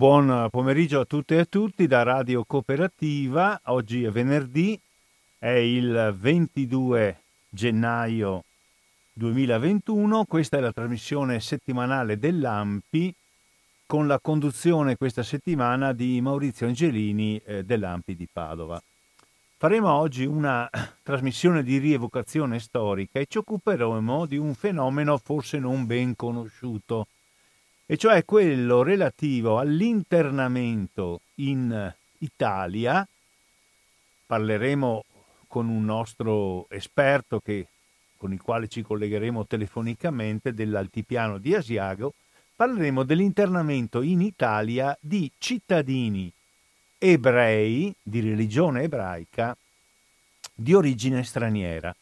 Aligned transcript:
Buon 0.00 0.48
pomeriggio 0.50 1.00
a 1.00 1.04
tutte 1.04 1.34
e 1.34 1.40
a 1.40 1.44
tutti 1.44 1.86
da 1.86 2.02
Radio 2.02 2.42
Cooperativa. 2.46 3.60
Oggi 3.64 4.02
è 4.02 4.10
venerdì, 4.10 4.80
è 5.38 5.50
il 5.50 6.16
22 6.18 7.20
gennaio 7.50 8.44
2021. 9.12 10.24
Questa 10.24 10.56
è 10.56 10.60
la 10.60 10.72
trasmissione 10.72 11.38
settimanale 11.40 12.18
dell'AMPI 12.18 13.14
con 13.84 14.06
la 14.06 14.18
conduzione 14.18 14.96
questa 14.96 15.22
settimana 15.22 15.92
di 15.92 16.18
Maurizio 16.22 16.66
Angelini 16.66 17.38
eh, 17.44 17.62
dell'AMPI 17.62 18.16
di 18.16 18.26
Padova. 18.32 18.82
Faremo 19.58 19.92
oggi 19.92 20.24
una 20.24 20.66
trasmissione 21.04 21.62
di 21.62 21.76
rievocazione 21.76 22.58
storica 22.58 23.20
e 23.20 23.26
ci 23.28 23.36
occuperemo 23.36 24.24
di 24.24 24.38
un 24.38 24.54
fenomeno 24.54 25.18
forse 25.18 25.58
non 25.58 25.84
ben 25.84 26.16
conosciuto 26.16 27.06
e 27.90 27.96
cioè 27.96 28.24
quello 28.24 28.84
relativo 28.84 29.58
all'internamento 29.58 31.22
in 31.38 31.92
Italia. 32.18 33.04
Parleremo 34.26 35.04
con 35.48 35.68
un 35.68 35.86
nostro 35.86 36.70
esperto 36.70 37.40
che, 37.40 37.66
con 38.16 38.32
il 38.32 38.40
quale 38.40 38.68
ci 38.68 38.82
collegheremo 38.82 39.44
telefonicamente 39.44 40.54
dell'altipiano 40.54 41.38
di 41.38 41.52
Asiago. 41.52 42.14
Parleremo 42.54 43.02
dell'internamento 43.02 44.02
in 44.02 44.20
Italia 44.20 44.96
di 45.00 45.28
cittadini 45.38 46.32
ebrei 46.96 47.92
di 48.00 48.20
religione 48.20 48.82
ebraica 48.82 49.56
di 50.54 50.74
origine 50.74 51.24
straniera. 51.24 51.92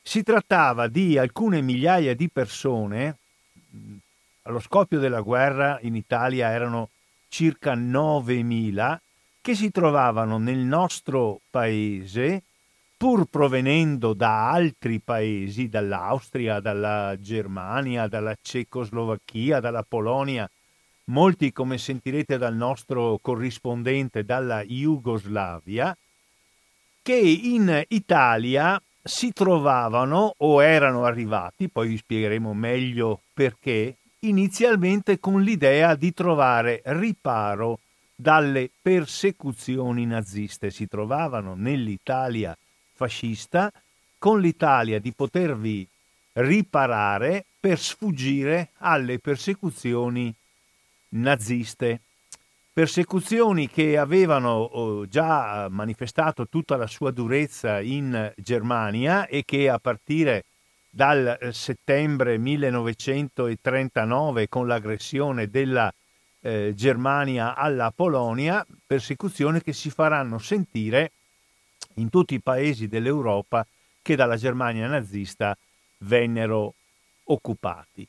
Si 0.00 0.22
trattava 0.22 0.88
di 0.88 1.18
alcune 1.18 1.60
migliaia 1.60 2.14
di 2.14 2.30
persone 2.30 3.18
allo 4.42 4.60
scoppio 4.60 4.98
della 4.98 5.20
guerra 5.20 5.78
in 5.82 5.94
Italia 5.94 6.50
erano 6.50 6.90
circa 7.28 7.74
9.000 7.74 8.98
che 9.40 9.54
si 9.54 9.70
trovavano 9.70 10.38
nel 10.38 10.58
nostro 10.58 11.40
paese 11.50 12.42
pur 13.00 13.24
provenendo 13.24 14.12
da 14.12 14.50
altri 14.50 15.00
paesi, 15.00 15.70
dall'Austria, 15.70 16.60
dalla 16.60 17.16
Germania, 17.18 18.08
dalla 18.08 18.36
Cecoslovacchia, 18.38 19.58
dalla 19.58 19.82
Polonia, 19.82 20.46
molti 21.04 21.50
come 21.50 21.78
sentirete 21.78 22.36
dal 22.36 22.54
nostro 22.54 23.18
corrispondente 23.22 24.22
dalla 24.22 24.62
Jugoslavia, 24.62 25.96
che 27.00 27.16
in 27.16 27.84
Italia 27.88 28.78
si 29.02 29.32
trovavano 29.32 30.34
o 30.36 30.62
erano 30.62 31.04
arrivati, 31.04 31.70
poi 31.70 31.88
vi 31.88 31.96
spiegheremo 31.96 32.52
meglio 32.52 33.22
perché, 33.32 33.96
inizialmente 34.20 35.18
con 35.18 35.42
l'idea 35.42 35.94
di 35.94 36.12
trovare 36.12 36.82
riparo 36.84 37.78
dalle 38.14 38.70
persecuzioni 38.80 40.04
naziste. 40.04 40.70
Si 40.70 40.86
trovavano 40.86 41.54
nell'Italia 41.54 42.56
fascista 42.94 43.72
con 44.18 44.40
l'Italia 44.40 44.98
di 44.98 45.12
potervi 45.12 45.86
riparare 46.34 47.44
per 47.58 47.78
sfuggire 47.78 48.70
alle 48.78 49.18
persecuzioni 49.18 50.32
naziste. 51.10 52.00
Persecuzioni 52.72 53.68
che 53.68 53.98
avevano 53.98 54.50
oh, 54.50 55.06
già 55.06 55.68
manifestato 55.70 56.46
tutta 56.46 56.76
la 56.76 56.86
sua 56.86 57.10
durezza 57.10 57.80
in 57.80 58.32
Germania 58.36 59.26
e 59.26 59.44
che 59.44 59.68
a 59.68 59.78
partire 59.78 60.44
dal 60.90 61.38
eh, 61.40 61.52
settembre 61.52 62.36
1939 62.36 64.48
con 64.48 64.66
l'aggressione 64.66 65.48
della 65.48 65.94
eh, 66.40 66.72
Germania 66.74 67.54
alla 67.54 67.92
Polonia, 67.94 68.66
persecuzioni 68.86 69.62
che 69.62 69.72
si 69.72 69.90
faranno 69.90 70.38
sentire 70.38 71.12
in 71.94 72.10
tutti 72.10 72.34
i 72.34 72.40
paesi 72.40 72.88
dell'Europa 72.88 73.64
che 74.02 74.16
dalla 74.16 74.36
Germania 74.36 74.88
nazista 74.88 75.56
vennero 75.98 76.74
occupati. 77.24 78.08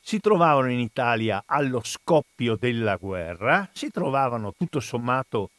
Si 0.00 0.18
trovavano 0.18 0.70
in 0.70 0.80
Italia 0.80 1.44
allo 1.46 1.80
scoppio 1.84 2.56
della 2.56 2.96
guerra, 2.96 3.68
si 3.72 3.90
trovavano 3.90 4.52
tutto 4.56 4.80
sommato 4.80 5.50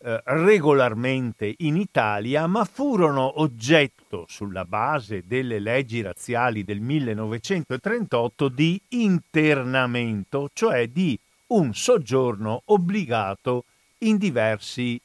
eh, 0.00 0.20
regolarmente 0.26 1.52
in 1.58 1.76
Italia, 1.76 2.46
ma 2.46 2.64
furono 2.64 3.40
oggetto, 3.40 4.26
sulla 4.28 4.64
base 4.64 5.24
delle 5.26 5.58
leggi 5.58 6.02
razziali 6.02 6.62
del 6.62 6.80
1938, 6.80 8.48
di 8.48 8.80
internamento, 8.90 10.50
cioè 10.52 10.86
di 10.88 11.18
un 11.48 11.74
soggiorno 11.74 12.62
obbligato 12.66 13.64
in, 13.98 14.18
diversi, 14.18 15.00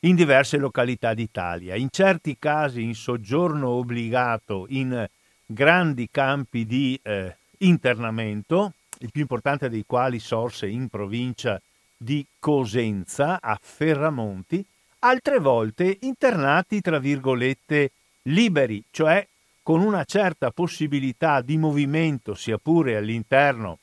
in 0.00 0.16
diverse 0.16 0.56
località 0.56 1.14
d'Italia. 1.14 1.76
In 1.76 1.88
certi 1.90 2.36
casi 2.38 2.82
in 2.82 2.94
soggiorno 2.94 3.68
obbligato 3.68 4.66
in 4.70 5.06
grandi 5.46 6.08
campi 6.10 6.66
di 6.66 6.98
eh, 7.00 7.36
internamento, 7.58 8.72
il 8.98 9.10
più 9.12 9.20
importante 9.20 9.68
dei 9.68 9.84
quali 9.86 10.18
sorse 10.18 10.66
in 10.66 10.88
provincia 10.88 11.54
di 11.54 11.71
di 12.02 12.26
Cosenza 12.38 13.38
a 13.40 13.56
Ferramonti, 13.60 14.64
altre 15.00 15.38
volte 15.38 15.98
internati 16.00 16.80
tra 16.80 16.98
virgolette 16.98 17.92
liberi, 18.22 18.82
cioè 18.90 19.24
con 19.62 19.80
una 19.80 20.04
certa 20.04 20.50
possibilità 20.50 21.40
di 21.40 21.56
movimento, 21.56 22.34
sia 22.34 22.58
pure 22.58 22.96
all'interno 22.96 23.78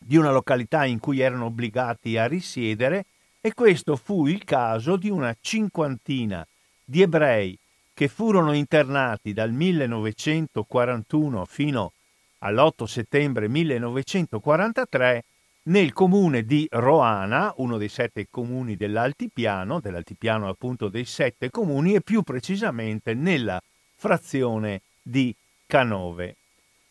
di 0.00 0.16
una 0.16 0.32
località 0.32 0.84
in 0.84 0.98
cui 0.98 1.20
erano 1.20 1.46
obbligati 1.46 2.18
a 2.18 2.26
risiedere, 2.26 3.06
e 3.40 3.54
questo 3.54 3.94
fu 3.94 4.26
il 4.26 4.42
caso 4.44 4.96
di 4.96 5.08
una 5.08 5.34
cinquantina 5.40 6.44
di 6.84 7.02
ebrei 7.02 7.56
che 7.94 8.08
furono 8.08 8.52
internati 8.52 9.32
dal 9.32 9.52
1941 9.52 11.44
fino 11.44 11.92
all'8 12.38 12.84
settembre 12.84 13.48
1943 13.48 15.24
nel 15.66 15.92
comune 15.92 16.44
di 16.44 16.66
Roana, 16.70 17.52
uno 17.56 17.76
dei 17.76 17.88
sette 17.88 18.26
comuni 18.30 18.76
dell'Altipiano, 18.76 19.80
dell'Altipiano 19.80 20.48
appunto 20.48 20.88
dei 20.88 21.04
sette 21.04 21.50
comuni, 21.50 21.94
e 21.94 22.00
più 22.00 22.22
precisamente 22.22 23.14
nella 23.14 23.60
frazione 23.96 24.82
di 25.02 25.34
Canove. 25.66 26.36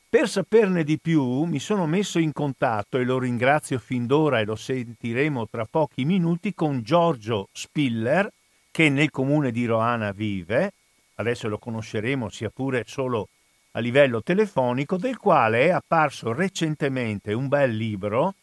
Per 0.10 0.30
saperne 0.30 0.84
di 0.84 1.00
più 1.00 1.44
mi 1.44 1.60
sono 1.60 1.86
messo 1.86 2.20
in 2.20 2.34
contatto, 2.34 2.98
e 2.98 3.06
lo 3.06 3.18
ringrazio 3.18 3.80
fin 3.80 4.06
d'ora 4.06 4.40
e 4.40 4.46
lo 4.46 4.56
sentiremo 4.56 5.48
tra 5.48 5.66
pochi 5.66 6.04
minuti, 6.04 6.54
con 6.54 6.82
Giorgio 6.82 7.48
Spiller, 7.54 8.30
che 8.72 8.90
nel 8.90 9.10
comune 9.10 9.52
di 9.52 9.66
Roana 9.66 10.12
vive, 10.12 10.74
adesso 11.16 11.48
lo 11.48 11.58
conosceremo 11.58 12.28
sia 12.28 12.50
pure 12.50 12.84
solo 12.86 13.30
a 13.72 13.80
livello 13.80 14.22
telefonico, 14.22 14.98
del 14.98 15.18
quale 15.18 15.68
è 15.68 15.70
apparso 15.70 16.34
recentemente 16.34 17.32
un 17.32 17.48
bel 17.48 17.74
libro 17.74 18.36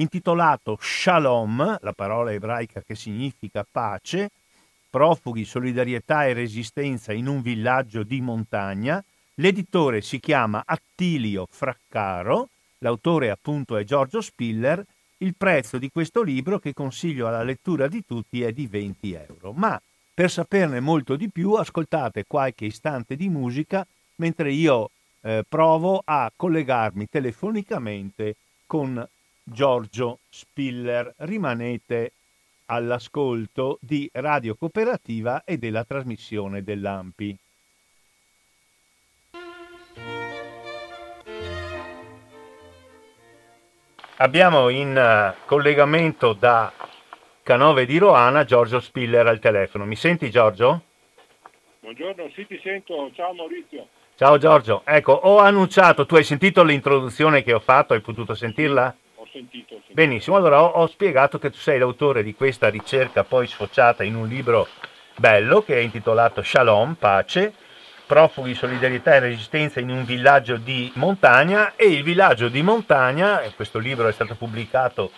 intitolato 0.00 0.78
Shalom, 0.80 1.78
la 1.80 1.92
parola 1.92 2.32
ebraica 2.32 2.82
che 2.82 2.94
significa 2.94 3.66
pace, 3.70 4.30
profughi, 4.88 5.44
solidarietà 5.44 6.26
e 6.26 6.32
resistenza 6.32 7.12
in 7.12 7.26
un 7.26 7.42
villaggio 7.42 8.02
di 8.02 8.20
montagna. 8.20 9.02
L'editore 9.34 10.00
si 10.00 10.18
chiama 10.18 10.62
Attilio 10.64 11.46
Fraccaro, 11.50 12.48
l'autore 12.78 13.30
appunto 13.30 13.76
è 13.76 13.84
Giorgio 13.84 14.20
Spiller. 14.20 14.84
Il 15.18 15.34
prezzo 15.36 15.76
di 15.76 15.90
questo 15.90 16.22
libro, 16.22 16.58
che 16.58 16.72
consiglio 16.72 17.28
alla 17.28 17.42
lettura 17.42 17.88
di 17.88 18.02
tutti, 18.06 18.42
è 18.42 18.52
di 18.52 18.66
20 18.66 19.12
euro. 19.12 19.52
Ma 19.52 19.80
per 20.14 20.30
saperne 20.30 20.80
molto 20.80 21.14
di 21.14 21.28
più, 21.28 21.52
ascoltate 21.52 22.24
qualche 22.26 22.64
istante 22.64 23.16
di 23.16 23.28
musica 23.28 23.86
mentre 24.16 24.50
io 24.52 24.90
eh, 25.22 25.44
provo 25.46 26.00
a 26.04 26.30
collegarmi 26.34 27.06
telefonicamente 27.08 28.36
con 28.66 29.06
Giorgio 29.52 30.20
Spiller. 30.28 31.12
Rimanete 31.18 32.12
all'ascolto 32.66 33.78
di 33.80 34.08
Radio 34.12 34.54
Cooperativa 34.54 35.42
e 35.44 35.58
della 35.58 35.84
trasmissione 35.84 36.62
dell'AMPI. 36.62 37.38
Abbiamo 44.18 44.68
in 44.68 44.94
uh, 44.94 45.46
collegamento 45.46 46.34
da 46.34 46.70
Canove 47.42 47.86
di 47.86 47.98
Roana 47.98 48.44
Giorgio 48.44 48.78
Spiller 48.78 49.26
al 49.26 49.38
telefono. 49.38 49.86
Mi 49.86 49.96
senti 49.96 50.30
Giorgio? 50.30 50.82
Buongiorno, 51.80 52.30
sì 52.34 52.46
ti 52.46 52.60
sento. 52.62 53.10
Ciao 53.14 53.32
Maurizio. 53.32 53.88
Ciao 54.16 54.36
Giorgio. 54.36 54.82
Ecco, 54.84 55.12
ho 55.12 55.38
annunciato, 55.38 56.04
tu 56.04 56.16
hai 56.16 56.24
sentito 56.24 56.62
l'introduzione 56.62 57.42
che 57.42 57.54
ho 57.54 57.60
fatto, 57.60 57.94
hai 57.94 58.02
potuto 58.02 58.34
sentirla? 58.34 58.94
Sentito. 59.32 59.80
Benissimo, 59.88 60.36
allora 60.36 60.62
ho, 60.62 60.66
ho, 60.66 60.86
spiegato 60.86 61.38
che 61.38 61.50
tu 61.50 61.58
sei 61.58 61.78
l'autore 61.78 62.22
di 62.22 62.34
questa 62.34 62.68
ricerca 62.68 63.24
poi 63.24 63.46
sfociata 63.46 64.04
in 64.04 64.14
un 64.14 64.28
libro 64.28 64.68
bello 65.16 65.62
che 65.62 65.76
è 65.76 65.80
intitolato 65.80 66.42
Shalom, 66.42 66.94
pace, 66.94 67.52
profughi, 68.06 68.54
solidarietà 68.54 69.14
e 69.14 69.20
resistenza 69.20 69.80
in 69.80 69.90
un 69.90 70.04
villaggio 70.04 70.56
di 70.56 70.90
montagna 70.94 71.74
e 71.76 71.86
il 71.86 72.02
villaggio 72.02 72.48
di 72.48 72.62
montagna, 72.62 73.40
questo 73.54 73.78
libro 73.78 74.08
è 74.08 74.12
stato 74.12 74.34
pubblicato 74.34 75.12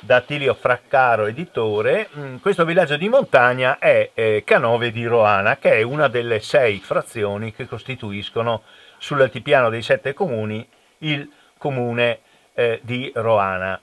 da 0.00 0.16
Attilio 0.16 0.54
Fraccaro, 0.54 1.26
editore. 1.26 2.08
Mm, 2.16 2.36
questo 2.36 2.64
villaggio 2.64 2.96
di 2.96 3.08
montagna 3.08 3.78
è 3.78 4.10
eh, 4.14 4.42
Canove 4.44 4.92
di 4.92 5.04
Roana, 5.06 5.56
che 5.56 5.72
è 5.72 5.82
una 5.82 6.08
delle 6.08 6.40
sei 6.40 6.78
frazioni 6.78 7.52
che 7.52 7.66
costituiscono 7.66 8.62
sull'altipiano 8.98 9.70
dei 9.70 9.82
sette 9.82 10.14
comuni 10.14 10.66
il 10.98 11.28
comune 11.56 12.20
eh, 12.58 12.80
di 12.82 13.10
Roana. 13.14 13.80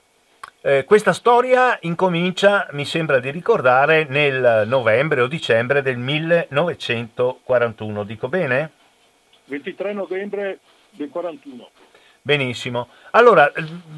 Eh, 0.60 0.84
questa 0.84 1.14
storia 1.14 1.78
incomincia, 1.82 2.66
mi 2.72 2.84
sembra 2.84 3.20
di 3.20 3.30
ricordare, 3.30 4.04
nel 4.04 4.64
novembre 4.66 5.22
o 5.22 5.26
dicembre 5.26 5.80
del 5.80 5.96
1941, 5.96 8.04
dico 8.04 8.28
bene? 8.28 8.72
23 9.46 9.94
novembre 9.94 10.58
del 10.90 11.08
41. 11.08 11.70
Benissimo. 12.20 12.88
Allora, 13.12 13.50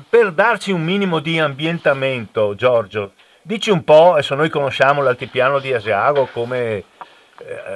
per 0.08 0.30
darci 0.30 0.70
un 0.70 0.84
minimo 0.84 1.18
di 1.18 1.40
ambientamento, 1.40 2.54
Giorgio, 2.54 3.14
dici 3.42 3.70
un 3.70 3.82
po', 3.82 4.12
adesso 4.12 4.36
noi 4.36 4.48
conosciamo 4.48 5.02
l'altipiano 5.02 5.58
di 5.58 5.72
Asiago 5.72 6.26
come 6.26 6.76
eh, 6.76 6.84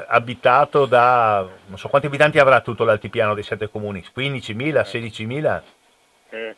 abitato 0.07 0.87
da, 0.87 1.45
non 1.67 1.79
so 1.79 1.89
quanti 1.89 2.07
abitanti 2.07 2.39
avrà 2.39 2.61
tutto 2.61 2.85
l'altipiano 2.85 3.35
dei 3.35 3.43
sette 3.43 3.69
comuni, 3.69 4.05
15.000, 4.15 4.83
16.000? 4.83 5.63
Eh, 6.29 6.57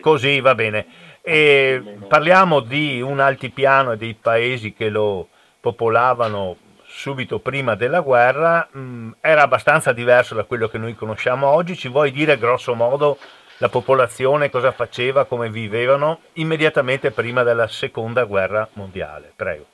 Così 0.00 0.40
va 0.40 0.54
bene. 0.54 0.86
E 1.22 1.98
parliamo 2.08 2.60
di 2.60 3.00
un 3.00 3.20
altipiano 3.20 3.92
e 3.92 3.96
dei 3.96 4.14
paesi 4.14 4.72
che 4.72 4.88
lo 4.88 5.28
popolavano 5.60 6.56
subito 6.90 7.38
prima 7.38 7.76
della 7.76 8.00
guerra, 8.00 8.68
mm, 8.76 9.12
era 9.20 9.42
abbastanza 9.42 9.92
diverso 9.92 10.34
da 10.34 10.44
quello 10.44 10.68
che 10.68 10.78
noi 10.78 10.94
conosciamo 10.94 11.46
oggi. 11.46 11.76
Ci 11.76 11.88
vuoi 11.88 12.10
dire 12.10 12.36
grosso 12.36 12.74
modo 12.74 13.18
la 13.58 13.68
popolazione 13.68 14.50
cosa 14.50 14.72
faceva, 14.72 15.24
come 15.24 15.50
vivevano 15.50 16.20
immediatamente 16.34 17.10
prima 17.10 17.42
della 17.42 17.68
seconda 17.68 18.24
guerra 18.24 18.68
mondiale? 18.74 19.32
Prego. 19.36 19.66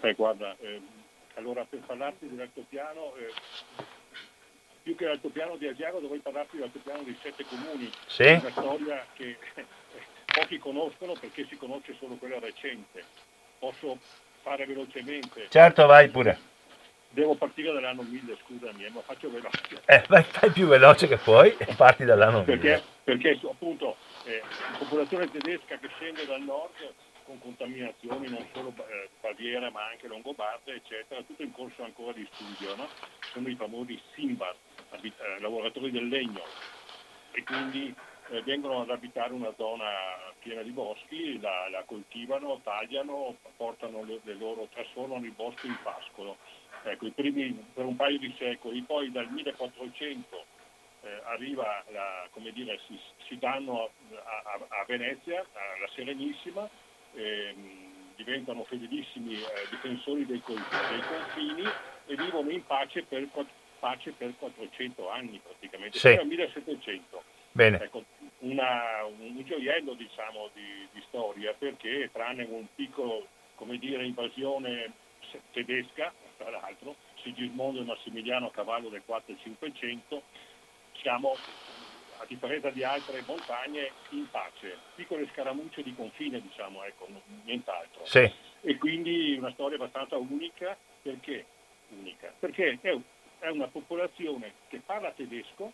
Eh, 0.00 0.14
guarda, 0.14 0.56
eh, 0.60 0.80
allora 1.34 1.64
per 1.68 1.80
parlarti 1.80 2.28
dell'altopiano, 2.28 3.14
eh, 3.16 3.32
più 4.82 4.96
che 4.96 5.06
l'altopiano 5.06 5.56
di 5.56 5.68
Asiago 5.68 6.00
dovrei 6.00 6.20
parlarti 6.20 6.56
dell'altopiano 6.56 7.02
dei 7.02 7.16
sette 7.22 7.44
comuni, 7.44 7.90
sì? 8.06 8.28
una 8.28 8.50
storia 8.50 9.06
che 9.14 9.36
pochi 10.34 10.58
conoscono 10.58 11.14
perché 11.18 11.46
si 11.48 11.56
conosce 11.56 11.94
solo 11.98 12.16
quella 12.16 12.38
recente. 12.38 13.04
Posso 13.58 13.98
fare 14.42 14.66
velocemente? 14.66 15.46
Certo, 15.48 15.86
vai 15.86 16.08
pure. 16.08 16.50
Devo 17.10 17.34
partire 17.34 17.72
dall'anno 17.72 18.02
1000, 18.02 18.38
scusami, 18.44 18.84
eh, 18.86 18.90
ma 18.90 19.00
faccio 19.02 19.30
veloce. 19.30 19.82
Eh, 19.84 20.02
vai, 20.08 20.22
fai 20.22 20.50
più 20.50 20.66
veloce 20.66 21.06
che 21.06 21.18
puoi 21.18 21.54
e 21.58 21.74
parti 21.76 22.04
dall'anno 22.04 22.42
1000. 22.44 22.56
Perché, 22.56 22.82
perché 23.04 23.38
appunto 23.48 23.96
eh, 24.24 24.42
la 24.72 24.78
popolazione 24.78 25.30
tedesca 25.30 25.76
che 25.76 25.88
scende 25.98 26.24
dal 26.26 26.40
nord 26.40 26.72
con 27.24 27.38
contaminazioni 27.40 28.28
non 28.28 28.46
solo 28.52 28.72
eh, 28.76 29.08
Baviera 29.20 29.70
ma 29.70 29.86
anche 29.86 30.08
Longobarda, 30.08 30.72
eccetera, 30.72 31.22
tutto 31.22 31.42
in 31.42 31.52
corso 31.52 31.82
ancora 31.82 32.12
di 32.12 32.28
studio, 32.32 32.74
no? 32.76 32.88
sono 33.32 33.48
i 33.48 33.54
famosi 33.54 34.00
Simbar, 34.14 34.54
abit- 34.90 35.20
eh, 35.20 35.40
lavoratori 35.40 35.90
del 35.90 36.08
legno, 36.08 36.42
e 37.32 37.44
quindi 37.44 37.94
eh, 38.30 38.42
vengono 38.42 38.82
ad 38.82 38.90
abitare 38.90 39.32
una 39.32 39.52
zona 39.56 39.88
piena 40.40 40.62
di 40.62 40.70
boschi, 40.70 41.40
la, 41.40 41.68
la 41.70 41.82
coltivano, 41.84 42.60
tagliano, 42.62 43.36
portano 43.56 44.04
le, 44.04 44.20
le 44.22 44.34
loro, 44.34 44.68
trasformano 44.72 45.24
il 45.24 45.32
bosco 45.32 45.66
in 45.66 45.76
pascolo 45.82 46.36
ecco, 46.84 47.10
primi 47.12 47.52
per 47.72 47.84
un 47.84 47.96
paio 47.96 48.18
di 48.18 48.34
secoli, 48.38 48.82
poi 48.82 49.10
dal 49.10 49.30
1400 49.30 50.44
eh, 51.02 51.20
arriva, 51.24 51.84
la, 51.90 52.28
come 52.30 52.52
dire, 52.52 52.78
si, 52.86 52.98
si 53.26 53.38
danno 53.38 53.84
a, 53.84 53.90
a, 54.24 54.80
a, 54.80 54.84
Venezia, 54.86 55.40
alla 55.40 55.88
Serenissima, 55.94 56.68
ehm, 57.14 57.80
diventano 58.16 58.64
fedelissimi 58.64 59.34
eh, 59.34 59.44
difensori 59.70 60.26
dei, 60.26 60.42
dei, 60.46 61.00
confini 61.00 61.64
e 62.06 62.16
vivono 62.16 62.50
in 62.50 62.64
pace 62.64 63.02
per, 63.02 63.26
pace 63.78 64.12
per 64.12 64.34
400 64.38 65.10
anni 65.10 65.40
praticamente, 65.42 65.98
sì. 65.98 66.08
fino 66.10 66.20
al 66.20 66.26
1700. 66.26 67.22
Bene. 67.52 67.82
Ecco, 67.82 68.04
una, 68.40 69.04
un 69.04 69.42
gioiello 69.44 69.94
diciamo, 69.94 70.48
di, 70.54 70.88
di, 70.92 71.02
storia 71.08 71.54
perché 71.56 72.08
tranne 72.12 72.44
un 72.44 72.66
piccolo 72.74 73.26
come 73.54 73.76
dire, 73.78 74.04
invasione 74.04 74.92
tedesca 75.52 76.12
tra 76.36 76.50
l'altro, 76.50 76.96
Sigismondo 77.22 77.80
e 77.80 77.84
Massimiliano 77.84 78.46
a 78.46 78.50
cavallo 78.50 78.88
del 78.88 79.02
4 79.04 79.34
e 79.34 79.38
500, 79.42 80.22
siamo 80.94 81.36
a 82.22 82.26
differenza 82.26 82.70
di 82.70 82.84
altre 82.84 83.22
montagne 83.26 83.90
in 84.10 84.30
pace, 84.30 84.78
piccole 84.94 85.28
scaramucce 85.32 85.82
di 85.82 85.94
confine 85.94 86.40
diciamo, 86.40 86.84
ecco, 86.84 87.08
nient'altro. 87.44 88.04
Sì. 88.06 88.30
E 88.60 88.78
quindi 88.78 89.34
una 89.36 89.50
storia 89.52 89.76
abbastanza 89.76 90.16
unica 90.16 90.76
perché, 91.02 91.44
unica, 91.88 92.32
perché 92.38 92.78
è, 92.80 92.96
è 93.40 93.48
una 93.48 93.66
popolazione 93.66 94.54
che 94.68 94.80
parla 94.84 95.10
tedesco 95.10 95.72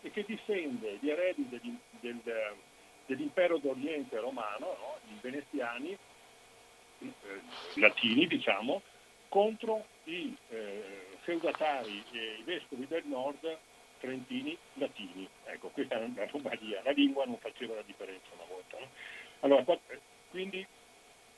e 0.00 0.10
che 0.10 0.24
difende 0.26 0.96
gli 1.00 1.10
eredi 1.10 1.46
degli, 1.48 1.76
del, 2.00 2.20
dell'impero 3.04 3.58
d'Oriente 3.58 4.18
romano, 4.18 4.76
no? 4.78 4.98
i 5.08 5.18
veneziani, 5.20 5.96
eh, 7.00 7.10
latini 7.74 8.26
diciamo, 8.26 8.80
contro 9.28 9.84
i 10.04 10.34
eh, 10.48 11.08
feudatari 11.20 12.02
e 12.12 12.36
i 12.38 12.42
vescovi 12.44 12.86
del 12.86 13.04
nord 13.04 13.58
trentini 14.02 14.58
latini. 14.74 15.28
Ecco, 15.44 15.68
questa 15.68 15.94
è 15.94 16.08
la 16.14 16.26
Romania, 16.26 16.82
la 16.82 16.90
lingua 16.90 17.24
non 17.24 17.38
faceva 17.38 17.76
la 17.76 17.82
differenza 17.86 18.26
una 18.34 18.46
volta. 18.48 18.78
No? 18.78 18.88
Allora, 19.40 19.78
quindi 20.28 20.66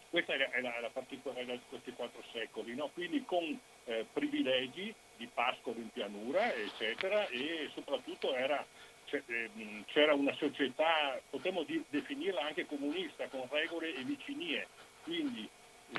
questa 0.08 0.32
è 0.32 0.60
la, 0.60 0.80
la 0.80 0.90
particolarità 0.90 1.52
di 1.52 1.60
questi 1.68 1.92
quattro 1.92 2.22
secoli, 2.32 2.74
no? 2.74 2.88
quindi 2.94 3.22
con 3.24 3.58
eh, 3.84 4.06
privilegi 4.12 4.94
di 5.16 5.28
pascolo 5.32 5.78
in 5.78 5.90
pianura, 5.90 6.54
eccetera, 6.54 7.26
e 7.28 7.68
soprattutto 7.74 8.34
era, 8.34 8.64
ehm, 9.10 9.84
c'era 9.86 10.14
una 10.14 10.32
società, 10.34 11.20
potremmo 11.28 11.66
definirla 11.88 12.42
anche 12.42 12.64
comunista, 12.64 13.26
con 13.28 13.46
regole 13.50 13.94
e 13.94 14.04
vicinie, 14.04 14.68
quindi 15.02 15.48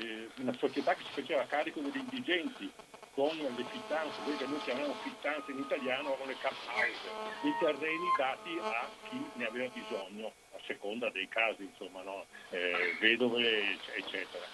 eh, 0.00 0.28
una 0.38 0.52
società 0.54 0.94
che 0.94 1.04
si 1.04 1.20
faceva 1.20 1.46
carico 1.46 1.80
degli 1.80 1.98
indigenti 1.98 2.70
con 3.16 3.34
le 3.34 3.64
fittanze, 3.70 4.20
quelli 4.24 4.36
che 4.36 4.46
noi 4.46 4.60
chiamiamo 4.60 4.94
fittanze 5.02 5.50
in 5.50 5.58
italiano, 5.58 6.12
erano 6.12 6.26
le 6.26 6.36
campagge, 6.38 7.08
dei 7.40 7.54
terreni 7.58 8.08
dati 8.14 8.58
a 8.60 8.86
chi 9.08 9.24
ne 9.32 9.46
aveva 9.46 9.70
bisogno, 9.72 10.32
a 10.52 10.58
seconda 10.66 11.08
dei 11.08 11.26
casi, 11.26 11.62
insomma, 11.62 12.02
no? 12.02 12.26
eh, 12.50 12.94
vedove, 13.00 13.78
eccetera. 13.96 14.44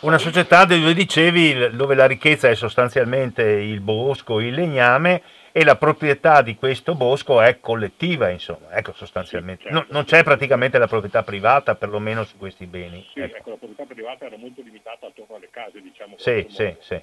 Una 0.00 0.18
società 0.18 0.64
dove 0.64 0.94
dicevi 0.94 1.76
dove 1.76 1.94
la 1.96 2.06
ricchezza 2.06 2.48
è 2.48 2.54
sostanzialmente 2.54 3.42
il 3.42 3.80
bosco, 3.80 4.38
il 4.38 4.54
legname 4.54 5.22
e 5.52 5.64
la 5.64 5.76
proprietà 5.76 6.42
di 6.42 6.54
questo 6.54 6.94
bosco 6.94 7.40
è 7.40 7.58
collettiva, 7.58 8.30
insomma, 8.30 8.70
ecco 8.70 8.92
sostanzialmente. 8.92 9.64
Sì, 9.64 9.68
certo. 9.68 9.86
no, 9.88 9.94
non 9.94 10.04
c'è 10.04 10.22
praticamente 10.22 10.78
la 10.78 10.86
proprietà 10.86 11.24
privata, 11.24 11.74
perlomeno 11.74 12.22
su 12.22 12.36
questi 12.36 12.66
beni. 12.66 13.04
Sì, 13.12 13.20
ecco. 13.20 13.36
ecco 13.36 13.50
la 13.50 13.56
proprietà 13.56 13.92
privata 13.92 14.24
era 14.26 14.36
molto 14.36 14.62
limitata 14.62 15.08
attorno 15.08 15.34
alle 15.34 15.50
case, 15.50 15.82
diciamo. 15.82 16.14
Sì, 16.18 16.46
sì, 16.48 16.74
sì. 16.78 17.02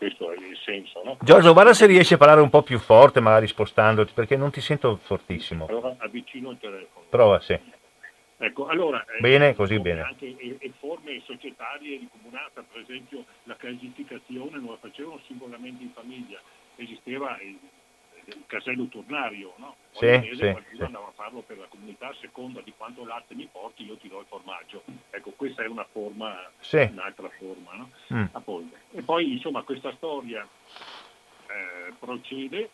Questo 0.00 0.32
è 0.32 0.34
il 0.34 0.56
senso, 0.64 1.02
no? 1.04 1.18
Giorgio, 1.20 1.52
guarda 1.52 1.74
se 1.74 1.84
riesci 1.84 2.14
a 2.14 2.16
parlare 2.16 2.40
un 2.40 2.48
po' 2.48 2.62
più 2.62 2.78
forte, 2.78 3.20
magari 3.20 3.46
spostandoti, 3.46 4.14
perché 4.14 4.34
non 4.34 4.50
ti 4.50 4.62
sento 4.62 4.96
fortissimo. 4.96 5.66
Allora 5.66 5.94
avvicino 5.98 6.52
il 6.52 6.58
telefono. 6.58 7.04
Prova, 7.10 7.38
sì. 7.40 7.58
Ecco, 8.38 8.66
allora, 8.68 9.04
eh, 9.04 9.20
bene, 9.20 9.54
così 9.54 9.78
bene. 9.78 10.00
Anche 10.00 10.34
e, 10.38 10.56
e 10.58 10.72
forme 10.78 11.20
societarie 11.26 11.98
di 11.98 12.08
comunata, 12.10 12.64
per 12.72 12.80
esempio 12.80 13.26
la 13.42 13.56
casificazione 13.56 14.56
non 14.56 14.70
la 14.70 14.78
facevano 14.80 15.20
singolarmente 15.26 15.82
in 15.82 15.90
famiglia, 15.92 16.40
esisteva 16.76 17.36
il 17.42 17.58
casello 18.46 18.84
turnario, 18.86 19.54
no? 19.56 19.76
Sì, 19.92 20.06
mese, 20.06 20.34
sì, 20.34 20.50
qualcuno 20.50 20.76
sì. 20.76 20.82
andava 20.82 21.06
a 21.08 21.12
farlo 21.12 21.40
per 21.40 21.58
la 21.58 21.66
comunità 21.66 22.08
a 22.08 22.16
seconda 22.20 22.60
di 22.60 22.72
quanto 22.76 23.04
latte 23.04 23.34
mi 23.34 23.48
porti 23.50 23.84
io 23.84 23.96
ti 23.96 24.08
do 24.08 24.20
il 24.20 24.26
formaggio. 24.28 24.82
Ecco, 25.10 25.30
questa 25.30 25.62
è 25.62 25.66
una 25.66 25.86
forma, 25.90 26.50
sì. 26.60 26.88
un'altra 26.90 27.28
forma. 27.30 27.74
No? 27.74 27.90
Mm. 28.12 28.24
E 28.92 29.02
poi 29.02 29.32
insomma 29.32 29.62
questa 29.62 29.92
storia 29.96 30.46
eh, 31.46 31.92
procede 31.98 32.70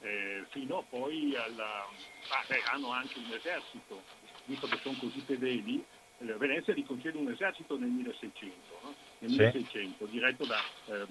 eh, 0.00 0.44
fino 0.50 0.84
poi 0.88 1.34
alla... 1.36 1.86
Ah, 2.30 2.44
beh, 2.46 2.62
hanno 2.72 2.90
anche 2.90 3.18
un 3.18 3.32
esercito, 3.32 4.02
visto 4.46 4.66
che 4.66 4.78
sono 4.78 4.96
così 4.98 5.20
fedeli, 5.20 5.84
eh, 6.18 6.32
Venezia 6.34 6.72
gli 6.72 6.84
concede 6.84 7.18
un 7.18 7.30
esercito 7.30 7.78
nel 7.78 7.88
1600, 7.88 8.78
no? 8.82 8.94
nel 9.18 9.30
Sì. 9.30 9.36
1600 9.38 10.06
diretto 10.06 10.44
da, 10.44 10.58
eh, 10.86 11.02
eh, 11.02 11.06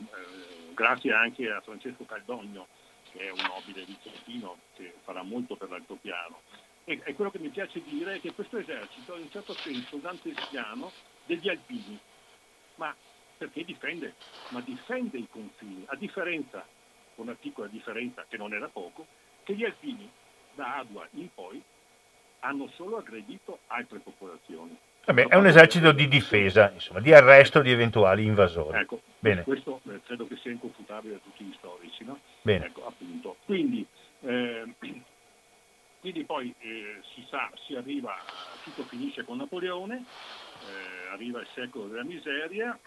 grazie 0.73 1.13
anche 1.13 1.49
a 1.49 1.61
Francesco 1.61 2.05
Caldogno, 2.05 2.67
che 3.11 3.19
è 3.19 3.31
un 3.31 3.41
nobile 3.47 3.85
vicentino 3.85 4.57
che 4.75 4.93
farà 5.03 5.23
molto 5.23 5.55
per 5.55 5.69
l'altopiano. 5.69 6.41
E, 6.83 7.01
e 7.03 7.13
quello 7.13 7.31
che 7.31 7.39
mi 7.39 7.49
piace 7.49 7.81
dire 7.83 8.15
è 8.15 8.19
che 8.19 8.33
questo 8.33 8.57
esercito 8.57 9.13
è 9.13 9.17
in 9.17 9.23
un 9.23 9.31
certo 9.31 9.53
senso 9.53 9.97
dantesiano 9.97 10.91
degli 11.25 11.49
alpini, 11.49 11.99
ma 12.75 12.95
perché 13.37 13.63
difende? 13.63 14.15
Ma 14.49 14.61
difende 14.61 15.17
i 15.17 15.27
confini, 15.29 15.83
a 15.87 15.95
differenza, 15.95 16.65
una 17.15 17.33
piccola 17.33 17.67
differenza 17.67 18.25
che 18.27 18.37
non 18.37 18.53
era 18.53 18.67
poco, 18.67 19.05
che 19.43 19.55
gli 19.55 19.65
alpini 19.65 20.09
da 20.53 20.77
Adua 20.77 21.07
in 21.11 21.29
poi 21.33 21.61
hanno 22.39 22.67
solo 22.75 22.97
aggredito 22.97 23.59
altre 23.67 23.99
popolazioni. 23.99 24.77
Vabbè, 25.05 25.27
è 25.27 25.35
un 25.35 25.47
esercito 25.47 25.91
di 25.91 26.07
difesa, 26.07 26.69
insomma, 26.71 26.99
di 26.99 27.11
arresto 27.13 27.61
di 27.61 27.71
eventuali 27.71 28.23
invasori. 28.23 28.77
Ecco, 28.77 29.01
Bene. 29.19 29.41
questo 29.43 29.81
eh, 29.89 29.99
credo 30.05 30.27
che 30.27 30.37
sia 30.37 30.51
inconfutabile 30.51 31.15
a 31.15 31.19
tutti 31.23 31.43
gli 31.43 31.53
storici, 31.57 32.03
no? 32.03 32.19
Bene. 32.43 32.67
Ecco, 32.67 32.85
appunto. 32.85 33.37
Quindi, 33.45 33.85
eh, 34.21 34.73
quindi 35.99 36.23
poi 36.23 36.53
eh, 36.59 37.01
si 37.15 37.25
sa, 37.29 37.49
si 37.65 37.75
arriva, 37.75 38.15
tutto 38.63 38.83
finisce 38.83 39.23
con 39.23 39.37
Napoleone, 39.37 40.05
eh, 40.67 41.11
arriva 41.11 41.39
il 41.39 41.47
secolo 41.55 41.87
della 41.87 42.03
miseria, 42.03 42.77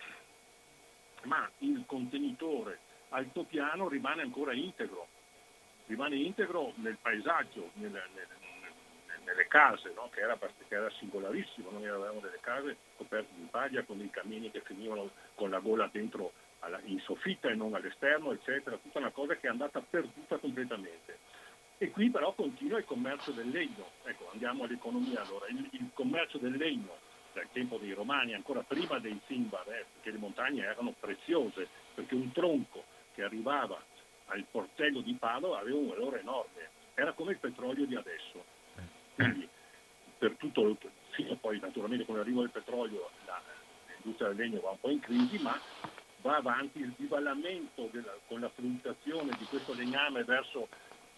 ma 1.24 1.50
il 1.58 1.82
contenitore 1.84 2.78
altopiano 3.08 3.88
rimane 3.88 4.22
ancora 4.22 4.52
integro, 4.52 5.08
rimane 5.86 6.16
integro 6.16 6.72
nel 6.76 6.96
paesaggio, 7.00 7.70
nel, 7.74 7.90
nel, 7.90 8.26
nelle 9.24 9.46
case, 9.46 9.92
no? 9.94 10.08
che, 10.12 10.20
era, 10.20 10.38
che, 10.38 10.74
era, 10.74 10.90
singolarissimo, 10.98 11.70
noi 11.70 11.86
avevamo 11.86 12.20
delle 12.20 12.40
case 12.40 12.76
coperte 12.96 13.32
di 13.34 13.48
paglia 13.50 13.82
con 13.82 14.00
i 14.00 14.10
camini 14.10 14.50
che 14.50 14.60
finivano 14.60 15.10
con 15.34 15.50
la 15.50 15.58
gola 15.58 15.88
dentro 15.90 16.32
alla, 16.60 16.80
in 16.84 17.00
soffitta 17.00 17.48
e 17.48 17.54
non 17.54 17.74
all'esterno, 17.74 18.32
eccetera, 18.32 18.76
tutta 18.76 18.98
una 18.98 19.10
cosa 19.10 19.36
che 19.36 19.46
è 19.46 19.50
andata 19.50 19.80
perduta 19.80 20.36
completamente. 20.38 21.18
E 21.78 21.90
qui 21.90 22.10
però 22.10 22.32
continua 22.32 22.78
il 22.78 22.84
commercio 22.84 23.32
del 23.32 23.48
legno. 23.48 23.90
Ecco, 24.04 24.30
andiamo 24.30 24.64
all'economia 24.64 25.22
allora. 25.22 25.46
Il, 25.48 25.68
il 25.72 25.90
commercio 25.92 26.38
del 26.38 26.56
legno 26.56 26.96
dal 27.32 27.48
tempo 27.52 27.78
dei 27.78 27.92
Romani, 27.92 28.32
ancora 28.32 28.62
prima 28.62 28.98
dei 29.00 29.20
Zimbar, 29.26 29.68
eh, 29.68 29.86
perché 29.92 30.12
le 30.12 30.18
montagne 30.18 30.62
erano 30.62 30.94
preziose, 30.98 31.68
perché 31.94 32.14
un 32.14 32.30
tronco 32.30 32.84
che 33.12 33.22
arrivava 33.22 33.82
al 34.26 34.46
portello 34.50 35.00
di 35.00 35.14
Padova 35.14 35.58
aveva 35.58 35.76
un 35.76 35.88
valore 35.88 36.20
enorme, 36.20 36.70
era 36.94 37.12
come 37.12 37.32
il 37.32 37.38
petrolio 37.38 37.86
di 37.86 37.96
adesso. 37.96 38.53
Per 39.14 40.36
tutto, 40.38 40.76
fino 41.10 41.36
poi 41.36 41.58
naturalmente 41.60 42.04
con 42.04 42.16
l'arrivo 42.16 42.40
del 42.40 42.50
petrolio 42.50 43.10
la, 43.26 43.40
l'industria 43.86 44.28
del 44.28 44.38
legno 44.38 44.60
va 44.60 44.70
un 44.70 44.80
po' 44.80 44.90
in 44.90 45.00
crisi, 45.00 45.38
ma 45.38 45.60
va 46.22 46.36
avanti 46.36 46.80
il 46.80 46.94
divallamento 46.96 47.88
della, 47.92 48.16
con 48.26 48.40
la 48.40 48.48
fruttazione 48.48 49.36
di 49.38 49.44
questo 49.44 49.74
legname 49.74 50.24
verso 50.24 50.68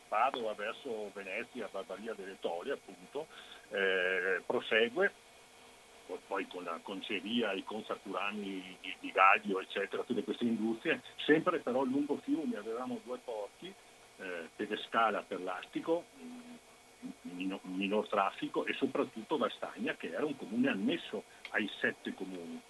Padova, 0.09 0.55
verso 0.55 1.11
Venezia, 1.15 1.69
Barbaria 1.71 2.15
delle 2.15 2.39
Torie 2.41 2.73
appunto, 2.73 3.27
eh, 3.71 4.43
prosegue 4.45 5.13
poi 6.27 6.47
con 6.47 6.63
la 6.63 6.79
conceria, 6.83 7.53
i 7.53 7.65
consaturani 7.65 8.77
di, 8.81 8.95
di 9.01 9.11
Gaglio, 9.11 9.61
eccetera, 9.61 10.05
tutte 10.05 10.23
queste 10.23 10.45
industrie, 10.45 11.03
sempre 11.25 11.59
però 11.59 11.83
lungo 11.83 12.19
fiumi, 12.23 12.55
avevamo 12.55 13.01
due 13.05 13.19
porti, 13.25 13.73
eh, 14.19 14.49
Pedescala 14.55 15.23
per 15.23 15.41
l'astico, 15.41 16.05
minor, 17.23 17.61
minor 17.63 18.09
traffico 18.09 18.65
e 18.67 18.75
soprattutto 18.75 19.37
Vastagna 19.37 19.95
che 19.95 20.11
era 20.13 20.25
un 20.25 20.37
comune 20.37 20.69
annesso 20.69 21.25
ai 21.51 21.69
sette 21.81 22.15
comuni. 22.15 22.61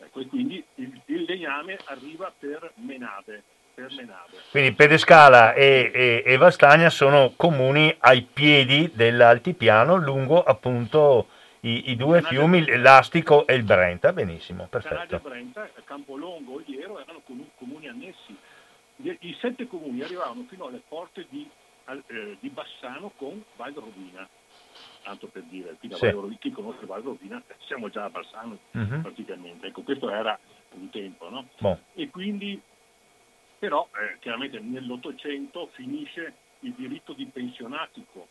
Ecco, 0.00 0.20
e 0.20 0.26
quindi 0.26 0.62
il, 0.76 1.00
il 1.06 1.22
legname 1.22 1.78
arriva 1.86 2.32
per 2.36 2.72
Menade, 2.76 3.42
per 3.74 3.92
Menade. 3.94 4.36
Quindi 4.50 4.72
Pedescala 4.72 5.54
e, 5.54 5.90
e, 5.92 6.22
e, 6.24 6.36
Vastagna 6.36 6.88
sono 6.88 7.32
comuni 7.36 7.94
ai 7.98 8.22
piedi 8.22 8.90
dell'altipiano 8.94 9.96
lungo 9.96 10.42
appunto 10.42 11.28
i, 11.60 11.90
i 11.90 11.96
due 11.96 12.20
Canale 12.20 12.34
fiumi, 12.34 12.76
l'Astico 12.76 13.46
e 13.46 13.54
il 13.54 13.64
Brenta, 13.64 14.12
benissimo, 14.12 14.66
perfetto. 14.68 15.20
Canale 15.20 15.20
Brenta, 15.20 15.68
Campolongo, 15.84 16.54
Oliero 16.54 17.00
erano 17.00 17.22
comuni 17.56 17.88
annessi. 17.88 18.36
I 19.00 19.36
sette 19.40 19.66
comuni 19.68 20.02
arrivavano 20.02 20.44
fino 20.48 20.66
alle 20.66 20.82
porte 20.86 21.26
di 21.28 21.48
eh, 22.06 22.36
di 22.40 22.48
Bassano 22.50 23.10
con 23.16 23.42
Val 23.56 23.72
Rovina. 23.72 24.28
Tanto 25.02 25.26
per 25.28 25.42
dire, 25.44 25.76
qui 25.78 25.88
da 25.88 25.96
sì. 25.96 26.06
Val 26.06 26.14
Rovina, 26.14 26.38
chi 26.38 26.50
conosce 26.50 26.86
Val 26.86 27.02
Rovina, 27.02 27.42
siamo 27.66 27.88
già 27.88 28.04
a 28.04 28.10
Bassano 28.10 28.58
uh-huh. 28.72 29.00
praticamente. 29.00 29.68
Ecco, 29.68 29.82
questo 29.82 30.10
era 30.10 30.38
un 30.72 30.90
tempo, 30.90 31.28
no? 31.30 31.48
Bon. 31.58 31.78
E 31.94 32.10
quindi, 32.10 32.60
però, 33.58 33.88
eh, 33.94 34.18
chiaramente 34.18 34.58
nell'Ottocento 34.58 35.68
finisce 35.72 36.34
il 36.60 36.72
diritto 36.72 37.12
di 37.12 37.26
pensionatico, 37.26 38.28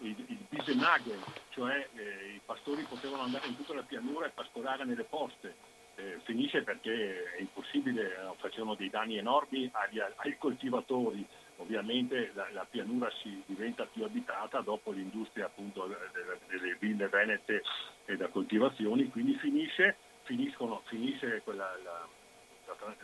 il, 0.00 0.14
il 0.26 0.38
Bisenagel, 0.48 1.20
cioè 1.50 1.88
eh, 1.94 2.34
i 2.34 2.40
pastori 2.44 2.82
potevano 2.82 3.22
andare 3.22 3.46
in 3.46 3.56
tutta 3.56 3.74
la 3.74 3.82
pianura 3.82 4.26
e 4.26 4.30
pastorare 4.30 4.84
nelle 4.84 5.04
poste. 5.04 5.76
Eh, 5.96 6.20
finisce 6.22 6.62
perché 6.62 7.34
è 7.34 7.40
impossibile, 7.40 8.02
eh, 8.04 8.34
facevano 8.36 8.76
dei 8.76 8.88
danni 8.88 9.16
enormi 9.16 9.68
agli, 9.72 9.98
ai 9.98 10.38
coltivatori, 10.38 11.26
ovviamente 11.58 12.32
la, 12.34 12.48
la, 12.52 12.66
pianura 12.68 13.10
si 13.22 13.42
diventa 13.46 13.86
più 13.90 14.04
abitata 14.04 14.60
dopo 14.60 14.90
l'industria 14.90 15.46
appunto 15.46 15.86
delle, 15.86 16.38
delle 16.48 16.76
ville 16.78 17.08
venete 17.08 17.62
e 18.04 18.16
da 18.16 18.28
coltivazioni, 18.28 19.08
quindi 19.08 19.34
finisce, 19.34 19.96
finisce 20.24 21.42
quella, 21.44 21.70
la, 21.84 22.06
la, 22.66 22.94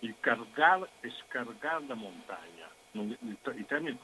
il 0.00 0.14
cargar 0.20 0.88
e 1.00 1.12
scargar 1.26 1.82
la 1.86 1.94
montagna. 1.94 2.68
Non, 2.92 3.14
il, 3.20 3.36
il 3.56 3.66
termine 3.66 3.98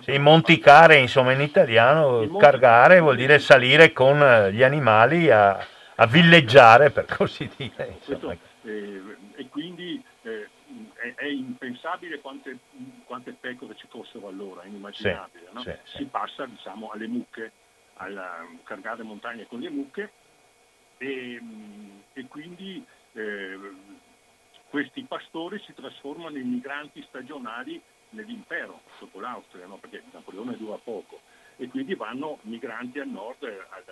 sì, 0.00 0.16
monticare 0.16 0.96
insomma 0.96 1.32
in 1.32 1.42
italiano, 1.42 2.24
monti, 2.24 2.38
cargare 2.38 2.98
vuol 2.98 3.16
dire 3.16 3.38
salire 3.38 3.92
con 3.92 4.48
gli 4.50 4.62
animali 4.62 5.30
a, 5.30 5.58
a 5.96 6.06
villeggiare 6.06 6.90
per 6.90 7.04
così 7.04 7.50
dire. 7.56 7.98
Questo, 8.02 8.30
eh, 8.62 9.02
e 9.36 9.48
quindi 9.50 10.02
eh, 10.22 10.48
è, 10.98 11.14
è, 11.14 11.26
impensabile 11.26 12.20
quante, 12.20 12.58
quante, 13.04 13.32
pecore 13.32 13.76
ci 13.76 13.86
fossero 13.88 14.28
allora, 14.28 14.62
è 14.62 14.66
inimmaginabile. 14.66 15.46
Sì, 15.46 15.54
no? 15.54 15.60
sì, 15.62 15.72
si 15.84 16.04
passa 16.04 16.44
diciamo, 16.46 16.90
alle 16.90 17.06
mucche, 17.06 17.52
a 17.94 18.46
cargare 18.64 19.02
montagne 19.02 19.46
con 19.46 19.60
le 19.60 19.70
mucche 19.70 20.12
e, 20.98 21.40
e 22.12 22.26
quindi 22.26 22.84
eh, 23.12 23.58
questi 24.68 25.02
pastori 25.04 25.58
si 25.60 25.72
trasformano 25.72 26.36
in 26.36 26.50
migranti 26.50 27.02
stagionali 27.08 27.80
nell'impero, 28.10 28.82
dopo 28.98 29.20
l'Austria, 29.20 29.66
no? 29.66 29.76
perché 29.76 30.02
Napoleone 30.12 30.56
dura 30.56 30.76
poco, 30.76 31.20
e 31.56 31.68
quindi 31.68 31.94
vanno 31.94 32.38
migranti 32.42 32.98
al 32.98 33.08
nord 33.08 33.42
ad, 33.42 33.90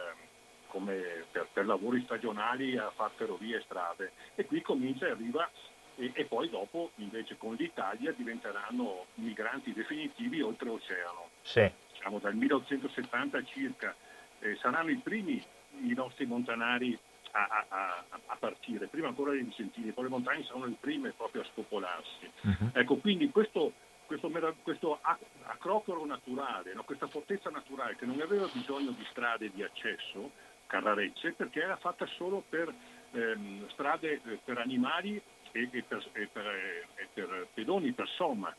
come 0.68 1.24
per, 1.30 1.48
per, 1.52 1.66
lavori 1.66 2.02
stagionali 2.02 2.76
a 2.76 2.90
fare 2.90 3.12
ferrovie 3.16 3.58
e 3.58 3.62
strade. 3.62 4.12
E 4.34 4.44
qui 4.44 4.60
comincia 4.60 5.06
e 5.06 5.10
arriva 5.10 5.48
e, 5.96 6.12
e, 6.14 6.24
poi 6.24 6.48
dopo 6.48 6.92
invece 6.96 7.36
con 7.36 7.54
l'Italia 7.54 8.12
diventeranno 8.12 9.06
migranti 9.14 9.72
definitivi 9.72 10.40
oltreoceano. 10.40 11.30
Sì. 11.42 11.70
Siamo 11.98 12.18
dal 12.18 12.34
1870 12.34 13.44
circa, 13.44 13.94
eh, 14.40 14.56
saranno 14.56 14.90
i 14.90 14.96
primi 14.96 15.42
i 15.82 15.92
nostri 15.94 16.26
montanari 16.26 16.98
a, 17.32 17.66
a, 17.68 18.04
a, 18.26 18.36
partire, 18.36 18.86
prima 18.86 19.08
ancora 19.08 19.32
dei 19.32 19.42
vicentini, 19.42 19.92
poi 19.92 20.04
le 20.04 20.10
montagne 20.10 20.44
saranno 20.44 20.66
le 20.66 20.76
prime 20.80 21.10
proprio 21.10 21.42
a 21.42 21.44
spopolarsi. 21.44 22.30
Uh-huh. 22.42 22.70
Ecco, 22.72 22.96
quindi 22.96 23.28
questo, 23.30 23.72
questo, 24.06 24.30
questo 24.62 24.98
acrocoro 25.42 26.06
naturale, 26.06 26.72
no? 26.72 26.82
questa 26.84 27.08
fortezza 27.08 27.50
naturale 27.50 27.96
che 27.96 28.06
non 28.06 28.20
aveva 28.20 28.48
bisogno 28.50 28.90
di 28.90 29.04
strade 29.10 29.50
di 29.52 29.62
accesso, 29.62 30.30
Carrarecce, 30.66 31.32
perché 31.32 31.62
era 31.62 31.76
fatta 31.76 32.06
solo 32.06 32.42
per 32.48 32.72
ehm, 33.12 33.68
strade 33.68 34.20
eh, 34.24 34.38
per 34.44 34.58
animali 34.58 35.20
e, 35.52 35.68
e, 35.70 35.82
per, 35.82 36.06
e, 36.12 36.28
per, 36.32 36.46
e 36.46 37.08
per, 37.12 37.46
pedoni, 37.52 37.92
per 37.92 38.08
somma. 38.08 38.54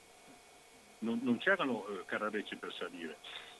Non, 1.00 1.20
non 1.22 1.38
c'erano 1.38 1.86
eh, 1.88 2.06
carrarecce 2.06 2.56
per 2.56 2.74
salire, 2.74 3.18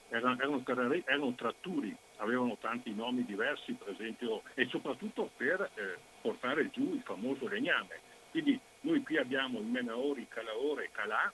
erano, 0.08 0.36
erano, 0.40 0.62
carrare, 0.64 1.02
erano, 1.06 1.34
tratturi, 1.34 1.96
avevano 2.16 2.56
tanti 2.60 2.92
nomi 2.92 3.24
diversi, 3.24 3.72
per 3.72 3.92
esempio, 3.92 4.42
e 4.54 4.66
soprattutto 4.68 5.30
per 5.36 5.70
eh, 5.74 5.98
portare 6.20 6.68
giù 6.70 6.94
il 6.94 7.02
famoso 7.04 7.46
legname. 7.46 8.00
Quindi 8.30 8.58
noi 8.80 9.02
qui 9.02 9.18
abbiamo 9.18 9.58
il 9.58 9.66
Menaori, 9.66 10.26
Calaore, 10.28 10.90
Calà 10.92 11.32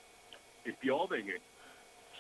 e 0.63 0.73
Piove 0.79 1.25
che 1.25 1.41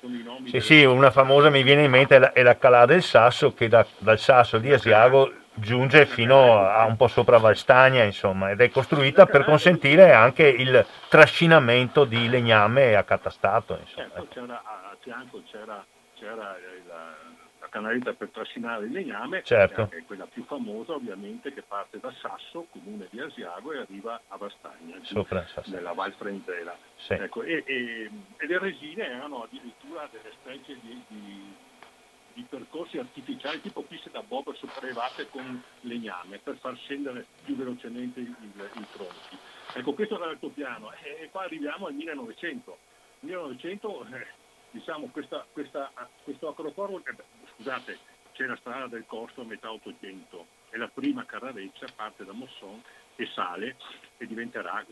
sono 0.00 0.16
i 0.16 0.22
nomi. 0.22 0.48
Sì, 0.48 0.60
sì, 0.60 0.84
una 0.84 1.10
famosa 1.10 1.50
mi 1.50 1.62
viene 1.62 1.84
in 1.84 1.90
mente 1.90 2.16
è 2.16 2.18
la, 2.18 2.32
è 2.32 2.42
la 2.42 2.56
Calà 2.56 2.86
del 2.86 3.02
Sasso 3.02 3.52
che 3.52 3.68
da, 3.68 3.86
dal 3.98 4.18
Sasso 4.18 4.58
di 4.58 4.72
Asiago 4.72 5.32
giunge 5.54 6.06
fino 6.06 6.58
a 6.58 6.84
un 6.84 6.96
po' 6.96 7.08
sopra 7.08 7.38
Valstagna, 7.38 8.02
insomma, 8.02 8.50
ed 8.50 8.60
è 8.60 8.70
costruita 8.70 9.26
per 9.26 9.44
consentire 9.44 10.12
anche 10.12 10.46
il 10.46 10.84
trascinamento 11.08 12.04
di 12.04 12.28
legname 12.28 12.94
accatastato. 12.94 13.78
Insomma. 13.80 14.08
Certo, 14.08 14.28
c'era, 14.28 14.62
a 14.64 14.96
fianco 15.00 15.42
c'era, 15.50 15.84
c'era 16.14 16.34
la, 16.34 16.56
la, 17.60 17.68
canaletta 17.68 18.12
per 18.12 18.28
trascinare 18.28 18.84
il 18.84 18.92
legname, 18.92 19.42
certo. 19.42 19.88
che 19.88 19.98
è 19.98 20.04
quella 20.04 20.26
più 20.26 20.44
famosa 20.44 20.92
ovviamente, 20.92 21.52
che 21.52 21.62
parte 21.62 21.98
da 21.98 22.12
Sasso, 22.20 22.66
comune 22.70 23.08
di 23.10 23.20
Asiago, 23.20 23.72
e 23.72 23.78
arriva 23.78 24.20
a 24.28 24.36
Vastagna, 24.36 24.96
sopra 25.02 25.44
nella 25.64 25.92
Val 25.92 26.12
Frentela. 26.12 26.76
Sì. 26.94 27.14
Ecco, 27.14 27.42
e, 27.42 27.64
e, 27.66 28.10
e, 28.36 28.46
le 28.46 28.58
resine 28.60 29.06
erano 29.08 29.42
addirittura 29.42 30.08
delle 30.12 30.32
specie 30.40 30.78
di, 30.82 31.02
di 31.08 31.52
di 32.34 32.44
percorsi 32.48 32.98
artificiali 32.98 33.60
tipo 33.60 33.82
piste 33.82 34.10
da 34.10 34.22
bob 34.22 34.52
sopraelevate 34.54 35.28
con 35.30 35.62
legname 35.80 36.38
per 36.38 36.56
far 36.58 36.76
scendere 36.76 37.26
più 37.44 37.56
velocemente 37.56 38.20
i, 38.20 38.52
tronchi. 38.92 39.38
Ecco, 39.72 39.94
questo 39.94 40.16
era 40.16 40.26
l'altopiano 40.26 40.92
e, 40.92 41.28
qua 41.30 41.44
arriviamo 41.44 41.86
al 41.86 41.94
1900. 41.94 42.78
1900, 43.20 44.06
eh, 44.12 44.26
diciamo, 44.70 45.08
questa, 45.08 45.46
questa, 45.52 45.90
questo 46.22 46.48
acroporo, 46.48 47.02
eh, 47.04 47.14
scusate, 47.56 47.98
c'è 48.32 48.46
la 48.46 48.56
strada 48.56 48.88
del 48.88 49.06
costo 49.06 49.42
a 49.42 49.44
metà 49.44 49.70
800 49.72 50.46
e 50.70 50.76
la 50.76 50.88
prima 50.88 51.24
carrareccia 51.24 51.86
parte 51.94 52.24
da 52.24 52.32
Mosson 52.32 52.82
e 53.16 53.26
sale 53.26 53.76
e 54.16 54.26
diventerà, 54.26 54.84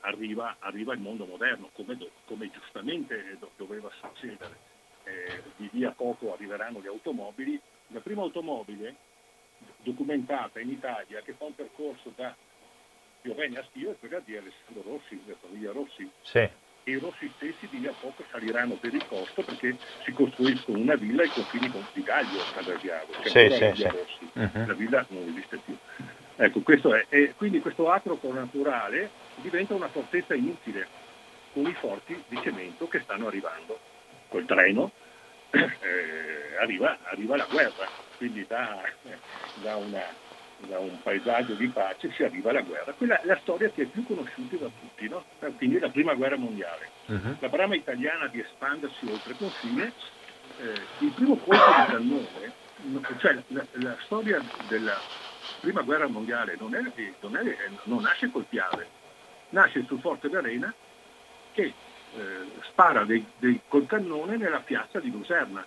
arriva, 0.00 0.56
arriva 0.58 0.92
il 0.92 1.00
mondo 1.00 1.24
moderno, 1.24 1.70
come, 1.72 1.96
come 2.26 2.50
giustamente 2.50 3.38
doveva 3.56 3.90
succedere. 4.00 4.69
Eh, 5.10 5.42
di 5.56 5.68
lì 5.72 5.84
a 5.84 5.90
poco 5.90 6.32
arriveranno 6.32 6.80
le 6.80 6.88
automobili. 6.88 7.60
La 7.88 8.00
prima 8.00 8.22
automobile 8.22 8.94
documentata 9.78 10.60
in 10.60 10.70
Italia 10.70 11.20
che 11.22 11.32
fa 11.32 11.44
un 11.44 11.54
percorso 11.54 12.12
da 12.14 12.34
Piovene 13.20 13.58
a 13.58 13.64
Schio 13.64 13.90
è 13.90 13.98
quella 13.98 14.20
di 14.20 14.36
Alessandro 14.36 14.82
Rossi, 14.82 15.20
della 15.24 15.36
famiglia 15.40 15.72
Rossi. 15.72 16.10
Sì 16.22 16.48
e 16.84 16.92
i 16.92 16.98
rossi 16.98 17.30
stessi 17.36 17.68
di 17.68 17.80
lì 17.80 17.86
a 17.86 17.94
poco 17.98 18.24
saliranno 18.30 18.74
per 18.74 18.94
il 18.94 19.06
costo 19.06 19.42
perché 19.42 19.76
si 20.04 20.12
costruiscono 20.12 20.78
una 20.78 20.94
villa 20.94 21.22
ai 21.22 21.28
confini 21.28 21.70
con 21.70 21.84
Figaglio 21.92 22.40
a 22.40 22.52
Cadaviavo, 22.54 23.12
cioè 23.22 23.50
sì, 23.50 23.56
sì, 23.56 23.82
sì. 23.82 23.88
Rossi. 23.88 24.30
Uh-huh. 24.32 24.66
la 24.66 24.74
villa 24.74 25.06
non 25.08 25.28
esiste 25.28 25.58
più. 25.58 25.76
Ecco, 26.36 26.60
questo 26.60 26.94
è. 26.94 27.04
E 27.10 27.34
quindi 27.36 27.60
questo 27.60 27.90
acropo 27.90 28.32
naturale 28.32 29.10
diventa 29.36 29.74
una 29.74 29.88
fortezza 29.88 30.34
inutile 30.34 30.88
con 31.52 31.66
i 31.66 31.74
forti 31.74 32.22
di 32.28 32.40
cemento 32.42 32.88
che 32.88 33.00
stanno 33.00 33.26
arrivando. 33.26 33.78
Col 34.30 34.46
treno 34.46 34.90
eh, 35.50 36.56
arriva, 36.60 36.96
arriva, 37.02 37.36
la 37.36 37.46
guerra, 37.50 37.86
quindi 38.16 38.46
da, 38.48 38.80
da 39.62 39.76
una 39.76 40.28
da 40.66 40.78
un 40.78 41.00
paesaggio 41.02 41.54
di 41.54 41.68
pace 41.68 42.10
si 42.12 42.22
arriva 42.22 42.50
alla 42.50 42.60
guerra. 42.60 42.92
Quella 42.92 43.20
è 43.20 43.24
la 43.24 43.38
storia 43.40 43.70
che 43.70 43.82
è 43.82 43.86
più 43.86 44.04
conosciuta 44.04 44.56
da 44.56 44.70
tutti, 44.80 45.08
no? 45.08 45.24
quindi 45.56 45.78
la 45.78 45.88
prima 45.88 46.14
guerra 46.14 46.36
mondiale. 46.36 46.88
Uh-huh. 47.06 47.36
La 47.38 47.48
brama 47.48 47.74
italiana 47.74 48.26
di 48.26 48.40
espandersi 48.40 49.06
oltre 49.06 49.34
confine, 49.34 49.92
eh, 50.58 50.80
il 50.98 51.10
primo 51.12 51.36
colpo 51.36 51.64
di 51.64 51.92
cannone, 51.92 52.52
cioè 53.18 53.42
la, 53.48 53.64
la, 53.72 53.96
storia 54.04 54.42
della 54.68 54.98
prima 55.60 55.82
guerra 55.82 56.08
mondiale 56.08 56.56
non, 56.58 56.74
è, 56.74 56.82
non, 57.20 57.36
è, 57.36 57.56
non 57.84 58.02
nasce 58.02 58.30
col 58.30 58.44
Piave, 58.44 58.86
nasce 59.50 59.84
sul 59.86 60.00
Forte 60.00 60.28
d'Arena 60.28 60.72
che 61.52 61.72
eh, 62.16 62.60
spara 62.62 63.04
dei, 63.04 63.24
dei, 63.38 63.60
col 63.68 63.86
cannone 63.86 64.36
nella 64.36 64.60
piazza 64.60 64.98
di 65.00 65.10
Luserna 65.10 65.64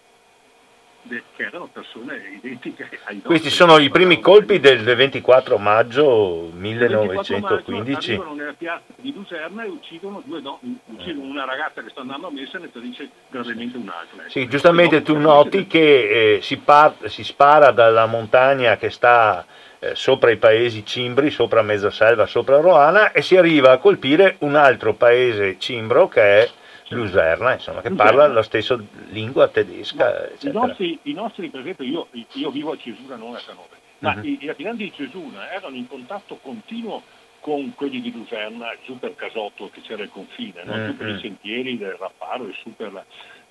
che 1.05 1.23
erano 1.43 1.67
persone 1.67 2.15
identiche 2.41 2.83
ai 2.83 3.15
nostri. 3.15 3.23
Questi 3.23 3.49
sono 3.49 3.77
i 3.77 3.89
primi 3.89 4.19
colpi 4.19 4.59
del 4.59 4.83
24 4.83 5.57
maggio 5.57 6.49
1915. 6.53 8.11
arrivano 8.11 8.35
nella 8.35 8.53
piazza 8.53 8.93
di 8.95 9.13
Luserna 9.13 9.63
e 9.63 9.67
uccidono, 9.67 10.21
due 10.25 10.41
donne, 10.41 10.77
uccidono 10.85 11.27
una 11.27 11.45
ragazza 11.45 11.81
che 11.81 11.89
sta 11.89 12.01
andando 12.01 12.27
a 12.27 12.31
messa 12.31 12.57
e 12.57 12.61
ne 12.61 12.71
tradisce 12.71 13.09
gravemente 13.29 13.77
un'altra. 13.77 14.23
Sì, 14.27 14.47
giustamente 14.47 15.01
tu 15.01 15.17
noti 15.17 15.67
che 15.67 16.35
eh, 16.35 16.41
si, 16.41 16.57
part, 16.57 17.07
si, 17.07 17.23
spara 17.23 17.71
dalla 17.71 18.05
montagna 18.05 18.77
che 18.77 18.89
sta 18.89 19.41
eh, 19.41 19.62
sopra 19.93 20.31
i 20.31 20.37
paesi 20.37 20.85
cimbri, 20.85 21.29
sopra 21.29 21.61
Mezzaselva, 21.61 22.25
sopra 22.25 22.59
Roana 22.59 23.11
e 23.11 23.21
si 23.21 23.35
arriva 23.35 23.71
a 23.71 23.77
colpire 23.77 24.37
un 24.39 24.55
altro 24.55 24.93
paese 24.93 25.57
cimbro 25.59 26.07
che 26.07 26.21
è 26.21 26.49
Luserna, 26.89 27.53
insomma, 27.53 27.81
che 27.81 27.91
parla 27.91 28.27
la 28.27 28.43
stessa 28.43 28.77
lingua 29.09 29.47
tedesca. 29.47 30.29
I 30.39 30.51
nostri, 30.51 30.99
I, 31.03 31.13
nostri, 31.13 31.49
per 31.49 31.61
esempio, 31.61 31.85
io, 31.85 32.07
io, 32.33 32.51
vivo 32.51 32.71
a 32.71 32.77
Cesuna, 32.77 33.15
non 33.15 33.35
a 33.35 33.41
Canove, 33.45 33.77
ma 33.99 34.13
uh-huh. 34.15 34.23
i, 34.23 34.37
i 34.41 34.49
abitanti 34.49 34.83
di 34.83 34.93
Cesuna 34.93 35.51
erano 35.51 35.75
in 35.75 35.87
contatto 35.87 36.37
continuo 36.41 37.01
con 37.39 37.73
quelli 37.75 37.99
di 37.99 38.11
Luserna, 38.11 38.75
giù 38.85 38.97
per 38.99 39.15
Casotto, 39.15 39.69
che 39.69 39.81
c'era 39.81 40.03
il 40.03 40.09
confine, 40.09 40.63
no? 40.63 40.73
uh-huh. 40.73 40.85
giù 40.85 40.97
per 40.97 41.07
i 41.09 41.19
sentieri 41.19 41.77
del 41.77 41.95
Rapparo 41.99 42.47
e 42.47 42.53
su 42.61 42.73
per, 42.75 42.93
la, 42.93 43.03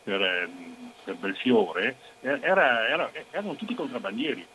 per, 0.03 0.23
ehm, 0.23 0.93
per 1.05 1.17
Belfiore, 1.17 1.97
era, 2.21 2.89
era, 2.89 3.11
erano 3.31 3.55
tutti 3.55 3.75
contrabbandieri 3.75 4.47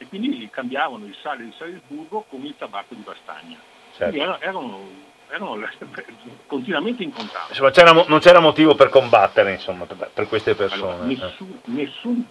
e 0.00 0.06
quindi 0.06 0.48
cambiavano 0.50 1.04
il 1.04 1.14
sale 1.20 1.44
di 1.44 1.52
Salisburgo 1.58 2.24
con 2.26 2.42
il 2.42 2.54
tabacco 2.56 2.94
di 2.94 3.02
Bastagna. 3.02 3.58
Certo. 3.94 4.16
Quindi 4.16 4.18
erano, 4.20 4.40
erano 4.40 5.08
erano 5.28 5.68
continuamente 6.46 7.02
in 7.02 7.12
contatto. 7.12 7.50
Insomma, 7.50 7.70
c'era, 7.70 7.92
non 7.92 8.18
c'era 8.18 8.40
motivo 8.40 8.74
per 8.74 8.88
combattere 8.88 9.52
insomma, 9.52 9.84
per, 9.84 10.26
queste 10.26 10.54
persone. 10.54 10.92
Allora, 10.92 11.04
nessun, 11.04 11.60
nessun, 11.66 12.26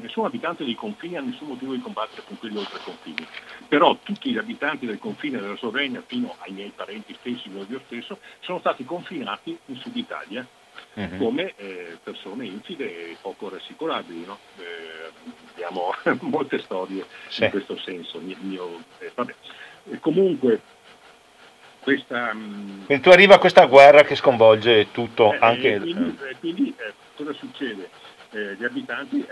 nessun, 0.00 0.24
abitante 0.26 0.62
dei 0.62 0.74
confini 0.74 1.16
ha 1.16 1.22
nessun 1.22 1.48
motivo 1.48 1.72
di 1.72 1.80
combattere 1.80 2.22
con 2.26 2.38
quelli 2.38 2.58
oltre 2.58 2.78
i 2.78 2.82
confini. 2.84 3.26
Però 3.66 3.96
tutti 4.02 4.30
gli 4.30 4.38
abitanti 4.38 4.84
del 4.84 4.98
confine 4.98 5.40
della 5.40 5.56
Slovenia, 5.56 6.02
fino 6.06 6.36
ai 6.40 6.52
miei 6.52 6.72
parenti 6.76 7.16
stessi, 7.18 7.50
io 7.50 7.80
stesso, 7.86 8.18
sono 8.40 8.58
stati 8.58 8.84
confinati 8.84 9.58
in 9.66 9.76
Sud 9.76 9.96
Italia 9.96 10.46
uh-huh. 10.94 11.16
come 11.16 11.54
eh, 11.56 11.98
persone 12.02 12.46
infide 12.46 13.10
e 13.10 13.16
poco 13.20 13.48
rassicurabili. 13.48 14.24
No? 14.24 14.38
Eh, 14.58 15.10
abbiamo 15.52 15.94
molte 16.30 16.58
storie 16.60 17.04
sì. 17.28 17.44
in 17.44 17.50
questo 17.50 17.78
senso. 17.78 18.20
Mio, 18.20 18.36
mio, 18.40 18.82
eh, 18.98 19.98
comunque 20.00 20.60
questa... 21.80 22.32
Mm, 22.34 22.84
quindi 22.86 23.02
tu 23.02 23.10
arriva 23.10 23.38
questa 23.38 23.66
guerra 23.66 24.02
che 24.02 24.14
sconvolge 24.14 24.90
tutto, 24.90 25.32
eh, 25.32 25.38
anche... 25.40 25.74
Eh, 25.74 25.80
quindi, 25.80 26.18
eh, 26.28 26.36
quindi 26.38 26.74
cosa 27.16 27.32
succede? 27.32 27.90
Gli 28.34 28.64
abitanti 28.64 29.24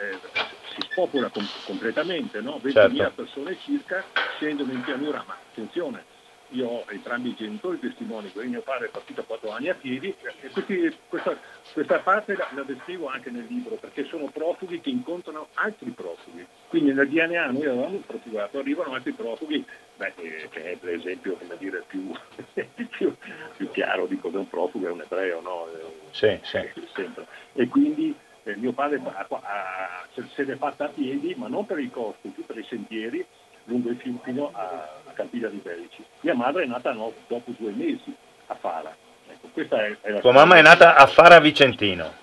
si 0.75 0.81
spopola 0.91 1.29
com- 1.29 1.49
completamente, 1.65 2.41
no? 2.41 2.61
20.000 2.63 2.73
certo. 2.73 3.23
persone 3.23 3.57
circa 3.61 4.05
scendono 4.37 4.71
in 4.71 4.81
pianura, 4.83 5.25
ma 5.27 5.37
attenzione, 5.51 6.05
io 6.53 6.69
ho 6.69 6.85
entrambi 6.89 7.31
i 7.31 7.35
genitori 7.35 7.79
testimoni, 7.79 8.31
quindi 8.31 8.53
mio 8.53 8.63
padre 8.63 8.87
è 8.87 8.91
partito 8.91 9.21
a 9.21 9.25
quattro 9.25 9.51
anni 9.51 9.69
a 9.69 9.75
piedi 9.75 10.15
e 10.43 10.51
questi, 10.51 10.97
questa, 11.09 11.37
questa, 11.73 11.99
parte 12.01 12.37
la, 12.37 12.49
la, 12.55 12.63
descrivo 12.63 13.09
anche 13.09 13.31
nel 13.31 13.47
libro 13.49 13.77
perché 13.77 14.05
sono 14.05 14.27
profughi 14.27 14.81
che 14.81 14.91
incontrano 14.91 15.49
altri 15.55 15.91
profughi. 15.91 16.47
Quindi 16.69 16.93
nel 16.93 17.09
DNA 17.09 17.51
noi 17.51 17.67
avevamo 17.67 17.97
un 17.97 18.07
profugato, 18.07 18.59
arrivano 18.59 18.95
altri 18.95 19.13
profughi, 19.13 19.65
beh, 19.97 20.13
eh, 20.17 20.49
che 20.51 20.73
è 20.73 20.77
per 20.77 20.95
esempio 20.95 21.35
come 21.35 21.57
dire, 21.59 21.85
più, 21.87 22.13
più, 22.91 23.15
più 23.57 23.71
chiaro 23.71 24.07
di 24.07 24.19
cosa 24.19 24.37
è 24.37 24.41
un 24.41 24.49
profugo, 24.49 24.89
è 24.89 24.91
un 24.91 25.01
ebreo, 25.01 25.41
no? 25.41 25.69
Sì, 26.11 26.39
sì. 26.43 26.61
Sempre. 26.95 27.27
E 27.55 27.69
quindi 27.69 28.15
eh, 28.45 28.57
mio 28.57 28.73
padre 28.73 29.01
ha, 29.05 29.27
ha, 29.29 30.07
se 30.13 30.45
l'è 30.45 30.57
fatta 30.57 30.87
a 30.87 30.89
piedi, 30.89 31.35
ma 31.37 31.49
non 31.49 31.65
per 31.65 31.79
i 31.79 31.91
costi, 31.91 32.29
più 32.29 32.45
per 32.45 32.59
i 32.59 32.65
sentieri 32.69 33.27
lungo 33.65 33.91
il 33.91 33.97
fiume 33.97 34.19
fino 34.23 34.51
a, 34.53 35.01
a 35.13 35.15
Campiglia 35.15 35.49
di 35.49 35.61
Berici. 35.63 36.05
Mia 36.21 36.35
madre 36.35 36.65
è 36.65 36.67
nata 36.67 36.93
no, 36.93 37.13
dopo 37.29 37.53
due 37.57 37.73
mesi 37.73 38.15
a 38.47 38.55
Fara. 38.55 38.95
Ecco, 39.29 39.77
è, 39.77 39.97
è 40.01 40.21
Tua 40.21 40.33
mamma 40.33 40.57
è 40.57 40.63
nata 40.63 40.97
a 40.97 41.07
Fara 41.07 41.39
Vicentino? 41.39 42.21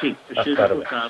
Sì, 0.00 0.16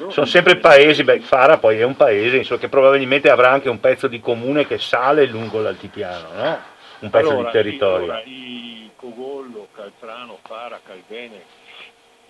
Sono 0.09 0.27
sempre 0.27 0.57
paesi, 0.57 1.05
beh, 1.05 1.21
Fara 1.21 1.59
poi 1.59 1.79
è 1.79 1.85
un 1.85 1.95
paese 1.95 2.39
insomma, 2.39 2.59
che 2.59 2.69
probabilmente 2.69 3.31
avrà 3.31 3.51
anche 3.53 3.69
un 3.69 3.79
pezzo 3.79 4.09
di 4.09 4.19
comune 4.19 4.67
che 4.67 4.79
sale 4.79 5.27
lungo 5.27 5.61
l'altipiano, 5.61 6.33
no? 6.33 6.59
un 7.01 7.11
pezzo 7.11 7.31
allora, 7.31 7.47
di 7.47 7.53
territorio. 7.53 8.05
Allora, 8.05 8.23
i 8.25 8.91
Cogollo, 8.97 9.69
Caltrano, 9.73 10.39
Fara, 10.43 10.81
Calvene, 10.85 11.41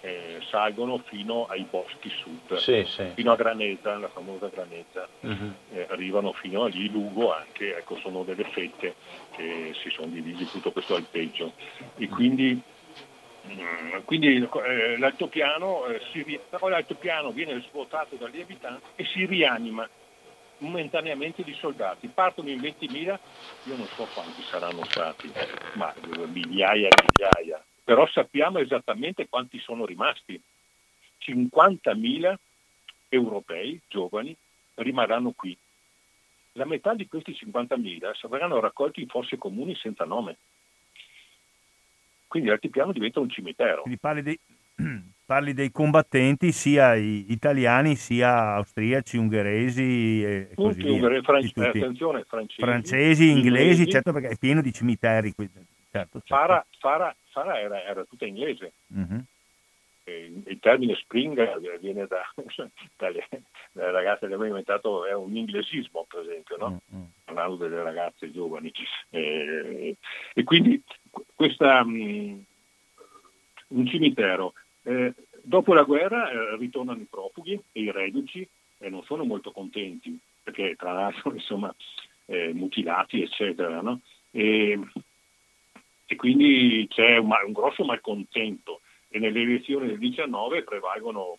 eh, 0.01 0.41
salgono 0.49 0.99
fino 0.99 1.47
ai 1.47 1.67
boschi 1.69 2.11
sud, 2.11 2.57
sì, 2.57 2.85
sì. 2.89 3.11
fino 3.15 3.33
a 3.33 3.37
Graneta, 3.37 3.99
la 3.99 4.09
famosa 4.09 4.49
Graneta, 4.49 5.07
uh-huh. 5.21 5.53
eh, 5.73 5.87
arrivano 5.91 6.33
fino 6.33 6.65
a 6.65 6.69
lì, 6.69 6.89
Lugo 6.91 7.35
anche, 7.35 7.77
ecco, 7.77 7.97
sono 7.97 8.23
delle 8.23 8.45
fette 8.45 8.95
che 9.37 9.75
si 9.83 9.91
sono 9.91 10.09
divisi 10.09 10.47
tutto 10.47 10.73
questo 10.73 10.95
alpeggio. 10.95 11.53
E 11.97 12.09
quindi, 12.09 12.61
mh, 13.43 13.53
mm, 13.53 13.99
quindi 14.05 14.37
eh, 14.37 14.99
l'altopiano, 14.99 15.87
eh, 15.87 16.01
si, 16.13 16.41
però 16.49 16.69
l'altopiano 16.69 17.31
viene 17.31 17.63
svuotato 17.69 18.17
dagli 18.17 18.41
abitanti 18.41 18.85
e 18.97 19.05
si 19.05 19.27
rianima 19.27 19.89
momentaneamente 20.59 21.43
di 21.43 21.55
soldati. 21.55 22.09
Partono 22.09 22.49
in 22.49 22.61
20.000, 22.61 23.19
io 23.65 23.77
non 23.77 23.87
so 23.95 24.07
quanti 24.15 24.43
saranno 24.43 24.85
stati, 24.85 25.31
ma 25.75 25.93
migliaia 26.27 26.89
e 26.89 27.03
migliaia 27.03 27.63
però 27.91 28.07
sappiamo 28.07 28.61
esattamente 28.61 29.29
quanti 29.29 29.59
sono 29.59 29.85
rimasti. 29.85 30.41
50.000 31.27 32.35
europei 33.09 33.81
giovani 33.89 34.33
rimarranno 34.75 35.33
qui. 35.33 35.59
La 36.53 36.67
metà 36.67 36.95
di 36.95 37.09
questi 37.09 37.33
50.000 37.33 38.15
saranno 38.15 38.61
raccolti 38.61 39.01
in 39.01 39.09
fosse 39.09 39.39
comuni 39.39 39.75
senza 39.75 40.05
nome. 40.05 40.37
Quindi 42.29 42.49
l'altipiano 42.49 42.93
diventa 42.93 43.19
un 43.19 43.29
cimitero. 43.29 43.83
Quindi 43.83 43.99
parli 43.99 44.23
dei, 44.23 44.39
parli 45.27 45.53
dei 45.53 45.73
combattenti 45.73 46.53
sia 46.53 46.95
italiani 46.95 47.97
sia 47.97 48.55
austriaci, 48.55 49.17
ungheresi 49.17 50.23
e 50.23 50.49
tutti, 50.55 50.81
così 50.81 50.83
via. 50.83 51.23
Fran- 51.23 51.51
attenzione, 51.57 52.23
francesi, 52.23 52.61
francesi 52.61 53.31
inglesi, 53.31 53.49
inglesi, 53.49 53.89
certo 53.89 54.13
perché 54.13 54.29
è 54.29 54.39
pieno 54.39 54.61
di 54.61 54.73
cimiteri. 54.73 55.35
Certo, 55.37 55.67
certo. 55.91 56.21
Fara, 56.25 56.65
Fara, 56.79 57.13
Fara 57.31 57.59
era, 57.59 57.83
era, 57.83 58.05
tutta 58.05 58.27
inglese. 58.27 58.73
Uh-huh. 58.89 59.25
Il 60.05 60.59
termine 60.61 60.97
spring 60.97 61.79
viene 61.79 62.07
da, 62.07 62.23
dalle, 62.97 63.29
dalle 63.73 63.91
ragazze 63.93 64.21
che 64.21 64.27
abbiamo 64.27 64.47
inventato, 64.47 65.07
è 65.07 65.15
un 65.15 65.37
inglesismo 65.37 66.05
per 66.09 66.21
esempio, 66.21 66.57
no? 66.57 66.81
uh-huh. 66.89 67.09
parlando 67.25 67.57
delle 67.57 67.83
ragazze 67.83 68.33
giovani. 68.33 68.73
E, 69.11 69.97
e 70.35 70.45
quindi 70.45 70.83
questa, 71.35 71.83
um, 71.83 72.45
un 73.69 73.87
cimitero. 73.87 74.55
Eh, 74.83 75.15
dopo 75.43 75.75
la 75.75 75.83
guerra 75.83 76.31
eh, 76.31 76.57
ritornano 76.57 77.01
i 77.01 77.07
profughi 77.09 77.61
e 77.73 77.81
i 77.81 77.91
reduci 77.91 78.47
e 78.79 78.89
non 78.89 79.03
sono 79.05 79.25
molto 79.25 79.53
contenti, 79.53 80.19
perché 80.43 80.75
tra 80.77 80.93
l'altro 80.93 81.33
insomma 81.35 81.75
eh, 82.27 82.53
mutilati 82.53 83.23
eccetera, 83.23 83.81
no? 83.81 84.01
e, 84.31 84.79
e, 86.11 86.17
quindi 86.17 86.89
c'è 86.89 87.19
un, 87.19 87.31
un, 87.47 87.53
grosso 87.53 87.85
malcontento 87.85 88.81
e 89.09 89.21
nelle 89.21 89.43
elezioni 89.43 89.87
del 89.87 89.99
19 89.99 90.65
prevalgono, 90.65 91.39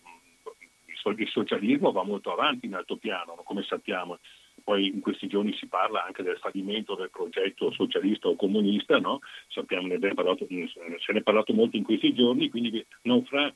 il 0.86 1.28
socialismo 1.28 1.92
va 1.92 2.02
molto 2.04 2.32
avanti 2.32 2.64
in 2.64 2.74
altopiano, 2.74 3.34
no? 3.36 3.42
come 3.42 3.62
sappiamo, 3.64 4.18
poi 4.64 4.86
in 4.86 5.00
questi 5.00 5.26
giorni 5.26 5.52
si 5.54 5.66
parla 5.66 6.04
anche 6.04 6.22
del 6.22 6.38
fallimento 6.38 6.94
del 6.94 7.10
progetto 7.10 7.70
socialista 7.72 8.28
o 8.28 8.36
comunista, 8.36 8.98
no? 8.98 9.20
Sappiamo, 9.48 9.88
ne 9.88 9.98
parlato, 10.14 10.46
se 10.48 11.12
ne 11.12 11.18
è 11.18 11.22
parlato 11.22 11.52
molto 11.52 11.76
in 11.76 11.82
questi 11.82 12.14
giorni, 12.14 12.48
quindi 12.48 12.84
naufra- 13.02 13.52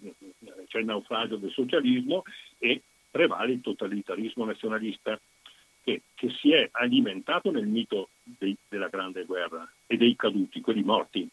c'è 0.66 0.78
il 0.78 0.84
naufragio 0.84 1.36
del 1.36 1.50
socialismo 1.50 2.24
e 2.58 2.82
prevale 3.10 3.52
il 3.52 3.60
totalitarismo 3.62 4.44
nazionalista 4.44 5.18
che, 5.86 6.02
che 6.16 6.30
si 6.30 6.50
è 6.50 6.68
alimentato 6.72 7.52
nel 7.52 7.68
mito 7.68 8.08
dei, 8.24 8.56
della 8.68 8.88
grande 8.88 9.24
guerra 9.24 9.70
e 9.86 9.96
dei 9.96 10.16
caduti, 10.16 10.60
quelli 10.60 10.82
morti, 10.82 11.28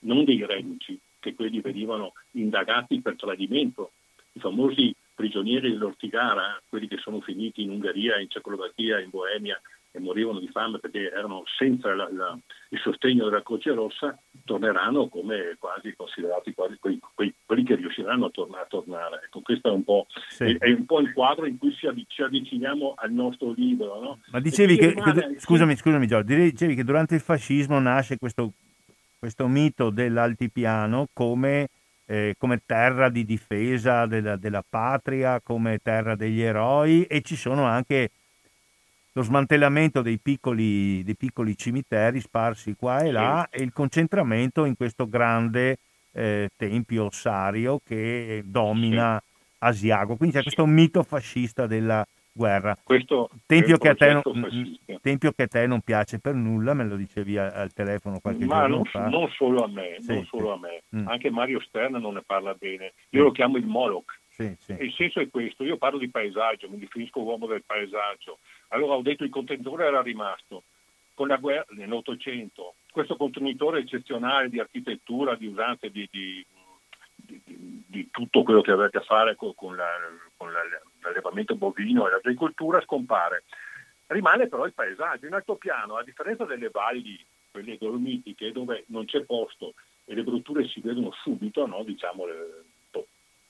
non 0.00 0.24
dei 0.24 0.46
reduci, 0.46 0.98
che 1.18 1.34
quelli 1.34 1.60
venivano 1.60 2.14
indagati 2.30 3.02
per 3.02 3.16
tradimento. 3.16 3.92
I 4.32 4.40
famosi 4.40 4.94
prigionieri 5.14 5.68
dell'Ortigara, 5.68 6.58
quelli 6.66 6.88
che 6.88 6.96
sono 6.96 7.20
finiti 7.20 7.60
in 7.60 7.68
Ungheria, 7.68 8.18
in 8.18 8.30
Cecoslovacchia, 8.30 9.00
in 9.00 9.10
Boemia 9.10 9.60
e 9.92 9.98
morivano 9.98 10.38
di 10.38 10.48
fame 10.48 10.78
perché 10.78 11.10
erano 11.10 11.42
senza 11.58 11.92
la, 11.94 12.08
la, 12.12 12.38
il 12.68 12.78
sostegno 12.78 13.24
della 13.24 13.42
Croce 13.42 13.72
Rossa, 13.72 14.16
torneranno 14.44 15.08
come 15.08 15.56
quasi 15.58 15.94
considerati 15.96 16.54
quasi 16.54 16.78
quei, 16.78 17.00
quelli 17.44 17.64
che 17.64 17.74
riusciranno 17.74 18.26
a, 18.26 18.30
torna, 18.30 18.60
a 18.60 18.66
tornare. 18.68 19.22
Ecco, 19.24 19.40
questo 19.40 19.68
è 19.68 19.72
un, 19.72 19.82
sì. 20.28 20.44
è, 20.44 20.58
è 20.58 20.72
un, 20.72 20.86
po', 20.86 21.00
il 21.00 21.12
quadro 21.12 21.46
in 21.46 21.58
cui 21.58 21.74
ci 21.74 21.86
avviciniamo 22.22 22.94
al 22.96 23.12
nostro 23.12 23.52
libro. 23.56 24.00
No? 24.00 24.20
Ma 24.30 24.40
dicevi 24.40 24.76
che, 24.76 24.94
che, 24.94 25.34
scusami, 25.38 25.74
scusami 25.74 26.06
Giorgio, 26.06 26.34
dicevi 26.34 26.74
che 26.74 26.84
durante 26.84 27.16
il 27.16 27.20
fascismo 27.20 27.78
nasce 27.80 28.16
questo, 28.16 28.52
questo 29.18 29.48
mito 29.48 29.90
dell'altipiano 29.90 31.08
come 31.12 31.68
eh, 32.10 32.34
come 32.36 32.60
terra 32.66 33.08
di 33.08 33.24
difesa 33.24 34.04
della, 34.04 34.34
della, 34.34 34.64
patria, 34.68 35.40
come 35.40 35.78
terra 35.80 36.16
degli 36.16 36.40
eroi 36.40 37.04
e 37.04 37.20
ci 37.22 37.36
sono 37.36 37.66
anche 37.66 38.10
lo 39.12 39.22
smantellamento 39.22 40.02
dei 40.02 40.18
piccoli, 40.18 41.02
dei 41.02 41.16
piccoli 41.16 41.56
cimiteri 41.56 42.20
sparsi 42.20 42.74
qua 42.74 43.00
e 43.00 43.10
là 43.10 43.48
sì. 43.50 43.58
e 43.58 43.62
il 43.64 43.72
concentramento 43.72 44.64
in 44.64 44.76
questo 44.76 45.08
grande 45.08 45.78
eh, 46.12 46.50
tempio 46.56 47.06
ossario 47.06 47.80
che 47.84 48.42
domina 48.44 49.20
sì. 49.20 49.54
Asiago. 49.58 50.16
Quindi 50.16 50.36
c'è 50.36 50.42
sì. 50.42 50.54
questo 50.54 50.66
mito 50.66 51.02
fascista 51.02 51.66
della, 51.66 52.06
guerra. 52.32 52.76
Questo 52.82 53.30
tempio 53.46 53.76
che, 53.76 53.94
non, 53.98 54.22
tempio 55.00 55.32
che, 55.32 55.42
a 55.42 55.48
te 55.48 55.66
non, 55.66 55.80
piace 55.80 56.18
per 56.18 56.34
nulla, 56.34 56.74
me 56.74 56.84
lo 56.84 56.96
dicevi 56.96 57.36
al, 57.36 57.72
telefono 57.72 58.20
qualche 58.20 58.44
Ma 58.44 58.60
giorno 58.60 58.76
non, 58.76 58.84
fa. 58.84 59.08
non 59.08 59.28
solo 59.30 59.64
a 59.64 59.68
me, 59.68 59.96
solo 60.28 60.52
a 60.52 60.58
me. 60.58 60.82
Mm. 60.96 61.08
anche 61.08 61.30
Mario 61.30 61.60
Stern 61.60 61.96
non 61.96 62.14
ne 62.14 62.22
parla 62.24 62.54
bene. 62.54 62.92
Io 63.10 63.22
mm. 63.22 63.24
lo 63.24 63.30
chiamo 63.32 63.56
il 63.56 63.66
Moloch. 63.66 64.18
Sì. 64.58 64.76
Il 64.78 64.92
senso 64.94 65.20
è 65.20 65.28
questo, 65.28 65.64
io 65.64 65.76
parlo 65.76 65.98
di 65.98 66.08
paesaggio, 66.08 66.70
mi 66.70 66.78
definisco 66.78 67.20
uomo 67.20 67.46
del 67.46 67.62
paesaggio. 67.64 68.38
Allora 68.68 68.94
ho 68.94 69.02
detto 69.02 69.24
il 69.24 69.30
contenitore 69.30 69.86
era 69.86 70.00
rimasto. 70.00 70.62
Con 71.14 71.28
la 71.28 71.36
guerra 71.36 71.66
nell'Ottocento, 71.70 72.76
questo 72.90 73.16
contenitore 73.16 73.80
eccezionale 73.80 74.48
di 74.48 74.58
architettura, 74.58 75.34
di 75.34 75.46
usanze, 75.46 75.90
di, 75.90 76.08
di, 76.10 76.46
di, 77.14 77.84
di 77.86 78.08
tutto 78.10 78.42
quello 78.42 78.62
che 78.62 78.70
avete 78.70 78.96
a 78.98 79.02
fare 79.02 79.36
con, 79.36 79.54
con, 79.54 79.76
la, 79.76 79.90
con 80.38 80.50
la, 80.50 80.60
l'allevamento 81.02 81.56
bovino 81.56 82.06
e 82.06 82.10
l'agricoltura 82.10 82.80
scompare. 82.80 83.44
Rimane 84.06 84.48
però 84.48 84.64
il 84.64 84.72
paesaggio. 84.72 85.26
In 85.26 85.34
altopiano, 85.34 85.96
a 85.96 86.02
differenza 86.02 86.46
delle 86.46 86.70
valli, 86.70 87.22
quelle 87.50 87.76
dolomitiche, 87.76 88.52
dove 88.52 88.84
non 88.86 89.04
c'è 89.04 89.20
posto 89.24 89.74
e 90.10 90.14
le 90.14 90.22
brutture 90.22 90.66
si 90.66 90.80
vedono 90.80 91.12
subito, 91.22 91.66
no? 91.66 91.84
diciamo, 91.84 92.24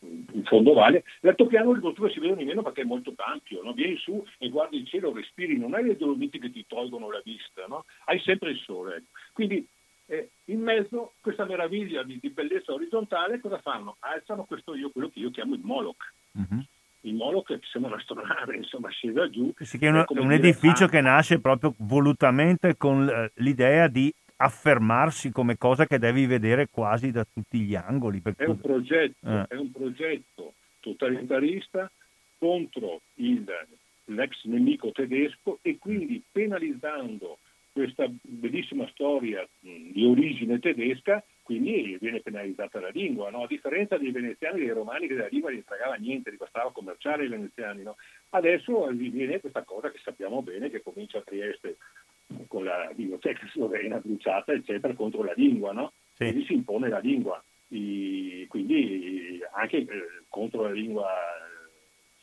in 0.03 0.45
fondo 0.45 0.73
valle, 0.73 1.05
l'altopiano 1.21 1.73
le 1.73 1.81
brutture 1.81 2.11
si 2.11 2.21
vedono 2.21 2.41
di 2.41 2.47
meno 2.47 2.63
perché 2.63 2.83
è 2.83 2.85
molto 2.85 3.13
ampio, 3.17 3.63
no? 3.63 3.73
vieni 3.73 3.97
su 3.97 4.25
e 4.39 4.49
guardi 4.49 4.79
il 4.79 4.87
cielo, 4.87 5.13
respiri, 5.13 5.59
non 5.59 5.75
hai 5.75 5.85
le 5.85 5.97
dolomiti 5.97 6.39
che 6.39 6.51
ti 6.51 6.65
tolgono 6.67 7.11
la 7.11 7.21
vista, 7.23 7.67
no? 7.67 7.85
hai 8.07 8.19
sempre 8.21 8.51
il 8.51 8.59
sole. 8.59 9.05
Quindi 9.33 9.67
eh, 10.07 10.31
in 10.47 10.61
mezzo 10.61 11.13
questa 11.21 11.45
meraviglia 11.45 12.03
di, 12.03 12.19
di, 12.21 12.31
bellezza 12.31 12.73
orizzontale 12.73 13.41
cosa 13.41 13.61
fanno? 13.61 13.97
Alzano 14.01 14.45
questo 14.45 14.75
io, 14.75 14.91
quello 14.91 15.11
che 15.11 15.21
io 15.21 15.31
chiamo 15.31 15.55
il 15.55 15.61
Moloch. 15.63 16.13
Uh-huh 16.33 16.65
il 17.03 17.15
Moloch 17.15 17.59
sembra 17.63 17.93
un'astronave, 17.93 18.57
insomma, 18.57 18.91
scesa 18.91 19.29
giù. 19.31 19.53
Sì, 19.59 19.79
che 19.79 19.87
è 19.87 19.91
un, 19.91 20.05
un 20.07 20.33
edificio 20.33 20.85
ah, 20.85 20.89
che 20.89 21.01
nasce 21.01 21.41
proprio 21.41 21.75
volutamente 21.79 22.77
con 22.77 23.09
eh, 23.09 23.31
l'idea 23.37 23.89
di 23.89 24.13
affermarsi 24.43 25.31
come 25.31 25.59
cosa 25.59 25.87
che 25.87 25.99
devi 25.99 26.25
vedere 26.25 26.69
quasi 26.71 27.11
da 27.11 27.27
tutti 27.31 27.61
gli 27.61 27.75
angoli. 27.75 28.23
È 28.37 28.45
un, 28.45 28.59
progetto, 28.59 29.27
eh. 29.27 29.45
è, 29.49 29.55
un 29.57 29.71
progetto, 29.71 30.55
totalitarista 30.81 31.91
contro 32.39 33.03
il, 33.17 33.47
l'ex 34.07 34.45
nemico 34.45 34.93
tedesco 34.93 35.59
e 35.61 35.77
quindi 35.79 36.23
penalizzando 36.33 37.39
questa 37.73 38.07
bellissima 38.09 38.89
storia 38.89 39.47
di 39.61 40.05
origine 40.05 40.59
tedesca 40.59 41.23
quindi 41.51 41.97
viene 42.01 42.21
penalizzata 42.21 42.79
la 42.79 42.91
lingua, 42.91 43.29
no? 43.31 43.43
a 43.43 43.47
differenza 43.49 43.99
dei 43.99 44.13
veneziani 44.13 44.61
e 44.61 44.65
dei 44.67 44.73
romani 44.73 45.09
che 45.09 45.15
della 45.15 45.27
lingua 45.27 45.51
gli 45.51 45.65
fregava 45.67 45.97
niente, 45.97 46.31
gli 46.31 46.37
bastava 46.37 46.71
commerciare 46.71 47.25
i 47.25 47.29
veneziani. 47.29 47.83
No? 47.83 47.97
Adesso 48.29 48.87
viene 48.93 49.41
questa 49.41 49.65
cosa 49.65 49.91
che 49.91 49.99
sappiamo 50.01 50.43
bene, 50.43 50.71
che 50.71 50.81
comincia 50.81 51.19
a 51.19 51.23
Trieste 51.23 51.79
con 52.47 52.65
la 52.65 52.91
biblioteca 52.95 53.47
slovena 53.53 53.99
bruciata, 53.99 54.53
eccetera, 54.53 54.95
contro 54.95 55.23
la 55.25 55.33
lingua, 55.35 55.73
no? 55.73 55.93
Sì. 56.15 56.27
quindi 56.27 56.45
si 56.45 56.53
impone 56.55 56.89
la 56.89 56.99
lingua, 56.99 57.43
I, 57.69 58.45
quindi 58.49 59.41
anche 59.53 59.79
eh, 59.79 59.87
contro 60.29 60.65
la 60.65 60.73
lingua 60.73 61.09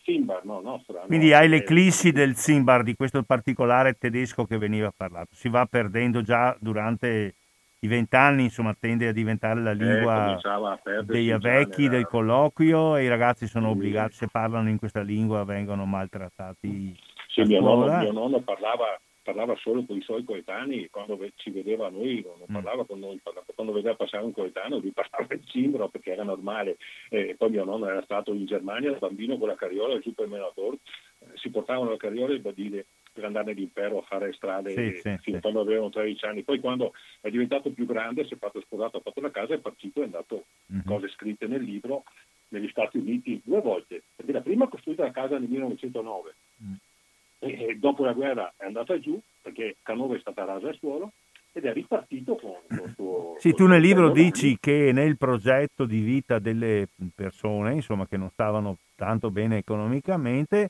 Zimbar, 0.03 0.45
no, 0.45 0.61
nostra. 0.61 1.01
Quindi 1.01 1.33
hai 1.33 1.49
l'eclissi 1.49 2.11
del 2.11 2.35
Zimbar, 2.35 2.83
di 2.83 2.95
questo 2.95 3.23
particolare 3.23 3.93
tedesco 3.93 4.45
che 4.45 4.57
veniva 4.57 4.93
parlato. 4.95 5.35
Si 5.35 5.49
va 5.49 5.65
perdendo 5.65 6.21
già 6.21 6.55
durante 6.59 7.35
i 7.79 7.87
vent'anni 7.87 8.43
insomma 8.43 8.75
tende 8.79 9.07
a 9.07 9.11
diventare 9.11 9.61
la 9.61 9.71
eh, 9.71 9.75
lingua 9.75 10.39
eh, 10.83 11.03
dei 11.03 11.37
vecchi 11.37 11.87
del 11.87 12.07
colloquio 12.07 12.95
e 12.95 13.03
i 13.03 13.07
ragazzi 13.07 13.45
sono 13.45 13.69
obbligati, 13.69 14.13
se 14.13 14.27
parlano 14.31 14.69
in 14.69 14.79
questa 14.79 15.01
lingua 15.01 15.43
vengono 15.43 15.85
maltrattati. 15.85 16.97
Sì, 17.27 17.41
mio 17.43 17.61
nonno, 17.61 17.97
mio 17.97 18.11
nonno, 18.11 18.39
parlava, 18.39 18.99
parlava 19.27 19.57
solo 19.57 19.83
con 19.83 19.97
i 19.97 20.01
suoi 20.01 20.23
coetanei, 20.23 20.87
quando 20.89 21.19
ci 21.35 21.49
vedeva 21.49 21.87
a 21.87 21.89
noi 21.89 22.23
non 22.25 22.47
mm. 22.49 22.53
parlava 22.53 22.85
con 22.85 22.99
noi, 22.99 23.19
quando 23.53 23.73
vedeva 23.73 23.95
passare 23.95 24.23
un 24.23 24.31
coetaneo 24.31 24.79
lui 24.79 24.91
parlava 24.91 25.33
il 25.33 25.43
cimbro 25.45 25.89
perché 25.89 26.13
era 26.13 26.23
normale. 26.23 26.77
E 27.09 27.35
poi 27.37 27.49
mio 27.49 27.65
nonno 27.65 27.89
era 27.89 28.01
stato 28.03 28.33
in 28.33 28.45
Germania 28.45 28.91
da 28.91 28.99
bambino 28.99 29.37
con 29.37 29.49
la 29.49 29.55
carriola 29.55 29.99
giù 29.99 30.13
per 30.13 30.27
Menator, 30.27 30.75
eh, 30.75 31.25
si 31.35 31.49
portavano 31.49 31.89
la 31.89 31.97
carriola 31.97 32.31
e 32.31 32.35
il 32.35 32.41
badile 32.41 32.85
per 33.11 33.25
andare 33.25 33.47
nell'impero 33.47 33.97
a 33.97 34.03
fare 34.03 34.31
strade 34.31 34.71
sì, 34.71 35.01
sì, 35.01 35.17
fino 35.17 35.37
a 35.37 35.41
quando 35.41 35.59
avevano 35.59 35.89
13 35.89 36.25
anni. 36.25 36.43
Poi 36.43 36.61
quando 36.61 36.93
è 37.19 37.29
diventato 37.29 37.69
più 37.71 37.85
grande, 37.85 38.25
si 38.25 38.35
è 38.35 38.37
fatto 38.37 38.61
sposato, 38.61 38.97
ha 38.97 39.01
fatto 39.01 39.19
la 39.19 39.31
casa, 39.31 39.55
è 39.55 39.59
partito, 39.59 39.99
è 39.99 40.05
andato 40.05 40.45
mm-hmm. 40.71 40.85
cose 40.85 41.09
scritte 41.09 41.47
nel 41.47 41.63
libro 41.63 42.03
negli 42.49 42.69
Stati 42.69 42.97
Uniti 42.97 43.41
due 43.43 43.59
volte, 43.59 44.03
perché 44.15 44.31
la 44.31 44.41
prima 44.41 44.65
ha 44.65 44.69
costruito 44.69 45.03
la 45.03 45.11
casa 45.11 45.37
nel 45.37 45.49
1909 45.49 46.35
mm. 46.63 46.73
E, 47.39 47.67
e, 47.67 47.75
dopo 47.75 48.03
la 48.03 48.13
guerra 48.13 48.53
è 48.57 48.65
andata 48.65 48.99
giù 48.99 49.19
perché 49.41 49.77
Canova 49.83 50.15
è 50.15 50.19
stata 50.19 50.45
rasa 50.45 50.67
al 50.67 50.77
suolo 50.77 51.11
ed 51.51 51.65
è 51.65 51.73
ripartito 51.73 52.35
con, 52.35 52.53
con 52.67 52.87
il 52.87 52.93
suo... 52.95 53.35
Sì, 53.39 53.53
tu 53.53 53.65
nel 53.65 53.81
libro 53.81 54.11
dici 54.11 54.57
che 54.59 54.91
nel 54.93 55.17
progetto 55.17 55.85
di 55.85 56.01
vita 56.01 56.37
delle 56.37 56.87
persone, 57.15 57.73
insomma, 57.73 58.05
che 58.05 58.17
non 58.17 58.29
stavano 58.29 58.77
tanto 58.95 59.31
bene 59.31 59.57
economicamente, 59.57 60.69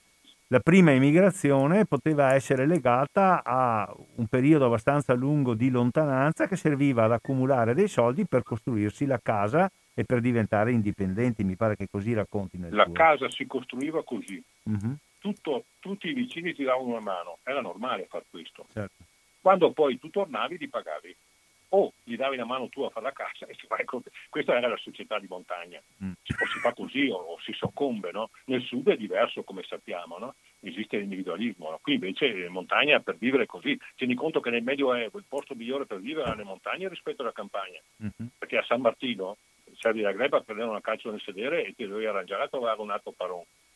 la 0.50 0.62
prima 0.62 0.94
emigrazione 0.94 1.84
poteva 1.84 2.34
essere 2.34 2.66
legata 2.66 3.44
a 3.44 3.94
un 4.16 4.28
periodo 4.28 4.68
abbastanza 4.68 5.14
lungo 5.14 5.54
di 5.54 5.70
lontananza 5.70 6.48
che 6.48 6.56
serviva 6.56 7.04
ad 7.04 7.12
accumulare 7.12 7.74
dei 7.74 7.90
soldi 7.90 8.26
per 8.26 8.44
costruirsi 8.44 9.06
la 9.06 9.20
casa 9.22 9.70
e 9.94 10.06
per 10.06 10.22
diventare 10.22 10.72
indipendenti. 10.72 11.44
Mi 11.44 11.58
pare 11.58 11.76
che 11.76 11.90
così 11.92 12.14
racconti 12.14 12.58
nel 12.58 12.74
La 12.74 12.86
tuo. 12.86 12.94
casa 12.94 13.30
si 13.30 13.46
costruiva 13.46 14.04
così. 14.06 14.42
Uh-huh. 14.64 14.96
Tutto, 15.20 15.66
tutti 15.80 16.08
i 16.10 16.14
vicini 16.14 16.54
ti 16.54 16.64
davano 16.64 16.88
una 16.88 17.00
mano, 17.00 17.40
era 17.44 17.62
normale 17.62 18.08
far 18.08 18.24
questo. 18.30 18.66
Certo. 18.72 19.04
Quando 19.42 19.72
poi 19.72 19.98
tu 20.00 20.10
tornavi 20.10 20.58
li 20.58 20.68
pagavi 20.68 21.16
o 21.70 21.94
gli 22.04 22.16
davi 22.16 22.36
una 22.36 22.46
mano 22.46 22.70
tu 22.70 22.82
a 22.84 22.90
fare 22.90 23.08
la 23.08 23.12
cassa 23.12 23.46
e 23.46 23.56
ti 23.56 23.68
fai 23.68 23.84
questa 24.30 24.56
era 24.56 24.68
la 24.68 24.78
società 24.78 25.20
di 25.20 25.28
montagna 25.28 25.82
mm. 26.04 26.12
o 26.12 26.48
si 26.48 26.60
fa 26.60 26.74
così 26.74 27.10
o, 27.10 27.18
o 27.18 27.40
si 27.42 27.52
soccombe 27.52 28.12
no? 28.12 28.30
nel 28.46 28.62
sud 28.62 28.88
è 28.90 28.96
diverso 28.96 29.44
come 29.44 29.64
sappiamo 29.64 30.18
no? 30.18 30.36
esiste 30.62 30.98
l'individualismo 30.98 31.72
no? 31.72 31.80
qui 31.82 31.96
invece 31.96 32.28
in 32.28 32.52
montagna 32.52 33.00
per 33.02 33.18
vivere 33.18 33.46
così 33.46 33.78
tieni 33.96 34.16
conto 34.16 34.40
che 34.40 34.50
nel 34.50 34.64
Medioevo 34.64 35.18
il 35.18 35.26
posto 35.28 35.56
migliore 35.56 35.86
per 35.86 36.00
vivere 36.00 36.28
era 36.28 36.36
le 36.36 36.44
montagne 36.44 36.88
rispetto 36.88 37.22
alla 37.22 37.34
campagna 37.34 37.80
mm-hmm. 38.02 38.30
perché 38.38 38.58
a 38.58 38.64
San 38.64 38.80
Martino 38.80 39.38
servi 39.78 40.02
la 40.02 40.14
greba 40.14 40.38
per 40.38 40.46
prendere 40.46 40.70
una 40.70 40.82
calcio 40.82 41.12
nel 41.12 41.22
sedere 41.22 41.66
e 41.66 41.74
ti 41.76 41.86
devi 41.86 42.06
arrangiare 42.06 42.44
a 42.44 42.48
trovare 42.48 42.80
un 42.80 42.92
altro 42.92 43.12
paron 43.12 43.44
cioè, 43.44 43.67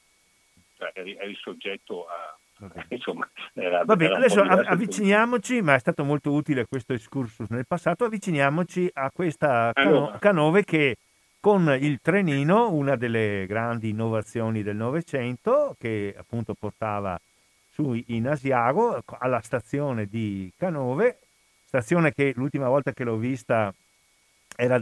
eri, 0.94 1.16
eri 1.16 1.36
soggetto 1.36 2.06
a, 2.08 2.38
Vabbè. 2.62 2.86
insomma, 2.96 3.30
era, 3.54 3.84
Va 3.84 3.96
bene, 3.96 4.12
era 4.12 4.42
un 4.42 4.50
adesso 4.50 4.70
avviciniamoci, 4.70 5.62
ma 5.62 5.76
è 5.76 5.80
stato 5.80 6.04
molto 6.04 6.32
utile 6.32 6.66
questo 6.68 6.94
excursus 6.94 7.50
nel 7.50 7.66
passato, 7.68 8.06
avviciniamoci 8.06 8.90
a 8.94 9.10
questa 9.12 9.72
Allora. 9.74 10.18
canove 10.20 10.64
che 10.64 10.98
con 11.40 11.76
il 11.80 12.00
trenino, 12.02 12.72
una 12.72 12.96
delle 12.96 13.46
grandi 13.48 13.90
innovazioni 13.90 14.62
del 14.62 14.76
Novecento, 14.76 15.76
che 15.80 16.14
appunto 16.16 16.54
portava 16.54 17.20
su 17.72 18.00
in 18.08 18.28
Asiago 18.28 19.02
alla 19.18 19.42
stazione 19.42 20.06
di 20.06 20.52
Canove, 20.56 21.18
stazione 21.66 22.14
che 22.14 22.34
l'ultima 22.36 22.68
volta 22.68 22.94
che 22.94 23.04
l'ho 23.04 23.16
vista 23.16 23.74
era 24.56 24.80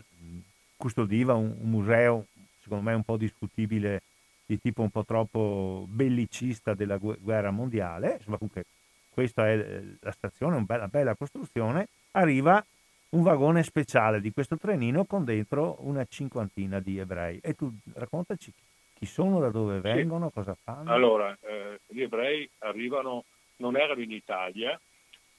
custodiva 0.75 1.33
un, 1.33 1.55
un 1.61 1.69
museo, 1.69 2.25
secondo 2.61 2.89
me 2.89 2.93
un 2.93 3.03
po' 3.03 3.15
discutibile, 3.15 4.01
di 4.49 4.59
tipo 4.59 4.81
un 4.81 4.89
po' 4.89 5.05
troppo 5.05 5.85
bellicista 5.87 6.73
della 6.73 6.97
gu- 6.97 7.19
guerra 7.19 7.51
mondiale. 7.51 8.13
Insomma, 8.13 8.37
comunque 8.37 8.65
questa 9.11 9.47
è 9.47 9.59
eh, 9.59 9.97
la 9.99 10.11
stazione, 10.11 10.55
una 10.55 10.65
bella, 10.65 10.87
bella 10.87 11.15
costruzione. 11.15 11.87
Arriva 12.13 12.65
un 13.09 13.21
vagone 13.21 13.61
speciale 13.61 14.19
di 14.19 14.31
questo 14.31 14.57
trenino 14.57 15.05
con 15.05 15.23
dentro 15.23 15.75
una 15.81 16.03
cinquantina 16.09 16.79
di 16.79 16.97
ebrei. 16.97 17.39
E 17.43 17.53
tu 17.53 17.71
raccontaci 17.93 18.51
chi 18.95 19.05
sono, 19.05 19.39
da 19.39 19.51
dove 19.51 19.81
vengono, 19.81 20.31
cosa 20.31 20.55
fanno. 20.55 20.91
Allora, 20.91 21.37
eh, 21.41 21.81
gli 21.85 22.01
ebrei 22.01 22.49
arrivano, 22.59 23.25
non 23.57 23.77
erano 23.77 24.01
in 24.01 24.11
Italia, 24.11 24.79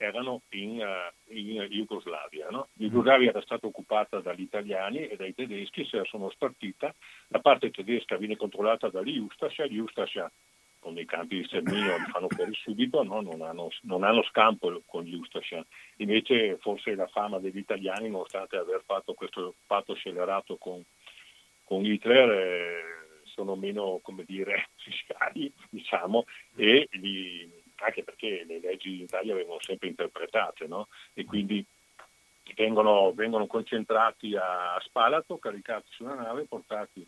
erano 0.00 0.42
in, 0.50 0.80
eh, 0.80 1.12
in 1.38 1.60
Jugoslavia. 1.68 2.48
No? 2.48 2.68
Jugoslavia 2.72 3.28
era 3.28 3.42
stata 3.42 3.66
occupata 3.66 4.20
dagli 4.20 4.40
italiani 4.40 5.06
e 5.06 5.16
dai 5.16 5.34
tedeschi, 5.34 5.84
se 5.84 5.98
la 5.98 6.04
sono 6.04 6.30
spartita. 6.30 6.94
La 7.28 7.40
parte 7.40 7.70
tedesca 7.70 8.16
viene 8.16 8.36
controllata 8.36 8.88
dagli 8.88 9.18
Ustascia, 9.18 9.66
gli 9.66 9.78
Ustascia 9.78 10.30
con 10.78 10.96
i 10.96 11.04
campi 11.04 11.36
di 11.36 11.44
sterminio 11.44 11.98
li 11.98 12.10
fanno 12.10 12.28
fuori 12.30 12.54
subito, 12.54 13.02
no? 13.02 13.20
non, 13.20 13.42
hanno, 13.42 13.68
non 13.82 14.02
hanno 14.02 14.22
scampo 14.22 14.82
con 14.86 15.04
gli 15.04 15.14
Ustascia. 15.14 15.62
Invece 15.96 16.56
forse 16.56 16.94
la 16.94 17.06
fama 17.06 17.38
degli 17.38 17.58
italiani, 17.58 18.08
nonostante 18.08 18.56
aver 18.56 18.82
fatto 18.86 19.12
questo 19.12 19.56
patto 19.66 19.92
scellerato 19.92 20.56
con, 20.56 20.82
con 21.64 21.84
Hitler, 21.84 22.30
eh, 22.30 22.82
sono 23.24 23.54
meno, 23.54 24.00
come 24.02 24.24
dire, 24.24 24.70
fiscali, 24.80 25.52
diciamo, 25.68 26.24
e 26.56 26.88
gli, 26.90 27.46
anche 27.80 28.02
perché 28.02 28.44
le 28.46 28.60
leggi 28.60 28.94
in 28.94 29.02
Italia 29.02 29.34
vengono 29.34 29.60
sempre 29.60 29.88
interpretate, 29.88 30.66
no? 30.66 30.88
E 31.14 31.24
quindi 31.24 31.64
vengono, 32.56 33.12
vengono 33.12 33.46
concentrati 33.46 34.36
a 34.36 34.78
Spalato, 34.80 35.38
caricati 35.38 35.86
su 35.90 36.04
una 36.04 36.14
nave, 36.14 36.44
portati 36.44 37.06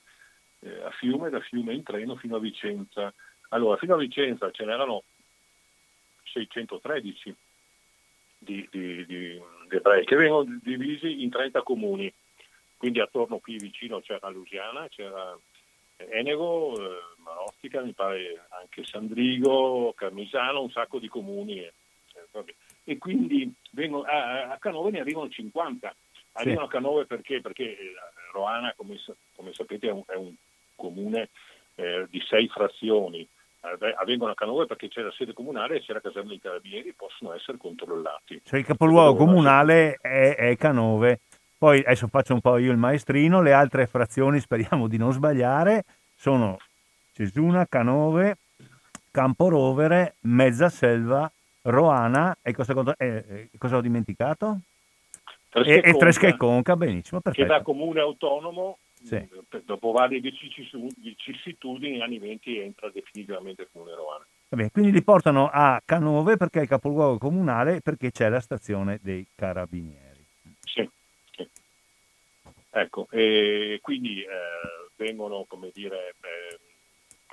eh, 0.61 0.82
a 0.82 0.90
Fiume, 0.90 1.30
da 1.30 1.40
Fiume 1.40 1.74
in 1.74 1.82
treno 1.82 2.16
fino 2.16 2.37
a 2.37 2.40
Vicenza. 2.40 3.12
Allora, 3.50 3.76
fino 3.76 3.94
a 3.94 3.98
Vicenza 3.98 4.50
ce 4.50 4.64
n'erano 4.64 5.02
613 6.24 7.37
di, 8.38 8.66
di, 8.70 9.06
di, 9.06 9.40
di 9.68 9.76
ebrei 9.76 10.04
che 10.04 10.16
vengono 10.16 10.58
divisi 10.62 11.22
in 11.22 11.30
30 11.30 11.62
comuni, 11.62 12.12
quindi 12.76 13.00
attorno 13.00 13.38
qui 13.38 13.56
vicino 13.58 14.00
c'era 14.00 14.28
Lusiana, 14.28 14.88
c'era 14.88 15.37
Enego, 16.10 16.78
eh, 16.78 16.98
Marostica, 17.18 17.80
mi 17.82 17.92
pare 17.92 18.46
anche 18.60 18.84
Sandrigo, 18.84 19.92
Carmisano, 19.96 20.62
un 20.62 20.70
sacco 20.70 20.98
di 20.98 21.08
comuni. 21.08 21.60
eh, 21.60 21.72
vabbè. 22.30 22.54
e 22.84 22.98
quindi 22.98 23.52
vengono, 23.70 24.04
a, 24.04 24.50
a 24.52 24.58
Canove 24.58 24.90
ne 24.90 25.00
arrivano 25.00 25.28
50. 25.28 25.94
Arrivano 26.32 26.66
a 26.66 26.68
Canove 26.68 27.06
perché? 27.06 27.40
Perché 27.40 27.64
eh, 27.64 27.94
Roana, 28.32 28.72
come, 28.76 28.98
come 29.34 29.52
sapete, 29.52 29.88
è 29.88 29.92
un, 29.92 30.02
è 30.06 30.14
un 30.14 30.34
comune 30.74 31.28
eh, 31.74 32.06
di 32.10 32.20
sei 32.26 32.48
frazioni. 32.48 33.20
Eh, 33.20 33.94
Avvengono 33.96 34.32
a 34.32 34.34
Canove 34.34 34.66
perché 34.66 34.88
c'è 34.88 35.02
la 35.02 35.12
sede 35.12 35.32
comunale 35.32 35.76
e 35.76 35.80
c'è 35.80 35.92
la 35.92 36.00
caserma 36.00 36.30
dei 36.30 36.40
carabinieri, 36.40 36.94
possono 36.94 37.32
essere 37.34 37.58
controllati. 37.58 38.40
Cioè 38.44 38.58
il 38.58 38.66
capoluogo 38.66 39.16
comunale 39.16 39.98
è, 40.00 40.34
è 40.36 40.56
Canove. 40.56 41.20
Poi 41.62 41.79
adesso 41.79 42.09
faccio 42.09 42.35
un 42.35 42.40
po' 42.40 42.57
io 42.57 42.72
il 42.72 42.77
maestrino, 42.77 43.40
le 43.40 43.53
altre 43.53 43.87
frazioni 43.87 44.40
speriamo 44.40 44.88
di 44.88 44.96
non 44.96 45.12
sbagliare, 45.12 45.85
sono 46.16 46.57
Cesuna, 47.12 47.68
Canove, 47.68 48.38
Camporovere, 49.12 50.16
Mezzaselva, 50.22 51.31
Roana 51.62 52.37
e 52.42 52.53
cosa, 52.53 52.96
eh, 52.98 53.07
eh, 53.29 53.51
cosa 53.59 53.77
ho 53.77 53.81
dimenticato? 53.81 54.59
Tresca 55.51 55.70
E, 55.70 55.83
e 55.88 55.92
Tresca 55.96 56.27
e 56.27 56.37
Conca, 56.37 56.75
benissimo, 56.75 57.20
che 57.20 57.31
perfetto. 57.31 57.53
da 57.53 57.62
comune 57.62 58.01
autonomo, 58.01 58.79
Sì. 58.94 59.25
per- 59.48 59.62
dopo 59.64 59.92
varie 59.92 60.18
vicissi- 60.18 60.66
vicissitudini, 60.98 62.01
anni 62.03 62.18
20 62.18 62.59
entra 62.59 62.90
definitivamente 62.92 63.62
il 63.62 63.68
comune 63.70 63.94
Roana. 63.94 64.68
Quindi 64.72 64.90
li 64.90 65.03
portano 65.05 65.48
a 65.48 65.81
Canove 65.85 66.37
perché 66.37 66.59
è 66.59 66.62
il 66.62 66.68
capoluogo 66.68 67.18
comunale 67.18 67.81
perché 67.83 68.11
c'è 68.11 68.29
la 68.29 68.40
stazione 68.40 68.98
dei 69.01 69.25
carabinieri. 69.37 70.12
Ecco, 72.74 73.06
e 73.11 73.78
quindi 73.82 74.22
eh, 74.22 74.28
vengono, 74.96 75.44
come 75.46 75.70
dire, 75.74 76.14
eh, 76.22 76.58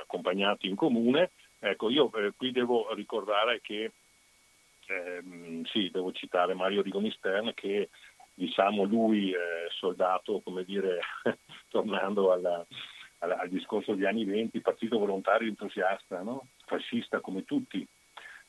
accompagnati 0.02 0.68
in 0.68 0.76
comune. 0.76 1.32
Ecco, 1.60 1.90
io 1.90 2.12
eh, 2.14 2.34
qui 2.36 2.52
devo 2.52 2.94
ricordare 2.94 3.62
che, 3.62 3.92
ehm, 4.88 5.64
sì, 5.66 5.90
devo 5.92 6.12
citare 6.12 6.54
Mario 6.54 6.82
Rigoni 6.82 7.12
Stern 7.12 7.54
che, 7.54 7.90
diciamo, 8.34 8.84
lui, 8.84 9.32
eh, 9.32 9.68
soldato, 9.70 10.42
come 10.42 10.64
dire, 10.66 11.00
tornando 11.70 12.32
alla- 12.32 12.66
alla- 13.20 13.38
al 13.40 13.50
discorso 13.50 13.94
degli 13.94 14.06
anni 14.06 14.26
20, 14.26 14.60
partito 14.62 14.98
volontario 15.00 15.48
entusiasta, 15.48 16.22
no? 16.22 16.48
fascista 16.66 17.20
come 17.22 17.44
tutti, 17.46 17.86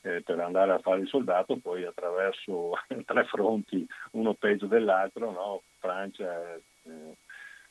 eh, 0.01 0.21
per 0.23 0.39
andare 0.39 0.71
a 0.71 0.79
fare 0.79 1.01
il 1.01 1.07
soldato, 1.07 1.57
poi 1.57 1.83
attraverso 1.85 2.71
tre 3.05 3.25
fronti, 3.25 3.85
uno 4.11 4.33
peggio 4.35 4.67
dell'altro, 4.67 5.31
no? 5.31 5.63
Francia, 5.79 6.59
eh, 6.83 7.17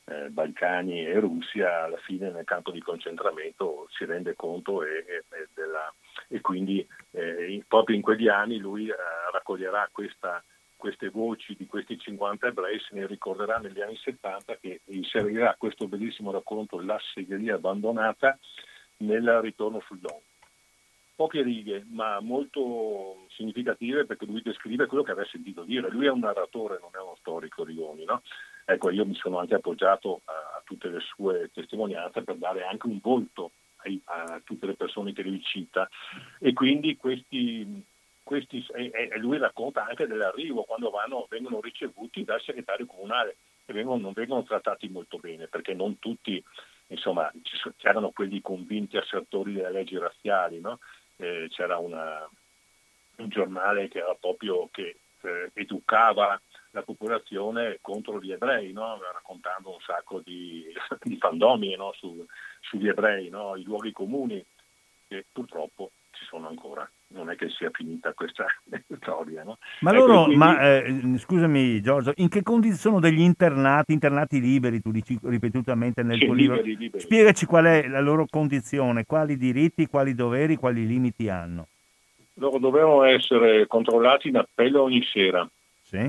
eh, 0.07 0.29
Balcani 0.31 1.05
e 1.05 1.19
Russia, 1.21 1.85
alla 1.85 1.99
fine 1.99 2.31
nel 2.31 2.45
campo 2.45 2.71
di 2.71 2.81
concentramento 2.81 3.87
si 3.91 4.05
rende 4.05 4.35
conto 4.35 4.83
e, 4.83 5.05
e- 5.07 5.25
e 5.37 5.49
della- 5.55 5.93
e 6.29 6.41
quindi 6.41 6.87
eh, 7.13 7.63
proprio 7.67 7.97
in 7.97 8.03
quegli 8.03 8.29
anni 8.29 8.59
lui 8.59 8.89
eh, 8.89 8.95
raccoglierà 9.33 9.89
questa- 9.93 10.43
queste 10.77 11.11
voci 11.11 11.55
di 11.57 11.67
questi 11.67 11.99
50 11.99 12.47
ebrei, 12.47 12.81
se 12.81 12.95
ne 12.95 13.07
ricorderà 13.07 13.59
negli 13.59 13.83
anni 13.83 13.97
70 13.97 14.57
che 14.57 14.81
inserirà 14.87 15.55
questo 15.59 15.87
bellissimo 15.87 16.31
racconto 16.31 16.81
La 16.81 16.99
segheria 17.13 17.57
abbandonata 17.57 18.39
nel 18.99 19.41
ritorno 19.43 19.81
sul 19.81 19.99
Don 19.99 20.19
poche 21.21 21.43
righe, 21.43 21.85
ma 21.91 22.19
molto 22.21 23.27
significative 23.37 24.07
perché 24.07 24.25
lui 24.25 24.41
descrive 24.41 24.87
quello 24.87 25.03
che 25.03 25.11
aveva 25.11 25.29
sentito 25.29 25.65
dire. 25.65 25.91
Lui 25.91 26.07
è 26.07 26.11
un 26.11 26.21
narratore, 26.21 26.79
non 26.81 26.89
è 26.95 26.99
uno 26.99 27.15
storico, 27.21 27.63
Rigoni. 27.63 28.05
No? 28.05 28.23
Ecco, 28.65 28.91
io 28.91 29.05
mi 29.05 29.15
sono 29.15 29.39
anche 29.39 29.55
appoggiato 29.55 30.21
a, 30.25 30.63
tutte 30.65 30.89
le 30.89 31.01
sue 31.01 31.51
testimonianze 31.53 32.23
per 32.23 32.37
dare 32.37 32.65
anche 32.65 32.87
un 32.87 32.99
volto 33.03 33.51
a 34.05 34.41
tutte 34.45 34.67
le 34.67 34.75
persone 34.75 35.13
che 35.13 35.23
lui 35.23 35.43
cita 35.43 35.89
e 36.39 36.53
quindi 36.53 36.97
questi, 36.97 37.83
questi 38.23 38.65
e, 38.75 39.11
lui 39.17 39.39
racconta 39.39 39.87
anche 39.87 40.07
dell'arrivo 40.07 40.65
quando 40.65 40.91
vanno, 40.91 41.27
vengono 41.31 41.61
ricevuti 41.61 42.23
dal 42.23 42.43
segretario 42.43 42.87
comunale 42.87 43.37
e 43.65 43.73
vengono- 43.73 44.01
non 44.01 44.13
vengono 44.13 44.43
trattati 44.43 44.89
molto 44.89 45.17
bene 45.19 45.47
perché 45.47 45.73
non 45.75 45.99
tutti 45.99 46.43
insomma 46.89 47.33
c'erano 47.79 48.11
quelli 48.11 48.41
convinti 48.41 48.97
assertori 48.97 49.55
delle 49.55 49.71
leggi 49.73 49.97
razziali 49.97 50.61
no? 50.61 50.79
Eh, 51.17 51.49
c'era 51.51 51.79
una- 51.79 52.29
un 53.17 53.29
giornale 53.29 53.89
che 53.89 53.99
era 53.99 54.15
proprio 54.15 54.69
che 54.71 54.99
eh, 55.23 55.51
educava 55.55 56.41
la 56.73 56.83
popolazione 56.83 57.79
contro 57.81 58.21
gli 58.21 58.31
ebrei, 58.33 58.73
no? 58.73 58.99
raccontando 59.13 59.71
un 59.71 59.81
sacco 59.81 60.21
di, 60.25 60.65
di 61.03 61.17
fandomi 61.17 61.75
no? 61.77 61.93
Su- 61.95 62.25
sugli 62.61 62.89
ebrei, 62.89 63.29
no? 63.29 63.57
i 63.57 63.63
luoghi 63.65 63.93
comuni 63.93 64.45
che 65.09 65.27
purtroppo 65.33 65.91
ci 66.13 66.25
sono 66.27 66.49
ancora. 66.49 66.89
Non 67.13 67.29
è 67.29 67.35
che 67.35 67.49
sia 67.49 67.71
finita 67.73 68.13
questa 68.13 68.47
storia. 69.01 69.43
No? 69.43 69.59
Ma 69.81 69.91
Ecco, 69.91 70.07
loro, 70.07 70.23
quindi- 70.25 70.37
ma 70.37 70.61
eh, 70.61 71.19
scusami 71.19 71.81
Giorgio, 71.83 72.13
in 72.17 72.29
che 72.29 72.43
condizioni 72.45 72.79
sono 72.79 73.01
degli 73.01 73.21
internati, 73.21 73.93
internati 73.93 74.41
liberi, 74.41 74.81
tu 74.81 74.93
dici 74.93 75.19
ripetutamente 75.25 76.05
nel 76.05 76.21
Sì, 76.21 76.27
tuo 76.27 76.35
libro? 76.35 76.55
liberi, 76.57 76.77
liberi. 76.77 77.03
Spiegaci 77.03 77.47
qual 77.47 77.65
è 77.65 77.89
la 77.89 78.01
loro 78.01 78.27
condizione, 78.31 79.05
quali 79.07 79.37
diritti, 79.37 79.89
quali 79.89 80.15
doveri, 80.15 80.55
quali 80.55 80.87
limiti 80.87 81.29
hanno. 81.29 81.67
Loro 82.35 82.59
dovevano 82.59 83.03
essere 83.03 83.67
controllati 83.67 84.29
in 84.29 84.37
appello 84.37 84.83
ogni 84.83 85.03
sera. 85.03 85.49
Sì? 85.83 86.09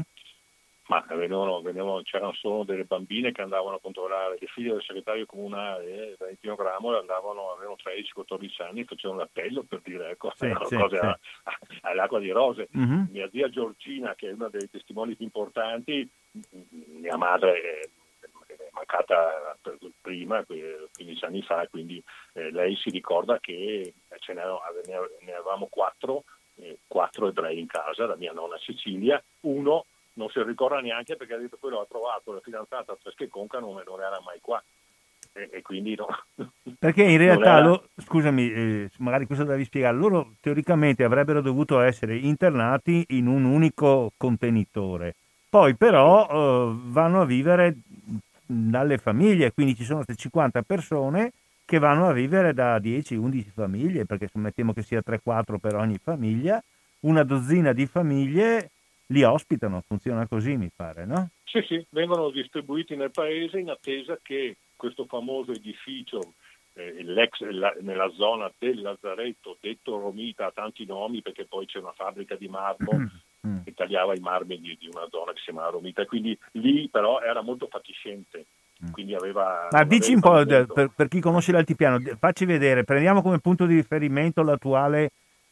Ma 0.91 1.05
venivano- 1.15 1.61
venivano- 1.61 2.01
c'erano 2.01 2.33
solo 2.33 2.63
delle 2.65 2.83
bambine 2.83 3.31
che 3.31 3.41
andavano 3.41 3.77
a 3.77 3.79
controllare, 3.79 4.37
le 4.37 4.47
figlie 4.47 4.73
del 4.73 4.83
segretario 4.83 5.25
comunale 5.25 5.85
eh, 6.11 6.15
Valentino 6.19 6.55
Gramo 6.55 6.97
andavano, 6.97 7.51
avevano 7.51 7.77
13-14 7.81 8.61
anni, 8.63 8.83
facevano 8.83 9.19
l'appello 9.19 9.63
per 9.63 9.79
dire 9.81 10.09
ecco, 10.09 10.33
Sì, 10.35 10.51
sì, 10.67 10.75
cose 10.75 10.97
sì. 10.97 11.05
a- 11.05 11.19
a- 11.43 11.59
all'acqua 11.83 12.19
di 12.19 12.29
rose. 12.31 12.67
Mhm. 12.71 13.07
Mia 13.11 13.29
zia 13.29 13.49
Giorgina, 13.49 14.15
che 14.15 14.27
è 14.29 14.33
una 14.33 14.49
dei 14.49 14.69
testimoni 14.69 15.15
più 15.15 15.23
importanti, 15.23 16.05
mia 16.99 17.15
madre 17.15 17.53
è, 17.61 17.79
è 18.53 18.67
bloccata 18.73 19.57
prima, 20.01 20.43
15 20.43 21.23
anni 21.23 21.41
fa, 21.41 21.65
quindi 21.69 22.03
eh, 22.33 22.51
lei 22.51 22.75
si 22.75 22.89
ricorda 22.89 23.39
che 23.39 23.93
ce 24.19 24.33
ne, 24.33 24.43
ne 25.21 25.31
avevamo 25.33 25.67
quattro, 25.67 26.25
eh, 26.55 26.79
quattro 26.85 27.27
ebrei 27.29 27.59
in 27.59 27.67
casa, 27.67 28.05
la 28.07 28.15
mia 28.17 28.33
nonna 28.33 28.57
Cecilia, 28.57 29.23
uno 29.41 29.85
non 30.13 30.29
si 30.29 30.41
ricorda 30.43 30.79
neanche 30.79 31.15
perché 31.15 31.33
ha 31.33 31.37
detto 31.37 31.57
quello 31.59 31.79
ha 31.79 31.85
trovato 31.87 32.33
la 32.33 32.39
fidanzata 32.41 32.91
a 32.91 32.97
Tresche-Conca 33.01 33.59
non, 33.59 33.81
non 33.85 34.01
era 34.01 34.19
mai 34.23 34.39
qua. 34.41 34.61
E, 35.33 35.49
e 35.51 35.61
quindi 35.61 35.95
no. 35.95 36.07
Perché 36.77 37.03
in 37.03 37.17
realtà, 37.17 37.57
era... 37.57 37.61
lo, 37.61 37.87
scusami, 37.97 38.51
eh, 38.51 38.89
magari 38.97 39.25
questo 39.25 39.45
devi 39.45 39.63
spiegare, 39.63 39.95
loro 39.95 40.33
teoricamente 40.41 41.03
avrebbero 41.03 41.41
dovuto 41.41 41.79
essere 41.79 42.17
internati 42.17 43.05
in 43.09 43.27
un 43.27 43.45
unico 43.45 44.11
contenitore, 44.17 45.15
poi 45.49 45.75
però 45.75 46.27
eh, 46.27 46.75
vanno 46.85 47.21
a 47.21 47.25
vivere 47.25 47.75
dalle 48.45 48.97
famiglie, 48.97 49.53
quindi 49.53 49.75
ci 49.75 49.85
sono 49.85 50.03
queste 50.03 50.21
50 50.21 50.63
persone 50.63 51.31
che 51.63 51.79
vanno 51.79 52.09
a 52.09 52.11
vivere 52.11 52.53
da 52.53 52.77
10-11 52.77 53.45
famiglie, 53.53 54.05
perché 54.05 54.29
mettiamo 54.33 54.73
che 54.73 54.81
sia 54.81 55.01
3-4 55.05 55.57
per 55.57 55.75
ogni 55.75 55.97
famiglia, 56.03 56.61
una 57.01 57.23
dozzina 57.23 57.71
di 57.71 57.85
famiglie 57.85 58.71
li 59.11 59.23
ospitano, 59.23 59.83
funziona 59.85 60.27
così 60.27 60.57
mi 60.57 60.71
pare, 60.73 61.05
no? 61.05 61.29
Sì, 61.43 61.61
sì, 61.67 61.85
vengono 61.89 62.29
distribuiti 62.31 62.95
nel 62.95 63.11
paese 63.11 63.59
in 63.59 63.69
attesa 63.69 64.17
che 64.21 64.57
questo 64.75 65.05
famoso 65.05 65.51
edificio 65.51 66.33
eh, 66.73 67.03
la, 67.03 67.75
nella 67.81 68.09
zona 68.15 68.51
del 68.57 68.81
Lazzaretto, 68.81 69.57
detto 69.59 69.99
Romita, 69.99 70.47
ha 70.47 70.51
tanti 70.51 70.85
nomi 70.85 71.21
perché 71.21 71.45
poi 71.45 71.65
c'è 71.65 71.79
una 71.79 71.93
fabbrica 71.93 72.35
di 72.35 72.47
marmo 72.47 72.95
mm, 72.95 73.05
mm. 73.47 73.63
che 73.63 73.73
tagliava 73.73 74.15
i 74.15 74.19
marmi 74.19 74.59
di, 74.59 74.77
di, 74.79 74.89
una 74.91 75.07
zona 75.09 75.33
che 75.33 75.39
si 75.39 75.45
chiamava 75.45 75.71
Romita, 75.71 76.05
quindi 76.05 76.37
lì 76.53 76.87
però 76.89 77.19
era 77.19 77.41
molto 77.41 77.67
fatiscente. 77.67 78.45
Mm. 78.83 78.91
Quindi 78.91 79.13
aveva, 79.13 79.67
Ma 79.69 79.83
dici 79.83 80.13
un 80.13 80.21
po' 80.21 80.43
per, 80.43 80.91
per, 80.95 81.07
chi 81.07 81.19
conosce 81.19 81.51
l'altipiano, 81.51 81.99
facci 82.17 82.45
vedere, 82.45 82.83
prendiamo 82.83 83.21
come 83.21 83.39
punto 83.39 83.65
di 83.65 83.75
riferimento 83.75 84.41
l'attuale 84.41 85.11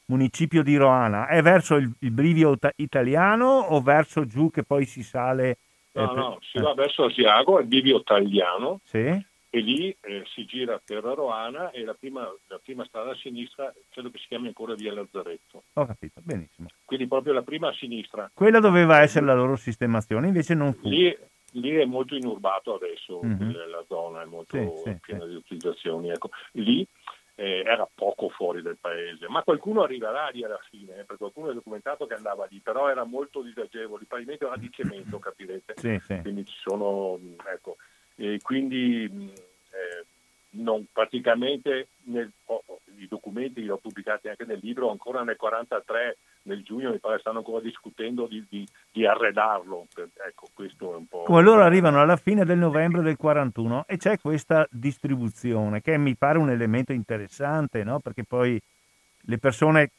municipio 0.10 0.64
di 0.64 0.76
Roana, 0.76 1.28
è 1.28 1.42
verso 1.42 1.76
il, 1.76 1.92
il 2.00 2.12
brivio 2.12 2.58
italiano 2.76 3.46
o 3.46 3.82
verso 3.82 4.26
giù 4.26 4.50
che 4.52 4.64
poi 4.64 4.86
si 4.86 5.04
sale? 5.04 5.58
No, 5.94 6.12
eh, 6.12 6.16
no, 6.16 6.38
si 6.42 6.60
va 6.60 6.74
verso 6.74 7.06
Asiago, 7.06 7.60
il 7.60 7.68
brivio 7.68 7.98
italiano. 7.98 8.82
Sì. 8.84 9.28
E 9.52 9.62
lì 9.62 9.96
eh, 10.02 10.24
si 10.28 10.46
gira 10.46 10.80
per 10.84 11.04
Roana 11.04 11.72
e 11.72 11.84
la 11.84 11.96
prima, 11.96 12.32
la 12.48 12.60
prima, 12.64 12.86
strada 12.86 13.12
a 13.12 13.16
sinistra 13.16 13.74
credo 13.90 14.12
che 14.12 14.20
si 14.20 14.28
chiami 14.28 14.48
ancora 14.48 14.76
via 14.76 14.94
Lazzaretto. 14.94 15.64
Ho 15.74 15.86
capito, 15.88 16.22
benissimo. 16.24 16.68
Quindi 16.86 17.08
proprio 17.08 17.34
la 17.34 17.42
prima 17.42 17.70
a 17.70 17.74
sinistra. 17.74 18.30
Quella 18.32 18.60
doveva 18.60 19.02
essere 19.02 19.26
la 19.26 19.34
loro 19.34 19.56
sistemazione, 19.56 20.28
invece 20.28 20.54
non 20.54 20.74
fu. 20.74 20.88
Lì, 20.88 21.18
lì 21.54 21.72
è 21.72 21.86
molto 21.86 22.16
inurbato 22.16 22.76
adesso, 22.76 23.22
mm-hmm. 23.26 23.52
la 23.72 23.84
zona 23.88 24.22
è 24.22 24.26
molto 24.26 24.56
sì, 24.84 24.96
piena 25.02 25.24
sì, 25.24 25.30
di 25.30 25.36
utilizzazioni. 25.36 26.10
Ecco. 26.10 26.30
Lì 26.52 26.88
eh, 27.40 27.64
era 27.66 27.88
poco 27.92 28.28
fuori 28.28 28.62
del 28.62 28.78
paese, 28.80 29.30
ma 29.30 29.44
qualcuno 29.44 29.82
arriverà 29.82 30.28
lì 30.28 30.44
alla 30.44 30.60
fine, 30.70 30.92
eh, 30.92 31.04
perché 31.06 31.16
qualcuno 31.20 31.52
è 31.52 31.54
documentato 31.54 32.06
che 32.06 32.14
andava 32.14 32.46
lì, 32.50 32.60
però 32.60 32.90
era 32.90 33.06
molto 33.06 33.42
disagevole, 33.42 34.02
il 34.02 34.08
pavimento 34.08 34.48
era 34.48 34.58
di 34.58 34.70
cemento, 34.70 35.20
capirete? 35.24 35.76
Sì, 35.78 35.98
sì. 36.06 36.20
Quindi 36.22 36.44
ci 36.44 36.58
sono, 36.60 37.18
ecco, 37.50 37.78
e 38.18 38.40
quindi 38.42 39.06
eh, 39.06 40.06
non, 40.62 40.86
praticamente 40.92 41.88
nel, 42.08 42.30
oh, 42.48 42.64
i 42.98 43.08
documenti 43.08 43.62
li 43.62 43.70
ho 43.70 43.78
pubblicati 43.78 44.28
anche 44.28 44.44
nel 44.44 44.60
libro, 44.62 44.92
ancora 44.92 45.24
nel 45.24 45.38
1943, 45.40 46.18
nel 46.50 46.64
giugno 46.64 46.92
mi 46.92 47.00
pare 47.00 47.20
stanno 47.20 47.38
ancora 47.38 47.62
discutendo 47.62 48.26
di, 48.26 48.44
di, 48.50 48.68
di 48.92 49.06
arredarlo, 49.06 49.88
ecco 50.28 50.48
questo 50.54 50.94
è 50.94 50.96
un 50.96 51.08
po'... 51.08 51.24
Come 51.24 51.44
loro 51.44 51.62
arrivano 51.62 52.02
alla 52.02 52.18
fine 52.18 52.44
del 52.44 52.58
novembre 52.58 53.02
del 53.02 53.16
41 53.16 53.86
e 53.88 53.98
c'è 53.98 54.20
questa 54.20 54.68
distribuzione 54.72 55.82
che 55.82 55.98
mi 55.98 56.16
pare 56.16 56.40
un 56.40 56.50
elemento 56.50 56.92
interessante, 56.92 57.84
no? 57.84 58.00
perché 58.00 58.24
poi 58.24 58.60
le 59.22 59.38
persone 59.38 59.92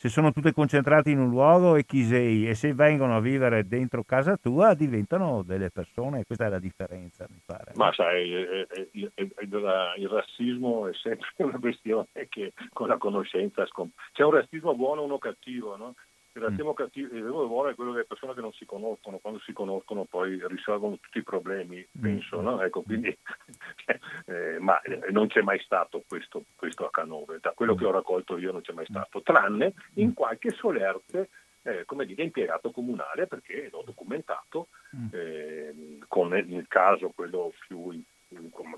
se 0.00 0.08
sono 0.08 0.32
tutte 0.32 0.54
concentrate 0.54 1.10
in 1.10 1.18
un 1.18 1.28
luogo 1.28 1.76
e 1.76 1.84
chi 1.84 2.04
sei 2.04 2.48
e 2.48 2.54
se 2.54 2.72
vengono 2.72 3.16
a 3.16 3.20
vivere 3.20 3.66
dentro 3.66 4.02
casa 4.02 4.38
tua 4.38 4.72
diventano 4.72 5.42
delle 5.42 5.68
persone, 5.70 6.24
questa 6.24 6.46
è 6.46 6.48
la 6.48 6.58
differenza 6.58 7.26
mi 7.28 7.38
pare. 7.44 7.72
Ma 7.74 7.92
sai, 7.92 8.30
il, 8.30 8.66
il, 8.92 9.12
il 9.14 10.08
razzismo 10.08 10.88
è 10.88 10.94
sempre 10.94 11.28
una 11.44 11.58
questione 11.58 12.06
che 12.30 12.54
con 12.72 12.88
la 12.88 12.96
conoscenza 12.96 13.66
scom- 13.66 13.92
c'è 14.14 14.24
un 14.24 14.30
razzismo 14.30 14.74
buono 14.74 15.02
e 15.02 15.04
uno 15.04 15.18
cattivo, 15.18 15.76
no? 15.76 15.94
Il 16.40 16.46
razzismo 16.46 16.70
mm. 16.70 16.74
cattivo, 16.74 17.14
il 17.14 17.22
buono 17.30 17.68
è 17.68 17.74
quello 17.74 17.92
delle 17.92 18.06
persone 18.06 18.32
che 18.32 18.40
non 18.40 18.52
si 18.54 18.64
conoscono, 18.64 19.18
quando 19.18 19.38
si 19.40 19.52
conoscono 19.52 20.04
poi 20.04 20.40
risolvono 20.48 20.98
tutti 20.98 21.18
i 21.18 21.22
problemi, 21.22 21.86
mm. 21.98 22.00
penso, 22.00 22.40
no? 22.40 22.62
Ecco, 22.62 22.80
quindi, 22.80 23.08
eh, 24.24 24.58
ma 24.58 24.80
eh, 24.80 25.10
non 25.10 25.26
c'è 25.28 25.42
mai 25.42 25.60
stato 25.60 26.02
questo, 26.08 26.44
questo 26.56 26.86
a 26.86 26.90
Canove, 26.90 27.38
da 27.42 27.52
quello 27.52 27.74
che 27.74 27.84
ho 27.84 27.90
raccolto 27.90 28.38
io 28.38 28.52
non 28.52 28.62
c'è 28.62 28.72
mai 28.72 28.86
stato, 28.86 29.20
tranne 29.20 29.74
in 29.94 30.14
qualche 30.14 30.50
solerte 30.50 31.28
eh, 31.62 31.84
come 31.84 32.06
dire, 32.06 32.22
impiegato 32.22 32.70
comunale 32.70 33.26
perché 33.26 33.68
l'ho 33.70 33.82
documentato 33.84 34.68
eh, 35.12 35.98
con 36.08 36.34
il 36.34 36.66
caso 36.68 37.12
quello 37.14 37.52
più 37.68 38.02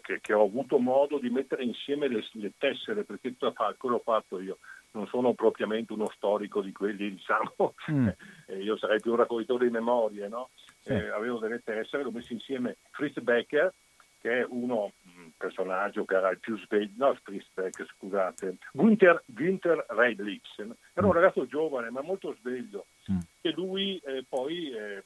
che, 0.01 0.21
che, 0.21 0.33
ho 0.33 0.45
avuto 0.45 0.79
modo 0.79 1.19
di 1.19 1.31
mettere 1.31 1.63
insieme 1.63 2.09
le, 2.09 2.27
le 2.33 2.53
tessere 2.59 3.05
perché 3.05 3.35
quello 3.37 3.77
l'ho 3.79 4.03
fatto 4.03 4.41
io 4.41 4.59
non 4.93 5.07
sono 5.07 5.35
propriamente 5.35 5.93
uno 5.93 6.11
storico 6.15 6.61
di 6.61 6.73
quelli, 6.73 7.11
diciamo, 7.13 7.75
mm. 7.91 8.09
Eh, 8.47 8.63
io 8.63 8.77
sarei 8.77 9.01
più 9.01 9.13
un 9.13 9.19
raccoglitore 9.19 9.67
di 9.67 9.73
memorie, 9.73 10.29
no? 10.29 10.51
Sì. 10.81 10.93
Eh, 10.93 11.09
avevo 11.09 11.39
delle 11.39 11.63
tessere, 11.63 12.03
l'ho 12.03 12.11
messo 12.11 12.33
insieme 12.33 12.77
Fritz 12.91 13.21
Becker, 13.21 13.73
che 14.21 14.41
è 14.41 14.47
uno 14.49 14.93
un 15.17 15.31
personaggio 15.37 16.05
che 16.05 16.15
era 16.15 16.31
il 16.31 16.39
più 16.39 16.57
sveglio, 16.59 17.07
no 17.07 17.19
Fritz 17.23 17.47
Becker, 17.55 17.87
scusate, 17.97 18.57
Günther, 18.73 19.23
Günther 19.27 19.85
Reidlitz, 19.89 20.59
era 20.59 21.07
un 21.07 21.09
mm. 21.09 21.17
ragazzo 21.17 21.47
giovane 21.47 21.91
ma 21.91 22.03
molto 22.03 22.35
sveglio, 22.41 22.87
mm. 23.11 23.19
e 23.41 23.51
lui 23.53 24.01
eh, 24.05 24.25
poi 24.29 24.71
eh, 24.71 25.03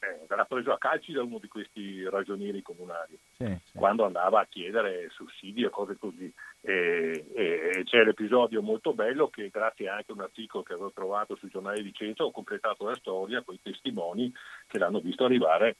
eh, 0.00 0.24
verrà 0.26 0.44
preso 0.44 0.72
a 0.72 0.78
calci 0.78 1.12
da 1.12 1.22
uno 1.22 1.38
di 1.38 1.48
questi 1.48 2.08
ragionieri 2.08 2.62
comunali 2.62 3.18
sì, 3.36 3.44
sì. 3.64 3.76
quando 3.76 4.04
andava 4.04 4.40
a 4.40 4.46
chiedere 4.48 5.10
sussidi 5.10 5.62
e 5.62 5.68
cose 5.68 5.96
così. 5.98 6.32
E, 6.62 7.26
e, 7.34 7.82
c'è 7.84 8.02
l'episodio 8.04 8.62
molto 8.62 8.92
bello 8.94 9.28
che 9.28 9.48
grazie 9.50 9.88
anche 9.88 10.12
a 10.12 10.14
un 10.14 10.22
articolo 10.22 10.62
che 10.62 10.72
avevo 10.72 10.90
trovato 10.92 11.36
sul 11.36 11.50
giornale 11.50 11.76
di 11.76 11.84
Vicenza 11.84 12.24
ho 12.24 12.30
completato 12.30 12.86
la 12.86 12.96
storia 12.96 13.42
con 13.42 13.54
i 13.54 13.60
testimoni 13.62 14.32
che 14.66 14.78
l'hanno 14.78 15.00
visto 15.00 15.24
arrivare 15.24 15.76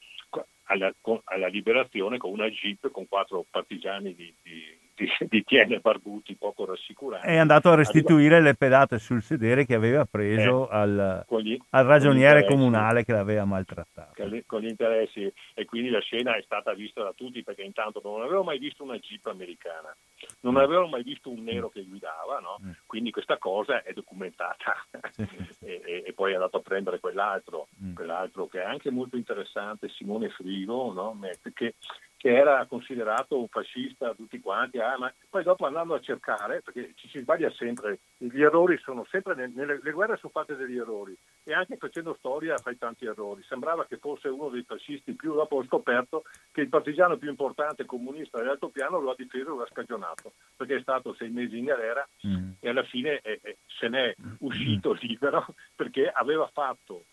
alla, 0.65 0.93
alla 1.25 1.49
liberazione 1.49 2.19
con 2.19 2.31
una 2.31 2.49
jeep 2.49 2.91
con 2.91 3.09
quattro 3.09 3.45
partigiani 3.51 4.15
di, 4.15 4.35
di 4.43 4.79
di, 5.01 5.29
di 5.29 5.45
Tiene 5.51 5.79
Barbuti 5.81 6.37
poco 6.37 6.67
rassicuranti. 6.67 7.27
È 7.27 7.37
andato 7.37 7.71
a 7.71 7.75
restituire 7.75 8.37
Arriva... 8.37 8.51
le 8.51 8.55
pedate 8.55 8.99
sul 8.99 9.23
sedere 9.23 9.65
che 9.65 9.75
aveva 9.75 10.05
preso 10.05 10.69
eh, 10.71 10.75
al, 10.75 11.27
gli, 11.41 11.57
al, 11.71 11.85
ragioniere 11.85 12.45
comunale 12.45 13.05
che 13.05 13.13
l'aveva 13.13 13.45
maltrattato. 13.45 14.13
Con 14.47 14.61
gli 14.61 14.69
interessi 14.69 15.33
e 15.55 15.65
quindi 15.65 15.91
la 15.91 16.01
scena 16.01 16.37
è 16.37 16.43
stata 16.43 16.73
vista 16.75 17.03
da 17.03 17.13
tutti 17.13 17.43
perché 17.43 17.63
intanto 17.63 18.01
non 18.05 18.23
avevo 18.23 18.43
mai 18.43 18.59
visto 18.59 18.83
una 18.83 18.99
jeep 18.99 19.27
americana, 19.27 19.95
non 20.41 20.57
avevo 20.57 20.87
mai 20.87 21.03
visto 21.03 21.31
un 21.31 21.43
nero 21.43 21.69
che 21.69 21.85
guidava, 21.85 22.39
no? 22.41 22.59
Quindi 22.87 23.11
questa 23.11 23.39
cosa 23.39 23.83
è 23.83 23.93
documentata 23.93 24.77
sì, 25.11 25.27
sì. 25.59 25.65
e, 25.65 25.83
e, 25.85 26.03
e, 26.07 26.13
poi 26.13 26.33
è 26.33 26.35
andato 26.35 26.59
a 26.59 26.61
prendere 26.61 27.01
quell'altro, 27.01 27.69
mm. 27.83 27.95
quell'altro 27.95 28.47
che 28.47 28.61
è 28.61 28.65
anche 28.65 28.91
molto 28.91 29.17
interessante, 29.17 29.89
Simone 29.89 30.29
Frigo, 30.31 30.93
no? 30.93 31.19
che 31.55 31.75
che 32.21 32.37
era 32.37 32.67
considerato 32.67 33.41
un 33.41 33.49
fascista 33.49 34.13
tutti 34.13 34.41
quanti, 34.41 34.79
ah, 34.79 34.99
ma 34.99 35.11
poi 35.31 35.43
dopo 35.43 35.65
andando 35.65 35.95
a 35.95 36.01
cercare, 36.01 36.61
perché 36.61 36.93
ci 36.97 37.09
si 37.09 37.21
sbaglia 37.21 37.51
sempre, 37.53 38.01
gli 38.19 38.43
errori 38.43 38.77
sono 38.77 39.07
sempre, 39.09 39.35
nelle, 39.35 39.81
le 39.83 39.91
guerre 39.91 40.19
sono 40.19 40.31
fatte 40.31 40.55
degli 40.55 40.77
errori 40.77 41.17
e 41.45 41.55
anche 41.55 41.79
facendo 41.79 42.15
storia 42.19 42.59
fai 42.59 42.77
tanti 42.77 43.07
errori. 43.07 43.43
Sembrava 43.45 43.87
che 43.87 43.97
fosse 43.97 44.29
uno 44.29 44.51
dei 44.51 44.65
fascisti 44.65 45.15
più, 45.15 45.33
dopo 45.33 45.57
ho 45.57 45.65
scoperto 45.65 46.25
che 46.53 46.61
il 46.61 46.69
partigiano 46.69 47.17
più 47.17 47.31
importante 47.31 47.87
comunista 47.87 48.37
dell'altopiano 48.37 48.99
lo 48.99 49.13
ha 49.13 49.17
difeso 49.17 49.55
e 49.55 49.57
lo 49.57 49.63
ha 49.63 49.69
scagionato, 49.71 50.33
perché 50.55 50.77
è 50.77 50.83
stato 50.83 51.15
sei 51.15 51.31
mesi 51.31 51.57
in 51.57 51.65
galera 51.65 52.07
mm. 52.27 52.51
e 52.61 52.69
alla 52.69 52.85
fine 52.85 53.21
eh, 53.23 53.41
eh, 53.43 53.57
se 53.67 53.89
n'è 53.89 54.15
uscito 54.41 54.93
libero 55.01 55.47
perché 55.75 56.07
aveva 56.07 56.47
fatto, 56.53 57.05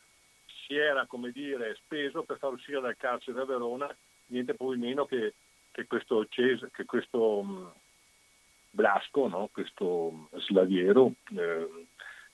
si 0.65 0.75
era 0.75 1.05
come 1.05 1.31
dire 1.31 1.75
speso 1.75 2.23
per 2.23 2.39
far 2.39 2.51
uscire 2.51 2.81
dal 2.81 2.97
carcere 2.97 3.39
a 3.39 3.45
Verona 3.45 3.95
niente 4.27 4.53
po' 4.53 4.73
di 4.73 4.79
meno 4.79 5.05
che, 5.05 5.33
che 5.71 5.85
questo, 5.87 6.25
Ces- 6.29 6.69
che 6.71 6.85
questo 6.85 7.39
um, 7.39 7.71
Blasco, 8.69 9.27
no? 9.27 9.49
questo 9.51 10.29
slaviero, 10.47 11.13
eh, 11.35 11.85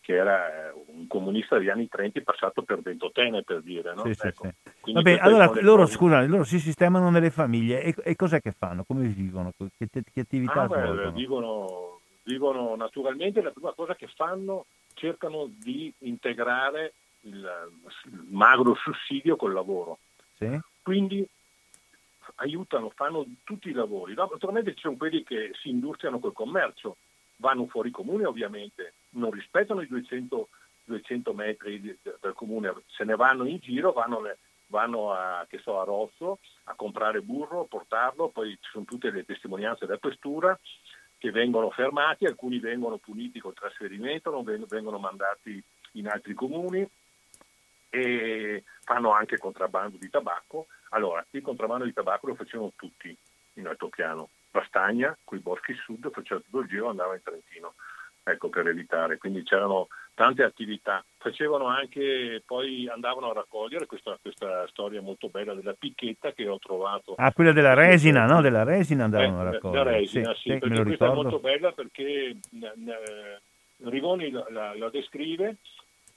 che 0.01 0.15
era 0.15 0.69
eh, 0.69 0.73
un 0.87 1.07
comunista 1.07 1.57
degli 1.57 1.69
anni 1.69 1.87
30 1.87 2.21
passato 2.21 2.63
per 2.63 2.81
Ventotene 2.81 3.43
per 3.43 3.61
dire. 3.61 3.93
No? 3.93 4.03
Sì, 4.03 4.27
ecco. 4.27 4.49
sì, 4.83 4.91
Vabbè, 4.91 5.19
allora 5.21 5.49
loro, 5.61 5.85
scusate, 5.85 6.27
loro 6.27 6.43
si 6.43 6.59
sistemano 6.59 7.09
nelle 7.09 7.29
famiglie 7.29 7.81
e, 7.81 7.95
e 8.03 8.15
cos'è 8.15 8.41
che 8.41 8.51
fanno? 8.51 8.83
Come 8.83 9.07
vivono? 9.07 9.53
Che, 9.55 9.87
che 9.87 10.19
attività 10.19 10.63
ah, 10.63 10.67
beh, 10.67 11.11
vivono, 11.11 12.01
vivono 12.23 12.75
naturalmente, 12.75 13.41
la 13.41 13.51
prima 13.51 13.73
cosa 13.73 13.95
che 13.95 14.07
fanno 14.07 14.65
cercano 14.93 15.49
di 15.49 15.93
integrare 15.99 16.93
il, 17.21 17.49
il 18.05 18.25
magro 18.29 18.75
sussidio 18.75 19.35
col 19.35 19.53
lavoro. 19.53 19.99
Sì? 20.35 20.59
Quindi 20.81 21.25
aiutano, 22.35 22.89
fanno 22.89 23.25
tutti 23.43 23.69
i 23.69 23.73
lavori. 23.73 24.13
Naturalmente 24.13 24.73
ci 24.73 24.81
sono 24.81 24.97
quelli 24.97 25.23
che 25.23 25.51
si 25.61 25.69
industriano 25.69 26.19
col 26.19 26.33
commercio, 26.33 26.97
vanno 27.37 27.67
fuori 27.67 27.91
comune 27.91 28.25
ovviamente, 28.25 28.93
non 29.11 29.31
rispettano 29.31 29.81
i 29.81 29.87
200, 29.87 30.49
200 30.85 31.33
metri 31.33 31.81
del 31.81 32.33
comune, 32.33 32.73
se 32.87 33.03
ne 33.03 33.15
vanno 33.15 33.45
in 33.45 33.57
giro, 33.59 33.91
vanno, 33.91 34.21
vanno 34.67 35.11
a, 35.13 35.45
so, 35.61 35.79
a, 35.79 35.83
Rosso 35.83 36.39
a 36.65 36.73
comprare 36.75 37.21
burro, 37.21 37.65
portarlo, 37.65 38.29
poi 38.29 38.51
ci 38.61 38.69
sono 38.71 38.85
tutte 38.85 39.11
le 39.11 39.25
testimonianze 39.25 39.85
della 39.85 39.99
questura 39.99 40.57
che 41.17 41.31
vengono 41.31 41.69
fermati, 41.69 42.25
alcuni 42.25 42.59
vengono 42.59 42.97
puniti 42.97 43.39
col 43.39 43.53
trasferimento, 43.53 44.29
non 44.29 44.43
vengono 44.67 44.97
mandati 44.97 45.61
in 45.93 46.07
altri 46.07 46.33
comuni 46.33 46.85
e 47.93 48.63
fanno 48.83 49.11
anche 49.11 49.37
contrabbando 49.37 49.97
di 49.97 50.09
tabacco. 50.09 50.65
Allora, 50.89 51.23
il 51.29 51.43
contrabbando 51.43 51.85
di 51.85 51.93
tabacco 51.93 52.27
lo 52.27 52.35
facevano 52.35 52.73
tutti 52.75 53.15
in 53.53 53.67
altopiano. 53.67 54.29
La 54.49 54.63
Stagna, 54.67 55.15
con 55.23 55.37
i 55.37 55.41
boschi 55.41 55.75
sud, 55.75 56.09
faceva 56.11 56.39
tutto 56.39 56.59
il 56.61 56.67
giro 56.67 56.87
e 56.87 56.89
andava 56.89 57.13
in 57.13 57.21
Trentino, 57.21 57.75
ecco, 58.23 58.49
per 58.49 58.67
evitare. 58.67 59.19
Quindi 59.19 59.43
c'erano 59.43 59.89
tante 60.15 60.41
attività. 60.41 61.05
Facevano 61.17 61.67
anche, 61.67 62.41
poi 62.47 62.89
andavano 62.89 63.29
a 63.29 63.33
raccogliere 63.33 63.85
questa, 63.85 64.17
questa 64.19 64.67
storia 64.69 64.99
molto 64.99 65.29
bella 65.29 65.53
della 65.53 65.73
picchetta 65.73 66.31
che 66.31 66.47
ho 66.47 66.57
trovato. 66.57 67.13
Ah, 67.17 67.31
quella 67.31 67.51
della 67.51 67.75
resina, 67.75 68.25
no? 68.25 68.41
Della 68.41 68.63
resina 68.63 69.03
andavano 69.03 69.37
eh, 69.37 69.39
a 69.39 69.51
raccogliere. 69.51 69.83
La 69.83 69.97
resina, 69.97 70.33
sì, 70.33 70.41
sì, 70.41 70.49
sì 70.49 70.57
perché 70.57 70.83
questa 70.83 71.11
è 71.11 71.13
molto 71.13 71.39
bella 71.39 71.71
perché 71.73 72.03
eh, 72.03 73.41
Rivoni 73.83 74.31
la, 74.31 74.45
la, 74.49 74.75
la 74.75 74.89
descrive 74.89 75.57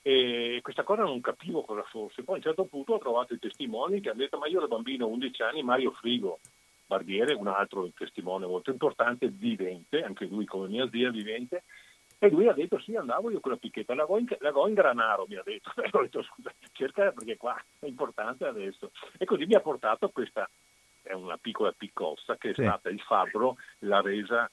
e 0.07 0.61
questa 0.61 0.83
cosa 0.83 1.01
non 1.01 1.19
capivo 1.19 1.63
cosa 1.63 1.83
fosse. 1.83 2.23
Poi 2.23 2.35
a 2.35 2.37
un 2.37 2.43
certo 2.43 2.63
punto 2.63 2.93
ho 2.93 2.97
trovato 2.97 3.33
i 3.33 3.39
testimoni 3.39 3.99
che 3.99 4.09
hanno 4.09 4.19
detto 4.19 4.37
ma 4.37 4.47
io 4.47 4.59
ero 4.59 4.69
bambino 4.69 5.05
11 5.05 5.41
anni, 5.41 5.63
Mario 5.63 5.91
Frigo, 5.91 6.39
Barbiere, 6.85 7.33
un 7.33 7.47
altro 7.47 7.89
testimone 7.93 8.45
molto 8.45 8.71
importante, 8.71 9.27
vivente, 9.27 10.01
anche 10.01 10.23
lui 10.23 10.45
come 10.45 10.69
mia 10.69 10.87
zia 10.89 11.11
vivente, 11.11 11.63
e 12.19 12.29
lui 12.29 12.47
ha 12.47 12.53
detto 12.53 12.79
sì, 12.79 12.95
andavo 12.95 13.31
io 13.31 13.41
con 13.41 13.51
la 13.51 13.57
picchetta, 13.57 13.93
la 13.95 14.05
go 14.05 14.17
in, 14.17 14.25
la 14.39 14.51
go 14.51 14.65
in 14.69 14.75
granaro, 14.75 15.25
mi 15.27 15.35
ha 15.35 15.43
detto. 15.43 15.73
E 15.83 15.89
ho 15.91 16.01
detto 16.01 16.23
scusa, 16.23 16.53
cerca 16.71 17.11
perché 17.11 17.35
qua 17.35 17.61
è 17.77 17.85
importante 17.85 18.45
adesso. 18.45 18.91
E 19.17 19.25
così 19.25 19.45
mi 19.45 19.55
ha 19.55 19.59
portato 19.59 20.07
questa, 20.07 20.49
è 21.01 21.11
una 21.11 21.35
piccola 21.35 21.73
piccossa 21.73 22.37
che 22.37 22.51
è 22.51 22.53
sì. 22.53 22.63
stata 22.63 22.87
il 22.87 23.01
fabbro, 23.01 23.57
la 23.79 23.99
resa 23.99 24.49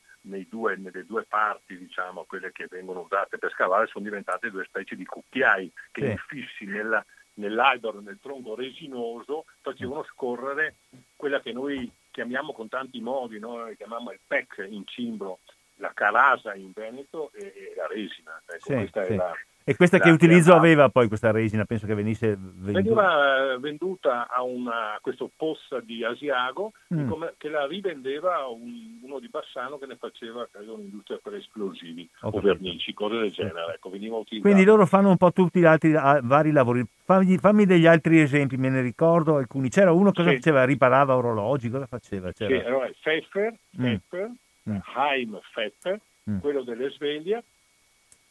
due, 0.49 0.77
nelle 0.77 1.05
due 1.05 1.25
parti, 1.25 1.77
diciamo, 1.77 2.25
quelle 2.25 2.51
che 2.53 2.67
vengono 2.69 3.01
usate 3.01 3.39
per 3.39 3.51
scavare, 3.51 3.87
sono 3.87 4.05
diventate 4.05 4.51
due 4.51 4.65
specie 4.65 4.97
di 4.97 5.05
cucchiai 5.05 5.71
che 5.93 6.05
sì. 6.05 6.11
infissi 6.11 6.65
nella, 6.65 7.05
nell'albero, 7.35 8.01
nel 8.01 8.19
tronco 8.21 8.55
resinoso, 8.55 9.45
facevano 9.61 10.05
scorrere 10.05 10.77
quella 11.17 11.41
che 11.41 11.53
noi 11.53 11.91
chiamiamo 12.11 12.53
con 12.53 12.69
tanti 12.69 13.01
modi, 13.01 13.39
noi 13.39 13.77
chiamiamo 13.77 14.13
il 14.13 14.21
PEC 14.27 14.67
in 14.69 14.87
cimbro, 14.87 15.41
la 15.77 15.93
calasa 15.93 16.55
in 16.55 16.71
Veneto 16.73 17.31
e, 17.33 17.47
e 17.47 17.75
la 17.77 17.87
resina. 17.87 18.41
Ecco, 18.47 18.67
sì, 18.67 18.75
questa 18.75 19.05
sì. 19.05 19.13
è 19.13 19.17
la, 19.17 19.35
e 19.67 19.77
questa 19.77 19.99
che 19.99 20.11
utilizzo 20.11 20.51
la... 20.51 20.57
aveva 20.57 20.89
poi 20.91 21.09
questa 21.09 21.31
resina? 21.31 21.65
Penso 21.65 21.87
che 21.87 21.95
venisse 21.95 22.37
venduta. 22.37 22.73
Veniva 22.73 23.53
eh, 23.53 23.59
venduta 23.59 24.29
a, 24.29 24.43
una, 24.43 24.95
a 24.95 24.99
questo 25.01 25.31
possa 25.35 25.81
di 25.81 26.05
Asiago 26.05 26.73
mm. 26.95 27.11
che 27.39 27.49
la 27.49 27.67
rivendeva 27.67 28.37
a 28.37 28.49
un, 28.49 28.99
uno 29.01 29.19
di 29.19 29.29
Bassano 29.29 29.79
che 29.79 29.87
ne 29.87 29.97
faceva 29.97 30.47
credo, 30.51 30.75
un'industria 30.75 31.19
per 31.23 31.37
esplosivi 31.37 32.07
o 32.21 32.41
vernici, 32.41 32.93
cose 32.93 33.17
del 33.17 33.33
genere. 33.33 33.75
Ecco, 33.77 33.89
Quindi 33.89 34.65
loro 34.65 34.85
fanno 34.85 35.09
un 35.09 35.17
po' 35.17 35.33
tutti 35.33 35.61
gli 35.61 35.65
altri 35.65 35.93
vari 35.93 36.53
lavori. 36.53 36.85
Fammi, 37.03 37.39
fammi, 37.39 37.65
degli 37.65 37.87
altri 37.87 38.21
esempi, 38.21 38.59
me 38.59 38.69
ne 38.69 38.83
ricordo 38.83 39.37
alcuni. 39.37 39.71
C'era 39.71 39.93
uno 39.93 40.11
che 40.11 40.25
sì. 40.25 40.35
faceva? 40.35 40.65
Riparava 40.65 41.17
orologi, 41.17 41.71
cosa 41.71 41.87
faceva? 41.87 42.33
C'era... 42.33 42.55
Sì, 42.55 42.67
allora, 42.67 42.91
Pfeffer, 43.01 43.55
Pfeffer 43.75 44.31
mm. 44.69 44.77
Heim 44.95 45.41
Pfeffer, 45.53 46.01
mm. 46.29 46.39
quello 46.41 46.63
delle 46.63 46.91
sveglie 46.91 47.45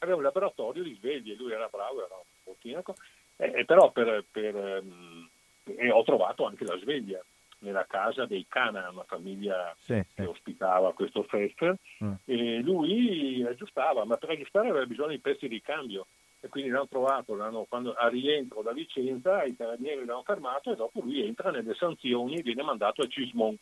aveva 0.03 0.17
un 0.17 0.23
laboratorio 0.23 0.83
di 0.83 0.95
sveglie, 0.95 1.35
lui 1.35 1.51
era 1.51 1.67
bravo, 1.71 2.05
era 2.05 2.15
un 2.15 2.23
bottinaco, 2.43 2.95
eh, 3.37 3.65
però 3.65 3.91
per, 3.91 4.23
per, 4.29 4.55
ehm, 4.55 5.29
e 5.63 5.91
ho 5.91 6.03
trovato 6.03 6.45
anche 6.45 6.65
la 6.65 6.77
sveglia 6.77 7.23
nella 7.59 7.85
casa 7.87 8.25
dei 8.25 8.45
Cana, 8.47 8.89
una 8.91 9.05
famiglia 9.05 9.73
sì, 9.79 9.93
che 9.93 10.05
sì. 10.15 10.21
ospitava 10.23 10.93
questo 10.93 11.23
Pfeffer, 11.23 11.75
mm. 12.03 12.13
e 12.25 12.59
lui 12.59 13.43
aggiustava, 13.43 14.03
ma 14.03 14.17
per 14.17 14.31
aggiustare 14.31 14.69
aveva 14.69 14.85
bisogno 14.85 15.09
di 15.09 15.19
pezzi 15.19 15.47
di 15.47 15.61
cambio 15.61 16.07
e 16.41 16.49
quindi 16.49 16.69
l'hanno 16.69 16.89
trovato 16.89 17.35
l'hanno, 17.35 17.65
quando, 17.69 17.93
a 17.93 18.09
rientro 18.09 18.61
da 18.61 18.73
Vicenza, 18.73 19.43
i 19.43 19.55
carabinieri 19.55 20.03
l'hanno 20.03 20.23
fermato 20.23 20.73
e 20.73 20.75
dopo 20.75 20.99
lui 20.99 21.25
entra 21.25 21.51
nelle 21.51 21.73
sanzioni 21.73 22.35
e 22.35 22.41
viene 22.41 22.63
mandato 22.63 23.01
a 23.01 23.07
Cismon. 23.07 23.55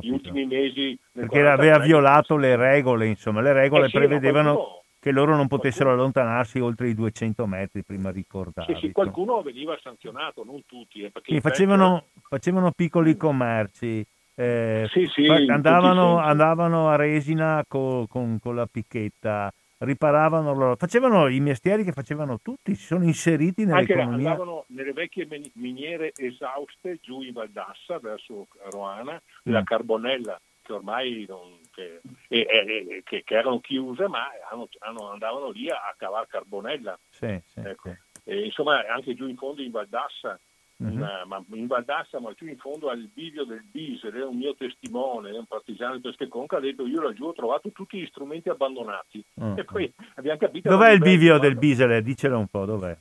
Gli 0.00 0.10
ultimi 0.10 0.46
mesi... 0.46 0.98
Perché 1.12 1.46
aveva 1.46 1.78
violato 1.78 2.36
le 2.36 2.56
regole, 2.56 3.06
insomma, 3.06 3.40
le 3.40 3.52
regole 3.52 3.84
eh 3.84 3.90
sì, 3.90 3.98
prevedevano 3.98 4.82
che 5.06 5.12
loro 5.12 5.36
non 5.36 5.46
potessero 5.46 5.92
allontanarsi 5.92 6.58
oltre 6.58 6.88
i 6.88 6.94
200 6.94 7.46
metri 7.46 7.84
prima 7.84 8.10
ricordavi. 8.10 8.74
Sì, 8.74 8.86
sì, 8.86 8.92
qualcuno 8.92 9.40
veniva 9.40 9.78
sanzionato, 9.80 10.42
non 10.42 10.62
tutti. 10.66 11.02
Eh, 11.02 11.12
sì, 11.22 11.40
facevano, 11.40 12.02
petto... 12.12 12.26
facevano, 12.30 12.72
piccoli 12.72 13.16
commerci, 13.16 14.04
eh, 14.34 14.88
sì, 14.90 15.06
sì, 15.06 15.28
andavano, 15.28 16.18
andavano, 16.18 16.88
a 16.88 16.96
resina 16.96 17.64
co, 17.68 18.08
con, 18.08 18.40
con, 18.40 18.56
la 18.56 18.66
picchetta, 18.66 19.52
riparavano 19.78 20.52
loro, 20.52 20.74
facevano 20.74 21.28
i 21.28 21.38
mestieri 21.38 21.84
che 21.84 21.92
facevano 21.92 22.40
tutti, 22.42 22.74
si 22.74 22.86
sono 22.86 23.04
inseriti 23.04 23.64
nell'economia. 23.64 24.12
Anche 24.12 24.26
andavano 24.26 24.64
nelle 24.70 24.92
vecchie 24.92 25.28
miniere 25.52 26.10
esauste 26.16 26.98
giù 27.00 27.22
in 27.22 27.32
Valdassa 27.32 28.00
verso 28.00 28.48
Roana, 28.72 29.14
mm. 29.14 29.52
la 29.52 29.62
Carbonella 29.62 30.40
che 30.66 30.72
ormai 30.72 31.24
non, 31.28 31.60
che, 31.76 32.00
e, 32.28 32.46
e, 32.48 33.02
che, 33.04 33.22
che, 33.22 33.34
erano 33.34 33.60
chiuse, 33.60 34.08
ma 34.08 34.28
hanno, 34.50 34.68
hanno, 34.78 35.10
andavano 35.10 35.50
lì 35.50 35.68
a, 35.68 35.76
a 35.76 35.94
cavar 35.96 36.26
carbonella. 36.26 36.98
Sì, 37.10 37.38
sì, 37.44 37.60
ecco. 37.60 37.94
sì. 38.24 38.44
Insomma, 38.44 38.84
anche 38.88 39.14
giù 39.14 39.28
in 39.28 39.36
fondo 39.36 39.60
in 39.60 39.70
Valdassa, 39.70 40.40
mm-hmm. 40.82 40.96
una, 40.96 41.24
ma 41.26 41.44
in 41.52 41.66
Valdassa, 41.66 42.18
ma 42.18 42.32
giù 42.32 42.46
in 42.46 42.56
fondo 42.56 42.88
al 42.88 43.08
bivio 43.12 43.44
del 43.44 43.62
Bisel, 43.70 44.14
è 44.14 44.24
un 44.24 44.36
mio 44.36 44.54
testimone, 44.56 45.30
un 45.30 45.44
partigiano 45.44 45.96
di 45.96 46.00
Pescheconca, 46.00 46.56
ha 46.56 46.60
detto 46.60 46.86
io 46.86 47.02
laggiù 47.02 47.26
ho 47.26 47.32
trovato 47.34 47.70
tutti 47.70 48.00
gli 48.00 48.06
strumenti 48.06 48.48
abbandonati. 48.48 49.22
Mm-hmm. 49.40 49.58
E 49.58 49.64
poi 49.64 49.92
abbiamo 50.14 50.38
capito... 50.38 50.68
Dov'è 50.70 50.90
il 50.90 51.00
bivio 51.00 51.38
del 51.38 51.56
Bisel? 51.56 52.02
Dicelo 52.02 52.38
un 52.38 52.48
po', 52.48 52.64
dov'è? 52.64 52.96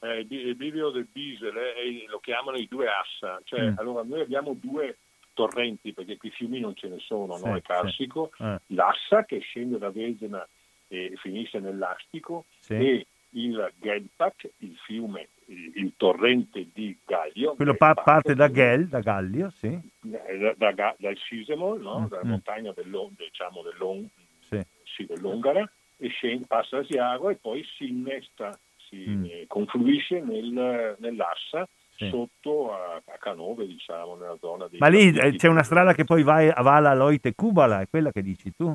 Eh, 0.00 0.26
il 0.28 0.54
bivio 0.54 0.90
del 0.90 1.08
Bisel 1.10 1.56
eh, 1.56 2.04
lo 2.08 2.20
chiamano 2.20 2.58
i 2.58 2.68
due 2.68 2.86
assa, 2.88 3.40
cioè 3.44 3.70
mm. 3.70 3.78
allora 3.78 4.02
noi 4.02 4.20
abbiamo 4.20 4.54
due 4.54 4.98
torrenti, 5.34 5.92
perché 5.92 6.16
qui 6.16 6.30
fiumi 6.30 6.60
non 6.60 6.74
ce 6.74 6.88
ne 6.88 6.98
sono, 7.00 7.36
sì, 7.36 7.44
no? 7.46 7.56
è 7.56 7.62
carsico, 7.62 8.30
sì. 8.36 8.42
eh. 8.44 8.60
l'Assa 8.68 9.24
che 9.24 9.40
scende 9.40 9.78
da 9.78 9.90
Vesena 9.90 10.46
e 10.88 11.12
finisce 11.16 11.58
nell'Astico 11.58 12.46
sì. 12.60 12.74
e 12.74 13.06
il 13.30 13.72
Gelpak, 13.80 14.48
il 14.58 14.76
fiume, 14.86 15.28
il, 15.46 15.72
il, 15.74 15.92
torrente 15.96 16.68
di 16.72 16.96
Gallio. 17.04 17.54
Quello 17.54 17.74
pa- 17.74 17.94
parte 17.94 18.34
da 18.34 18.50
Gel, 18.50 18.86
da 18.86 19.00
Gallio, 19.00 19.50
sì. 19.50 19.66
Eh, 19.68 20.54
da, 20.56 20.72
da, 20.72 20.94
dal 20.98 21.16
Sisemol, 21.18 21.80
no? 21.80 22.00
mm. 22.00 22.06
dalla 22.06 22.24
mm. 22.24 22.28
montagna 22.28 22.72
dell'On, 22.72 23.14
diciamo 23.16 23.62
dell'On, 23.62 24.08
sì. 24.48 25.04
dell'Ongara, 25.04 25.68
e 25.96 26.08
scende, 26.08 26.46
passa 26.46 26.78
a 26.78 26.84
Siago 26.84 27.30
e 27.30 27.36
poi 27.36 27.64
si 27.76 27.88
innesta, 27.88 28.56
si 28.88 29.04
mm. 29.06 29.24
Eh, 29.24 29.44
confluisce 29.48 30.20
nel, 30.20 30.96
nell'Assa 30.98 31.68
sì. 31.96 32.08
sotto 32.08 32.72
a, 32.72 32.96
a, 32.96 33.18
Canove, 33.18 33.66
diciamo, 33.66 34.16
nella 34.16 34.36
zona 34.40 34.68
di... 34.68 34.78
Ma 34.78 34.88
lì 34.88 35.08
eh, 35.08 35.36
c'è 35.36 35.48
una 35.48 35.62
strada 35.62 35.94
che 35.94 36.04
poi 36.04 36.22
va, 36.22 36.52
va 36.60 36.76
alla 36.76 36.94
Loite 36.94 37.34
Cubala, 37.34 37.80
è 37.80 37.88
quella 37.88 38.10
che 38.10 38.22
dici 38.22 38.52
tu? 38.54 38.74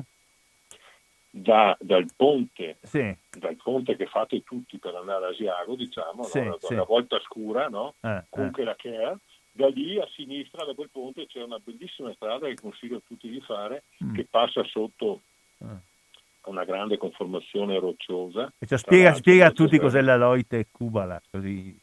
Da, 1.32 1.76
dal 1.80 2.06
ponte, 2.16 2.78
sì. 2.82 3.14
dal 3.38 3.56
ponte 3.62 3.94
che 3.96 4.06
fate 4.06 4.42
tutti 4.42 4.78
per 4.78 4.94
andare 4.94 5.26
a 5.26 5.28
Asiago, 5.28 5.76
diciamo, 5.76 6.24
sì, 6.24 6.40
no? 6.40 6.58
la, 6.60 6.76
la, 6.76 6.84
volta 6.84 7.20
scura, 7.20 7.68
no? 7.68 7.94
Eh, 8.00 8.24
Comunque 8.28 8.62
eh. 8.62 8.64
la 8.64 8.74
Care, 8.76 9.18
da 9.52 9.68
lì 9.68 9.98
a 10.00 10.08
sinistra 10.12 10.64
da 10.64 10.74
quel 10.74 10.90
ponte 10.90 11.26
c'è 11.26 11.42
una 11.42 11.60
bellissima 11.62 12.12
strada 12.14 12.48
che 12.48 12.56
consiglio 12.60 12.96
a 12.96 13.02
tutti 13.06 13.28
di 13.28 13.40
fare, 13.40 13.84
mm. 14.02 14.14
che 14.14 14.26
passa 14.28 14.64
sotto 14.64 15.20
eh. 15.58 15.66
una 16.46 16.64
grande 16.64 16.96
conformazione 16.96 17.78
rocciosa. 17.78 18.52
Cioè, 18.66 18.78
spiega, 18.78 19.14
spiega 19.14 19.46
a 19.46 19.52
tutti 19.52 19.78
cos'è 19.78 20.00
la 20.00 20.16
Loite 20.16 20.66
Cubala, 20.72 21.20
così 21.30 21.78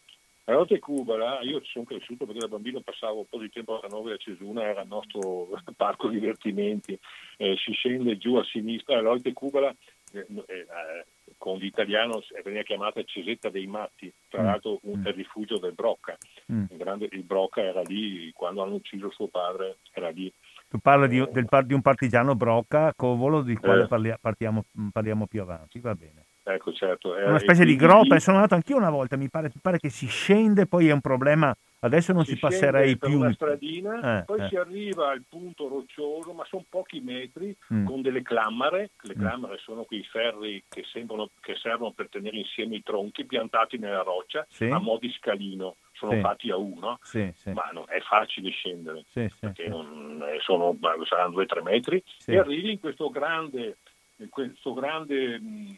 a 0.50 0.54
Rote 0.54 0.80
Cubala, 0.80 1.42
io 1.42 1.60
ci 1.62 1.72
sono 1.72 1.84
cresciuto 1.84 2.26
perché 2.26 2.40
da 2.40 2.48
bambino 2.48 2.80
passavo 2.80 3.20
un 3.20 3.26
po' 3.26 3.38
di 3.38 3.50
tempo 3.50 3.76
a 3.76 3.82
Canove 3.82 4.14
a 4.14 4.18
Cesuna, 4.18 4.64
era 4.64 4.82
il 4.82 4.88
nostro 4.88 5.50
parco 5.76 6.08
divertimenti, 6.08 6.98
eh, 7.38 7.56
si 7.58 7.74
scende 7.74 8.18
giù 8.18 8.36
a 8.36 8.46
sinistra, 8.46 8.98
a 8.98 9.02
Rote 9.02 9.34
Cubala 9.34 9.76
eh, 10.14 10.26
eh, 10.30 11.06
con 11.38 11.58
l'italiano 11.58 12.24
veniva 12.46 12.64
chiamata 12.64 13.04
Cesetta 13.04 13.50
dei 13.50 13.68
Matti, 13.68 14.12
tra 14.30 14.42
mm. 14.42 14.46
l'altro 14.46 14.80
un, 14.84 15.00
mm. 15.00 15.08
rifugio 15.08 15.58
del 15.58 15.74
Brocca, 15.74 16.16
mm. 16.50 16.64
il, 16.70 16.78
grande, 16.78 17.10
il 17.12 17.24
Brocca 17.24 17.62
era 17.62 17.82
lì, 17.82 18.32
quando 18.32 18.64
hanno 18.64 18.76
ucciso 18.76 19.12
suo 19.12 19.28
padre 19.28 19.80
era 19.92 20.10
lì. 20.10 20.32
Tu 20.70 20.78
parli 20.80 21.10
di, 21.10 21.28
del, 21.30 21.48
di 21.66 21.74
un 21.74 21.82
partigiano 21.82 22.36
Brocca, 22.36 22.94
Covolo, 22.96 23.42
di 23.42 23.56
quale 23.58 23.84
eh. 23.84 23.88
parli, 23.88 24.14
partiamo, 24.20 24.64
parliamo 24.94 25.28
più 25.28 25.42
avanti, 25.42 25.80
va 25.80 25.94
bene. 25.94 26.27
Ecco, 26.50 26.72
certo. 26.72 27.14
È 27.16 27.28
una 27.28 27.40
specie 27.40 27.66
di 27.66 27.76
grotta, 27.76 28.16
e 28.16 28.20
sono 28.22 28.38
andato 28.38 28.56
anch'io 28.56 28.78
una 28.78 28.90
volta, 28.90 29.18
mi 29.18 29.28
pare, 29.30 29.52
mi 29.54 29.60
pare, 29.62 29.80
che 29.80 29.90
si 29.90 30.08
scende, 30.08 30.66
poi 30.66 30.88
è 30.88 30.92
un 30.94 31.02
problema 31.02 31.54
Adesso 31.80 32.12
non 32.12 32.26
si 32.26 32.34
ci 32.34 32.40
passerei 32.40 32.98
per 32.98 33.10
più. 33.10 33.20
una 33.20 33.32
stradina, 33.34 34.20
Eh, 34.22 34.24
poi 34.24 34.40
eh. 34.42 34.48
si 34.48 34.56
arriva 34.56 35.12
al 35.12 35.24
punto 35.30 35.68
roccioso, 35.68 36.34
ma 36.34 36.44
sono 36.46 36.66
pochi 36.68 37.02
metri, 37.02 37.56
Mm. 37.72 37.86
con 37.86 38.02
delle 38.02 38.24
clammare. 38.24 38.90
Le 39.02 39.14
Mm. 39.16 39.20
clammare 39.20 39.58
sono 39.60 39.84
quei 39.84 40.04
ferri 40.04 40.64
che, 40.68 40.84
sembrano, 40.92 41.30
che 41.40 41.56
servono 41.56 41.92
per 41.92 42.08
tenere 42.10 42.38
insieme 42.38 42.76
i 42.78 42.82
tronchi 42.84 43.26
piantati 43.26 43.78
nella 43.78 44.02
roccia 44.02 44.44
Sì. 44.50 44.66
a 44.70 44.80
mo' 44.80 44.98
di 44.98 45.12
scalino. 45.12 45.76
Sono 45.92 46.14
Sì. 46.14 46.20
fatti 46.22 46.50
a 46.50 46.58
uno, 46.58 46.98
Sì, 47.04 47.32
sì, 47.36 47.52
ma 47.52 47.70
no, 47.74 47.86
è 47.86 48.00
facile 48.02 48.50
scendere. 48.52 49.04
perché 49.40 49.68
non- 49.68 50.24
eh, 50.28 50.40
sono, 50.42 50.76
saranno 51.06 51.32
due 51.32 51.44
o 51.44 51.46
tre 51.48 51.62
metri, 51.62 52.02
Sì. 52.18 52.32
e 52.32 52.38
arrivi 52.40 52.72
in 52.72 52.80
questo 52.80 53.10
grande, 53.12 53.78
in 54.18 54.30
questo 54.30 54.74
grande 54.74 55.40
mh, 55.40 55.78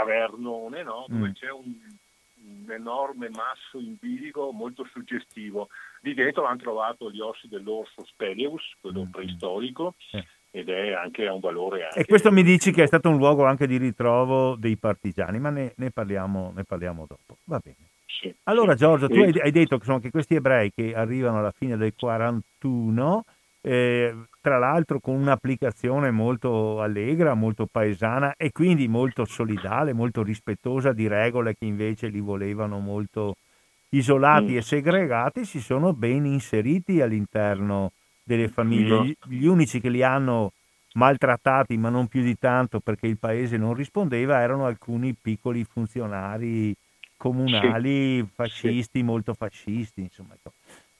cavernone 0.00 0.82
no? 0.82 1.06
dove 1.08 1.28
Mm. 1.28 1.32
c'è 1.32 1.50
un, 1.50 1.74
un 2.44 2.70
enorme 2.70 3.30
masso 3.30 3.78
in 3.78 3.96
bilico 3.98 4.52
molto 4.52 4.84
suggestivo. 4.92 5.68
Lì 6.02 6.12
dentro 6.12 6.44
hanno 6.44 6.58
trovato 6.58 7.10
gli 7.10 7.20
ossi 7.20 7.48
dell'orso 7.48 8.04
Speleus, 8.04 8.62
quello 8.80 9.04
Mm. 9.04 9.10
preistorico, 9.10 9.94
Sì. 10.10 10.22
ed 10.50 10.68
è 10.68 10.92
anche 10.92 11.26
un 11.28 11.40
valore 11.40 11.84
anche... 11.84 12.00
E 12.00 12.04
questo 12.04 12.30
mi 12.30 12.42
dici 12.42 12.72
che 12.72 12.82
è 12.82 12.86
stato 12.86 13.08
un 13.08 13.16
luogo 13.16 13.46
anche 13.46 13.66
di 13.66 13.78
ritrovo 13.78 14.54
dei 14.56 14.76
partigiani, 14.76 15.38
ma 15.38 15.48
ne, 15.50 15.72
ne 15.76 15.90
parliamo, 15.90 16.52
ne 16.54 16.64
parliamo 16.64 17.06
dopo. 17.08 17.38
Va 17.44 17.58
bene. 17.62 17.88
Sì, 18.06 18.34
Allora 18.44 18.72
sì. 18.72 18.78
Giorgio, 18.78 19.08
tu 19.08 19.14
E- 19.20 19.40
hai, 19.40 19.50
detto 19.50 19.76
che, 19.76 19.82
insomma, 19.82 20.00
che 20.00 20.10
questi 20.10 20.34
ebrei 20.34 20.70
che 20.72 20.94
arrivano 20.94 21.38
alla 21.38 21.52
fine 21.52 21.76
del 21.76 21.94
41, 21.94 23.24
eh, 23.66 24.14
tra 24.40 24.58
l'altro 24.58 25.00
con 25.00 25.16
un'applicazione 25.16 26.12
molto 26.12 26.80
allegra, 26.80 27.34
molto 27.34 27.66
paesana 27.66 28.34
e 28.36 28.52
quindi 28.52 28.86
molto 28.86 29.24
solidale, 29.24 29.92
molto 29.92 30.22
rispettosa 30.22 30.92
di 30.92 31.08
regole 31.08 31.56
che 31.56 31.64
invece 31.64 32.06
li 32.06 32.20
volevano 32.20 32.78
molto 32.78 33.34
isolati 33.90 34.52
Mm. 34.52 34.56
e 34.58 34.62
segregati, 34.62 35.44
si 35.44 35.60
sono 35.60 35.92
ben 35.92 36.24
inseriti 36.26 37.00
all'interno 37.00 37.90
delle 38.22 38.48
famiglie. 38.48 39.00
Gli, 39.00 39.14
gli 39.40 39.46
unici 39.46 39.80
che 39.80 39.88
li 39.88 40.02
hanno 40.02 40.52
maltrattati, 40.94 41.76
ma 41.76 41.88
non 41.88 42.06
più 42.06 42.22
di 42.22 42.36
tanto 42.38 42.78
perché 42.80 43.06
il 43.08 43.18
paese 43.18 43.56
non 43.56 43.74
rispondeva, 43.74 44.40
erano 44.40 44.66
alcuni 44.66 45.14
piccoli 45.20 45.64
funzionari 45.64 46.74
comunali 47.16 48.24
fascisti, 48.32 49.02
molto 49.02 49.34
fascisti, 49.34 50.02
insomma. 50.02 50.34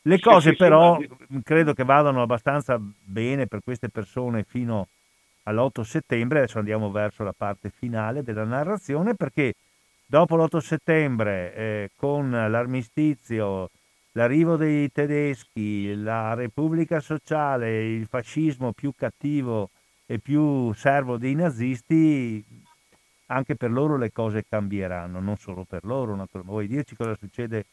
Le 0.07 0.20
cose 0.20 0.54
però 0.54 0.98
ma- 0.98 1.40
credo 1.42 1.72
che 1.74 1.82
vadano 1.82 2.22
abbastanza 2.22 2.78
bene 2.78 3.48
per 3.48 3.61
queste 3.64 3.88
persone 3.88 4.44
fino 4.44 4.86
all'8 5.44 5.82
settembre, 5.82 6.38
adesso 6.38 6.59
andiamo 6.59 6.92
verso 6.92 7.24
la 7.24 7.34
parte 7.36 7.70
finale 7.70 8.22
della 8.22 8.44
narrazione 8.44 9.14
perché 9.14 9.54
dopo 10.07 10.36
l'8 10.36 10.59
settembre 10.59 11.54
eh, 11.54 11.90
con 11.96 12.30
l'armistizio, 12.30 13.70
l'arrivo 14.12 14.54
dei 14.57 14.92
tedeschi, 14.92 15.92
la 15.96 16.34
Repubblica 16.34 17.00
Sociale, 17.00 17.84
il 17.86 18.07
fascismo 18.07 18.72
più 18.72 18.92
cattivo 18.96 19.70
e 20.07 20.20
più 20.20 20.72
servo 20.74 21.16
dei 21.16 21.34
nazisti, 21.34 22.44
anche 23.26 23.57
per 23.57 23.72
loro 23.72 23.96
le 23.96 24.12
cose 24.12 24.44
cambieranno, 24.48 25.18
non 25.18 25.36
solo 25.36 25.64
per 25.64 25.84
loro. 25.84 26.24
Vuoi 26.44 26.68
dirci 26.68 26.94
cosa 26.94 27.16
succede? 27.16 27.64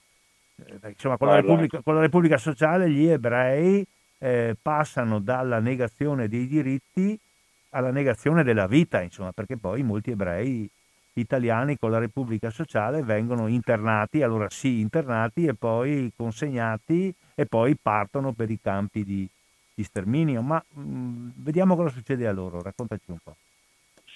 Eh, 0.56 0.90
insomma, 0.90 1.18
con 1.18 1.28
la. 1.28 1.36
Repubblica, 1.36 1.82
con 1.82 1.96
la 1.96 2.02
Repubblica 2.02 2.38
Sociale 2.38 2.90
gli 2.90 3.08
ebrei 3.08 3.86
eh, 4.20 4.56
passano 4.62 5.20
dalla 5.20 5.60
negazione 5.60 6.28
dei 6.28 6.48
diritti 6.48 7.18
alla 7.72 7.92
negazione 7.92 8.44
della 8.44 8.68
vita, 8.68 9.02
insomma, 9.02 9.32
perché 9.32 9.58
poi 9.58 9.82
molti 9.82 10.12
ebrei 10.12 10.70
italiani 11.14 11.78
con 11.78 11.92
la 11.92 12.00
Repubblica 12.00 12.50
Sociale 12.50 13.04
vengono 13.04 13.48
internati, 13.48 14.22
allora 14.22 14.50
sì, 14.50 14.80
internati 14.80 15.46
e 15.46 15.54
poi 15.54 16.12
consegnati 16.16 17.14
e 17.36 17.46
poi 17.46 17.76
partono 17.76 18.32
per 18.32 18.50
i 18.52 18.60
campi 18.62 19.04
di, 19.04 19.28
di 19.74 19.84
sterminio. 19.84 20.42
Ma 20.42 20.64
mh, 20.68 21.30
vediamo 21.38 21.76
cosa 21.76 21.90
succede 21.90 22.28
a 22.28 22.32
loro, 22.32 22.62
raccontaci 22.62 23.12
un 23.12 23.18
po'. 23.24 23.36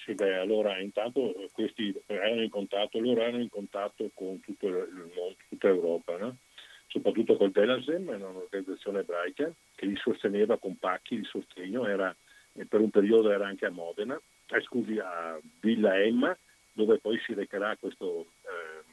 Sì, 0.08 0.14
beh, 0.14 0.38
allora 0.38 0.78
intanto 0.78 1.36
eh, 1.36 1.50
questi 1.52 1.94
erano 2.06 2.42
in 2.42 2.48
contatto, 2.48 2.98
loro 2.98 3.20
erano 3.20 3.42
in 3.42 3.50
contatto 3.50 4.10
con 4.14 4.40
tutto 4.40 4.66
il 4.66 5.12
mondo, 5.14 5.36
tutta 5.50 5.68
Europa, 5.68 6.16
no? 6.16 6.38
soprattutto 6.86 7.36
col 7.36 7.50
Delasem, 7.50 8.08
era 8.08 8.26
un'organizzazione 8.26 9.00
ebraica 9.00 9.52
che 9.74 9.84
li 9.84 9.96
sosteneva 9.96 10.56
con 10.56 10.78
pacchi 10.78 11.18
di 11.18 11.24
sostegno, 11.24 11.86
era, 11.86 12.16
per 12.66 12.80
un 12.80 12.88
periodo 12.88 13.30
era 13.30 13.46
anche 13.48 13.66
a 13.66 13.70
Modena, 13.70 14.18
eh, 14.48 14.62
scusi, 14.62 14.98
a 14.98 15.38
Villa 15.60 16.00
Emma, 16.02 16.34
dove 16.72 16.96
poi 17.00 17.18
si 17.18 17.34
recherà 17.34 17.76
questo 17.76 18.28
eh, 18.44 18.84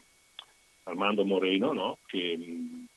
Armando 0.83 1.23
Moreno, 1.23 1.71
no? 1.71 1.97
che, 2.07 2.35
mh, 2.35 2.87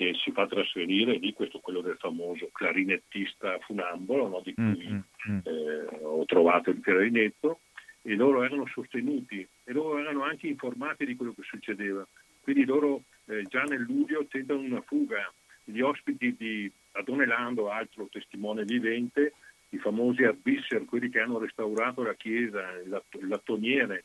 che 0.00 0.14
si 0.14 0.32
fa 0.32 0.46
trasferire 0.46 1.18
lì, 1.18 1.34
questo 1.34 1.58
quello 1.58 1.82
del 1.82 1.98
famoso 1.98 2.48
clarinettista 2.52 3.58
funambolo, 3.58 4.28
no? 4.28 4.40
di 4.42 4.54
Mm, 4.58 4.72
cui 4.72 4.88
mm, 4.88 5.30
mm. 5.30 5.38
eh, 5.44 5.98
ho 6.00 6.24
trovato 6.24 6.70
il 6.70 6.80
clarinetto 6.80 7.60
e 8.00 8.14
loro 8.14 8.42
erano 8.42 8.66
sostenuti 8.66 9.46
e 9.62 9.72
loro 9.74 9.98
erano 9.98 10.24
anche 10.24 10.46
informati 10.46 11.04
di 11.04 11.16
quello 11.16 11.34
che 11.34 11.42
succedeva. 11.42 12.06
Quindi 12.40 12.64
loro 12.64 13.02
eh, 13.26 13.42
già 13.42 13.62
nel 13.64 13.82
luglio 13.82 14.24
tentano 14.26 14.60
una 14.60 14.80
fuga. 14.80 15.30
Gli 15.64 15.82
ospiti 15.82 16.34
di 16.34 16.72
Adone 16.92 17.26
Lando, 17.26 17.68
altro 17.70 18.08
testimone 18.10 18.64
vivente, 18.64 19.34
i 19.68 19.76
famosi 19.76 20.24
Arbisser, 20.24 20.86
quelli 20.86 21.10
che 21.10 21.20
hanno 21.20 21.38
restaurato 21.38 22.02
la 22.02 22.14
chiesa, 22.14 22.72
il 22.82 23.02
lattoniere, 23.28 24.02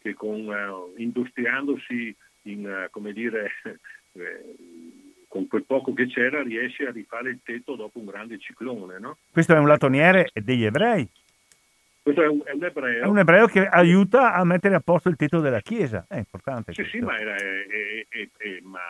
che 0.00 0.14
con, 0.14 0.50
eh, 0.50 1.00
industriandosi 1.00 2.14
in, 2.42 2.66
eh, 2.66 2.88
come 2.90 3.12
dire, 3.12 3.52
eh, 4.12 5.07
con 5.28 5.46
quel 5.46 5.64
poco 5.64 5.92
che 5.92 6.06
c'era 6.06 6.42
riesce 6.42 6.86
a 6.86 6.90
rifare 6.90 7.30
il 7.30 7.40
tetto 7.44 7.76
dopo 7.76 7.98
un 7.98 8.06
grande 8.06 8.38
ciclone. 8.38 8.98
No? 8.98 9.18
Questo 9.30 9.54
è 9.54 9.58
un 9.58 9.68
latoniere 9.68 10.30
degli 10.32 10.64
ebrei, 10.64 11.06
Questo 12.02 12.22
è 12.22 12.26
un, 12.26 12.40
è 12.44 12.52
un 12.52 12.64
ebreo. 12.64 13.04
è 13.04 13.06
un 13.06 13.18
ebreo 13.18 13.46
che 13.46 13.66
aiuta 13.66 14.32
a 14.32 14.42
mettere 14.44 14.74
a 14.74 14.80
posto 14.80 15.08
il 15.10 15.16
tetto 15.16 15.40
della 15.40 15.60
chiesa, 15.60 16.06
è 16.08 16.16
importante. 16.16 16.72
Sì, 16.72 16.80
questo. 16.80 16.96
sì, 16.98 17.04
ma, 17.04 17.18
era, 17.18 17.34
è- 17.36 18.06
è- 18.08 18.60
ma 18.62 18.80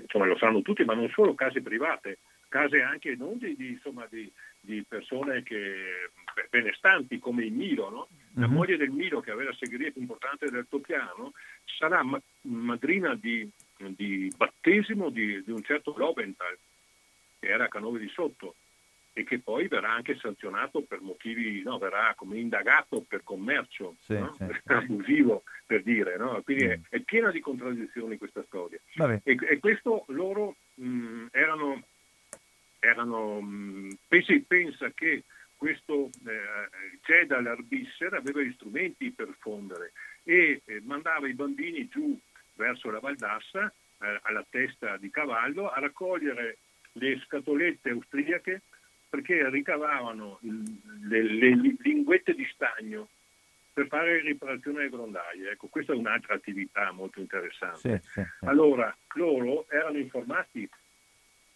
insomma, 0.00 0.26
lo 0.26 0.36
sanno 0.38 0.62
tutti, 0.62 0.84
ma 0.84 0.94
non 0.94 1.08
solo 1.10 1.34
case 1.34 1.60
private, 1.60 2.18
case 2.48 2.82
anche 2.82 3.14
non 3.16 3.38
di, 3.38 3.54
di, 3.56 3.70
insomma, 3.70 4.06
di, 4.08 4.30
di 4.60 4.84
persone 4.88 5.42
che, 5.42 6.10
benestanti 6.50 7.18
come 7.18 7.44
il 7.44 7.52
Milo, 7.52 7.90
no? 7.90 8.08
La 8.36 8.46
Mhm. 8.46 8.52
moglie 8.54 8.76
del 8.76 8.90
Milo, 8.90 9.20
che 9.20 9.30
aveva 9.30 9.50
la 9.50 9.56
segreteria 9.58 9.92
più 9.92 10.00
importante 10.02 10.48
del 10.50 10.66
Topiano, 10.68 11.32
sarà 11.64 12.02
ma- 12.02 12.20
madrina 12.42 13.14
di, 13.14 13.48
di 13.90 14.32
battesimo 14.36 15.10
di, 15.10 15.42
di 15.42 15.50
un 15.50 15.62
certo 15.62 15.94
Lobenthal, 15.96 16.56
che 17.38 17.48
era 17.48 17.64
a 17.64 17.68
Canove 17.68 17.98
di 17.98 18.08
Sotto, 18.08 18.54
e 19.14 19.24
che 19.24 19.40
poi 19.40 19.68
verrà 19.68 19.92
anche 19.92 20.16
sanzionato 20.16 20.82
per 20.82 21.00
motivi, 21.02 21.62
no, 21.62 21.76
verrà 21.76 22.14
come 22.16 22.38
indagato 22.38 23.04
per 23.06 23.22
commercio 23.22 23.96
Sì, 24.00 24.14
no? 24.14 24.34
sì. 24.38 24.44
abusivo, 24.72 25.42
per 25.66 25.82
dire, 25.82 26.16
no? 26.16 26.40
quindi 26.42 26.64
è, 26.64 26.76
Mm. 26.78 26.82
è 26.88 27.00
piena 27.00 27.30
di 27.30 27.40
contraddizioni 27.40 28.16
questa 28.16 28.42
storia. 28.44 28.78
E, 29.22 29.36
e 29.50 29.58
questo 29.58 30.04
loro 30.08 30.56
mh, 30.74 31.26
erano, 31.30 31.82
erano 32.78 33.40
mh, 33.40 33.98
pensi- 34.08 34.44
pensa 34.46 34.90
che 34.92 35.24
questo 35.56 36.10
eh, 36.26 36.96
Cedal 37.02 37.46
Arbisser 37.46 38.14
aveva 38.14 38.40
gli 38.40 38.52
strumenti 38.54 39.12
per 39.12 39.28
fondere 39.38 39.92
e 40.24 40.62
eh, 40.64 40.80
mandava 40.82 41.28
i 41.28 41.34
bambini 41.34 41.86
giù 41.88 42.18
verso 42.62 42.90
la 42.90 43.00
Valdassa 43.00 43.66
eh, 44.00 44.18
alla 44.22 44.46
testa 44.48 44.96
di 44.96 45.10
cavallo 45.10 45.68
a 45.68 45.80
raccogliere 45.80 46.58
le 46.92 47.18
scatolette 47.24 47.90
austriache 47.90 48.62
perché 49.08 49.48
ricavavano 49.50 50.38
le, 50.42 51.22
le 51.22 51.76
linguette 51.80 52.34
di 52.34 52.46
stagno 52.52 53.08
per 53.72 53.86
fare 53.88 54.20
riparazione 54.20 54.80
alle 54.80 54.90
grondaie. 54.90 55.50
Ecco, 55.50 55.66
questa 55.68 55.92
è 55.92 55.96
un'altra 55.96 56.34
attività 56.34 56.92
molto 56.92 57.20
interessante. 57.20 58.00
Sì, 58.04 58.10
sì, 58.10 58.22
sì. 58.38 58.44
Allora, 58.46 58.94
loro 59.14 59.66
erano 59.68 59.98
informati 59.98 60.68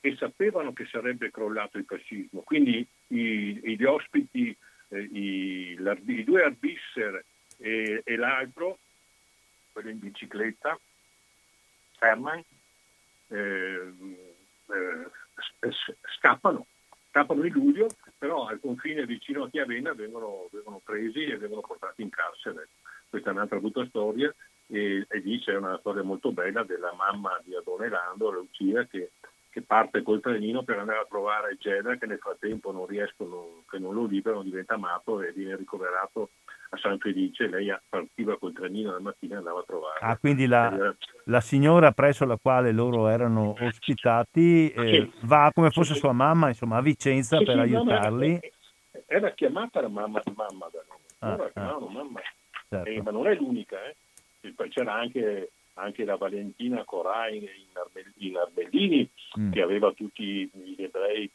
e 0.00 0.16
sapevano 0.16 0.72
che 0.72 0.86
sarebbe 0.86 1.30
crollato 1.30 1.78
il 1.78 1.84
fascismo, 1.86 2.40
quindi 2.42 2.86
i- 3.08 3.76
gli 3.76 3.84
ospiti, 3.84 4.54
eh, 4.88 5.00
i, 5.00 5.78
i 6.06 6.24
due 6.24 6.42
Arbisser 6.42 7.24
e, 7.58 8.02
e 8.04 8.16
l'altro, 8.16 8.78
quello 9.72 9.90
in 9.90 9.98
bicicletta, 9.98 10.78
Hermann, 12.00 12.40
eh, 13.28 13.92
eh, 14.68 15.70
scappano, 16.16 16.66
scappano 17.10 17.44
in 17.44 17.52
luglio, 17.52 17.88
però 18.18 18.46
al 18.46 18.60
confine 18.60 19.06
vicino 19.06 19.44
a 19.44 19.50
Chiavenna 19.50 19.94
vengono, 19.94 20.48
vengono 20.50 20.80
presi 20.84 21.24
e 21.24 21.36
vengono 21.38 21.62
portati 21.62 22.02
in 22.02 22.10
carcere. 22.10 22.68
Questa 23.08 23.30
è 23.30 23.32
un'altra 23.32 23.58
brutta 23.58 23.86
storia 23.86 24.34
e, 24.66 25.06
e 25.08 25.18
lì 25.18 25.38
c'è 25.40 25.56
una 25.56 25.78
storia 25.78 26.02
molto 26.02 26.32
bella 26.32 26.64
della 26.64 26.92
mamma 26.94 27.40
di 27.42 27.54
Adone 27.54 27.88
Lando, 27.88 28.30
Lucia, 28.30 28.84
che, 28.84 29.12
che 29.50 29.62
parte 29.62 30.02
col 30.02 30.20
trenino 30.20 30.62
per 30.64 30.78
andare 30.78 30.98
a 30.98 31.06
trovare 31.06 31.56
Geda 31.56 31.96
che 31.96 32.06
nel 32.06 32.18
frattempo 32.18 32.72
non 32.72 32.86
riescono, 32.86 33.62
che 33.68 33.78
non 33.78 33.94
lo 33.94 34.04
liberano, 34.04 34.42
diventa 34.42 34.76
matto 34.76 35.22
e 35.22 35.32
viene 35.32 35.56
ricoverato 35.56 36.30
a 36.70 36.76
San 36.78 36.98
Felice, 36.98 37.48
lei 37.48 37.74
partiva 37.88 38.36
col 38.38 38.52
trenino 38.52 38.92
la 38.92 39.00
mattina 39.00 39.34
e 39.34 39.38
andava 39.38 39.60
a 39.60 39.64
trovare. 39.64 39.98
Ah, 40.00 40.16
quindi 40.16 40.46
la, 40.46 40.94
la, 41.24 41.40
signora 41.40 41.92
presso 41.92 42.24
la 42.24 42.36
quale 42.36 42.72
loro 42.72 43.08
erano 43.08 43.54
ospitati 43.60 44.70
eh, 44.70 44.86
sì. 44.86 45.26
va 45.26 45.50
come 45.54 45.70
fosse 45.70 45.94
sì, 45.94 46.00
sua 46.00 46.12
mamma, 46.12 46.48
insomma, 46.48 46.78
a 46.78 46.82
Vicenza 46.82 47.38
sì, 47.38 47.44
per 47.44 47.58
aiutarli. 47.58 48.32
Era, 48.32 49.06
era, 49.06 49.30
chiamata 49.32 49.80
la 49.80 49.88
mamma, 49.88 50.20
mamma 50.34 50.68
da 50.72 50.84
noi, 50.88 50.98
ah, 51.18 51.50
chiamavano 51.52 51.86
ah. 51.86 51.92
mamma, 51.92 52.20
certo. 52.68 52.88
eh, 52.88 53.02
ma 53.02 53.10
non 53.10 53.26
è 53.26 53.34
l'unica, 53.34 53.76
eh. 53.84 53.96
c'era 54.68 54.94
anche 54.94 55.50
anche 55.78 56.04
la 56.04 56.16
Valentina 56.16 56.84
Corain 56.84 57.42
in, 58.16 58.36
Arbellini, 58.36 59.08
mm. 59.38 59.52
che 59.52 59.60
aveva 59.60 59.92
tutti 59.92 60.48
gli 60.52 60.82
ebrei 60.82 61.30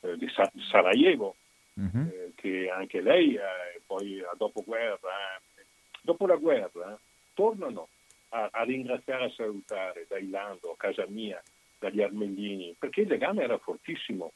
eh, 0.00 0.16
di 0.16 0.28
Sarajevo, 0.68 1.36
mm-hmm. 1.80 2.06
eh, 2.06 2.32
che 2.34 2.70
anche 2.70 3.00
lei 3.00 3.34
eh, 3.34 3.80
poi 3.86 4.20
a 4.20 4.34
dopoguerra, 4.36 5.36
eh, 5.56 5.64
dopo 6.02 6.26
la 6.26 6.36
guerra, 6.36 6.98
tornano 7.34 7.88
a, 8.30 8.48
a 8.52 8.62
ringraziare 8.64 9.24
e 9.24 9.26
a 9.26 9.32
salutare 9.34 10.06
da 10.08 10.18
Ilando, 10.18 10.72
a 10.72 10.76
casa 10.76 11.04
mia, 11.08 11.42
dagli 11.78 12.00
Armellini, 12.00 12.74
perché 12.78 13.02
il 13.02 13.08
legame 13.08 13.42
era 13.42 13.58
fortissimo. 13.58 14.32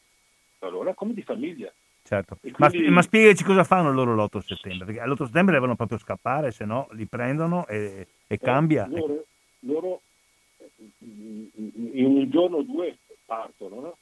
Allora, 0.60 0.94
come 0.94 1.12
di 1.12 1.22
famiglia. 1.22 1.72
Certo. 2.02 2.36
Quindi... 2.40 2.58
Ma, 2.58 2.90
ma, 2.90 3.02
spiegaci 3.02 3.44
cosa 3.44 3.64
fanno 3.64 3.92
loro 3.92 4.14
l'8 4.14 4.38
settembre, 4.38 4.86
perché 4.86 5.04
l'8 5.04 5.24
settembre 5.24 5.54
devono 5.54 5.76
proprio 5.76 5.98
scappare, 5.98 6.52
se 6.52 6.64
no 6.64 6.88
li 6.92 7.06
prendono 7.06 7.66
e, 7.66 8.06
e 8.26 8.34
eh, 8.34 8.38
cambia. 8.38 8.86
Loro, 8.86 9.24
loro, 9.60 10.00
in 10.98 12.04
un 12.04 12.30
giorno 12.30 12.58
o 12.58 12.62
due 12.62 12.98
partono, 13.24 13.80
no? 13.80 13.96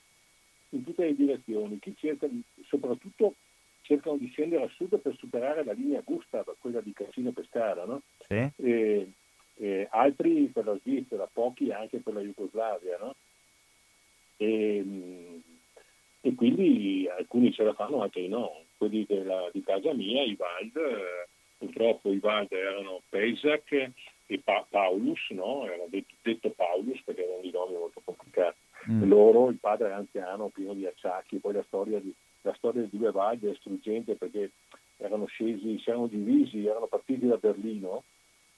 In 0.77 0.85
tutte 0.85 1.05
le 1.05 1.15
direzioni, 1.15 1.79
chi 1.79 1.95
cerca 1.97 2.27
di, 2.27 2.43
soprattutto 2.67 3.35
cercano 3.83 4.17
di 4.17 4.29
scendere 4.29 4.65
a 4.65 4.71
sud 4.75 4.99
per 4.99 5.15
superare 5.17 5.65
la 5.65 5.73
linea 5.73 6.03
Gustav, 6.05 6.55
quella 6.59 6.81
di 6.81 6.93
Cassino 6.93 7.33
Pescara, 7.33 7.85
no? 7.85 8.03
sì. 8.27 8.51
e, 8.57 9.13
e 9.57 9.89
altri 9.91 10.47
per 10.47 10.65
la 10.65 10.79
Svizzera, 10.81 11.29
pochi 11.31 11.71
anche 11.71 11.99
per 11.99 12.15
la 12.15 12.21
Jugoslavia. 12.21 12.99
No? 12.99 13.15
E, 14.37 15.41
e 16.21 16.35
quindi 16.35 17.07
alcuni 17.09 17.53
ce 17.53 17.63
la 17.63 17.75
fanno, 17.75 18.03
altri 18.03 18.29
no. 18.29 18.63
Quelli 18.77 19.05
della, 19.07 19.51
di 19.53 19.63
casa 19.63 19.93
mia, 19.93 20.23
i 20.23 20.37
Wald, 20.39 20.77
eh, 20.77 21.29
purtroppo 21.59 22.11
i 22.11 22.19
Wald 22.23 22.51
erano 22.53 23.03
Pesak 23.09 23.93
e 24.27 24.39
pa- 24.43 24.67
Paulus, 24.69 25.21
no? 25.31 25.67
era 25.67 25.85
detto, 25.89 26.15
detto, 26.23 26.51
Paulus 26.51 27.01
perché 27.03 27.25
erano 27.25 27.43
dei 27.43 27.51
nomi 27.51 27.75
molto 27.75 28.01
complicati. 28.03 28.57
Mm. 28.91 29.09
Loro, 29.09 29.51
il 29.51 29.59
padre 29.59 29.93
anziano, 29.93 30.49
pieno 30.49 30.75
di 30.75 30.87
acciacchi, 30.87 31.39
poi 31.39 31.55
la 31.55 31.65
storia 31.67 31.99
di, 32.01 32.13
la 32.43 32.55
storia 32.55 32.83
di 32.83 32.97
due 32.97 33.09
Wald 33.09 33.45
è 33.47 33.55
struggente 33.55 34.15
perché 34.15 34.53
erano 34.97 35.27
scesi, 35.27 35.79
si 35.79 35.91
erano 35.91 36.07
divisi, 36.07 36.67
erano 36.67 36.87
partiti 36.87 37.27
da 37.27 37.37
Berlino, 37.37 38.05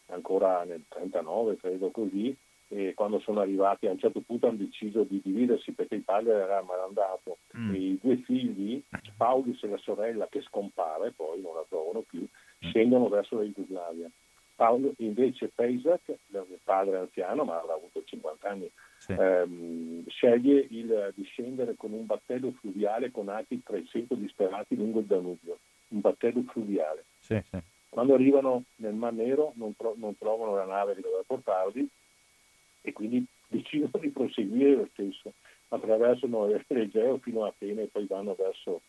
ancora 0.06 0.64
nel 0.64 0.82
39 0.88 1.56
credo 1.56 1.90
così, 1.90 2.36
e 2.68 2.94
quando 2.94 3.20
sono 3.20 3.40
arrivati 3.40 3.86
a 3.86 3.92
un 3.92 3.98
certo 3.98 4.20
punto 4.20 4.48
hanno 4.48 4.56
deciso 4.56 5.04
di 5.04 5.20
dividersi 5.22 5.70
perché 5.72 5.94
il 5.94 6.02
padre 6.02 6.32
era 6.32 6.62
malandato 6.62 7.38
mm. 7.56 7.74
e 7.74 7.78
i 7.78 7.98
due 8.02 8.16
figli, 8.16 8.82
Paulus 9.16 9.62
e 9.62 9.68
la 9.68 9.78
sorella 9.78 10.26
che 10.28 10.42
scompare, 10.42 11.12
poi 11.12 11.40
non 11.40 11.54
la 11.54 11.64
trovano 11.68 12.00
più, 12.00 12.26
scendono 12.58 13.08
verso 13.08 13.36
la 13.36 13.44
Jugoslavia. 13.44 14.10
Paolo 14.56 14.94
invece 14.98 15.50
Pejsak, 15.54 16.08
il 16.28 16.60
padre 16.64 16.96
anziano, 16.96 17.44
ma 17.44 17.60
avrà 17.60 17.74
avuto 17.74 18.02
50 18.02 18.48
anni, 18.48 18.70
sì. 19.06 19.12
ehm, 19.12 20.04
sceglie 20.08 20.66
il, 20.70 21.12
di 21.14 21.22
scendere 21.24 21.76
con 21.76 21.92
un 21.92 22.06
battello 22.06 22.50
fluviale 22.58 23.12
con 23.12 23.28
altri 23.28 23.62
300 23.62 24.16
disperati 24.16 24.74
lungo 24.74 24.98
il 24.98 25.06
Danubio, 25.06 25.58
un 25.88 26.00
battello 26.00 26.42
fluviale. 26.48 27.04
Sì, 27.20 27.40
sì. 27.48 27.58
Quando 27.88 28.14
arrivano 28.14 28.64
nel 28.76 28.94
Mar 28.94 29.12
Nero 29.12 29.52
non, 29.56 29.76
tro- 29.76 29.94
non 29.96 30.18
trovano 30.18 30.56
la 30.56 30.64
nave 30.64 30.94
che 30.94 31.02
doveva 31.02 31.22
portarli 31.24 31.88
e 32.82 32.92
quindi 32.92 33.24
decidono 33.46 33.98
di 34.00 34.10
proseguire 34.10 34.74
lo 34.74 34.88
stesso 34.92 35.32
attraverso 35.68 36.26
l'Egeo 36.68 37.18
fino 37.22 37.44
a 37.44 37.48
Atene 37.48 37.82
e 37.82 37.86
poi 37.86 38.06
vanno 38.06 38.34
verso, 38.34 38.82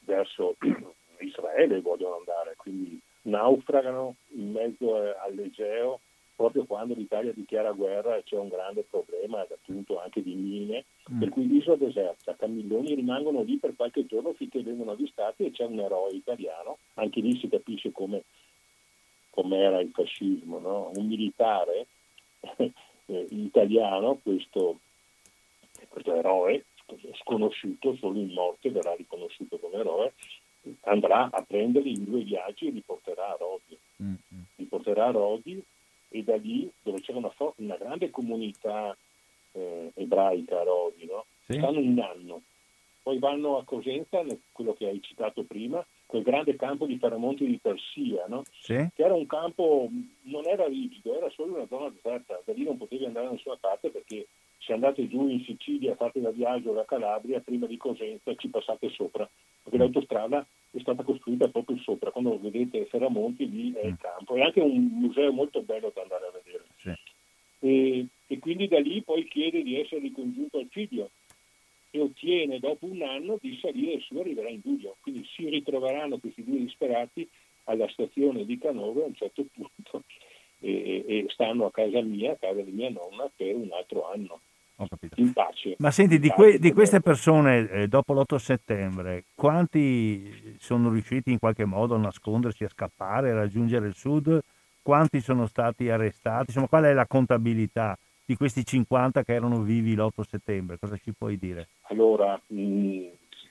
verso 0.00 0.56
Israele 1.20 1.80
vogliono 1.82 2.16
andare, 2.16 2.54
quindi 2.56 2.98
naufragano 3.24 4.16
in 4.30 4.50
mezzo 4.50 4.96
all'Egeo 5.18 6.00
proprio 6.42 6.64
quando 6.64 6.94
l'Italia 6.94 7.32
dichiara 7.32 7.70
guerra 7.70 8.16
e 8.16 8.24
c'è 8.24 8.36
un 8.36 8.48
grande 8.48 8.82
problema 8.82 9.46
appunto 9.48 10.00
anche 10.00 10.22
di 10.24 10.34
mine, 10.34 10.86
mm. 11.12 11.20
per 11.20 11.28
cui 11.28 11.46
l'isola 11.46 11.76
deserta, 11.76 12.34
Camilloni 12.34 12.96
rimangono 12.96 13.42
lì 13.42 13.58
per 13.58 13.76
qualche 13.76 14.06
giorno 14.06 14.32
finché 14.32 14.60
vengono 14.60 14.90
avvistati 14.90 15.44
e 15.44 15.52
c'è 15.52 15.64
un 15.64 15.78
eroe 15.78 16.10
italiano, 16.10 16.78
anche 16.94 17.20
lì 17.20 17.38
si 17.38 17.48
capisce 17.48 17.92
come 17.92 18.24
era 19.56 19.80
il 19.80 19.90
fascismo, 19.92 20.58
no? 20.58 20.90
un 20.96 21.06
militare 21.06 21.86
eh, 23.06 23.26
italiano, 23.30 24.18
questo, 24.20 24.80
questo 25.88 26.12
eroe 26.12 26.64
sconosciuto, 27.20 27.94
solo 27.94 28.18
in 28.18 28.32
morte 28.32 28.68
verrà 28.70 28.96
riconosciuto 28.96 29.58
come 29.58 29.76
eroe, 29.76 30.12
andrà 30.82 31.30
a 31.30 31.42
prenderli 31.42 31.92
in 31.92 32.04
due 32.04 32.22
viaggi 32.22 32.66
e 32.66 32.70
li 32.70 32.82
porterà 32.84 33.28
a 33.28 33.36
Rodi. 33.38 33.78
Mm-hmm. 34.02 34.42
Li 34.56 34.64
porterà 34.64 35.06
a 35.06 35.10
Rodi 35.12 35.64
e 36.12 36.22
da 36.22 36.36
lì, 36.36 36.70
dove 36.82 37.00
c'era 37.00 37.18
una, 37.18 37.32
una 37.56 37.76
grande 37.76 38.10
comunità 38.10 38.96
eh, 39.52 39.90
ebraica 39.94 40.60
a 40.60 40.64
Rodi, 40.64 41.06
no? 41.06 41.24
sì. 41.46 41.54
stanno 41.54 41.78
un 41.78 41.98
anno. 41.98 42.42
Poi 43.02 43.18
vanno 43.18 43.58
a 43.58 43.64
Cosenza, 43.64 44.22
quello 44.52 44.74
che 44.74 44.86
hai 44.86 45.02
citato 45.02 45.42
prima, 45.42 45.84
quel 46.06 46.22
grande 46.22 46.54
campo 46.54 46.86
di 46.86 46.98
Faramonti 46.98 47.44
di 47.46 47.58
Persia, 47.60 48.26
no? 48.28 48.44
sì. 48.52 48.76
che 48.94 49.02
era 49.02 49.14
un 49.14 49.26
campo, 49.26 49.88
non 50.22 50.46
era 50.46 50.66
rigido, 50.66 51.16
era 51.16 51.28
solo 51.30 51.54
una 51.54 51.66
zona 51.66 51.88
deserta, 51.88 52.40
da 52.44 52.52
lì 52.52 52.62
non 52.62 52.76
potevi 52.76 53.06
andare 53.06 53.26
da 53.26 53.32
nessuna 53.32 53.56
parte 53.58 53.88
perché 53.90 54.26
se 54.64 54.72
andate 54.72 55.08
giù 55.08 55.28
in 55.28 55.42
Sicilia, 55.44 55.96
fate 55.96 56.20
da 56.20 56.30
viaggio 56.30 56.72
da 56.72 56.84
Calabria, 56.84 57.40
prima 57.40 57.66
di 57.66 57.76
Cosenza 57.76 58.34
ci 58.36 58.48
passate 58.48 58.90
sopra, 58.90 59.28
perché 59.62 59.76
mm. 59.76 59.80
l'autostrada 59.80 60.46
è 60.70 60.78
stata 60.80 61.02
costruita 61.02 61.48
proprio 61.48 61.76
sopra, 61.78 62.10
quando 62.10 62.38
vedete 62.38 62.86
Ferramonti 62.86 63.48
lì 63.48 63.72
è 63.72 63.86
il 63.86 63.92
mm. 63.92 64.00
campo, 64.00 64.34
è 64.36 64.40
anche 64.40 64.60
un 64.60 64.88
museo 64.92 65.32
molto 65.32 65.62
bello 65.62 65.90
da 65.94 66.02
andare 66.02 66.26
a 66.26 66.30
vedere. 66.30 66.64
Sì. 66.78 67.10
E, 67.64 68.06
e 68.26 68.38
quindi 68.38 68.68
da 68.68 68.80
lì 68.80 69.02
poi 69.02 69.26
chiede 69.28 69.62
di 69.62 69.78
essere 69.78 70.00
ricongiunto 70.00 70.58
al 70.58 70.68
figlio 70.70 71.10
e 71.90 72.00
ottiene 72.00 72.58
dopo 72.58 72.86
un 72.86 73.02
anno 73.02 73.38
di 73.40 73.58
salire 73.60 74.00
su 74.00 74.16
e 74.16 74.20
arriverà 74.20 74.48
in 74.48 74.60
luglio. 74.64 74.96
Quindi 75.00 75.24
si 75.26 75.48
ritroveranno 75.48 76.18
questi 76.18 76.42
due 76.42 76.58
disperati 76.58 77.28
alla 77.64 77.88
stazione 77.88 78.44
di 78.44 78.58
Canove 78.58 79.02
a 79.02 79.06
un 79.06 79.14
certo 79.14 79.44
punto 79.52 80.02
e, 80.58 81.04
e 81.06 81.26
stanno 81.28 81.66
a 81.66 81.70
casa 81.70 82.00
mia, 82.00 82.32
a 82.32 82.36
casa 82.36 82.62
di 82.62 82.70
mia 82.70 82.90
nonna, 82.90 83.30
per 83.34 83.54
un 83.54 83.70
altro 83.72 84.08
anno. 84.08 84.40
In 85.16 85.32
pace. 85.32 85.74
Ma 85.78 85.90
senti, 85.90 86.18
di, 86.18 86.28
que- 86.30 86.58
di 86.58 86.72
queste 86.72 87.00
persone 87.00 87.68
eh, 87.68 87.88
dopo 87.88 88.14
l'8 88.14 88.36
settembre, 88.36 89.24
quanti 89.34 90.56
sono 90.58 90.90
riusciti 90.90 91.30
in 91.30 91.38
qualche 91.38 91.64
modo 91.64 91.94
a 91.94 91.98
nascondersi, 91.98 92.64
a 92.64 92.68
scappare, 92.68 93.30
a 93.30 93.34
raggiungere 93.34 93.86
il 93.86 93.94
sud? 93.94 94.40
Quanti 94.82 95.20
sono 95.20 95.46
stati 95.46 95.88
arrestati? 95.90 96.46
Insomma, 96.48 96.68
qual 96.68 96.84
è 96.84 96.92
la 96.92 97.06
contabilità? 97.06 97.96
di 98.24 98.36
questi 98.36 98.64
50 98.64 99.24
che 99.24 99.34
erano 99.34 99.60
vivi 99.60 99.94
l'8 99.94 100.22
settembre? 100.22 100.78
Cosa 100.78 100.96
ci 100.96 101.12
puoi 101.12 101.36
dire? 101.36 101.68
Allora, 101.88 102.40
mh, 102.46 102.60
mm, 102.60 103.08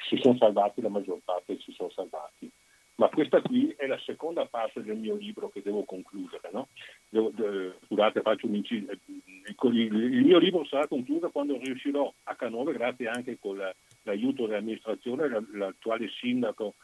si 0.10 0.18
sono 0.18 0.38
salvati, 0.38 0.82
la 0.82 0.90
maggior 0.90 1.20
parte 1.24 1.58
si 1.60 1.72
sono 1.72 1.90
salvati. 1.92 2.50
Ma 3.02 3.10
questa 3.10 3.42
qui 3.42 3.74
è 3.76 3.88
la 3.88 3.98
seconda 4.06 4.46
parte 4.46 4.84
del 4.84 4.96
mio 4.96 5.16
libro 5.16 5.50
che 5.50 5.64
devo 5.64 5.86
concludere. 5.86 6.52
No? 6.54 6.68
Devo, 7.10 7.32
de, 7.34 7.74
scusate, 7.86 8.22
faccio 8.22 8.46
un 8.46 8.54
inciso. 8.54 8.92
Il, 8.92 9.74
il, 9.74 10.24
mio 10.24 10.38
libro 10.38 10.64
sarà 10.66 10.86
concluso 10.86 11.32
quando 11.32 11.58
riuscirò 11.58 12.14
a 12.26 12.36
Canove, 12.36 12.74
grazie 12.74 13.08
anche 13.08 13.40
con 13.40 13.58
la, 13.58 13.74
l'aiuto 14.04 14.46
dell'amministrazione, 14.46 15.28
l'attuale 15.54 16.10
sindaco 16.10 16.76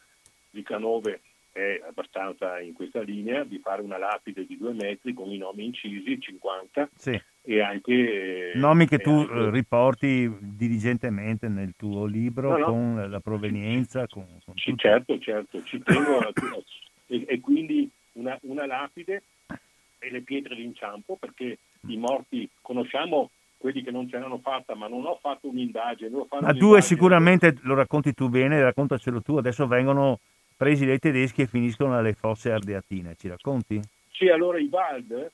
di 0.50 0.64
Canove 0.64 1.22
è 1.52 1.84
abbastanza 1.88 2.60
in 2.62 2.74
questa 2.74 3.04
linea, 3.04 3.44
di 3.44 3.60
fare 3.60 3.84
una 3.84 4.00
lapide 4.00 4.48
di 4.48 4.58
due 4.58 4.74
metri 4.74 5.14
con 5.14 5.30
i 5.30 5.38
nomi 5.38 5.66
incisi, 5.66 6.20
50, 6.20 6.90
sì 6.96 7.22
e 7.42 7.62
anche... 7.62 8.52
Nomi 8.56 8.88
che 8.88 8.98
tu 9.00 9.12
anche... 9.12 9.34
Eh, 9.34 9.50
riporti 9.52 10.32
diligentemente 10.40 11.48
nel 11.48 11.74
tuo 11.78 12.06
libro 12.06 12.52
no, 12.52 12.58
no. 12.58 12.66
con 12.66 13.10
la 13.10 13.20
provenienza. 13.20 14.06
Con, 14.08 14.26
con 14.44 14.56
sì, 14.58 14.74
certo, 14.76 15.18
certo, 15.20 15.64
ci 15.64 15.82
tengo 15.82 16.20
a... 16.20 16.32
e, 17.08 17.26
e, 17.28 17.40
quindi 17.40 17.90
una, 18.14 18.38
una 18.42 18.66
lapide 18.66 19.24
e 20.00 20.12
le 20.12 20.22
pietre 20.22 20.56
d'inciampo 20.56 21.16
perché 21.16 21.58
i 21.88 21.98
morti 21.98 22.50
conosciamo 22.62 23.32
quelli 23.58 23.82
che 23.82 23.92
non 23.92 24.08
ce 24.08 24.20
l'hanno 24.20 24.40
fatta, 24.40 24.76
ma 24.76 24.88
non 24.88 25.06
ho 25.06 25.18
fatto 25.20 25.48
un'indagine. 25.50 26.10
Ma 26.42 26.54
tu 26.54 26.80
sicuramente 26.80 27.56
lo 27.62 27.76
racconti 27.76 28.14
tu 28.14 28.30
bene, 28.30 28.62
raccontacelo 28.62 29.22
tu, 29.22 29.38
adesso 29.38 29.68
vengono 29.68 30.20
presi 30.56 30.86
dai 30.86 31.00
tedeschi 31.00 31.44
e 31.44 31.48
finiscono 31.48 31.98
alle 31.98 32.14
fosse 32.14 32.52
ardeatine, 32.52 33.16
ci 33.18 33.28
racconti? 33.28 33.80
Sì, 34.12 34.28
allora 34.28 34.60
i 34.60 34.68
Wald 34.70 35.30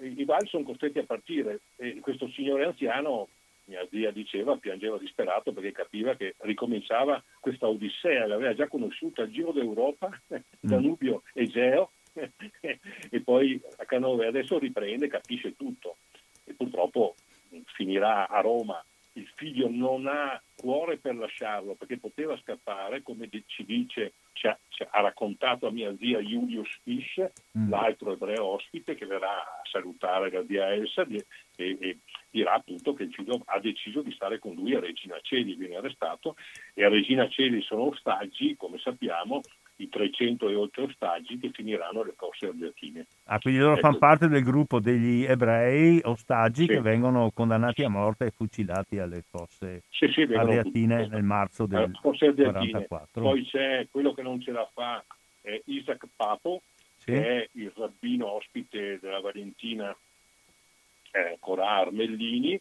i 0.00 0.24
Val 0.24 0.46
sono 0.46 0.64
costretti 0.64 0.98
a 0.98 1.04
partire 1.04 1.60
e 1.76 2.00
questo 2.00 2.28
signore 2.28 2.64
anziano 2.64 3.28
mia 3.66 3.86
zia 3.90 4.10
diceva, 4.10 4.56
piangeva 4.56 4.98
disperato 4.98 5.52
perché 5.52 5.72
capiva 5.72 6.14
che 6.14 6.34
ricominciava 6.38 7.22
questa 7.40 7.66
odissea, 7.68 8.26
l'aveva 8.26 8.54
già 8.54 8.68
conosciuta 8.68 9.22
al 9.22 9.30
Giro 9.30 9.52
d'Europa, 9.52 10.08
mm. 10.32 10.38
Danubio 10.60 11.22
Egeo, 11.32 11.90
e 12.12 13.20
poi 13.20 13.60
a 13.78 13.84
Canove 13.84 14.26
adesso 14.26 14.58
riprende, 14.58 15.08
capisce 15.08 15.56
tutto 15.56 15.96
e 16.44 16.54
purtroppo 16.54 17.14
finirà 17.74 18.28
a 18.28 18.40
Roma 18.40 18.82
il 19.14 19.30
figlio 19.34 19.68
non 19.70 20.06
ha 20.06 20.40
cuore 20.54 20.98
per 20.98 21.16
lasciarlo 21.16 21.74
perché 21.74 21.98
poteva 21.98 22.38
scappare, 22.38 23.02
come 23.02 23.28
ci 23.46 23.64
dice, 23.64 24.12
ci 24.36 24.46
ha, 24.46 24.58
ci 24.68 24.86
ha 24.88 25.00
raccontato 25.00 25.66
a 25.66 25.70
mia 25.70 25.94
zia 25.96 26.20
Julius 26.20 26.68
Fish, 26.82 27.24
mm. 27.58 27.70
l'altro 27.70 28.12
ebreo 28.12 28.44
ospite 28.44 28.94
che 28.94 29.06
verrà 29.06 29.30
a 29.30 29.62
salutare 29.70 30.30
la 30.30 30.44
zia 30.46 30.72
Elsa 30.72 31.06
e, 31.08 31.24
e, 31.56 31.98
dirà 32.30 32.52
appunto 32.52 32.92
che 32.92 33.04
il 33.04 33.12
figlio 33.12 33.42
ha 33.46 33.58
deciso 33.58 34.02
di 34.02 34.12
stare 34.12 34.38
con 34.38 34.54
lui 34.54 34.74
a 34.74 34.80
Regina 34.80 35.18
Celi, 35.22 35.54
viene 35.54 35.76
arrestato 35.76 36.36
e 36.74 36.84
a 36.84 36.88
Regina 36.88 37.26
Celi 37.28 37.62
sono 37.62 37.88
ostaggi, 37.88 38.56
come 38.56 38.78
sappiamo, 38.78 39.40
i 39.76 39.88
300 39.88 40.48
e 40.48 40.54
oltre 40.54 40.84
ostaggi 40.84 41.38
che 41.38 41.50
finiranno 41.52 42.00
alle 42.00 42.14
fosse 42.16 42.46
ardeatine. 42.46 43.06
Ah, 43.24 43.38
quindi 43.38 43.60
loro 43.60 43.72
ecco. 43.72 43.82
fanno 43.82 43.98
parte 43.98 44.28
del 44.28 44.42
gruppo 44.42 44.80
degli 44.80 45.24
ebrei 45.24 46.00
ostaggi 46.04 46.62
sì. 46.62 46.68
che 46.68 46.80
vengono 46.80 47.30
condannati 47.32 47.84
a 47.84 47.88
morte 47.88 48.26
e 48.26 48.30
fucilati 48.30 48.98
alle 48.98 49.22
fosse 49.28 49.82
sì, 49.90 50.08
sì, 50.08 50.22
ardeatine 50.22 51.08
nel 51.08 51.22
marzo 51.22 51.66
del 51.66 51.90
1944. 52.02 53.22
Poi 53.22 53.44
c'è 53.44 53.86
quello 53.90 54.14
che 54.14 54.22
non 54.22 54.40
ce 54.40 54.52
la 54.52 54.68
fa, 54.72 55.04
è 55.42 55.60
Isaac 55.66 56.06
Papo, 56.14 56.62
che 57.04 57.42
è 57.42 57.48
il 57.52 57.72
rabbino 57.76 58.32
ospite 58.32 58.98
della 59.00 59.20
Valentina 59.20 59.96
eh, 61.12 61.36
Corà 61.38 61.76
Armellini, 61.76 62.60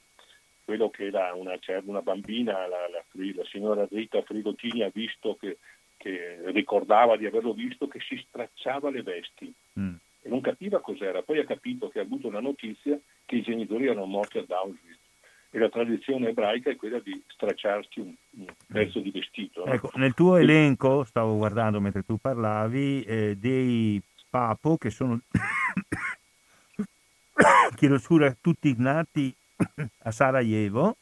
quello 0.63 0.89
che 0.89 1.09
da 1.09 1.33
una, 1.33 1.57
una 1.85 2.01
bambina, 2.01 2.67
la, 2.67 2.87
la, 2.89 3.03
la 3.11 3.45
signora 3.45 3.87
Rita 3.89 4.21
Frigotini, 4.21 4.83
ha 4.83 4.91
visto 4.93 5.35
che 5.39 5.57
che 6.05 6.51
ricordava 6.51 7.17
di 7.17 7.25
averlo 7.25 7.53
visto 7.53 7.87
che 7.87 7.99
si 7.99 8.23
stracciava 8.27 8.91
le 8.91 9.01
vesti 9.01 9.51
mm. 9.79 9.95
e 10.21 10.29
non 10.29 10.39
capiva 10.39 10.79
cos'era. 10.79 11.23
Poi 11.23 11.39
ha 11.39 11.45
capito 11.45 11.89
che 11.89 11.97
ha 11.97 12.03
avuto 12.03 12.27
una 12.27 12.39
notizia 12.39 12.99
che 13.25 13.37
i 13.37 13.41
genitori 13.41 13.85
erano 13.85 14.05
morti 14.05 14.37
ad 14.37 14.51
Auschwitz 14.51 14.99
e 15.49 15.57
la 15.57 15.69
tradizione 15.69 16.29
ebraica 16.29 16.69
è 16.69 16.75
quella 16.75 16.99
di 16.99 17.19
stracciarsi 17.25 18.01
un, 18.01 18.13
un 18.37 18.45
pezzo 18.67 18.99
di 18.99 19.09
vestito. 19.09 19.65
No? 19.65 19.71
Ecco, 19.71 19.89
nel 19.95 20.13
tuo 20.13 20.35
elenco, 20.35 21.03
stavo 21.05 21.37
guardando 21.37 21.81
mentre 21.81 22.03
tu 22.03 22.17
parlavi, 22.17 23.01
eh, 23.01 23.35
dei 23.39 23.99
papo 24.29 24.77
che 24.77 24.91
sono, 24.91 25.19
chiedo 27.75 27.97
scusa, 27.97 28.37
tutti 28.39 28.75
nati 28.77 29.35
a 30.03 30.11
Sarajevo, 30.11 30.97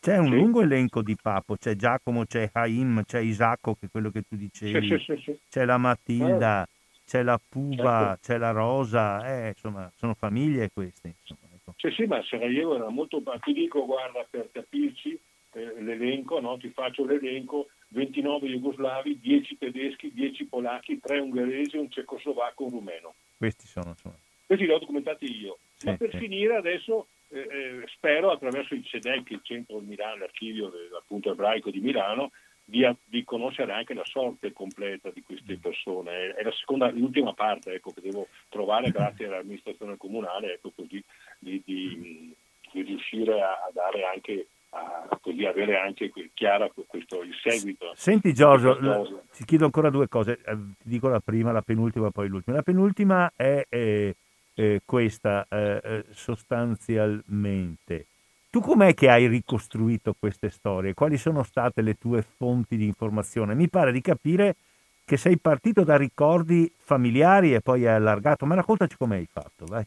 c'è 0.00 0.18
un 0.18 0.26
sì. 0.26 0.34
lungo 0.34 0.62
elenco 0.62 1.02
di 1.02 1.16
papo, 1.20 1.56
c'è 1.56 1.74
Giacomo, 1.74 2.24
c'è 2.24 2.50
Haim, 2.52 3.02
c'è 3.04 3.20
Isacco, 3.20 3.74
che 3.74 3.86
è 3.86 3.88
quello 3.90 4.10
che 4.10 4.22
tu 4.22 4.36
dicevi, 4.36 4.98
sì, 4.98 5.38
c'è 5.48 5.64
la 5.64 5.78
Matilda, 5.78 6.62
eh. 6.62 6.68
c'è 7.04 7.22
la 7.22 7.40
Puba, 7.48 8.06
certo. 8.06 8.18
c'è 8.22 8.38
la 8.38 8.50
Rosa, 8.50 9.26
eh, 9.26 9.48
insomma, 9.48 9.90
sono 9.96 10.14
famiglie 10.14 10.70
queste. 10.72 11.16
Insomma, 11.20 11.54
ecco. 11.54 11.74
Sì, 11.76 11.90
sì, 11.90 12.04
ma 12.04 12.22
Sarajevo 12.22 12.76
era 12.76 12.88
molto... 12.88 13.22
Ti 13.40 13.52
dico, 13.52 13.84
guarda, 13.84 14.26
per 14.28 14.50
capirci, 14.52 15.18
eh, 15.52 15.82
l'elenco, 15.82 16.38
no? 16.40 16.56
ti 16.56 16.70
faccio 16.70 17.04
l'elenco, 17.04 17.68
29 17.88 18.48
jugoslavi, 18.48 19.18
10 19.20 19.58
tedeschi, 19.58 20.12
10 20.12 20.44
polacchi, 20.46 21.00
3 21.00 21.18
ungheresi, 21.18 21.76
un 21.76 21.90
cecoslovacco, 21.90 22.64
un 22.64 22.70
rumeno. 22.70 23.14
Questi 23.36 23.66
sono, 23.66 23.90
insomma. 23.90 24.16
Questi 24.46 24.66
li 24.66 24.72
ho 24.72 24.78
documentati 24.78 25.24
io. 25.24 25.58
Sì, 25.76 25.86
ma 25.86 25.96
per 25.96 26.10
sì. 26.10 26.18
finire 26.18 26.56
adesso 26.56 27.08
eh, 27.28 27.38
eh, 27.38 27.84
spero 27.88 28.30
attraverso 28.30 28.74
il 28.74 28.84
CEDEC, 28.84 29.30
il 29.30 29.40
centro 29.42 29.78
Milano, 29.80 30.18
l'archivio 30.18 30.70
appunto 30.98 31.32
ebraico 31.32 31.70
di 31.70 31.80
Milano, 31.80 32.30
di, 32.64 32.84
di, 33.04 33.24
conoscere 33.24 33.72
anche 33.72 33.94
la 33.94 34.04
sorte 34.04 34.52
completa 34.52 35.10
di 35.10 35.22
queste 35.22 35.56
mm. 35.56 35.60
persone. 35.60 36.34
È 36.34 36.42
la 36.42 36.52
seconda, 36.52 36.90
l'ultima 36.90 37.32
parte 37.32 37.74
ecco, 37.74 37.92
che 37.92 38.00
devo 38.00 38.28
trovare 38.48 38.90
grazie 38.90 39.26
all'amministrazione 39.26 39.96
comunale, 39.96 40.54
ecco, 40.54 40.72
così 40.74 41.02
di, 41.38 41.62
di, 41.64 42.34
di 42.72 42.82
riuscire 42.82 43.40
a, 43.40 43.70
dare 43.72 44.04
anche 44.04 44.46
a 44.70 45.18
così 45.22 45.44
avere 45.44 45.78
anche 45.78 46.12
chiara 46.34 46.68
questo, 46.68 47.22
il 47.22 47.34
seguito. 47.42 47.92
Senti 47.94 48.34
Giorgio, 48.34 49.22
ti 49.32 49.44
chiedo 49.44 49.64
ancora 49.64 49.88
due 49.88 50.06
cose, 50.08 50.38
eh, 50.44 50.54
ti 50.54 50.88
dico 50.88 51.08
la 51.08 51.20
prima, 51.20 51.52
la 51.52 51.62
penultima, 51.62 52.10
poi 52.10 52.28
l'ultima. 52.28 52.56
La 52.56 52.62
penultima 52.62 53.32
è 53.34 53.64
eh, 53.68 54.14
eh, 54.56 54.80
questa 54.84 55.46
eh, 55.48 55.80
eh, 55.84 56.04
sostanzialmente. 56.10 58.06
Tu 58.50 58.60
com'è 58.60 58.94
che 58.94 59.10
hai 59.10 59.26
ricostruito 59.26 60.16
queste 60.18 60.48
storie? 60.48 60.94
Quali 60.94 61.18
sono 61.18 61.42
state 61.42 61.82
le 61.82 61.98
tue 61.98 62.22
fonti 62.22 62.76
di 62.76 62.86
informazione? 62.86 63.54
Mi 63.54 63.68
pare 63.68 63.92
di 63.92 64.00
capire 64.00 64.56
che 65.04 65.18
sei 65.18 65.36
partito 65.38 65.84
da 65.84 65.96
ricordi 65.96 66.72
familiari 66.76 67.52
e 67.54 67.60
poi 67.60 67.86
hai 67.86 67.94
allargato, 67.94 68.46
ma 68.46 68.54
raccontaci 68.54 68.96
come 68.96 69.16
hai 69.16 69.28
fatto, 69.30 69.66
vai. 69.66 69.84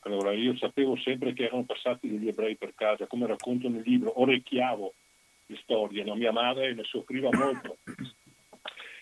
Allora, 0.00 0.32
io 0.32 0.54
sapevo 0.56 0.96
sempre 0.96 1.32
che 1.32 1.46
erano 1.46 1.64
passati 1.64 2.08
degli 2.08 2.28
ebrei 2.28 2.54
per 2.54 2.74
casa, 2.76 3.06
come 3.06 3.26
racconto 3.26 3.68
nel 3.68 3.82
libro, 3.84 4.20
orecchiavo 4.20 4.92
le 5.46 5.58
storie, 5.62 6.04
no? 6.04 6.14
mia 6.14 6.32
madre 6.32 6.74
ne 6.74 6.84
soffriva 6.84 7.30
molto. 7.32 7.78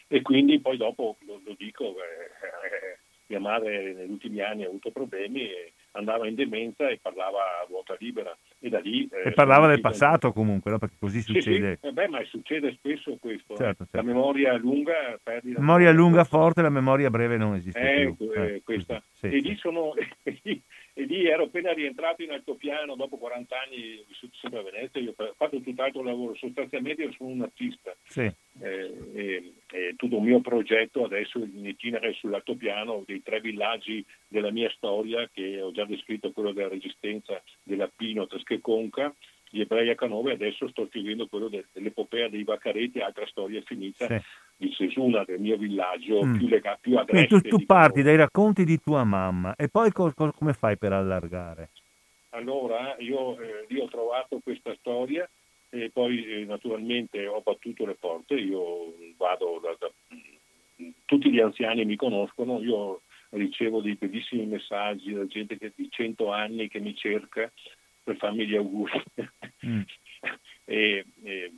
E 0.07 0.21
quindi 0.21 0.61
poi 0.61 0.77
dopo, 0.77 1.17
lo, 1.27 1.41
lo 1.45 1.55
dico, 1.59 1.97
eh, 1.97 2.99
mia 3.35 3.41
madre 3.41 3.93
negli 3.95 4.11
ultimi 4.11 4.41
anni 4.41 4.65
ha 4.65 4.69
avuto 4.69 4.91
problemi 4.91 5.49
andava 5.93 6.27
in 6.27 6.35
demenza 6.35 6.89
e 6.89 6.99
parlava 7.01 7.39
a 7.39 7.67
vuota 7.69 7.97
libera 7.99 8.37
e 8.59 8.69
da 8.69 8.81
lì... 8.81 9.09
Eh, 9.11 9.29
e 9.29 9.33
parlava 9.33 9.69
del 9.69 9.81
passato 9.81 10.33
comunque, 10.33 10.71
no? 10.71 10.79
perché 10.79 10.97
così 10.99 11.21
succede. 11.21 11.75
Sì, 11.75 11.79
sì. 11.81 11.87
Eh 11.87 11.93
beh, 11.93 12.09
ma 12.09 12.25
succede 12.25 12.73
spesso 12.73 13.17
questo. 13.21 13.53
Eh. 13.53 13.57
Certo, 13.57 13.85
certo. 13.85 13.97
La 13.97 14.03
memoria 14.03 14.57
lunga 14.57 15.19
perdi 15.23 15.53
la 15.53 15.61
memoria 15.61 15.93
lunga 15.93 16.25
forte, 16.25 16.63
la 16.63 16.71
memoria 16.71 17.11
breve 17.11 17.37
non 17.37 17.55
esiste 17.55 17.81
eh, 17.81 18.15
più. 18.15 18.31
Eh, 18.33 18.63
questa. 18.65 19.03
Sì, 19.13 19.27
e, 19.27 19.39
lì 19.39 19.57
sono, 19.57 19.93
e 20.97 21.03
lì 21.03 21.27
ero 21.27 21.45
appena 21.45 21.73
rientrato 21.73 22.23
in 22.23 22.31
altopiano 22.31 22.95
dopo 22.95 23.17
40 23.17 23.61
anni 23.61 24.05
vissuto 24.07 24.37
sempre 24.37 24.61
a 24.61 24.63
Venezia, 24.63 25.01
io 25.01 25.13
ho 25.17 25.35
fatto 25.37 25.61
tutt'altro 25.61 26.05
lavoro, 26.05 26.37
sostanzialmente 26.37 27.03
io 27.03 27.13
sono 27.13 27.31
un 27.31 27.43
artista. 27.43 27.95
Sì. 28.05 28.33
Eh, 28.61 28.95
e, 29.13 29.53
e, 29.73 29.95
tutto 29.97 30.17
il 30.17 30.23
mio 30.23 30.41
progetto 30.41 31.05
adesso 31.05 31.39
in 31.41 31.67
itinere 31.67 32.13
sull'altopiano 32.13 33.03
dei 33.05 33.23
tre 33.25 33.41
villaggi 33.41 34.05
della 34.29 34.53
mia 34.53 34.71
storia 34.71 35.29
che 35.33 35.61
ho 35.61 35.73
già 35.73 35.85
descritto, 35.85 36.31
quello 36.31 36.53
della 36.53 36.69
resistenza 36.69 37.43
dell'Appino, 37.65 38.29
Tresche 38.29 38.61
Conca, 38.61 39.13
gli 39.51 39.61
ebrei 39.61 39.91
a 39.91 39.97
Canove, 39.97 40.33
adesso 40.33 40.69
sto 40.69 40.87
scrivendo 40.87 41.27
quello 41.27 41.49
dell'epopea 41.49 42.29
dei 42.29 42.45
Baccaretti, 42.45 43.01
altra 43.01 43.27
storia 43.27 43.61
finita 43.63 44.07
sì. 44.07 44.21
Di 44.57 44.73
Sesuna, 44.73 45.25
del 45.25 45.41
mio 45.41 45.57
villaggio 45.57 46.25
mm. 46.25 46.37
più, 46.37 46.49
lega- 46.49 46.79
più 46.81 46.97
agreste. 46.97 47.41
tu, 47.41 47.57
tu 47.57 47.65
parti 47.65 48.03
dai 48.03 48.17
racconti 48.17 48.65
di 48.65 48.81
tua 48.81 49.05
mamma 49.05 49.55
e 49.57 49.69
poi 49.69 49.91
co- 49.93 50.13
co- 50.15 50.33
come 50.33 50.53
fai 50.53 50.77
per 50.79 50.93
allargare? 50.93 51.71
Allora, 52.31 52.97
io, 52.99 53.41
eh, 53.41 53.67
io 53.69 53.85
ho 53.85 53.89
trovato 53.89 54.41
questa 54.43 54.75
storia 54.79 55.29
e 55.71 55.91
poi 55.93 56.25
eh, 56.25 56.45
naturalmente 56.45 57.27
ho 57.27 57.41
battuto 57.41 57.87
le 57.87 57.95
porte, 57.95 58.35
io 58.35 58.95
vado 59.17 59.61
da, 59.63 59.77
da, 59.79 59.91
tutti 61.05 61.31
gli 61.31 61.41
anziani 61.41 61.85
mi 61.85 61.97
conoscono, 61.97 62.61
io 62.61 63.03
ricevo 63.31 63.81
dei 63.81 63.95
bellissimi 63.95 64.47
messaggi 64.47 65.13
da 65.13 65.27
gente 65.27 65.59
che, 65.59 65.73
di 65.75 65.89
100 65.91 66.31
anni 66.31 66.69
che 66.69 66.81
mi 66.81 66.95
cerca 66.95 67.51
per 68.03 68.17
farmi 68.17 68.47
gli 68.47 68.55
auguri. 68.55 69.03
Mm. 69.67 69.81
e, 70.65 71.05
e, 71.23 71.53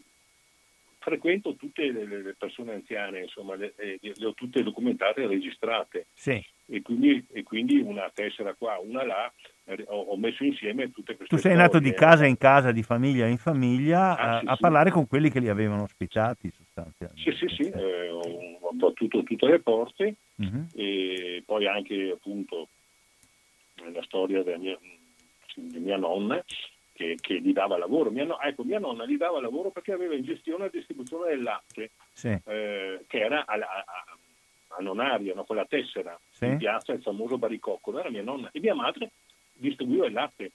frequento 1.07 1.55
tutte 1.55 1.89
le, 1.93 2.05
le, 2.05 2.35
persone 2.37 2.75
anziane, 2.75 3.21
insomma, 3.21 3.55
le, 3.55 3.75
le, 3.77 4.27
ho 4.27 4.35
tutte 4.35 4.65
documentate 4.65 5.23
e 5.23 5.29
registrate. 5.29 6.07
Sì. 6.15 6.45
E, 6.67 6.83
quindi, 6.83 7.25
e, 7.33 7.45
quindi, 7.45 7.79
una 7.79 8.11
tessera 8.13 8.55
qua, 8.55 8.81
una 8.81 9.05
là, 9.05 9.33
eh, 9.67 9.85
ho, 9.87 10.17
messo 10.17 10.43
insieme 10.43 10.91
tutte 10.91 11.15
queste 11.15 11.37
Tu 11.37 11.41
sei 11.41 11.53
andato 11.53 11.79
di 11.79 11.93
casa 11.93 12.27
in 12.27 12.37
casa, 12.37 12.73
di 12.73 12.83
famiglia 12.83 13.27
in 13.27 13.39
famiglia, 13.39 14.17
ah, 14.17 14.37
a, 14.37 14.41
sì, 14.41 14.47
a 14.47 14.55
sì. 14.55 14.61
parlare 14.61 14.91
con 14.91 15.07
quelli 15.07 15.31
che 15.31 15.39
li 15.39 15.49
avevano 15.49 15.85
ospitati 15.85 16.51
sostanzialmente. 16.51 17.33
Sì, 17.33 17.47
sì, 17.47 17.55
sì, 17.55 17.71
eh, 17.71 18.09
ho, 18.09 18.73
battuto 18.73 19.23
tutte 19.23 19.47
le 19.47 19.61
porte 19.61 20.17
mm-hmm. 20.43 20.65
e 20.75 21.43
poi 21.47 21.67
anche 21.67 22.11
appunto 22.13 22.69
la 23.93 24.03
storia 24.03 24.43
della 24.43 24.59
mia, 24.59 24.79
di 25.55 25.79
mia 25.79 25.97
nonna 25.97 26.45
che, 26.97 27.17
che, 27.21 27.41
gli 27.41 27.53
dava 27.53 27.77
lavoro. 27.77 28.11
Mia, 28.11 28.25
no, 28.25 28.41
ecco, 28.41 28.65
mia 28.65 28.79
nonna 28.79 29.07
gli 29.07 29.19
dava 29.19 29.41
lavoro 29.41 29.71
perché 29.71 29.93
aveva 29.93 30.15
in 30.15 30.25
gestione 30.25 30.65
la 30.65 30.71
distribuzione 30.71 31.29
del 31.29 31.43
latte, 31.43 31.91
sì. 32.13 32.29
eh, 32.29 33.05
che 33.07 33.19
era 33.21 33.45
a, 33.45 33.55
a, 33.55 33.85
a 34.69 34.83
Nonaria, 34.83 35.35
no? 35.35 35.45
quella 35.45 35.67
tessera, 35.67 36.19
sì. 36.31 36.47
in 36.47 36.57
piazza, 36.57 36.93
il 36.93 37.03
famoso 37.03 37.37
baricoccolo, 37.37 37.99
era 37.99 38.11
mia 38.11 38.23
nonna. 38.23 38.49
E 38.51 38.61
mia 38.61 38.75
madre 38.75 39.11
distribuiva 39.53 40.07
il 40.07 40.13
latte. 40.13 40.51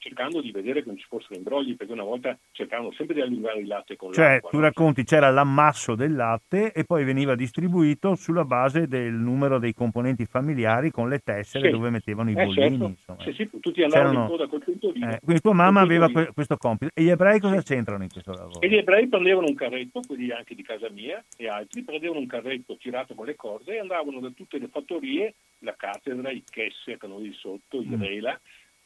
Cercando 0.00 0.40
di 0.40 0.50
vedere 0.50 0.80
che 0.82 0.88
non 0.88 0.96
ci 0.96 1.04
fossero 1.06 1.34
imbrogli, 1.36 1.76
perché 1.76 1.92
una 1.92 2.02
volta 2.04 2.36
cercavano 2.52 2.90
sempre 2.92 3.14
di 3.14 3.20
allungare 3.20 3.60
il 3.60 3.66
latte 3.66 3.96
con 3.96 4.12
cioè, 4.12 4.32
l'acqua. 4.32 4.48
tu 4.50 4.56
no? 4.56 4.62
racconti 4.62 5.04
c'era 5.04 5.28
l'ammasso 5.30 5.94
del 5.94 6.14
latte 6.14 6.72
e 6.72 6.84
poi 6.84 7.04
veniva 7.04 7.34
distribuito 7.34 8.14
sulla 8.14 8.44
base 8.46 8.88
del 8.88 9.12
numero 9.12 9.58
dei 9.58 9.74
componenti 9.74 10.24
familiari 10.24 10.90
con 10.90 11.08
le 11.10 11.18
tessere 11.18 11.66
Sì. 11.66 11.70
dove 11.70 11.90
mettevano 11.90 12.30
i 12.30 12.32
Eh, 12.34 12.44
bollini. 12.46 12.96
certo. 13.06 13.22
Sì, 13.22 13.32
sì, 13.34 13.50
tutti 13.60 13.82
andavano 13.82 14.08
C'erano- 14.08 14.22
in 14.24 14.30
coda 14.30 14.46
col 14.46 14.64
pentolino. 14.64 15.10
Eh, 15.12 15.18
quindi 15.22 15.42
tua 15.42 15.52
mamma 15.52 15.80
aveva 15.82 16.08
que- 16.10 16.32
questo 16.32 16.56
compito. 16.56 16.92
E 16.94 17.02
gli 17.02 17.10
ebrei 17.10 17.38
cosa 17.38 17.60
c'entrano 17.60 18.02
in 18.02 18.08
questo 18.08 18.32
lavoro? 18.32 18.60
E 18.62 18.68
gli 18.70 18.76
ebrei 18.76 19.06
prendevano 19.06 19.46
un 19.48 19.54
carretto, 19.54 20.00
quelli 20.06 20.30
anche 20.32 20.54
di 20.54 20.62
casa 20.62 20.88
mia 20.88 21.22
e 21.36 21.46
altri, 21.46 21.82
prendevano 21.82 22.20
un 22.20 22.26
carretto 22.26 22.76
tirato 22.78 23.14
con 23.14 23.26
le 23.26 23.36
corde 23.36 23.74
e 23.74 23.78
andavano 23.80 24.18
da 24.20 24.30
tutte 24.34 24.58
le 24.58 24.68
fattorie, 24.68 25.34
la 25.58 25.74
cattedra, 25.76 26.30
i 26.30 26.42
Chesse, 26.48 26.96
che 26.96 27.06
noi 27.06 27.24
lì 27.24 27.32
sotto, 27.34 27.82
i 27.82 27.86
Mm. 27.86 28.00
Rela, 28.02 28.40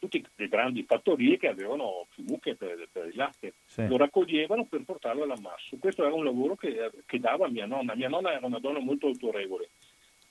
tutte 0.07 0.29
le 0.35 0.47
grandi 0.47 0.83
fattorie 0.83 1.37
che 1.37 1.47
avevano 1.47 2.07
più 2.13 2.23
mucche 2.27 2.55
per, 2.55 2.87
per 2.91 3.07
il 3.07 3.15
latte. 3.15 3.53
Sì. 3.65 3.87
Lo 3.87 3.97
raccoglievano 3.97 4.65
per 4.65 4.83
portarlo 4.83 5.23
all'ammasso. 5.23 5.77
Questo 5.77 6.05
era 6.05 6.13
un 6.13 6.23
lavoro 6.23 6.55
che, 6.55 6.91
che 7.05 7.19
dava 7.19 7.47
mia 7.49 7.65
nonna. 7.65 7.95
Mia 7.95 8.09
nonna 8.09 8.33
era 8.33 8.45
una 8.45 8.59
donna 8.59 8.79
molto 8.79 9.07
autorevole, 9.07 9.69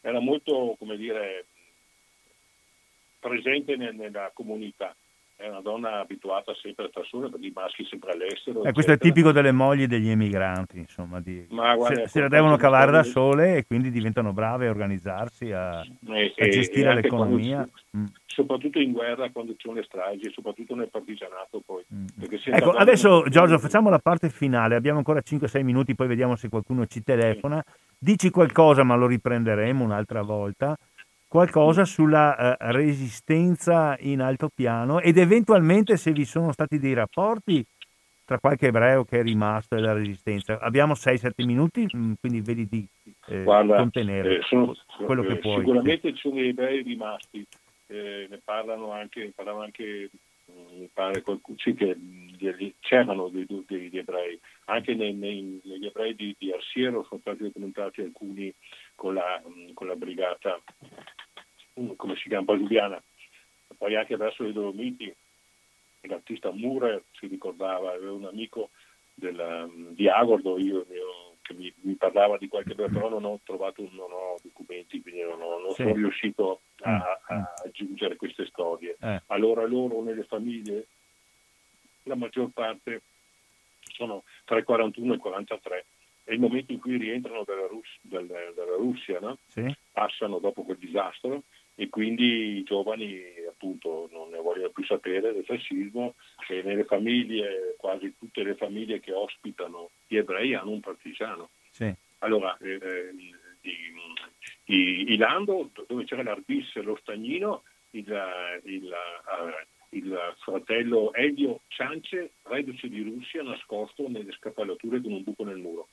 era 0.01 0.21
molto, 0.21 0.77
come 0.79 0.97
dire, 0.97 1.47
presente 3.19 3.77
nel- 3.77 3.95
nella 3.95 4.31
comunità. 4.35 4.95
È 5.37 5.49
una 5.49 5.61
donna 5.61 5.99
abituata 6.01 6.55
sempre 6.55 6.85
a 6.85 6.89
star 6.91 7.05
sola 7.07 7.29
perché 7.29 7.47
i 7.47 7.53
maschi 7.53 7.85
sempre 7.85 8.13
all'estero. 8.13 8.63
Eh, 8.63 8.73
questo 8.73 8.93
è 8.93 8.99
tipico 8.99 9.33
delle 9.33 9.51
mogli 9.51 9.87
degli 9.87 10.09
emigranti, 10.09 10.79
insomma, 10.79 11.21
di- 11.21 11.45
Ma 11.51 11.75
guarda, 11.75 12.03
se, 12.03 12.09
se 12.09 12.21
la 12.21 12.29
devono 12.29 12.57
cavare 12.57 12.93
da 12.93 13.03
sole 13.03 13.57
e 13.57 13.67
quindi 13.67 13.91
diventano 13.91 14.33
brave 14.33 14.69
a 14.69 14.71
organizzarsi, 14.71 15.51
a, 15.51 15.81
E- 15.83 16.33
a 16.39 16.45
e- 16.45 16.49
gestire 16.51 16.91
e 16.91 16.95
l'economia. 16.95 17.57
quando- 17.57 17.73
Mm. 17.97 18.05
soprattutto 18.27 18.79
in 18.81 18.93
guerra 18.93 19.29
quando 19.31 19.55
sono 19.59 19.75
le 19.75 19.83
stragi, 19.83 20.31
soprattutto 20.33 20.75
nel 20.77 20.89
partigianato 20.89 21.61
poi. 21.67 21.85
Mm. 21.93 22.07
Se 22.07 22.25
Ecco, 22.35 22.51
andavamo- 22.53 22.79
adesso 22.79 23.25
Giorgio 23.29 23.59
facciamo 23.59 23.91
la 23.91 23.99
parte 23.99 24.31
finale, 24.31 24.77
abbiamo 24.77 24.99
ancora 24.99 25.21
5-6 25.21 25.65
minuti, 25.65 25.97
poi 25.97 26.07
vediamo 26.07 26.37
se 26.37 26.49
qualcuno 26.49 26.87
ci 26.87 27.03
telefona. 27.03 27.63
Dici 27.99 28.31
qualcosa, 28.31 28.85
ma 28.85 28.95
lo 28.95 29.07
riprenderemo 29.09 29.83
un'altra 29.83 30.23
volta, 30.23 30.77
qualcosa 31.39 31.85
sulla 31.85 32.57
eh, 32.57 32.71
resistenza 32.71 33.97
in 33.99 34.21
altopiano 34.21 35.01
ed 35.01 35.19
eventualmente 35.19 35.97
se 35.97 36.13
vi 36.13 36.25
sono 36.25 36.53
stati 36.53 36.79
dei 36.79 36.93
rapporti 36.95 37.67
tra 38.25 38.39
qualche 38.39 38.69
ebreo 38.69 39.05
che 39.05 39.19
è 39.19 39.23
rimasto 39.25 39.75
e 39.75 39.81
la 39.81 39.93
resistenza. 39.93 40.61
Abbiamo 40.61 40.95
6-7 40.95 41.45
minuti, 41.45 41.89
mm, 41.93 42.13
quindi 42.21 42.41
vedi 42.41 42.69
di 42.69 42.87
eh, 43.27 43.43
Guarda, 43.43 43.79
contenere 43.79 44.37
eh, 44.39 44.43
sono- 44.43 44.77
quello 45.05 45.23
che 45.23 45.33
eh, 45.33 45.39
puoi. 45.39 45.59
Sicuramente 45.59 46.13
ci 46.15 46.21
sono 46.21 46.37
degli 46.37 46.49
ebrei 46.51 46.83
rimasti, 46.83 47.45
eh, 47.89 48.29
ne 48.31 48.41
parlano 48.45 48.93
anche, 48.93 49.33
parlavano 49.35 49.65
anche 49.65 50.11
mm, 50.53 50.79
mi 50.79 50.89
pare 50.95 51.21
qualcuno, 51.23 51.59
sì, 51.59 51.75
che 51.75 51.97
mm, 51.99 52.29
c'erano 52.79 53.27
dei, 53.27 53.45
dei- 53.45 53.65
degli 53.67 53.99
ebrei, 53.99 54.39
anche 54.67 54.95
nei- 54.95 55.15
nei- 55.15 55.61
negli 55.65 55.87
ebrei 55.87 56.15
di, 56.15 56.33
di 56.39 56.53
Arsiero 56.53 57.05
sono 57.09 57.21
stati 57.21 57.43
documentati 57.43 58.03
alcuni 58.03 58.55
con 58.95 59.15
la, 59.15 59.43
con 59.75 59.89
la 59.89 59.97
brigata, 59.97 60.61
come 61.97 62.17
si 62.17 62.29
chiama, 62.29 62.45
Palubiana, 62.47 63.03
poi 63.77 63.97
anche 63.97 64.17
verso 64.17 64.45
le 64.45 64.53
Dolomiti, 64.53 65.15
l'artista 66.03 66.53
Murer 66.53 67.03
si 67.13 67.27
ricordava, 67.27 67.93
aveva 67.93 68.13
un 68.13 68.27
amico 68.27 68.71
della- 69.15 69.69
di 69.91 70.09
Agordo, 70.09 70.59
io, 70.59 70.87
io- 70.91 71.33
che 71.43 71.53
mi, 71.55 71.71
mi 71.83 71.95
parlava 71.95 72.39
di 72.39 72.49
qualche 72.49 72.75
però 72.75 73.09
non 73.11 73.25
ho 73.25 73.39
trovato, 73.45 73.87
non 73.93 74.11
ho 74.13 74.37
documenti, 74.43 75.03
quindi 75.03 75.23
non, 75.23 75.41
ho- 75.43 75.59
non 75.59 75.71
Sì. 75.73 75.83
sono 75.83 75.95
riuscito 75.95 76.61
a, 76.83 76.91
Mm, 76.91 76.95
mm. 77.37 77.41
a 77.41 77.55
aggiungere 77.65 78.17
queste 78.17 78.47
storie. 78.47 78.97
Eh, 79.01 79.23
Allora 79.27 79.67
loro 79.67 80.03
nelle 80.03 80.25
famiglie, 80.25 80.87
la 82.05 82.15
maggior 82.15 82.51
parte 82.51 83.03
sono 83.95 84.25
tra 84.45 84.57
il 84.59 84.65
41 84.65 85.13
e 85.13 85.15
il 85.17 85.21
43, 85.21 85.87
è 86.25 86.33
il 86.33 86.41
momento 86.41 86.73
in 86.73 86.81
cui 86.81 86.97
rientrano 86.97 87.45
dalla, 87.45 87.67
Rus- 87.67 87.99
dal- 88.01 88.27
dalla 88.27 88.77
Russia, 88.77 89.21
no? 89.21 89.39
sì? 89.47 89.75
passano 89.93 90.39
dopo 90.39 90.63
quel 90.65 90.79
disastro 90.79 91.43
e 91.77 91.89
quindi 91.89 92.59
i 92.59 92.63
giovani 92.63 93.21
appunto 93.49 94.09
non 94.13 94.31
ne 94.31 94.39
vogliono 94.39 94.71
più 94.71 94.85
sapere 94.85 95.33
del 95.33 95.45
fascismo 95.45 96.15
e 96.49 96.63
nelle 96.63 96.85
famiglie, 96.85 97.75
quasi 97.79 98.15
tutte 98.19 98.43
le 98.43 98.55
famiglie 98.55 99.01
che 99.01 99.13
ospitano 99.13 99.91
gli 100.07 100.17
ebrei 100.17 100.55
hanno 100.55 100.71
un 100.71 100.81
partigiano. 100.81 101.51
Sì. 101.71 101.93
Allora, 102.19 102.57
eh, 102.59 102.79
eh, 102.81 103.11
i, 103.63 103.93
i- 104.67 105.13
i 105.13 105.17
Lando, 105.17 105.71
dove 105.87 106.05
c'era 106.05 106.23
l'Arbis 106.23 106.77
e 106.77 106.83
lo 106.83 106.97
Stagnino, 106.97 107.63
il, 107.91 108.07
il, 108.65 108.93
eh, 108.93 109.67
il 109.97 110.35
fratello 110.39 111.13
Elio 111.13 111.61
Ciance, 111.69 112.33
reduce 112.43 112.89
di 112.89 113.03
Russia, 113.03 113.43
nascosto 113.43 114.09
nelle 114.09 114.33
scappalature 114.33 115.01
con 115.01 115.13
un 115.13 115.23
buco 115.23 115.45
nel 115.45 115.59
muro. 115.59 115.89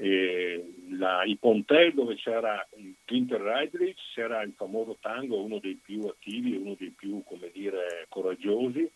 E 0.00 0.64
la- 0.92 1.24
I 1.24 1.36
Pontel, 1.36 1.92
dove 1.92 2.14
c'era 2.14 2.66
il 2.76 2.94
Ginter 3.04 3.38
Reidrich, 3.38 3.98
c'era 4.14 4.40
il 4.42 4.54
famoso 4.56 4.96
tango, 4.98 5.42
uno 5.42 5.58
dei 5.58 5.74
più 5.74 6.06
attivi, 6.06 6.56
uno 6.56 6.74
dei 6.78 6.88
più, 6.90 7.22
come 7.22 7.50
dire, 7.52 8.06
coraggiosi. 8.08 8.90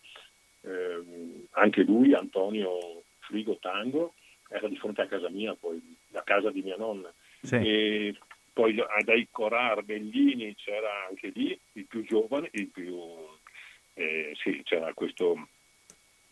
Ehm, 0.61 1.45
anche 1.51 1.83
lui, 1.83 2.15
Antonio 2.15 3.03
Frigo 3.19 3.57
Tango, 3.59 4.15
era 4.49 4.67
di 4.67 4.77
fronte 4.77 5.01
a 5.01 5.07
casa 5.07 5.29
mia, 5.29 5.53
poi 5.53 5.79
la 6.09 6.23
casa 6.23 6.49
di 6.49 6.63
mia 6.63 6.75
nonna. 6.75 7.13
Sì. 7.41 7.55
E 7.55 8.15
poi 8.51 8.75
dai 9.03 9.27
Corar 9.29 9.83
Bellini 9.83 10.55
c'era 10.55 11.05
anche 11.07 11.31
lì 11.35 11.59
il 11.73 11.85
più 11.85 12.03
giovane, 12.03 12.49
il 12.53 12.69
più 12.69 12.97
eh, 13.93 14.33
sì, 14.41 14.61
c'era 14.63 14.91
questo 14.93 15.49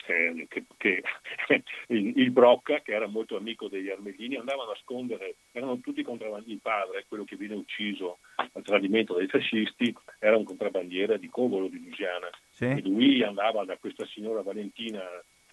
eh, 0.07 0.45
che, 0.49 0.63
che- 0.77 1.03
il, 1.87 2.13
il 2.17 2.31
Brocca 2.31 2.81
che 2.81 2.93
era 2.93 3.07
molto 3.07 3.35
amico 3.37 3.67
degli 3.67 3.89
armellini 3.89 4.35
andava 4.35 4.63
a 4.63 4.67
nascondere, 4.67 5.35
erano 5.51 5.79
tutti 5.79 6.03
contrabbandi, 6.03 6.51
il 6.51 6.59
padre, 6.61 7.05
quello 7.07 7.23
che 7.23 7.35
viene 7.35 7.55
ucciso 7.55 8.19
al 8.35 8.61
tradimento 8.63 9.15
dei 9.15 9.27
fascisti, 9.27 9.95
era 10.19 10.37
un 10.37 10.43
contrabbandiere 10.43 11.19
di 11.19 11.29
Covolo 11.29 11.67
di 11.67 11.83
Lusiana 11.83 12.29
Sì. 12.49 12.65
e 12.65 12.81
lui 12.81 13.23
andava 13.23 13.63
da 13.65 13.77
questa 13.77 14.05
signora 14.05 14.41
Valentina 14.41 15.01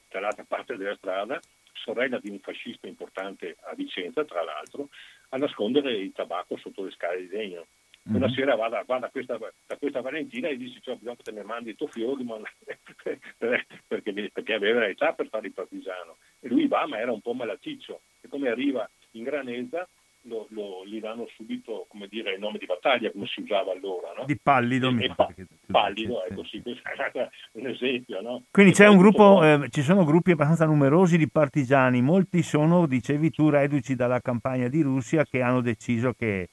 dall'altra 0.08 0.44
parte 0.44 0.76
della 0.76 0.96
strada, 0.96 1.38
sorella 1.72 2.18
di 2.18 2.28
un 2.30 2.40
fascista 2.40 2.86
importante 2.88 3.56
a 3.62 3.74
Vicenza, 3.74 4.24
tra 4.24 4.42
l'altro, 4.42 4.88
a 5.30 5.36
nascondere 5.36 5.92
il 5.96 6.12
tabacco 6.12 6.56
sotto 6.58 6.82
le 6.84 6.90
scale 6.90 7.20
di 7.20 7.28
legno. 7.28 7.66
Una 8.04 8.26
Mhm. 8.26 8.32
sera 8.32 8.56
va, 8.56 8.68
da, 8.68 8.82
da 8.86 9.08
questa, 9.10 9.36
da 9.38 9.76
questa 9.76 10.00
Valentina 10.00 10.48
e 10.48 10.56
dice 10.56 10.80
cioè, 10.82 10.96
bisogna 10.96 11.16
che 11.16 11.22
te 11.24 11.32
ne 11.32 11.42
mandi 11.42 11.76
tuo 11.76 11.86
fiori 11.86 12.24
ma- 12.24 12.40
perché, 13.86 14.30
perché 14.32 14.52
aveva 14.54 14.80
l'età 14.80 15.12
per 15.12 15.28
fare 15.28 15.46
il 15.48 15.52
partigiano. 15.52 16.16
E 16.40 16.48
lui 16.48 16.66
va 16.66 16.86
ma 16.86 16.98
era 16.98 17.12
un 17.12 17.20
po' 17.20 17.34
malaticcio 17.34 18.00
e 18.20 18.28
come 18.28 18.48
arriva 18.48 18.88
in 19.12 19.24
Granezza 19.24 19.86
lo, 20.24 20.46
lo- 20.50 20.82
gli 20.86 21.00
danno 21.00 21.26
subito 21.34 21.86
come 21.88 22.06
dire, 22.08 22.32
il 22.34 22.40
nome 22.40 22.58
di 22.58 22.66
battaglia 22.66 23.10
come 23.10 23.26
si 23.26 23.40
usava 23.42 23.72
allora. 23.72 24.12
No? 24.16 24.24
Di 24.24 24.38
pallido, 24.42 24.88
E- 24.98 25.04
e 25.04 25.14
pa- 25.14 25.32
dici, 25.34 25.46
pallido, 25.66 26.24
ecco 26.24 26.44
sì. 26.44 26.62
sì, 26.64 26.80
questo 26.82 27.18
è 27.18 27.28
un 27.52 27.66
esempio. 27.66 28.20
No? 28.20 28.42
Quindi 28.50 28.72
c'è 28.72 28.86
un 28.86 28.96
tutto 28.96 29.08
gruppo, 29.08 29.34
qua- 29.36 29.64
eh, 29.64 29.68
ci 29.70 29.82
sono 29.82 30.04
gruppi 30.04 30.32
abbastanza 30.32 30.64
numerosi 30.66 31.16
di 31.18 31.28
partigiani, 31.30 32.00
molti 32.02 32.42
sono, 32.42 32.86
dicevi 32.86 33.30
tu, 33.30 33.48
reduci 33.50 33.94
dalla 33.94 34.20
campagna 34.20 34.68
di 34.68 34.82
Russia 34.82 35.24
che 35.24 35.40
hanno 35.42 35.60
deciso 35.62 36.12
che 36.12 36.48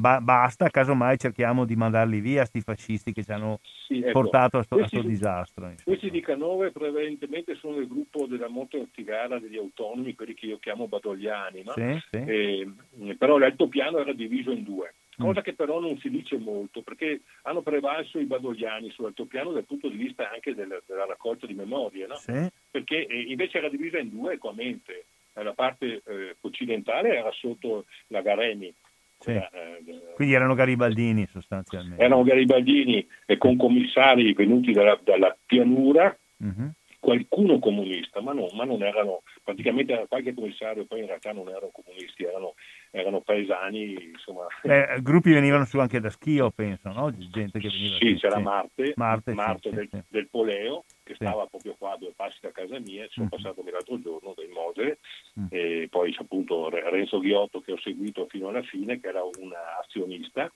ba- 0.00 0.20
basta, 0.20 0.68
casomai 0.68 1.18
cerchiamo 1.18 1.64
di 1.64 1.76
mandarli 1.76 2.20
via, 2.20 2.44
sti 2.44 2.60
fascisti 2.62 3.12
che 3.12 3.22
ci 3.22 3.30
hanno 3.30 3.60
sì, 3.86 4.00
ecco. 4.00 4.12
portato 4.22 4.58
a 4.58 4.62
sto, 4.62 4.74
a 4.74 4.78
Questi- 4.78 4.98
sto 4.98 5.06
disastro. 5.06 5.64
insomma. 5.68 5.82
Questi 5.84 6.10
di 6.10 6.20
Canove 6.20 6.72
prevalentemente 6.72 7.54
sono 7.56 7.76
il 7.76 7.86
gruppo 7.86 8.26
della 8.26 8.48
Monte 8.48 8.78
Ortigara 8.78 9.38
degli 9.38 9.56
autonomi, 9.56 10.14
quelli 10.14 10.34
che 10.34 10.46
io 10.46 10.58
chiamo 10.58 10.88
badogliani, 10.88 11.62
no? 11.62 11.72
Sì, 11.72 12.00
sì. 12.10 12.16
Eh, 12.16 12.68
però 13.16 13.38
l'altopiano 13.38 13.98
era 13.98 14.12
diviso 14.12 14.50
in 14.50 14.64
due, 14.64 14.94
Mm. 15.20 15.26
cosa 15.26 15.42
che 15.42 15.52
però 15.54 15.80
non 15.80 15.98
si 15.98 16.08
dice 16.08 16.38
molto, 16.38 16.80
perché 16.82 17.20
hanno 17.42 17.60
prevalso 17.60 18.18
i 18.18 18.24
badogliani 18.24 18.90
sull'altopiano 18.90 19.52
dal 19.52 19.64
punto 19.66 19.88
di 19.88 19.96
vista 19.96 20.30
anche 20.30 20.54
del- 20.54 20.82
della 20.86 21.04
raccolta 21.04 21.46
di 21.46 21.54
memorie, 21.54 22.06
no? 22.06 22.14
Sì, 22.16 22.48
perché 22.70 23.06
eh, 23.06 23.20
invece 23.28 23.58
era 23.58 23.68
divisa 23.68 23.98
in 23.98 24.08
due 24.10 24.34
equamente. 24.34 25.04
La 25.34 25.52
parte 25.54 26.02
eh, 26.06 26.36
occidentale 26.40 27.16
era 27.16 27.30
sotto 27.32 27.86
la 28.08 28.20
Garemi, 28.20 28.74
sì. 29.20 29.30
quella, 29.32 29.50
eh, 29.50 30.12
Quindi 30.14 30.34
erano 30.34 30.54
garibaldini 30.54 31.26
sostanzialmente. 31.26 32.02
erano 32.02 32.22
garibaldini 32.24 33.06
e 33.26 33.38
con 33.38 33.56
commissari 33.56 34.32
venuti 34.32 34.72
dalla, 34.72 34.98
dalla 35.02 35.36
pianura, 35.46 36.14
Mhm. 36.38 36.72
qualcuno 36.98 37.58
comunista, 37.58 38.20
ma, 38.20 38.32
no, 38.32 38.48
ma 38.52 38.64
non 38.64 38.82
erano, 38.82 39.22
praticamente 39.42 39.92
era 39.94 40.06
qualche 40.06 40.34
commissario, 40.34 40.84
poi 40.84 41.00
in 41.00 41.06
realtà 41.06 41.32
non 41.32 41.48
erano 41.48 41.70
comunisti, 41.72 42.24
erano, 42.24 42.54
erano 42.90 43.20
paesani, 43.20 44.10
insomma. 44.12 44.46
Beh, 44.62 45.00
gruppi 45.00 45.32
venivano 45.32 45.64
su 45.64 45.78
anche 45.78 46.00
da 46.00 46.10
Schio, 46.10 46.50
penso, 46.50 46.90
no? 46.92 47.10
Gente 47.16 47.58
che 47.58 47.68
veniva 47.68 47.96
Sì, 47.96 48.12
su, 48.12 48.18
c'era 48.18 48.36
sì. 48.36 48.42
Marte, 48.42 48.92
Marte, 48.96 49.34
Marte 49.34 49.68
sì, 49.70 49.74
del, 49.74 50.04
del 50.08 50.28
Poleo, 50.30 50.84
che 51.10 51.16
stava 51.24 51.46
proprio 51.46 51.74
qua 51.76 51.92
a 51.92 51.96
due 51.96 52.12
passi 52.14 52.38
da 52.40 52.52
casa 52.52 52.78
mia, 52.78 53.04
ci 53.06 53.14
sono 53.14 53.28
Mhm. 53.30 53.42
passato 53.42 53.64
l'altro 53.70 54.00
giorno 54.00 54.34
del 54.36 54.48
Mose, 54.50 54.98
Mm. 55.38 55.46
e 55.50 55.88
poi 55.90 56.12
c'è 56.12 56.22
appunto 56.22 56.68
Re- 56.68 56.88
Renzo 56.90 57.18
Ghiotto 57.18 57.60
che 57.60 57.72
ho 57.72 57.78
seguito 57.78 58.26
fino 58.26 58.48
alla 58.48 58.62
fine, 58.62 59.00
che 59.00 59.08
era 59.08 59.22
un 59.22 59.52
azionista, 59.80 60.52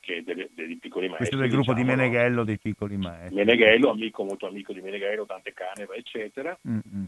che 0.00 0.22
delle, 0.22 0.48
dei 0.52 0.76
piccoli 0.76 1.08
maestri. 1.08 1.16
Questo 1.16 1.36
è 1.36 1.40
del 1.40 1.50
gruppo 1.50 1.74
diciamo, 1.74 1.94
di 1.94 2.00
Meneghello 2.00 2.44
dei 2.44 2.58
piccoli 2.58 2.96
maestri. 2.96 3.34
Meneghello, 3.34 3.90
amico, 3.90 4.24
molto 4.24 4.46
amico 4.46 4.72
di 4.72 4.80
Meneghello, 4.80 5.26
tante 5.26 5.52
Caneva, 5.52 5.94
eccetera. 5.94 6.58
Mm-hmm. 6.68 7.04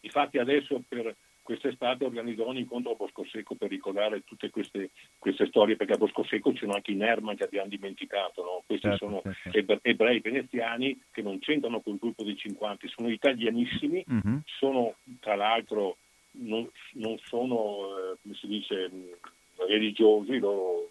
Infatti 0.00 0.38
adesso 0.38 0.82
per 0.86 1.14
quest'estate 1.44 2.04
organizzerò 2.04 2.48
un 2.48 2.56
incontro 2.56 2.92
a 2.92 2.96
Bosco 2.96 3.24
Secco 3.26 3.54
per 3.54 3.68
ricordare 3.68 4.24
tutte 4.24 4.48
queste, 4.50 4.90
queste 5.18 5.46
storie, 5.46 5.76
perché 5.76 5.92
a 5.92 5.98
Bosco 5.98 6.24
Secco 6.24 6.50
ci 6.52 6.60
sono 6.60 6.72
anche 6.72 6.90
i 6.90 6.96
Nerman 6.96 7.36
che 7.36 7.44
abbiamo 7.44 7.68
dimenticato, 7.68 8.42
no? 8.42 8.62
questi 8.66 8.88
certo, 8.88 9.06
sono 9.06 9.22
certo. 9.52 9.78
ebrei 9.82 10.20
veneziani 10.20 10.98
che 11.12 11.22
non 11.22 11.38
c'entrano 11.38 11.80
col 11.80 11.98
gruppo 11.98 12.24
dei 12.24 12.36
50, 12.36 12.88
sono 12.88 13.10
italianissimi, 13.10 14.04
mm-hmm. 14.10 14.38
sono 14.44 14.96
tra 15.20 15.36
l'altro 15.36 15.98
non, 16.32 16.68
non 16.94 17.18
sono, 17.18 18.12
eh, 18.12 18.16
come 18.22 18.34
si 18.34 18.46
dice, 18.46 18.90
religiosi, 19.68 20.38
loro 20.38 20.90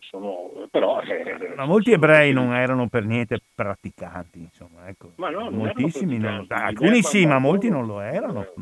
sono, 0.00 0.68
però, 0.70 1.00
eh, 1.02 1.54
ma 1.56 1.64
molti 1.64 1.92
ebrei 1.92 2.32
non 2.32 2.54
erano 2.54 2.88
per 2.88 3.04
niente 3.04 3.40
praticanti, 3.54 4.38
insomma, 4.38 4.88
ecco. 4.88 5.12
Ma 5.16 5.30
no, 5.30 5.50
moltissimi 5.50 6.18
non, 6.18 6.46
alcuni 6.48 7.02
sì, 7.02 7.26
ma 7.26 7.38
molti 7.38 7.68
non 7.68 7.86
lo 7.86 8.00
erano. 8.00 8.42
Eh, 8.42 8.52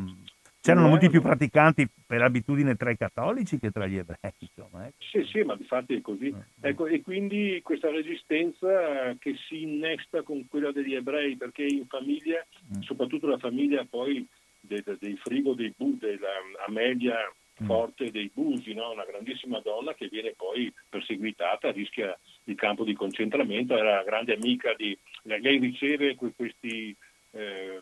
C'erano 0.62 0.88
molti 0.88 1.10
più 1.10 1.20
praticanti 1.20 1.88
per 2.06 2.22
abitudine 2.22 2.76
tra 2.76 2.90
i 2.90 2.96
cattolici 2.96 3.58
che 3.58 3.70
tra 3.70 3.86
gli 3.86 3.96
ebrei, 3.96 4.32
insomma. 4.38 4.86
Ecco. 4.86 4.96
Sì, 5.00 5.24
sì, 5.24 5.42
ma 5.42 5.56
di 5.56 5.64
fatto 5.64 5.92
è 5.92 6.00
così. 6.00 6.28
Eh, 6.28 6.68
ecco, 6.68 6.86
e 6.86 7.02
quindi 7.02 7.60
questa 7.62 7.90
resistenza 7.90 9.14
che 9.18 9.34
si 9.48 9.62
innesta 9.62 10.22
con 10.22 10.46
quella 10.48 10.70
degli 10.70 10.94
ebrei, 10.94 11.36
perché 11.36 11.64
in 11.64 11.86
famiglia, 11.86 12.46
mm. 12.76 12.82
soprattutto 12.82 13.26
la 13.26 13.38
famiglia 13.38 13.84
poi 13.84 14.26
dei, 14.60 14.84
dei 15.00 15.16
frigo 15.16 15.54
dei 15.54 15.74
Bu, 15.76 15.96
della 15.98 16.28
Amelia 16.66 17.18
Mm. 17.62 17.66
forte 17.66 18.10
dei 18.10 18.30
Busi, 18.32 18.72
no? 18.74 18.90
una 18.90 19.04
grandissima 19.04 19.60
donna 19.60 19.94
che 19.94 20.08
viene 20.08 20.32
poi 20.36 20.72
perseguitata, 20.88 21.70
rischia 21.70 22.18
il 22.44 22.54
campo 22.54 22.84
di 22.84 22.94
concentramento, 22.94 23.76
era 23.76 24.02
grande 24.02 24.34
amica 24.34 24.74
di... 24.74 24.96
Lei 25.24 25.58
riceve 25.58 26.16
questi, 26.16 26.94
eh, 27.32 27.80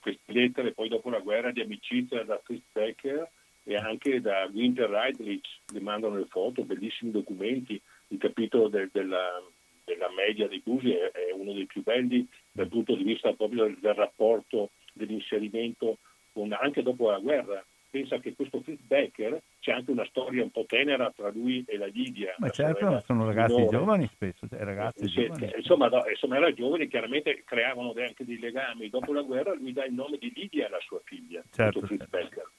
queste 0.00 0.32
lettere 0.32 0.72
poi 0.72 0.88
dopo 0.88 1.10
la 1.10 1.20
guerra 1.20 1.50
di 1.50 1.60
amicizia 1.60 2.24
da 2.24 2.40
Fritz 2.42 2.64
Becker 2.72 3.30
e 3.64 3.76
anche 3.76 4.20
da 4.20 4.48
Winter 4.52 4.88
Reitlich, 4.88 5.46
le 5.72 5.80
mandano 5.80 6.16
le 6.16 6.26
foto, 6.26 6.64
bellissimi 6.64 7.10
documenti, 7.10 7.80
il 8.08 8.18
capitolo 8.18 8.68
del, 8.68 8.88
della, 8.92 9.40
della 9.84 10.10
media 10.10 10.48
dei 10.48 10.60
Busi 10.64 10.92
è, 10.92 11.10
è, 11.10 11.32
uno 11.32 11.52
dei 11.52 11.66
più 11.66 11.82
belli 11.82 12.26
dal 12.50 12.68
punto 12.68 12.94
di 12.94 13.04
vista 13.04 13.32
proprio 13.34 13.64
del, 13.64 13.78
del 13.78 13.94
rapporto, 13.94 14.70
dell'inserimento 14.92 15.98
con, 16.32 16.52
anche 16.52 16.82
dopo 16.82 17.10
la 17.10 17.18
guerra 17.18 17.64
pensa 17.90 18.18
che 18.18 18.34
questo 18.34 18.60
Fritz 18.62 18.80
Becker 18.82 19.42
c'è 19.58 19.72
anche 19.72 19.90
una 19.90 20.06
storia 20.06 20.42
un 20.42 20.50
po' 20.50 20.64
tenera 20.64 21.12
tra 21.14 21.30
lui 21.30 21.64
e 21.66 21.76
la 21.76 21.86
Lidia. 21.86 22.34
Ma 22.38 22.48
certo, 22.50 23.02
sono 23.04 23.26
ragazzi 23.26 23.56
minore. 23.56 23.76
giovani 23.76 24.08
spesso, 24.12 24.46
cioè 24.48 24.60
ragazzi 24.60 25.08
sì, 25.08 25.24
giovani. 25.26 25.52
Insomma, 25.56 25.88
no, 25.88 26.08
insomma, 26.08 26.36
era 26.36 26.52
giovane, 26.52 26.88
chiaramente 26.88 27.42
creavano 27.44 27.92
anche 27.96 28.24
dei 28.24 28.38
legami. 28.38 28.88
Dopo 28.88 29.12
la 29.12 29.22
guerra 29.22 29.54
lui 29.54 29.72
dà 29.72 29.84
il 29.84 29.92
nome 29.92 30.16
di 30.18 30.32
Lidia 30.34 30.66
alla 30.66 30.80
sua 30.80 31.00
figlia, 31.04 31.42
certo, 31.50 31.80
Fritz 31.80 32.06
certo. 32.08 32.16
Becker. 32.16 32.50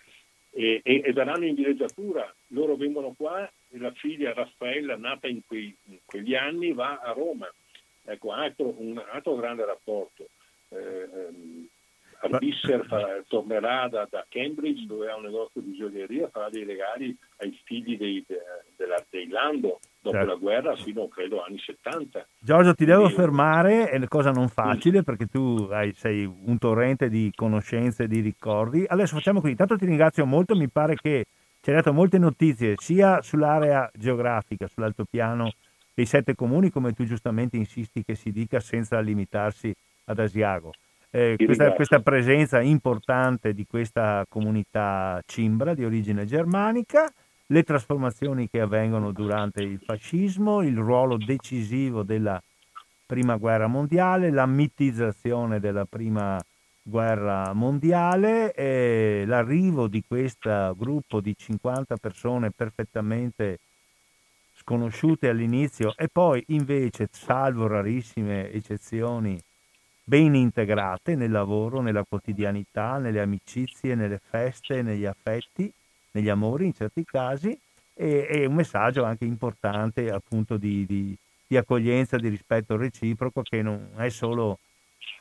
E, 0.54 0.82
e, 0.84 1.02
e, 1.06 1.14
daranno 1.14 1.46
in 1.46 1.56
villeggiatura. 1.56 2.34
Loro 2.48 2.76
vengono 2.76 3.14
qua 3.16 3.50
e 3.70 3.78
la 3.78 3.92
figlia 3.92 4.34
Raffaella, 4.34 4.98
nata 4.98 5.28
in, 5.28 5.46
quei, 5.46 5.76
in 5.86 6.00
quegli 6.06 6.36
anni, 6.36 6.74
va 6.74 7.00
a 7.00 7.14
Roma. 7.14 7.50
Ecco, 8.04 8.32
altro, 8.34 8.76
un 8.78 9.02
altro 9.12 9.36
grande 9.36 9.66
rapporto. 9.66 10.28
Eh, 10.70 11.70
Albisser 12.22 12.86
farà, 12.86 13.24
tornerà 13.28 13.88
da, 13.88 14.08
da, 14.10 14.24
Cambridge 14.30 14.86
dove 14.86 15.10
ha 15.10 15.16
un 15.16 15.24
negozio 15.24 15.62
di 15.62 15.76
gioielleria, 15.76 16.30
farà 16.30 16.50
dei 16.50 16.64
regali 16.64 17.16
ai 17.38 17.60
figli 17.64 17.98
dei, 17.98 18.24
de, 18.28 18.38
della, 18.76 19.04
dei 19.10 19.28
Lando 19.28 19.80
dopo 20.00 20.16
certo. 20.16 20.32
la 20.32 20.36
guerra 20.36 20.76
fino 20.76 21.08
credo 21.08 21.44
anni 21.44 21.58
70. 21.58 22.28
Giorgio 22.40 22.76
ti 22.76 22.86
devo 22.86 23.08
e... 23.08 23.10
fermare, 23.10 23.90
è 23.90 23.96
una 23.96 24.08
cosa 24.08 24.30
non 24.30 24.50
facile 24.50 25.00
sì. 25.00 25.04
perché 25.04 25.26
tu 25.26 25.68
hai, 25.72 25.94
sei 25.94 26.26
un 26.26 26.58
torrente 26.60 27.10
di 27.10 27.32
conoscenze 27.36 28.04
e 28.04 28.08
di 28.08 28.20
ricordi. 28.20 28.86
Adesso 28.88 29.16
facciamo 29.16 29.40
così, 29.40 29.52
intanto 29.52 29.78
ti 29.78 29.86
ringrazio 29.86 30.26
molto, 30.26 30.56
mi 30.56 30.70
pare 30.70 30.96
che 30.96 31.26
ci 31.60 31.70
hai 31.70 31.76
dato 31.76 31.92
molte 31.92 32.20
notizie 32.20 32.76
sia 32.78 33.22
sull'area 33.22 33.90
geografica, 33.94 34.68
sull'altopiano 34.68 35.52
dei 35.94 36.06
sette 36.06 36.36
comuni 36.36 36.70
come 36.70 36.94
tu 36.94 37.04
giustamente 37.04 37.58
insisti 37.58 38.04
che 38.04 38.14
si 38.14 38.32
dica 38.32 38.60
senza 38.60 39.00
limitarsi 39.00 39.74
ad 40.06 40.20
Asiago 40.20 40.72
eh, 41.12 41.36
questa, 41.38 41.74
questa, 41.74 42.00
presenza 42.00 42.62
importante 42.62 43.54
di 43.54 43.66
questa 43.68 44.26
comunità 44.30 45.22
cimbra 45.26 45.74
di 45.74 45.84
origine 45.84 46.26
germanica, 46.26 47.12
le 47.48 47.64
trasformazioni 47.64 48.50
che 48.50 48.62
avvengono 48.62 49.12
durante 49.12 49.62
il 49.62 49.80
fascismo, 49.86 50.62
il 50.62 50.78
ruolo 50.78 51.18
decisivo 51.18 52.04
della 52.04 52.42
prima 53.06 53.36
guerra 53.36 53.68
mondiale, 53.68 54.32
la 54.32 54.46
mitizzazione 54.46 55.60
della 55.60 55.84
prima 55.84 56.40
guerra 56.82 57.52
mondiale, 57.52 58.54
e 58.54 59.26
l'arrivo 59.28 59.88
di 59.88 60.02
questo 60.08 60.74
gruppo 60.78 61.20
di 61.20 61.36
50 61.38 61.98
persone 61.98 62.52
perfettamente 62.52 63.60
sconosciute 64.56 65.28
all'inizio 65.28 65.94
e 65.98 66.08
poi 66.08 66.42
invece, 66.48 67.10
salvo 67.12 67.68
rarissime 67.68 68.50
eccezioni, 68.52 69.38
ben 70.04 70.36
integrate 70.36 71.16
nel 71.16 71.32
lavoro, 71.32 71.82
nella 71.82 72.04
quotidianità, 72.08 72.98
nelle 72.98 73.22
amicizie, 73.22 73.96
nelle 73.96 74.20
feste, 74.24 74.82
negli 74.82 75.06
affetti, 75.06 75.72
negli 76.12 76.30
amori 76.30 76.66
in 76.66 76.74
certi 76.74 77.04
casi, 77.06 77.58
e, 77.94 78.28
e 78.30 78.46
un 78.46 78.56
messaggio 78.56 79.04
anche 79.04 79.26
importante 79.26 80.10
appunto 80.10 80.58
di, 80.58 80.86
di, 80.86 81.16
di 81.48 81.58
accoglienza, 81.58 82.18
di 82.18 82.30
rispetto 82.30 82.76
reciproco 82.76 83.42
che 83.42 83.62
non 83.62 83.92
è 83.98 84.10
solo 84.10 84.58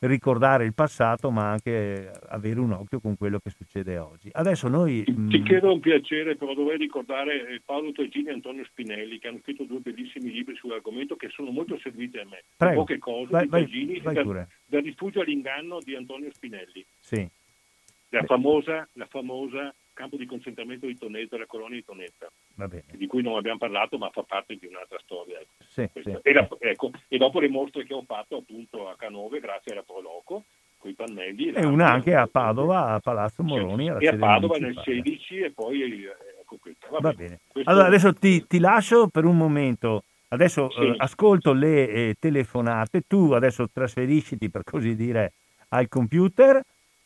ricordare 0.00 0.64
il 0.64 0.74
passato, 0.74 1.30
ma 1.30 1.50
anche 1.50 2.10
avere 2.28 2.60
un 2.60 2.72
occhio 2.72 3.00
con 3.00 3.16
quello 3.16 3.38
che 3.38 3.50
succede 3.50 3.98
oggi. 3.98 4.28
Adesso 4.32 4.68
noi... 4.68 5.04
Ti, 5.04 5.14
ti 5.14 5.40
mm, 5.40 5.44
chiedo 5.44 5.72
un 5.72 5.80
piacere, 5.80 6.36
però 6.36 6.54
dovrei 6.54 6.78
ricordare 6.78 7.48
eh, 7.48 7.60
Paolo 7.64 7.92
Tregini 7.92 8.28
e 8.28 8.32
Antonio 8.32 8.64
Spinelli, 8.64 9.18
che 9.18 9.28
hanno 9.28 9.40
scritto 9.42 9.64
due 9.64 9.80
bellissimi 9.80 10.30
libri 10.30 10.54
sull'argomento 10.56 11.16
che 11.16 11.28
sono 11.28 11.50
molto 11.50 11.78
serviti 11.78 12.18
a 12.18 12.24
me. 12.24 12.44
Prego. 12.56 12.80
Poche 12.80 12.98
cose 12.98 13.30
vai, 13.30 13.44
di 13.44 13.48
Tregini, 13.50 14.00
vai, 14.00 14.14
vai 14.14 14.46
dal, 14.66 14.82
rifugio 14.82 15.20
all'inganno 15.20 15.78
di 15.80 15.94
Antonio 15.94 16.30
Spinelli. 16.32 16.84
Sì. 16.98 17.28
La 18.10 18.24
famosa, 18.24 18.88
la 18.94 19.06
famosa 19.06 19.72
campo 20.00 20.16
di 20.16 20.24
concentramento 20.24 20.86
di 20.86 20.96
Tonetta, 20.96 21.36
la 21.36 21.44
colonia 21.44 21.76
di 21.76 21.84
Tonetta, 21.84 22.30
di 22.96 23.06
cui 23.06 23.22
non 23.22 23.36
abbiamo 23.36 23.58
parlato 23.58 23.98
ma 23.98 24.08
fa 24.08 24.22
parte 24.22 24.56
di 24.56 24.66
un'altra 24.66 24.98
storia. 25.04 25.38
Ecco. 25.38 25.52
Sì, 25.68 25.88
sì. 26.02 26.18
E, 26.22 26.32
la, 26.32 26.48
ecco, 26.58 26.90
e, 27.08 27.18
dopo 27.18 27.38
le 27.38 27.48
mostre 27.48 27.84
che 27.84 27.92
ho 27.92 28.02
fatto 28.06 28.36
appunto 28.38 28.88
a 28.88 28.96
Canove 28.96 29.40
grazie 29.40 29.72
alla 29.72 29.82
Proloco, 29.82 30.44
con 30.78 30.90
i 30.90 30.94
pannelli. 30.94 31.52
E 31.52 31.66
una 31.66 31.90
anche 31.90 32.14
a 32.14 32.26
Padova, 32.26 32.94
a 32.94 33.00
Palazzo 33.00 33.42
Moroni. 33.42 33.88
e 33.98 34.08
a 34.08 34.16
Padova 34.16 34.56
nel 34.56 34.80
16 34.82 35.40
e 35.40 35.50
poi 35.52 35.82
ecco 35.82 36.56
questo. 36.58 36.88
Va, 36.90 37.00
Va 37.00 37.12
bene. 37.12 37.40
Questo... 37.46 37.70
Allora 37.70 37.86
adesso 37.86 38.14
ti, 38.14 38.46
ti, 38.46 38.58
lascio 38.58 39.08
per 39.08 39.26
un 39.26 39.36
momento. 39.36 40.04
Adesso 40.28 40.70
sì. 40.70 40.80
eh, 40.80 40.94
ascolto 40.96 41.52
le 41.52 41.88
eh, 41.88 42.14
telefonate, 42.18 43.02
tu 43.06 43.32
adesso 43.32 43.68
trasferisciti 43.68 44.48
per 44.48 44.62
così 44.64 44.94
dire 44.94 45.32
al 45.68 45.88
computer 45.88 46.62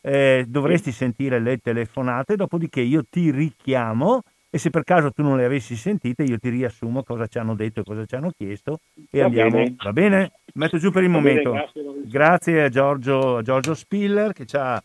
eh, 0.06 0.44
dovresti 0.46 0.92
sentire 0.92 1.40
le 1.40 1.56
telefonate, 1.56 2.36
dopodiché 2.36 2.82
io 2.82 3.04
ti 3.08 3.30
richiamo 3.30 4.20
e 4.50 4.58
se 4.58 4.68
per 4.68 4.84
caso 4.84 5.10
tu 5.10 5.22
non 5.22 5.36
le 5.36 5.46
avessi 5.46 5.74
sentite 5.74 6.22
io 6.22 6.38
ti 6.38 6.48
riassumo 6.48 7.02
cosa 7.02 7.26
ci 7.26 7.38
hanno 7.38 7.54
detto 7.54 7.80
e 7.80 7.84
cosa 7.84 8.04
ci 8.04 8.14
hanno 8.14 8.30
chiesto 8.36 8.80
e 9.10 9.18
va 9.18 9.24
andiamo, 9.24 9.50
bene. 9.50 9.74
va 9.82 9.92
bene? 9.92 10.32
Metto 10.52 10.78
giù 10.78 10.90
per 10.92 11.02
il 11.02 11.10
va 11.10 11.16
momento. 11.16 11.50
Bene, 11.52 11.70
grazie, 11.74 12.08
grazie, 12.08 12.62
a 12.62 12.68
Giorgio, 12.68 13.42
Giorgio 13.42 13.74
Spiller 13.74 14.32
che 14.32 14.44
ci 14.44 14.56
ha 14.56 14.80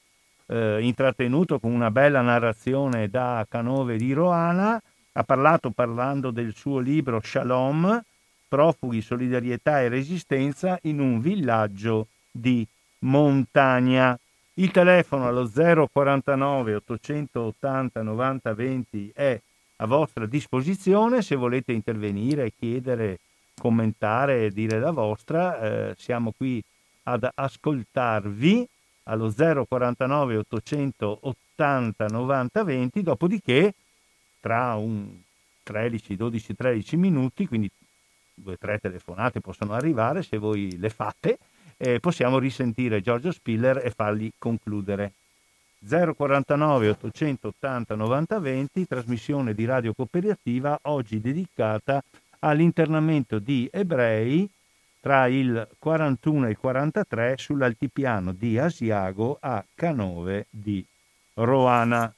eh, 0.47 0.79
intrattenuto 0.81 1.59
con 1.59 1.71
una 1.71 1.91
bella 1.91 2.21
narrazione 2.21 3.09
da 3.09 3.45
Canove 3.47 3.97
di 3.97 4.13
Roana, 4.13 4.81
ha 5.11 5.23
parlato 5.23 5.69
parlando 5.69 6.31
del 6.31 6.55
suo 6.55 6.79
libro 6.79 7.19
Shalom, 7.21 8.01
profughi, 8.47 9.01
solidarietà 9.01 9.81
e 9.81 9.89
resistenza 9.89 10.79
in 10.83 10.99
un 10.99 11.19
villaggio 11.19 12.07
di 12.31 12.65
montagna. 12.99 14.17
Il 14.59 14.71
telefono 14.71 15.25
allo 15.25 15.49
049 15.49 16.75
880 16.75 18.01
90 18.01 18.53
20 18.53 19.11
è 19.15 19.41
a 19.77 19.85
vostra 19.85 20.25
disposizione 20.25 21.21
se 21.21 21.37
volete 21.37 21.71
intervenire, 21.71 22.51
chiedere, 22.51 23.19
commentare, 23.57 24.51
dire 24.51 24.77
la 24.81 24.91
vostra. 24.91 25.61
Eh, 25.61 25.95
siamo 25.97 26.33
qui 26.35 26.61
ad 27.03 27.25
ascoltarvi 27.33 28.67
allo 29.03 29.33
049 29.33 30.35
880 30.35 32.05
90 32.07 32.63
20, 32.65 33.01
dopodiché 33.01 33.73
tra 34.41 34.75
un 34.75 35.07
13, 35.63 36.17
12, 36.17 36.55
13 36.55 36.97
minuti, 36.97 37.47
quindi 37.47 37.71
due 38.33 38.53
o 38.53 38.57
tre 38.57 38.77
telefonate 38.79 39.39
possono 39.39 39.71
arrivare 39.71 40.21
se 40.21 40.37
voi 40.37 40.77
le 40.77 40.89
fate, 40.89 41.37
eh, 41.81 42.01
possiamo 42.01 42.39
risentire 42.39 43.01
Giorgio 43.01 43.31
Spiller 43.31 43.81
e 43.83 43.91
fargli 43.91 44.29
concludere. 44.37 45.13
049 45.81 46.89
880 46.89 47.95
90 47.95 48.39
20, 48.39 48.85
trasmissione 48.85 49.53
di 49.53 49.63
Radio 49.63 49.93
Cooperativa, 49.93 50.77
oggi 50.83 51.21
dedicata 51.21 52.03
all'internamento 52.39 53.39
di 53.39 53.69
ebrei 53.71 54.49
tra 54.99 55.27
il 55.27 55.65
41 55.79 56.47
e 56.47 56.49
il 56.49 56.57
43 56.57 57.35
sull'altipiano 57.37 58.33
di 58.33 58.57
Asiago 58.57 59.37
a 59.39 59.63
Canove 59.73 60.47
di 60.49 60.85
Roana. 61.35 62.13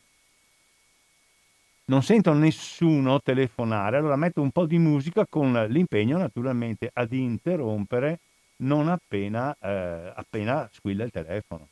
Non 1.86 2.02
sento 2.02 2.34
nessuno 2.34 3.22
telefonare, 3.22 3.98
allora 3.98 4.16
metto 4.16 4.42
un 4.42 4.50
po' 4.50 4.66
di 4.66 4.80
musica 4.80 5.28
con 5.30 5.68
l'impegno 5.70 6.18
naturalmente 6.18 6.90
ad 6.92 7.14
interrompere 7.14 8.20
non 8.62 8.90
appena, 8.90 9.56
eh, 9.62 10.12
appena 10.16 10.70
squilla 10.72 11.04
il 11.04 11.12
telefono. 11.12 11.68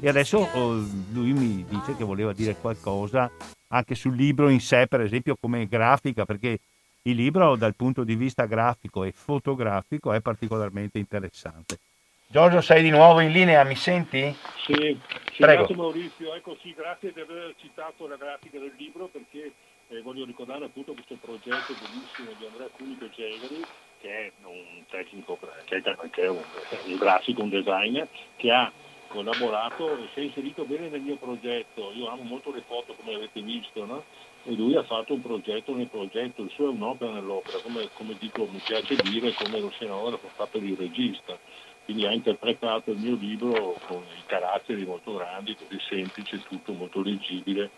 E 0.00 0.08
adesso 0.08 0.38
oh, 0.38 0.74
lui 1.12 1.32
mi 1.32 1.64
dice 1.64 1.96
che 1.96 2.04
voleva 2.04 2.32
dire 2.32 2.56
qualcosa 2.56 3.30
anche 3.68 3.94
sul 3.94 4.14
libro 4.14 4.48
in 4.48 4.60
sé, 4.60 4.86
per 4.86 5.00
esempio 5.00 5.36
come 5.40 5.66
grafica, 5.66 6.26
perché 6.26 6.58
il 7.02 7.16
libro 7.16 7.56
dal 7.56 7.74
punto 7.74 8.04
di 8.04 8.14
vista 8.14 8.44
grafico 8.44 9.04
e 9.04 9.12
fotografico 9.12 10.12
è 10.12 10.20
particolarmente 10.20 10.98
interessante. 10.98 11.78
Giorgio, 12.26 12.60
sei 12.60 12.82
di 12.82 12.90
nuovo 12.90 13.20
in 13.20 13.30
linea, 13.30 13.64
mi 13.64 13.74
senti? 13.74 14.34
Sì, 14.64 14.98
sì 15.32 15.36
grazie 15.38 15.74
Maurizio, 15.74 16.34
ecco 16.34 16.56
sì, 16.62 16.74
grazie 16.74 17.12
di 17.12 17.20
aver 17.20 17.54
citato 17.58 18.06
la 18.06 18.16
grafica 18.16 18.58
del 18.58 18.72
libro 18.76 19.06
perché 19.06 19.52
eh, 19.88 20.00
voglio 20.02 20.24
ricordare 20.24 20.64
appunto 20.64 20.92
questo 20.92 21.16
progetto 21.20 21.74
bellissimo 21.74 22.30
di 22.38 22.46
Andrea 22.46 22.68
Cunico 22.68 23.08
Geveri 23.10 23.62
che 24.02 24.08
è 24.08 24.32
un 24.42 24.82
tecnico, 24.90 25.38
che 25.64 25.76
è, 25.76 25.82
che 26.10 26.22
è 26.22 26.28
un, 26.28 26.42
un 26.86 26.96
grafico, 26.96 27.42
un 27.42 27.48
designer 27.48 28.08
che 28.36 28.50
ha 28.50 28.70
collaborato 29.06 29.96
e 29.96 30.08
si 30.12 30.20
è 30.20 30.22
inserito 30.24 30.64
bene 30.64 30.88
nel 30.88 31.00
mio 31.00 31.16
progetto. 31.16 31.92
Io 31.94 32.08
amo 32.08 32.22
molto 32.22 32.52
le 32.52 32.62
foto 32.66 32.94
come 32.94 33.14
avete 33.14 33.40
visto, 33.40 33.84
no? 33.86 34.04
E 34.44 34.52
lui 34.54 34.74
ha 34.74 34.82
fatto 34.82 35.14
un 35.14 35.22
progetto 35.22 35.72
nel 35.74 35.86
progetto, 35.86 36.42
il 36.42 36.50
suo 36.50 36.66
è 36.66 36.72
un'opera 36.72 37.12
nell'opera, 37.12 37.58
come, 37.58 37.88
come 37.92 38.16
dico, 38.18 38.48
mi 38.50 38.60
piace 38.64 38.96
dire 38.96 39.32
come 39.34 39.60
lo 39.60 39.70
scenografo 39.70 40.28
fa 40.34 40.46
per 40.46 40.64
il 40.64 40.76
regista. 40.76 41.38
Quindi 41.84 42.06
ha 42.06 42.12
interpretato 42.12 42.90
il 42.90 42.98
mio 42.98 43.14
libro 43.14 43.76
con 43.86 44.02
i 44.02 44.22
caratteri 44.26 44.84
molto 44.84 45.14
grandi, 45.14 45.54
così 45.54 45.80
semplice, 45.88 46.42
tutto 46.42 46.72
molto 46.72 47.02
leggibile. 47.02 47.70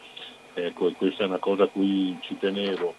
Ecco, 0.54 0.88
e 0.88 0.92
questa 0.92 1.24
è 1.24 1.26
una 1.26 1.38
cosa 1.38 1.64
a 1.64 1.68
cui 1.68 2.16
ci 2.22 2.38
tenevo. 2.38 2.94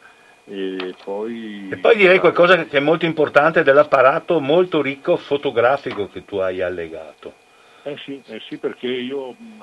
E 0.47 0.93
poi, 1.03 1.69
e 1.71 1.77
poi 1.77 1.95
direi 1.95 2.19
qualcosa 2.19 2.65
che 2.65 2.77
è 2.77 2.79
molto 2.79 3.05
importante 3.05 3.63
dell'apparato 3.63 4.39
molto 4.39 4.79
ricco 4.79 5.17
fotografico 5.17 6.07
che 6.07 6.23
tu 6.23 6.37
hai 6.37 6.61
allegato. 6.61 7.33
Eh 7.81 7.97
sì, 7.97 8.21
eh 8.27 8.39
sì 8.47 8.57
perché 8.57 8.87
io, 8.87 9.35
mm, 9.41 9.61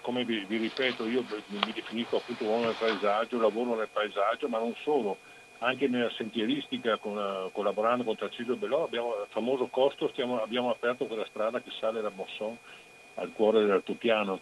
come 0.00 0.24
vi, 0.24 0.44
vi, 0.48 0.56
ripeto, 0.56 1.06
io 1.06 1.24
mi 1.48 1.72
definisco 1.74 2.16
appunto 2.16 2.44
uomo 2.44 2.64
nel 2.64 2.74
paesaggio, 2.78 3.38
lavoro 3.38 3.76
nel 3.76 3.88
paesaggio, 3.92 4.48
ma 4.48 4.58
non 4.58 4.74
solo, 4.82 5.18
anche 5.58 5.88
nella 5.88 6.10
sentieristica, 6.16 6.96
con, 6.96 7.50
collaborando 7.52 8.02
con 8.02 8.16
Tarcisio 8.16 8.56
Bellò, 8.56 8.84
abbiamo 8.84 9.16
il 9.20 9.26
famoso 9.28 9.66
costo, 9.66 10.08
stiamo, 10.08 10.42
abbiamo 10.42 10.70
aperto 10.70 11.04
quella 11.04 11.26
strada 11.26 11.60
che 11.60 11.70
sale 11.78 12.00
da 12.00 12.10
Mosson 12.14 12.56
al 13.16 13.30
cuore 13.34 13.60
dell'altopiano 13.60 14.40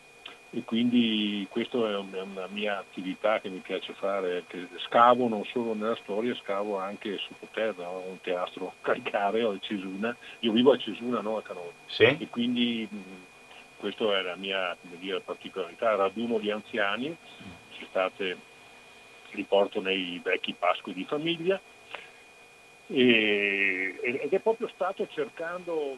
e 0.52 0.64
quindi 0.64 1.46
questa 1.48 1.78
è 1.78 1.96
una 1.96 2.48
mia 2.48 2.78
attività 2.78 3.40
che 3.40 3.48
mi 3.48 3.58
piace 3.60 3.92
fare, 3.94 4.44
che 4.48 4.66
scavo 4.86 5.28
non 5.28 5.44
solo 5.44 5.74
nella 5.74 5.96
storia, 6.02 6.34
scavo 6.42 6.76
anche 6.76 7.18
sottoterra, 7.18 7.88
un 7.88 8.20
teatro 8.20 8.74
calcareo 8.80 9.52
a 9.52 9.58
Cesuna, 9.60 10.16
io 10.40 10.50
vivo 10.50 10.72
a 10.72 10.78
Cesuna, 10.78 11.20
no 11.20 11.36
a 11.36 11.42
Canone, 11.42 11.72
sì. 11.86 12.16
e 12.18 12.28
quindi 12.28 12.88
questa 13.76 14.18
è 14.18 14.22
la 14.22 14.34
mia 14.34 14.76
dire, 14.80 15.20
particolarità, 15.20 15.94
raduno 15.94 16.38
di 16.38 16.50
anziani, 16.50 17.16
ci 17.76 17.86
state, 17.88 18.36
li 19.30 19.44
porto 19.44 19.80
nei 19.80 20.20
vecchi 20.22 20.54
pascoli 20.58 20.96
di 20.96 21.04
famiglia, 21.04 21.60
e, 22.88 24.00
ed 24.02 24.32
è 24.32 24.38
proprio 24.40 24.68
stato 24.74 25.06
cercando, 25.06 25.96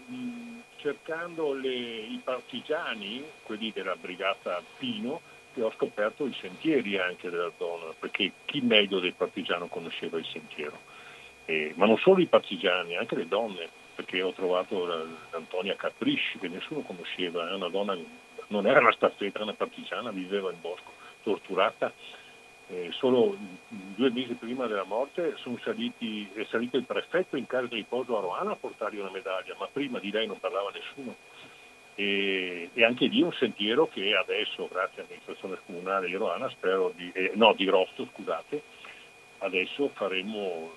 cercando 0.82 1.54
le, 1.54 1.70
i 1.70 2.20
partigiani, 2.22 3.24
quelli 3.44 3.70
della 3.72 3.96
brigata 3.96 4.60
Pino, 4.78 5.20
che 5.54 5.62
ho 5.62 5.72
scoperto 5.72 6.26
i 6.26 6.34
sentieri 6.40 6.98
anche 6.98 7.30
della 7.30 7.52
zona, 7.56 7.92
perché 7.98 8.32
chi 8.44 8.60
meglio 8.60 8.98
del 8.98 9.14
partigiano 9.14 9.68
conosceva 9.68 10.18
il 10.18 10.26
sentiero. 10.26 10.78
E, 11.44 11.72
ma 11.76 11.86
non 11.86 11.96
solo 11.98 12.20
i 12.20 12.26
partigiani, 12.26 12.96
anche 12.96 13.16
le 13.16 13.28
donne, 13.28 13.68
perché 13.94 14.22
ho 14.22 14.32
trovato 14.32 14.86
l'Antonia 15.30 15.76
Caprisci 15.76 16.38
che 16.38 16.48
nessuno 16.48 16.80
conosceva, 16.80 17.48
è 17.48 17.54
una 17.54 17.68
donna, 17.68 17.96
non 18.48 18.66
era 18.66 18.80
una 18.80 18.92
staffetta, 18.92 19.36
era 19.36 19.44
una 19.44 19.54
partigiana, 19.54 20.10
viveva 20.10 20.50
in 20.50 20.60
bosco, 20.60 20.90
torturata 21.22 21.92
eh, 22.68 22.90
solo 22.92 23.36
due 23.68 24.10
mesi 24.10 24.34
prima 24.34 24.66
della 24.66 24.84
morte 24.84 25.36
saliti, 25.62 26.30
è 26.34 26.44
salito 26.48 26.76
il 26.76 26.84
prefetto 26.84 27.36
in 27.36 27.46
casa 27.46 27.66
di 27.66 27.76
riposo 27.76 28.16
a 28.16 28.20
Roana 28.20 28.52
a 28.52 28.56
portargli 28.56 28.98
una 28.98 29.10
medaglia, 29.10 29.54
ma 29.58 29.68
prima 29.70 29.98
di 29.98 30.10
lei 30.10 30.26
non 30.26 30.40
parlava 30.40 30.70
nessuno. 30.70 31.16
E, 31.94 32.70
e 32.72 32.84
anche 32.84 33.06
lì 33.06 33.20
un 33.20 33.32
sentiero 33.32 33.86
che 33.88 34.14
adesso, 34.14 34.66
grazie 34.70 35.02
all'amministrazione 35.02 35.58
comunale 35.66 36.06
di 36.06 36.14
Roana, 36.14 36.48
spero 36.48 36.92
di, 36.96 37.10
eh, 37.12 37.32
no, 37.34 37.52
di 37.52 37.66
Rosto, 37.66 38.08
scusate, 38.12 38.62
adesso 39.38 39.90
faremo, 39.94 40.72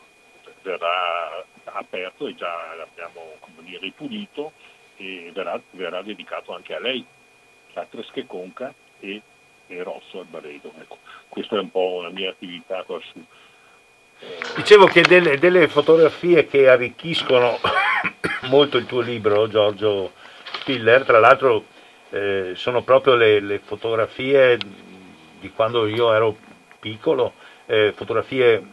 verrà 0.62 1.46
aperto 1.64 2.28
e 2.28 2.36
già 2.36 2.76
l'abbiamo 2.76 3.38
dire, 3.60 3.80
ripulito 3.80 4.52
e 4.98 5.32
verrà, 5.34 5.62
verrà 5.72 6.02
dedicato 6.02 6.54
anche 6.54 6.76
a 6.76 6.80
lei, 6.80 7.06
a 7.74 7.86
Tresche 7.86 8.26
Conca 8.26 8.74
e 9.00 9.22
e 9.68 9.84
rosso 9.84 10.20
al 10.20 10.26
Baredo. 10.26 10.72
Ecco, 10.80 10.98
questa 11.28 11.56
è 11.56 11.60
un 11.60 11.72
po' 11.72 12.02
la 12.02 12.10
mia 12.10 12.30
attività 12.30 12.84
qua 12.84 13.00
su. 13.12 13.24
Dicevo 14.56 14.86
che 14.86 15.02
delle, 15.02 15.38
delle, 15.38 15.68
fotografie 15.68 16.48
che 16.48 16.70
arricchiscono 16.70 17.60
molto 18.48 18.78
il 18.78 18.86
tuo 18.86 19.02
libro, 19.02 19.50
Giorgio 19.50 20.14
Spiller, 20.60 21.04
tra 21.04 21.20
l'altro 21.20 21.66
eh, 22.12 22.54
sono 22.56 22.82
proprio 22.84 23.16
le, 23.16 23.40
le, 23.42 23.60
fotografie 23.60 24.58
di 25.40 25.52
quando 25.52 25.86
io 25.86 26.14
ero 26.14 26.38
piccolo, 26.80 27.34
eh, 27.66 27.94
fotografie 27.94 28.64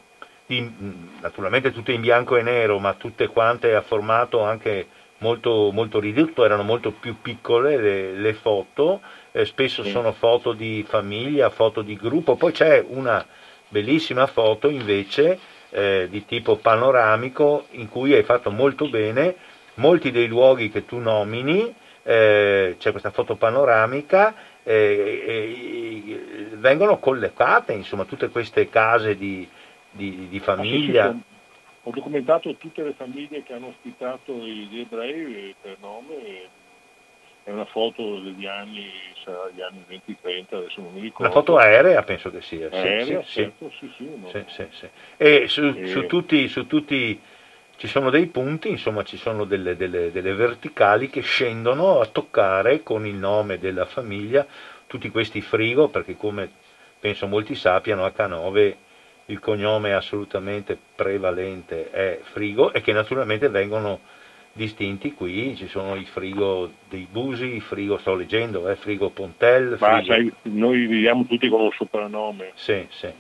di, 0.47 0.73
naturalmente 1.21 1.73
tutte 1.73 1.93
in 1.93 2.01
bianco 2.01 2.37
e 2.37 2.43
nero, 2.43 2.79
ma 2.79 2.95
tutte 2.95 3.27
quante 3.27 3.75
a 3.75 3.83
formato 3.83 4.43
anche 4.43 4.87
molto, 5.19 5.71
molto 5.73 5.99
ridotto, 5.99 6.45
erano 6.45 6.63
molto 6.63 6.93
più 6.93 7.21
piccole 7.21 7.77
le, 7.79 8.13
le 8.13 8.35
foto 8.35 9.01
eh, 9.33 9.45
spesso 9.45 9.83
sì. 9.83 9.91
sono 9.91 10.13
foto 10.13 10.53
di 10.53 10.85
famiglia, 10.87 11.51
foto 11.51 11.83
di 11.83 11.97
gruppo, 11.97 12.37
poi 12.37 12.53
c'è 12.53 12.85
una 12.87 13.27
bellissima 13.69 14.27
foto 14.27 14.69
invece 14.69 15.39
eh, 15.71 16.07
di 16.11 16.25
tipo 16.25 16.57
panoramico 16.57 17.67
in 17.71 17.89
cui 17.89 18.13
hai 18.13 18.23
fatto 18.23 18.51
molto 18.51 18.89
bene 18.89 19.35
molti 19.75 20.11
dei 20.11 20.27
luoghi 20.27 20.71
che 20.71 20.85
tu 20.85 20.99
nomini, 20.99 21.75
eh, 22.03 22.77
c'è 22.79 22.91
questa 22.91 23.11
foto 23.11 23.37
panoramica, 23.37 24.35
eh, 24.63 26.49
vengono 26.55 26.99
collocate 26.99 27.73
insomma 27.73 28.05
tutte 28.05 28.29
queste 28.29 28.69
case 28.69 29.17
di, 29.17 29.49
di, 29.91 30.29
di 30.29 30.41
famiglia. 30.41 31.17
Ho 31.85 31.91
documentato 31.91 32.55
tutte 32.57 32.83
le 32.83 32.93
famiglie 32.93 33.43
che 33.43 33.55
hanno 33.55 33.69
ospitato 33.69 34.33
gli 34.35 34.81
ebrei 34.81 35.55
per 35.61 35.79
nome 35.81 36.61
è 37.45 37.51
una 37.51 37.65
foto 37.65 38.21
degli 38.21 38.47
anni, 38.47 38.91
sarà 39.25 39.51
gli 39.53 39.61
anni 39.61 39.85
20-30, 39.89 40.55
adesso 40.57 40.81
non 40.81 40.93
mi 40.93 41.01
ricordo. 41.01 41.25
La 41.25 41.31
foto 41.31 41.57
aerea 41.57 42.03
penso 42.03 42.31
che 42.31 42.41
sia. 42.41 42.69
Aerea, 42.71 43.23
sì, 43.23 43.33
certo, 43.33 43.71
sì, 43.79 43.93
sì. 43.97 44.09
No. 44.17 44.29
sì, 44.29 44.45
sì, 44.47 44.67
sì. 44.71 44.89
E, 45.17 45.49
su, 45.49 45.75
e... 45.77 45.87
Su, 45.89 46.07
tutti, 46.07 46.47
su, 46.49 46.67
tutti, 46.67 47.21
ci 47.77 47.87
sono 47.89 48.11
dei 48.11 48.27
punti, 48.27 48.69
insomma 48.69 49.03
ci 49.03 49.17
sono 49.17 49.45
delle, 49.45 49.77
delle, 49.77 50.13
delle 50.13 50.35
verticali 50.35 51.11
che 51.11 51.23
scendono 51.23 52.01
a 52.01 52.07
toccare 52.07 52.83
con 52.83 53.07
il 53.07 53.15
nome 53.15 53.59
della 53.59 53.87
famiglia 53.87 54.47
tutti 54.87 55.11
questi 55.11 55.41
frigo, 55.41 55.89
perché 55.89 56.17
come 56.17 56.51
penso 57.01 57.27
molti 57.27 57.55
sappiano, 57.55 58.07
H9 58.07 58.77
il 59.27 59.39
cognome 59.41 59.95
assolutamente 59.95 60.79
prevalente 60.95 61.91
è 61.91 62.19
frigo 62.23 62.73
e 62.73 62.81
che 62.81 62.93
naturalmente 62.93 63.49
vengono 63.49 64.01
distinti 64.53 65.15
qui, 65.15 65.57
ci 65.57 65.67
sono 65.67 65.95
i 65.95 66.05
frigo 66.05 66.71
dei 66.89 67.07
Busi, 67.11 67.61
frigo, 67.61 67.99
sto 67.99 68.15
leggendo, 68.15 68.69
eh, 68.69 68.77
frigo 68.77 69.11
Pontel. 69.11 69.77
Ma 69.81 70.01
frigo... 70.01 70.13
sai, 70.13 70.33
noi 70.43 70.87
viviamo 70.87 71.25
tutti 71.25 71.49
con 71.49 71.63
un 71.63 71.73
soprannome. 71.73 72.53
Sì, 72.55 72.87
sì. 72.91 73.11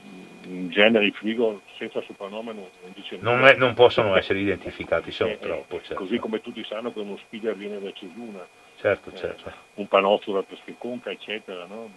In 0.44 0.68
genere 0.70 1.06
i 1.06 1.12
frigo 1.12 1.62
senza 1.78 2.02
soprannome 2.02 2.52
non, 2.52 2.66
non 2.82 2.92
dice 2.94 3.16
non, 3.20 3.44
è, 3.46 3.54
non 3.56 3.74
possono 3.74 4.16
essere 4.16 4.40
identificati, 4.40 5.10
sono 5.10 5.30
eh, 5.30 5.34
eh 5.34 5.38
troppo. 5.38 5.80
Certo. 5.80 5.94
Così 5.94 6.18
come 6.18 6.40
tutti 6.40 6.64
sanno 6.64 6.92
che 6.92 7.00
uno 7.00 7.16
spider 7.16 7.56
viene 7.56 7.80
da 7.80 7.92
Cesuna. 7.92 8.46
Certo, 8.78 9.10
eh, 9.10 9.16
certo. 9.16 9.52
Un 9.74 9.88
panozzo 9.88 10.32
da 10.32 10.42
Peschiconca, 10.42 11.10
eccetera, 11.10 11.66
no? 11.66 11.90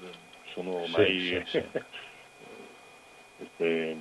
Sono 0.54 0.82
ormai... 0.84 1.20
Sì, 1.20 1.42
sì, 1.46 1.60
sì. 1.60 1.64
Queste, 3.38 3.98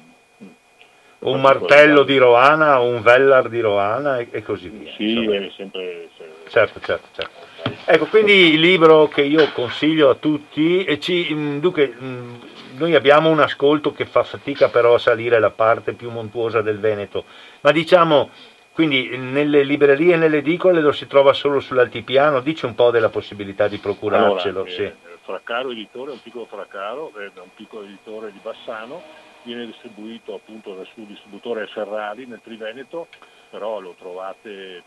un 1.24 1.40
martello 1.40 2.02
di 2.02 2.16
Roana, 2.16 2.78
un 2.78 3.02
Vellar 3.02 3.48
di 3.48 3.60
Roana 3.60 4.18
e, 4.18 4.28
e 4.30 4.42
così 4.42 4.68
via. 4.68 4.92
Sì, 4.96 5.24
è 5.24 5.50
sempre... 5.56 6.08
Certo, 6.48 6.80
certo, 6.80 7.08
certo. 7.12 7.52
Ecco, 7.86 8.06
quindi 8.06 8.52
il 8.52 8.60
libro 8.60 9.08
che 9.08 9.22
io 9.22 9.50
consiglio 9.52 10.10
a 10.10 10.14
tutti, 10.14 10.84
e 10.84 11.00
ci, 11.00 11.28
mm, 11.32 11.58
dunque, 11.58 11.94
mm, 11.98 12.34
noi 12.76 12.94
abbiamo 12.94 13.30
un 13.30 13.40
ascolto 13.40 13.92
che 13.92 14.04
fa 14.04 14.22
fatica 14.22 14.68
però 14.68 14.94
a 14.94 14.98
salire 14.98 15.38
la 15.38 15.50
parte 15.50 15.92
più 15.92 16.10
montuosa 16.10 16.60
del 16.60 16.78
Veneto, 16.78 17.24
ma 17.62 17.72
diciamo, 17.72 18.30
quindi 18.72 19.16
nelle 19.16 19.62
librerie 19.62 20.14
e 20.14 20.16
nelle 20.16 20.38
edicole 20.38 20.80
lo 20.80 20.92
si 20.92 21.06
trova 21.06 21.32
solo 21.32 21.60
sull'altipiano, 21.60 22.40
dice 22.40 22.66
un 22.66 22.74
po' 22.74 22.90
della 22.90 23.08
possibilità 23.08 23.68
di 23.68 23.78
procurarcelo. 23.78 24.60
Allora, 24.60 24.70
sì. 24.70 24.82
eh, 24.82 24.94
Fraccaro 25.22 25.70
Editore 25.70 26.10
è 26.10 26.14
un 26.14 26.22
piccolo 26.22 26.44
Fraccaro, 26.44 27.12
è 27.16 27.30
un 27.40 27.50
piccolo 27.54 27.84
editore 27.84 28.30
di 28.30 28.40
Bassano, 28.42 29.02
viene 29.44 29.66
distribuito 29.66 30.34
appunto 30.34 30.74
dal 30.74 30.88
suo 30.92 31.04
distributore 31.04 31.66
Ferrari 31.68 32.26
nel 32.26 32.40
Triveneto, 32.42 33.06
però 33.50 33.78
lo 33.78 33.94
trovate 33.98 34.82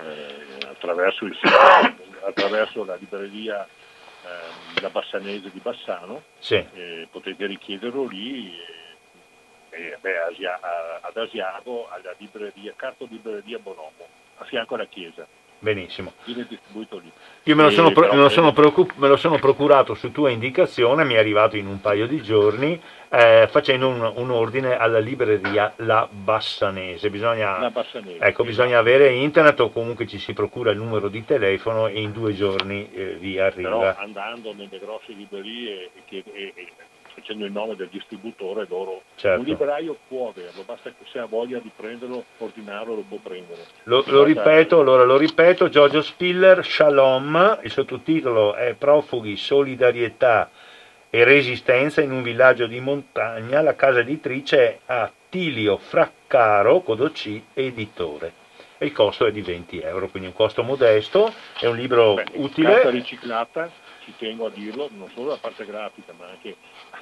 eh, 0.00 0.66
attraverso, 0.68 1.24
il 1.26 1.36
attraverso 2.24 2.84
la 2.84 2.94
libreria 2.96 3.64
eh, 3.66 4.80
La 4.80 4.88
Bassanese 4.90 5.50
di 5.50 5.58
Bassano, 5.60 6.22
Sì. 6.38 6.54
eh, 6.74 7.08
potete 7.10 7.46
richiederlo 7.46 8.06
lì. 8.06 8.80
Beh, 10.00 10.18
Asia- 10.30 10.60
ad 11.00 11.16
Asiago, 11.16 11.88
alla 11.90 12.14
libreria, 12.18 12.74
Carto 12.76 13.06
Libreria 13.08 13.58
Bonomo, 13.58 14.06
a 14.36 14.44
fianco 14.44 14.74
alla 14.74 14.84
chiesa, 14.84 15.26
Benissimo. 15.60 16.12
viene 16.24 16.44
distribuito 16.46 16.98
lì. 16.98 17.10
Io 17.44 17.56
me 17.56 17.62
lo, 17.62 17.70
sono, 17.70 17.90
pro- 17.90 18.12
me 18.12 18.20
lo 18.20 18.28
sono 18.28 18.52
preoccup- 18.52 18.94
me 18.96 19.08
lo 19.08 19.16
sono 19.16 19.38
procurato 19.38 19.94
su 19.94 20.12
tua 20.12 20.28
indicazione, 20.28 21.04
mi 21.04 21.14
è 21.14 21.18
arrivato 21.18 21.56
in 21.56 21.66
un 21.66 21.80
paio 21.80 22.06
di 22.06 22.20
giorni, 22.20 22.78
eh, 23.14 23.46
facendo 23.50 23.88
un, 23.88 24.10
un 24.16 24.30
ordine 24.30 24.76
alla 24.78 24.98
libreria 24.98 25.72
La 25.76 26.08
Bassanese. 26.10 27.10
Bisogna, 27.10 27.58
La 27.58 27.70
Bassanese. 27.70 28.24
ecco, 28.24 28.42
bisogna 28.42 28.78
avere 28.78 29.10
internet 29.12 29.60
o 29.60 29.70
comunque 29.70 30.06
ci 30.06 30.18
si 30.18 30.32
procura 30.32 30.70
il 30.70 30.78
numero 30.78 31.08
di 31.08 31.22
telefono 31.24 31.88
e 31.88 32.00
in 32.00 32.12
due 32.12 32.34
giorni 32.34 32.90
eh, 32.90 33.16
vi 33.20 33.34
Però 33.34 33.44
arriva. 33.44 33.96
andando 33.98 34.54
nelle 34.54 34.78
grosse 34.78 35.12
librerie 35.12 35.90
e, 35.94 36.02
chied- 36.06 36.26
e- 36.32 36.52
e 36.54 36.68
facendo 37.14 37.44
il 37.44 37.52
nome 37.52 37.76
del 37.76 37.88
distributore, 37.90 38.64
loro 38.70 39.02
Certo. 39.16 39.38
un 39.40 39.44
libraio 39.44 39.98
può 40.08 40.30
averlo, 40.30 40.62
basta 40.64 40.88
che 40.88 41.04
se 41.12 41.18
ha 41.18 41.26
voglia 41.26 41.58
di 41.58 41.70
prenderlo, 41.76 42.24
ordinarlo, 42.38 42.94
lo 42.94 43.04
può 43.06 43.18
prendere. 43.22 43.60
Lo, 43.82 44.02
lo 44.06 44.24
ripeto, 44.24 44.80
allora 44.80 45.04
lo 45.04 45.18
ripeto, 45.18 45.68
Giorgio 45.68 46.00
Spiller, 46.00 46.64
Shalom, 46.64 47.58
il 47.62 47.70
sottotitolo 47.70 48.54
è 48.54 48.72
Profughi, 48.72 49.36
solidarietà 49.36 50.48
e 51.14 51.24
resistenza 51.24 52.00
in 52.00 52.10
un 52.10 52.22
villaggio 52.22 52.66
di 52.66 52.80
montagna, 52.80 53.60
la 53.60 53.74
casa 53.74 53.98
editrice 53.98 54.56
è 54.56 54.78
Attilio 54.86 55.76
Fraccaro, 55.76 56.80
Codoc, 56.80 57.40
editore. 57.52 58.32
E 58.78 58.86
il 58.86 58.92
costo 58.92 59.26
è 59.26 59.30
di 59.30 59.42
20 59.42 59.80
euro, 59.80 60.08
quindi 60.08 60.30
un 60.30 60.34
costo 60.34 60.62
modesto, 60.62 61.30
è 61.60 61.66
un 61.66 61.76
libro 61.76 62.14
Beh, 62.14 62.22
Carta 62.22 62.38
utile, 62.38 62.90
riciclata, 62.90 63.70
ci 64.04 64.14
tengo 64.16 64.46
a 64.46 64.50
dirlo, 64.54 64.88
non 64.96 65.10
solo 65.10 65.28
la 65.32 65.36
parte 65.38 65.66
grafica, 65.66 66.14
ma 66.16 66.28
anche... 66.30 66.56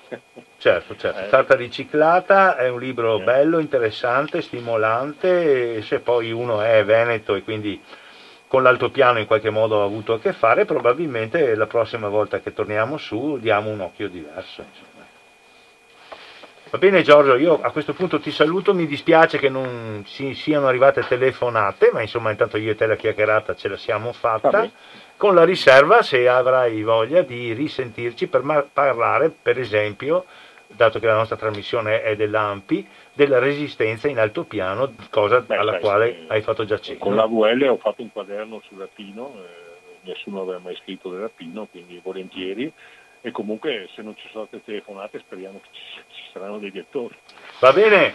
certo, 0.59 0.97
certo, 0.97 1.21
Eh. 1.21 1.29
carta 1.29 1.55
riciclata, 1.55 2.57
è 2.57 2.69
un 2.69 2.81
libro 2.81 3.21
Eh. 3.21 3.23
bello, 3.23 3.61
interessante, 3.61 4.43
stimolante, 4.43 5.83
se 5.83 6.01
poi 6.01 6.33
uno 6.33 6.61
è 6.61 6.85
veneto 6.85 7.37
e 7.37 7.45
quindi 7.45 7.81
con 8.51 8.65
l'altopiano 8.65 9.21
in 9.21 9.27
qualche 9.27 9.49
modo 9.49 9.81
ha 9.81 9.85
avuto 9.85 10.15
a 10.15 10.19
che 10.19 10.33
fare, 10.33 10.65
probabilmente 10.65 11.55
la 11.55 11.69
prossima 11.69 12.09
volta 12.09 12.41
che 12.41 12.53
torniamo 12.53 12.97
su 12.97 13.39
diamo 13.39 13.71
un 13.71 13.79
occhio 13.79 14.09
diverso. 14.09 14.65
insomma. 14.69 15.07
Va 16.69 16.79
bene 16.79 17.03
Giorgio, 17.03 17.37
io 17.37 17.61
a 17.63 17.71
questo 17.71 17.93
punto 17.93 18.19
ti 18.19 18.33
saluto, 18.33 18.75
mi 18.75 18.89
dispiace 18.89 19.39
che 19.39 19.49
non 19.49 20.03
si, 20.05 20.35
siano 20.35 20.67
arrivate 20.67 21.07
telefonate, 21.07 21.91
ma 21.93 22.01
insomma 22.01 22.33
intanto 22.33 22.57
io 22.57 22.73
e 22.73 22.75
te 22.75 22.87
la 22.87 22.97
chiacchierata 22.97 23.55
ce 23.55 23.69
la 23.69 23.77
siamo 23.77 24.13
fatta, 24.13 24.69
con 25.17 25.37
la 25.37 25.45
riserva 25.45 26.03
se 26.03 26.27
avrai 26.27 26.83
voglia 26.83 27.23
di 27.23 27.53
risentirci 27.53 28.27
per 28.27 28.67
parlare 28.73 29.31
per 29.31 29.61
esempio, 29.61 30.25
dato 30.67 30.99
che 30.99 31.07
la 31.07 31.15
nostra 31.15 31.37
trasmissione 31.37 32.03
è 32.03 32.17
dell'AMPI, 32.17 32.89
della 33.13 33.39
resistenza 33.39 34.09
in 34.09 34.19
altopiano, 34.19 34.95
cosa 35.11 35.41
Beh, 35.41 35.57
alla 35.57 35.73
sai, 35.73 35.81
quale 35.81 36.09
eh, 36.11 36.25
hai 36.29 36.43
fatto 36.43 36.65
già 36.65 36.79
cenno. 36.79 36.99
Con 36.99 37.15
la 37.17 37.27
VL 37.27 37.69
ho 37.69 37.77
fatto 37.77 38.03
un 38.03 38.13
quaderno 38.13 38.61
sul 38.67 38.79
rapino, 38.79 39.35
eh, 39.37 40.09
nessuno 40.09 40.43
aveva 40.43 40.59
mai 40.59 40.77
scritto 40.77 41.11
del 41.11 41.21
rapino, 41.21 41.67
quindi 41.67 42.01
volentieri. 42.03 42.73
E 43.23 43.33
comunque 43.33 43.87
se 43.95 44.01
non 44.01 44.17
ci 44.17 44.27
sono 44.33 44.47
state 44.47 44.65
telefonate 44.65 45.19
speriamo 45.19 45.61
che 45.61 45.69
ci, 45.73 46.03
ci 46.09 46.31
saranno 46.33 46.59
dei 46.59 46.73
lettori. 46.73 47.15
Va 47.61 47.71
bene, 47.71 48.15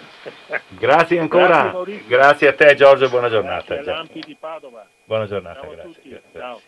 grazie 0.70 1.20
ancora, 1.20 1.70
Grazie, 1.70 2.04
grazie 2.08 2.48
a 2.48 2.54
te 2.56 2.74
Giorgio, 2.74 3.08
buona 3.10 3.30
giornata. 3.30 3.76
Grazie 3.76 3.92
all'Ampi 3.92 4.20
di 4.22 4.36
Padova. 4.40 4.88
Buona 5.04 5.28
giornata, 5.28 5.62
Ciao 5.62 5.70
a 5.72 5.74
grazie. 5.76 5.94
tutti. 5.94 6.10
grazie. 6.10 6.40
Ciao. 6.40 6.62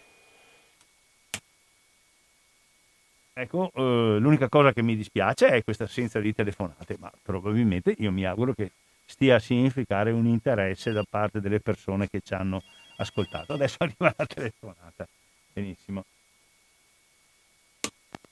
Ecco, 3.40 3.70
eh, 3.76 4.18
l'unica 4.20 4.50
cosa 4.50 4.74
che 4.74 4.82
mi 4.82 4.96
dispiace 4.96 5.50
è 5.50 5.64
questa 5.64 5.84
assenza 5.84 6.20
di 6.20 6.34
telefonate, 6.34 6.96
ma 7.00 7.12
probabilmente 7.22 7.94
io 8.00 8.12
mi 8.12 8.26
auguro 8.26 8.54
che 8.54 8.72
stia 9.06 9.36
a 9.36 9.40
significare 9.40 10.10
un 10.10 10.26
interesse 10.26 10.92
da 10.92 11.04
parte 11.08 11.40
delle 11.40 11.60
persone 11.60 12.10
che 12.10 12.22
ci 12.22 12.34
hanno 12.34 12.64
ascoltato. 12.98 13.54
Adesso 13.54 13.78
arriva 13.84 14.12
la 14.18 14.26
telefonata. 14.26 15.08
Benissimo. 15.54 16.04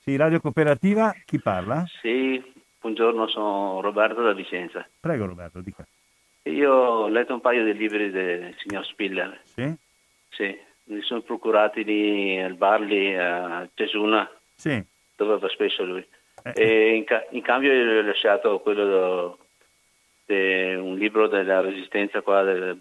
Sì, 0.00 0.16
Radio 0.16 0.40
Cooperativa, 0.40 1.14
chi 1.24 1.40
parla? 1.40 1.84
Sì, 2.02 2.42
buongiorno, 2.80 3.28
sono 3.28 3.80
Roberto 3.80 4.22
da 4.22 4.32
Vicenza. 4.32 4.88
Prego 4.98 5.26
Roberto, 5.26 5.60
dica. 5.60 5.86
Io 6.50 6.72
ho 6.72 7.08
letto 7.08 7.32
un 7.32 7.40
paio 7.40 7.64
di 7.64 7.74
libri 7.78 8.10
del 8.10 8.52
signor 8.58 8.84
Spiller, 8.84 9.40
Sì? 9.44 9.72
sì, 10.30 10.56
mi 10.86 11.00
sono 11.02 11.20
procurati 11.20 11.84
lì 11.84 12.40
al 12.40 12.54
bar 12.54 12.80
lì 12.80 13.16
a 13.16 13.68
Cesuna, 13.72 14.28
Sì. 14.56 14.94
Dove 15.16 15.38
va 15.38 15.48
spesso 15.48 15.84
lui. 15.84 16.06
Eh, 16.44 16.52
E 16.54 16.94
in, 16.96 17.04
ca- 17.04 17.26
in 17.30 17.42
cambio 17.42 17.72
gli 17.72 17.96
ho 17.98 18.02
lasciato 18.02 18.60
quello 18.60 19.38
de- 20.26 20.76
un 20.76 20.96
libro 20.96 21.26
della 21.26 21.60
resistenza 21.60 22.20
qua 22.20 22.42
della 22.42 22.76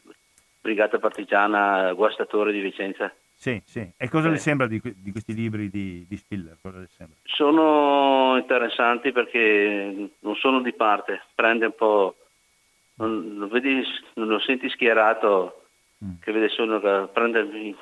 Brigata 0.62 0.99
Partigiana 0.99 1.91
Guastatore 1.94 2.52
di 2.52 2.60
Vicenza. 2.60 3.14
Sì, 3.38 3.62
sì. 3.66 3.88
E 3.98 4.10
cosa 4.10 4.30
le 4.30 4.36
Eh. 4.36 4.40
sembra 4.40 4.66
di, 4.68 4.82
di 4.84 5.12
questi 5.12 5.34
libri 5.34 5.70
di, 5.70 6.06
di 6.07 6.18
Spiller? 6.18 6.57
Cosa 6.62 6.80
le 6.80 6.88
sembra? 6.88 7.18
Sono 7.24 8.38
interessanti 8.38 9.12
perché 9.12 10.10
non 10.20 10.36
sono 10.36 10.62
di 10.62 10.74
parte, 10.74 11.22
prende 11.36 11.66
un 11.66 11.76
po', 11.76 12.16
non, 12.95 13.36
lo, 13.38 13.48
vedi, 13.48 13.84
non 14.16 14.28
lo 14.28 14.40
senti 14.40 14.70
schierato, 14.70 15.62
Mm. 16.03 16.16
che 16.22 16.34
vede 16.34 16.49
solo 16.49 16.82
che 16.82 17.07
prende, 17.14 17.74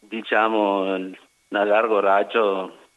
diciamo, 0.00 0.92
a 0.92 1.64
largo 1.64 2.00
raggio 2.00 2.87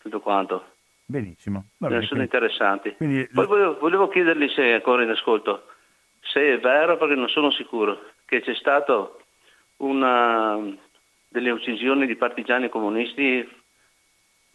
tutto 0.00 0.20
quanto. 0.20 0.64
Benissimo. 1.06 1.66
Va 1.78 1.88
Eh, 1.88 1.90
sono 1.90 2.06
quindi- 2.06 2.24
interessanti. 2.24 2.94
quindi 2.96 3.28
Poi 3.32 3.46
volevo, 3.46 3.78
volevo 3.78 4.08
chiedergli 4.08 4.48
se 4.48 4.62
è 4.62 4.72
ancora 4.74 5.02
in 5.02 5.10
ascolto, 5.10 5.66
se 6.20 6.54
è 6.54 6.58
vero, 6.60 6.96
perché 6.96 7.14
non 7.14 7.28
sono 7.28 7.50
sicuro, 7.50 7.98
che 8.24 8.40
c'è 8.42 8.54
stato 8.54 9.20
una 9.78 10.58
delle 11.28 11.50
uccisioni 11.50 12.06
di 12.06 12.16
partigiani 12.16 12.68
comunisti 12.68 13.48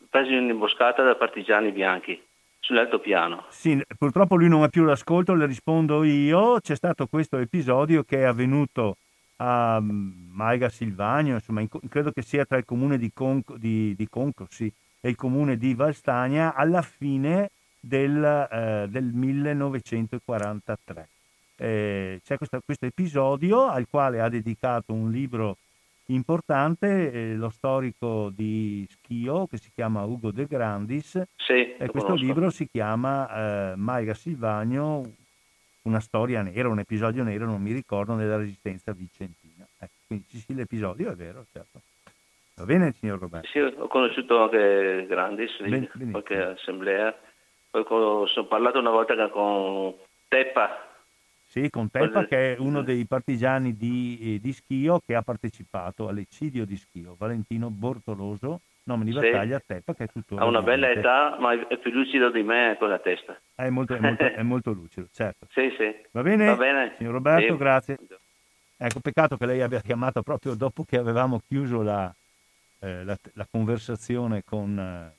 presi 0.09 0.33
in 0.33 0.47
imboscata 0.49 1.03
da 1.03 1.15
partigiani 1.15 1.71
bianchi 1.71 2.21
sull'altopiano. 2.59 3.45
Sì, 3.49 3.81
purtroppo 3.97 4.35
lui 4.35 4.47
non 4.49 4.63
ha 4.63 4.69
più 4.69 4.83
l'ascolto, 4.83 5.33
le 5.33 5.45
rispondo 5.45 6.03
io. 6.03 6.59
C'è 6.61 6.75
stato 6.75 7.07
questo 7.07 7.37
episodio 7.37 8.03
che 8.03 8.19
è 8.19 8.23
avvenuto 8.23 8.97
a 9.37 9.79
mm, 9.81 10.31
Maiga 10.33 10.69
Silvagno, 10.69 11.33
insomma, 11.35 11.61
in 11.61 11.67
credo 11.89 12.11
che 12.11 12.21
sia 12.21 12.45
tra 12.45 12.57
il 12.57 12.65
comune 12.65 12.97
di, 12.97 13.11
Conco, 13.13 13.57
di, 13.57 13.93
di 13.95 14.07
Conco, 14.07 14.45
sì, 14.49 14.71
e 15.05 15.09
il 15.09 15.15
comune 15.15 15.55
di 15.55 15.75
Valstagna 15.75 16.55
alla 16.55 16.81
fine 16.81 17.51
del, 17.79 18.23
eh, 18.51 18.87
del 18.89 19.03
1943. 19.13 21.07
Eh, 21.57 22.19
c'è 22.23 22.37
questa- 22.37 22.59
questo 22.65 22.87
episodio 22.87 23.67
al 23.67 23.85
quale 23.87 24.19
ha 24.19 24.29
dedicato 24.29 24.93
un 24.93 25.11
libro 25.11 25.57
importante, 26.07 27.11
eh, 27.11 27.35
lo 27.35 27.49
storico 27.49 28.31
di 28.33 28.87
Schio, 28.89 29.45
che 29.45 29.57
si 29.57 29.69
chiama 29.75 30.03
Ugo 30.05 30.31
De 30.31 30.47
Grandis, 30.47 31.21
Sì, 31.35 31.53
e 31.53 31.87
questo 31.87 32.09
conosco. 32.09 32.25
libro 32.25 32.49
si 32.49 32.67
chiama 32.71 33.71
eh, 33.71 33.75
Maiga 33.75 34.15
Silvagno, 34.15 35.03
una 35.83 35.99
storia 35.99 36.41
nera, 36.41 36.67
un 36.67 36.79
episodio 36.79 37.23
nero, 37.23 37.45
non 37.45 37.61
mi 37.61 37.73
ricordo, 37.73 38.15
nella 38.15 38.37
resistenza 38.37 38.91
vicentina. 38.91 39.67
Ecco, 39.77 39.93
quindi 40.07 40.25
sì, 40.31 40.55
l'episodio 40.55 41.11
è 41.11 41.15
vero, 41.15 41.45
certo. 41.51 41.79
Va 42.57 42.63
bene, 42.65 42.93
signor 42.93 43.19
Roberto? 43.19 43.47
Sì, 43.49 43.59
ho 43.59 43.87
conosciuto 43.87 44.43
anche 44.43 45.05
Grandis, 45.07 45.61
Ben- 45.61 45.89
qualche 46.11 46.41
assemblea. 46.41 47.13
Poi 47.69 47.83
sono 48.29 48.47
parlato 48.47 48.79
una 48.79 48.91
volta 48.91 49.29
con 49.29 49.93
Teppa, 50.29 50.83
Sì, 51.47 51.69
con 51.69 51.89
Teppa, 51.89 52.09
Quelle- 52.09 52.27
che 52.27 52.53
è 52.55 52.57
uno 52.59 52.81
dei 52.81 53.05
partigiani 53.05 53.75
di, 53.75 54.35
eh, 54.35 54.39
di 54.39 54.51
Schio 54.51 54.99
che 55.05 55.15
ha 55.15 55.21
partecipato 55.21 56.07
all'eccidio 56.07 56.65
di 56.65 56.75
Schio, 56.75 57.15
Valentino 57.17 57.69
Bortoloso, 57.69 58.61
nome 58.83 59.05
di 59.05 59.11
Sì. 59.11 59.19
battaglia 59.19 59.61
Teppa, 59.65 59.93
che 59.93 60.05
è 60.05 60.07
tuttora 60.07 60.41
ha 60.43 60.45
una 60.47 60.61
bella 60.61 60.89
età, 60.89 61.37
ma 61.39 61.53
è 61.67 61.77
più 61.77 61.91
lucido 61.91 62.29
di 62.29 62.41
me 62.43 62.75
con 62.79 62.89
la 62.89 62.99
testa. 62.99 63.39
È 63.55 63.69
molto, 63.69 63.95
è 63.95 63.99
molto- 63.99 64.23
è 64.39 64.43
molto 64.43 64.71
lucido, 64.71 65.07
certo. 65.13 65.47
Sì, 65.51 65.73
sì. 65.77 65.93
Va 66.11 66.21
bene? 66.23 66.45
Va 66.45 66.55
bene. 66.55 66.93
Signor 66.97 67.13
Roberto, 67.13 67.53
Sì. 67.53 67.59
grazie. 67.59 67.97
Ecco, 68.77 68.99
peccato 68.99 69.37
che 69.37 69.45
lei 69.45 69.61
abbia 69.61 69.79
chiamato 69.81 70.21
proprio 70.23 70.55
dopo 70.55 70.83
che 70.83 70.97
avevamo 70.97 71.39
chiuso 71.47 71.81
la, 71.81 72.13
eh, 72.79 73.03
la- 73.03 73.17
la 73.33 73.47
conversazione 73.49 74.43
con, 74.43 74.77
eh, 74.77 75.13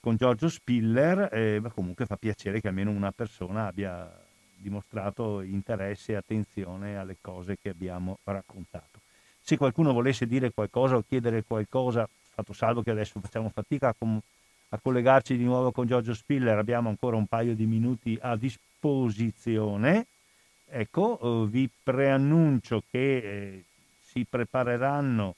con 0.00 0.16
Giorgio 0.16 0.48
Spiller, 0.48 1.28
eh, 1.32 1.60
ma 1.60 1.70
comunque 1.70 2.06
fa 2.06 2.16
piacere 2.16 2.60
che 2.60 2.68
almeno 2.68 2.90
una 2.90 3.12
persona 3.12 3.66
abbia 3.66 4.10
dimostrato 4.56 5.40
interesse 5.40 6.12
e 6.12 6.16
attenzione 6.16 6.96
alle 6.96 7.16
cose 7.20 7.56
che 7.60 7.70
abbiamo 7.70 8.18
raccontato. 8.24 9.00
Se 9.40 9.56
qualcuno 9.56 9.92
volesse 9.92 10.26
dire 10.26 10.52
qualcosa 10.52 10.96
o 10.96 11.04
chiedere 11.06 11.42
qualcosa, 11.44 12.08
fatto 12.34 12.52
salvo 12.52 12.82
che 12.82 12.90
adesso 12.90 13.18
facciamo 13.20 13.48
fatica 13.48 13.88
a, 13.88 13.94
com- 13.96 14.20
a 14.68 14.78
collegarci 14.78 15.36
di 15.36 15.44
nuovo 15.44 15.72
con 15.72 15.86
Giorgio 15.86 16.14
Spiller, 16.14 16.56
abbiamo 16.58 16.88
ancora 16.90 17.16
un 17.16 17.26
paio 17.26 17.54
di 17.54 17.66
minuti 17.66 18.18
a 18.20 18.36
disposizione. 18.36 20.06
Ecco, 20.66 21.18
eh, 21.44 21.48
vi 21.48 21.68
preannuncio 21.82 22.84
che 22.90 23.16
eh, 23.16 23.64
si 24.00 24.24
prepareranno 24.28 25.34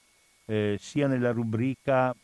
eh, 0.46 0.76
sia 0.78 1.06
nella 1.06 1.32
rubrica 1.32 2.14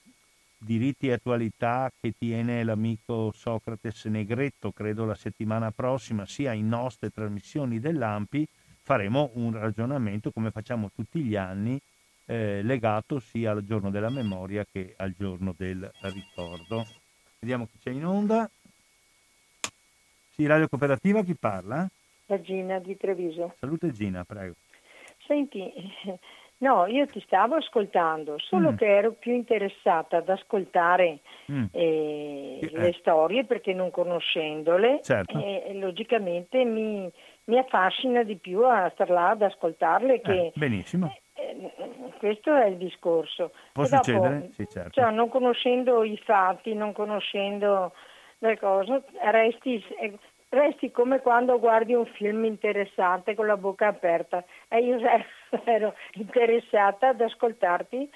diritti 0.59 1.09
e 1.09 1.13
attualità 1.13 1.91
che 2.01 2.13
tiene 2.19 2.65
l'amico 2.65 3.31
Socrates 3.33 4.07
Negretto, 4.07 4.73
credo 4.73 5.05
la 5.05 5.15
settimana 5.15 5.71
prossima, 5.71 6.27
sia 6.27 6.53
in 6.53 6.69
nostre 6.69 7.11
trasmissioni 7.11 7.79
dell'AMPI, 7.79 8.47
faremo 8.83 9.31
un 9.35 9.53
ragionamento 9.53 10.33
come 10.33 10.51
facciamo 10.51 10.91
tutti 10.95 11.23
gli 11.23 11.37
anni, 11.37 11.81
eh, 12.27 12.63
legato 12.63 13.21
sia 13.21 13.53
al 13.53 13.65
giorno 13.65 13.91
della 13.91 14.11
memoria 14.11 14.67
che 14.71 14.95
al 14.97 15.15
giorno 15.17 15.55
del 15.57 15.91
ricordo. 16.01 16.87
Vediamo 17.39 17.67
chi 17.67 17.79
c'è 17.79 17.91
in 17.91 18.05
onda. 18.05 18.51
Sì, 20.35 20.47
Radio 20.47 20.69
Cooperativa, 20.69 21.23
chi 21.23 21.35
parla? 21.35 21.89
La 22.27 22.41
Gina 22.41 22.79
di 22.79 22.97
Treviso. 22.97 23.55
Salute 23.59 23.93
Gina, 23.93 24.25
prego. 24.25 24.55
Senti, 25.27 25.73
No, 26.61 26.87
io 26.87 27.07
ti 27.07 27.21
stavo 27.21 27.55
ascoltando, 27.55 28.35
solo 28.39 28.73
mm. 28.73 28.77
che 28.77 28.87
ero 28.87 29.13
più 29.13 29.33
interessata 29.33 30.17
ad 30.17 30.29
ascoltare 30.29 31.21
mm. 31.53 31.65
eh, 31.71 32.59
eh. 32.61 32.71
le 32.73 32.93
storie 32.99 33.45
perché 33.45 33.73
non 33.73 33.93
conoscendole, 33.93 35.01
certo. 35.03 35.39
eh, 35.39 35.71
logicamente 35.75 36.65
mi, 36.65 37.09
mi, 37.45 37.59
affascina 37.59 38.25
di 38.25 38.37
più 38.37 38.65
a 38.65 38.91
star 38.93 39.09
là 39.09 39.31
ad 39.31 39.43
ascoltarle. 39.43 40.21
Che, 40.21 40.33
eh, 40.33 40.53
benissimo. 40.57 41.15
Eh, 41.35 41.71
questo 42.19 42.53
è 42.53 42.67
il 42.67 42.77
discorso. 42.77 43.53
Può 43.73 43.85
e 43.85 43.87
succedere? 43.87 44.39
Dopo, 44.41 44.53
sì, 44.55 44.67
certo. 44.69 45.01
Cioè, 45.01 45.13
non 45.13 45.29
conoscendo 45.29 46.03
i 46.03 46.17
fatti, 46.25 46.75
non 46.75 46.93
conoscendo 46.93 47.93
le 48.39 48.59
cose, 48.59 49.05
resti 49.31 49.85
resti 50.51 50.91
come 50.91 51.21
quando 51.21 51.59
guardi 51.59 51.95
un 51.95 52.07
film 52.07 52.45
interessante 52.45 53.35
con 53.35 53.47
la 53.47 53.57
bocca 53.57 53.89
aperta 53.89 54.43
e 54.69 54.81
io 54.81 54.99
ero 55.65 55.95
interessata 56.15 57.09
ad 57.09 57.21
ascoltarti 57.21 58.11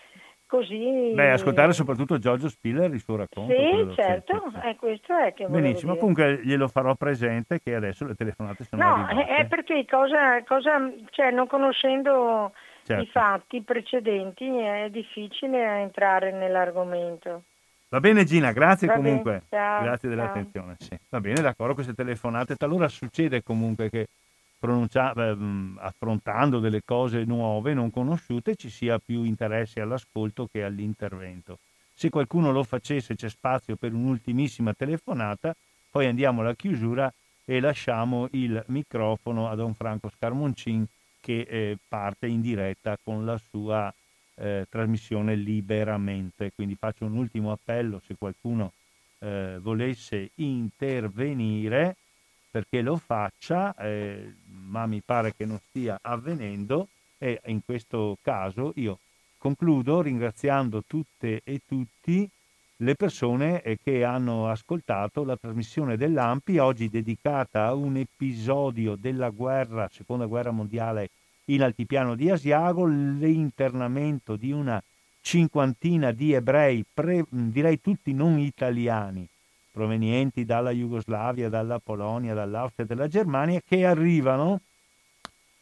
così. 0.52 1.12
Beh, 1.14 1.30
ascoltare 1.30 1.72
soprattutto 1.72 2.18
Giorgio 2.18 2.50
Spiller 2.50 2.92
il 2.92 3.00
suo 3.00 3.16
racconto. 3.16 3.54
Sì, 3.54 3.94
certo, 3.94 4.50
sì. 4.52 4.68
Eh, 4.68 4.76
questo 4.76 5.16
è 5.16 5.32
che 5.32 5.46
Benissimo, 5.46 5.96
comunque 5.96 6.40
glielo 6.44 6.68
farò 6.68 6.94
presente 6.94 7.58
che 7.60 7.74
adesso 7.74 8.04
le 8.04 8.14
telefonate 8.14 8.64
sono 8.64 8.82
no, 8.82 9.06
arrivate. 9.06 9.34
È 9.34 9.46
perché 9.46 9.86
cosa, 9.88 10.42
cosa, 10.44 10.92
cioè, 11.08 11.30
non 11.30 11.46
conoscendo 11.46 12.52
certo. 12.84 13.02
i 13.02 13.06
fatti 13.06 13.62
precedenti 13.62 14.46
è 14.58 14.88
difficile 14.90 15.80
entrare 15.80 16.32
nell'argomento. 16.32 17.44
Va 17.88 18.00
bene 18.00 18.24
Gina, 18.24 18.52
grazie 18.52 18.88
Va 18.88 18.94
comunque. 18.94 19.44
Ciao, 19.48 19.82
grazie 19.82 20.08
dell'attenzione. 20.10 20.76
Sì. 20.78 20.98
Va 21.08 21.20
bene, 21.20 21.40
d'accordo, 21.40 21.74
queste 21.74 21.94
telefonate. 21.94 22.56
Talora 22.56 22.88
succede 22.88 23.42
comunque 23.42 23.88
che 23.88 24.06
eh, 24.62 25.36
affrontando 25.78 26.58
delle 26.58 26.82
cose 26.84 27.24
nuove, 27.24 27.74
non 27.74 27.90
conosciute, 27.90 28.56
ci 28.56 28.70
sia 28.70 28.98
più 28.98 29.24
interesse 29.24 29.80
all'ascolto 29.80 30.48
che 30.50 30.62
all'intervento. 30.64 31.58
Se 31.94 32.10
qualcuno 32.10 32.52
lo 32.52 32.62
facesse, 32.64 33.14
c'è 33.14 33.28
spazio 33.28 33.76
per 33.76 33.92
un'ultimissima 33.92 34.72
telefonata, 34.72 35.54
poi 35.90 36.06
andiamo 36.06 36.40
alla 36.40 36.54
chiusura 36.54 37.12
e 37.44 37.60
lasciamo 37.60 38.28
il 38.32 38.62
microfono 38.68 39.48
a 39.48 39.54
Don 39.54 39.74
Franco 39.74 40.08
Scarmoncin 40.08 40.86
che 41.20 41.40
eh, 41.48 41.78
parte 41.86 42.26
in 42.26 42.40
diretta 42.40 42.98
con 43.02 43.24
la 43.24 43.38
sua 43.50 43.92
eh, 44.36 44.66
trasmissione 44.68 45.34
liberamente. 45.36 46.52
Quindi 46.54 46.74
faccio 46.74 47.04
un 47.04 47.16
ultimo 47.16 47.52
appello 47.52 48.00
se 48.04 48.16
qualcuno 48.16 48.72
eh, 49.18 49.58
volesse 49.60 50.30
intervenire 50.36 51.96
perché 52.52 52.82
lo 52.82 52.96
faccia, 52.98 53.74
eh, 53.76 54.34
ma 54.68 54.84
mi 54.84 55.00
pare 55.00 55.34
che 55.34 55.46
non 55.46 55.58
stia 55.70 55.98
avvenendo 56.02 56.88
e 57.16 57.40
in 57.46 57.64
questo 57.64 58.18
caso 58.20 58.72
io 58.76 58.98
concludo 59.38 60.02
ringraziando 60.02 60.84
tutte 60.86 61.40
e 61.42 61.62
tutti 61.66 62.28
le 62.76 62.94
persone 62.94 63.62
eh, 63.62 63.78
che 63.82 64.04
hanno 64.04 64.48
ascoltato 64.48 65.24
la 65.24 65.36
trasmissione 65.36 65.96
dell'AMPI, 65.96 66.58
oggi 66.58 66.90
dedicata 66.90 67.66
a 67.66 67.74
un 67.74 67.96
episodio 67.96 68.96
della 68.96 69.30
guerra, 69.30 69.88
seconda 69.90 70.26
guerra 70.26 70.50
mondiale 70.50 71.08
in 71.46 71.62
altipiano 71.62 72.14
di 72.14 72.30
Asiago, 72.30 72.84
l'internamento 72.84 74.36
di 74.36 74.52
una 74.52 74.82
cinquantina 75.22 76.10
di 76.10 76.34
ebrei, 76.34 76.84
pre, 76.92 77.24
direi 77.28 77.80
tutti 77.80 78.12
non 78.12 78.38
italiani, 78.38 79.26
provenienti 79.72 80.44
dalla 80.44 80.70
Jugoslavia, 80.70 81.48
dalla 81.48 81.80
Polonia, 81.80 82.34
dall'Austria 82.34 82.84
e 82.84 82.88
dalla 82.88 83.08
Germania, 83.08 83.60
che 83.66 83.86
arrivano 83.86 84.60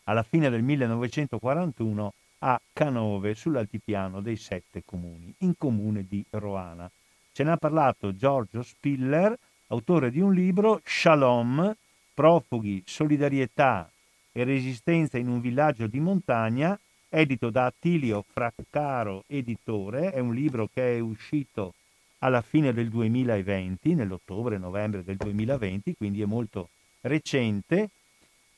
alla 0.05 0.25
fine 0.25 0.51
del 0.51 0.63
1941 0.63 2.13
a 2.41 2.61
Canove, 2.73 3.35
sull'altipiano 3.35 4.21
dei 4.21 4.37
sette 4.37 4.83
comuni, 4.85 5.33
in 5.39 5.57
comune 5.57 6.05
di 6.07 6.25
Roana. 6.31 6.91
Ce 7.33 7.45
ne 7.45 7.53
ha 7.53 7.57
parlato 7.57 8.15
Giorgio 8.15 8.63
Spiller, 8.63 9.39
autore 9.69 10.11
di 10.11 10.21
un 10.21 10.35
libro, 10.35 10.81
Shalom, 10.85 11.75
profughi, 12.13 12.83
solidarietà 12.85 13.89
e 14.33 14.45
Resistenza 14.45 15.19
in 15.19 15.29
un 15.29 15.41
villaggio 15.41 15.87
di 15.87 16.01
montagna, 16.01 16.79
edito 17.09 17.51
da 17.51 17.67
Attilio 17.67 18.25
Fraccaro, 18.33 19.25
editore, 19.27 20.13
è 20.13 20.19
un 20.19 20.35
libro 20.35 20.69
che 20.73 20.97
è 20.97 21.01
uscito 21.01 21.75
alla 22.21 22.43
fine 22.43 22.73
del 22.73 22.89
2020, 22.89 23.95
nell'ottobre-novembre 23.95 25.03
del 25.05 25.17
2020, 25.17 25.95
quindi 25.97 26.23
è 26.23 26.27
molto 26.27 26.69
recente. 27.03 27.91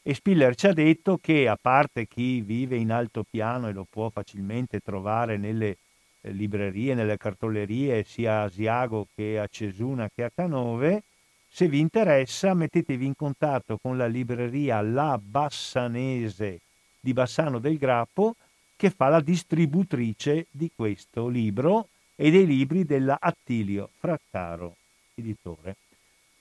E 0.02 0.14
Spiller 0.14 0.54
ci 0.54 0.66
ha 0.66 0.72
detto 0.72 1.18
che, 1.18 1.46
a 1.48 1.56
parte 1.60 2.06
chi 2.06 2.40
vive 2.40 2.76
in 2.76 2.90
altopiano 2.90 3.68
e 3.68 3.72
lo 3.72 3.86
può 3.88 4.08
facilmente 4.10 4.80
trovare 4.80 5.36
nelle 5.36 5.76
eh, 6.20 6.32
librerie, 6.32 6.94
nelle 6.94 7.16
cartolerie, 7.16 8.02
sia 8.04 8.40
a 8.40 8.42
Asiago 8.44 9.06
che 9.14 9.38
a 9.38 9.46
Cesuna 9.46 10.10
che 10.12 10.24
a 10.24 10.30
Canove, 10.34 11.02
se 11.48 11.68
vi 11.68 11.78
interessa, 11.78 12.54
mettetevi 12.54 13.06
in 13.06 13.14
contatto 13.14 13.78
con 13.80 13.96
la 13.96 14.06
libreria 14.06 14.80
La 14.80 15.20
Bassanese 15.22 16.60
di 16.98 17.12
Bassano 17.12 17.58
del 17.60 17.78
Grappo, 17.78 18.34
che 18.74 18.90
fa 18.90 19.08
la 19.08 19.20
distributrice 19.20 20.46
di 20.50 20.70
questo 20.74 21.28
libro 21.28 21.88
e 22.22 22.30
dei 22.30 22.46
libri 22.46 22.84
della 22.84 23.16
Attilio 23.18 23.90
Fraccaro, 23.98 24.76
editore. 25.16 25.74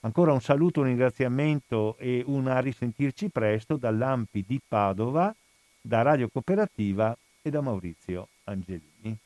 Ancora 0.01 0.31
un 0.31 0.39
saluto, 0.39 0.81
un 0.81 0.85
ringraziamento 0.85 1.97
e 1.97 2.21
un 2.23 2.45
a 2.45 2.59
risentirci 2.59 3.31
presto 3.31 3.77
dall'Ampi 3.77 4.45
di 4.45 4.61
Padova, 4.63 5.35
da 5.81 6.03
Radio 6.03 6.29
Cooperativa 6.29 7.17
e 7.41 7.49
da 7.49 7.61
Maurizio 7.61 8.27
Angelini. 8.43 9.17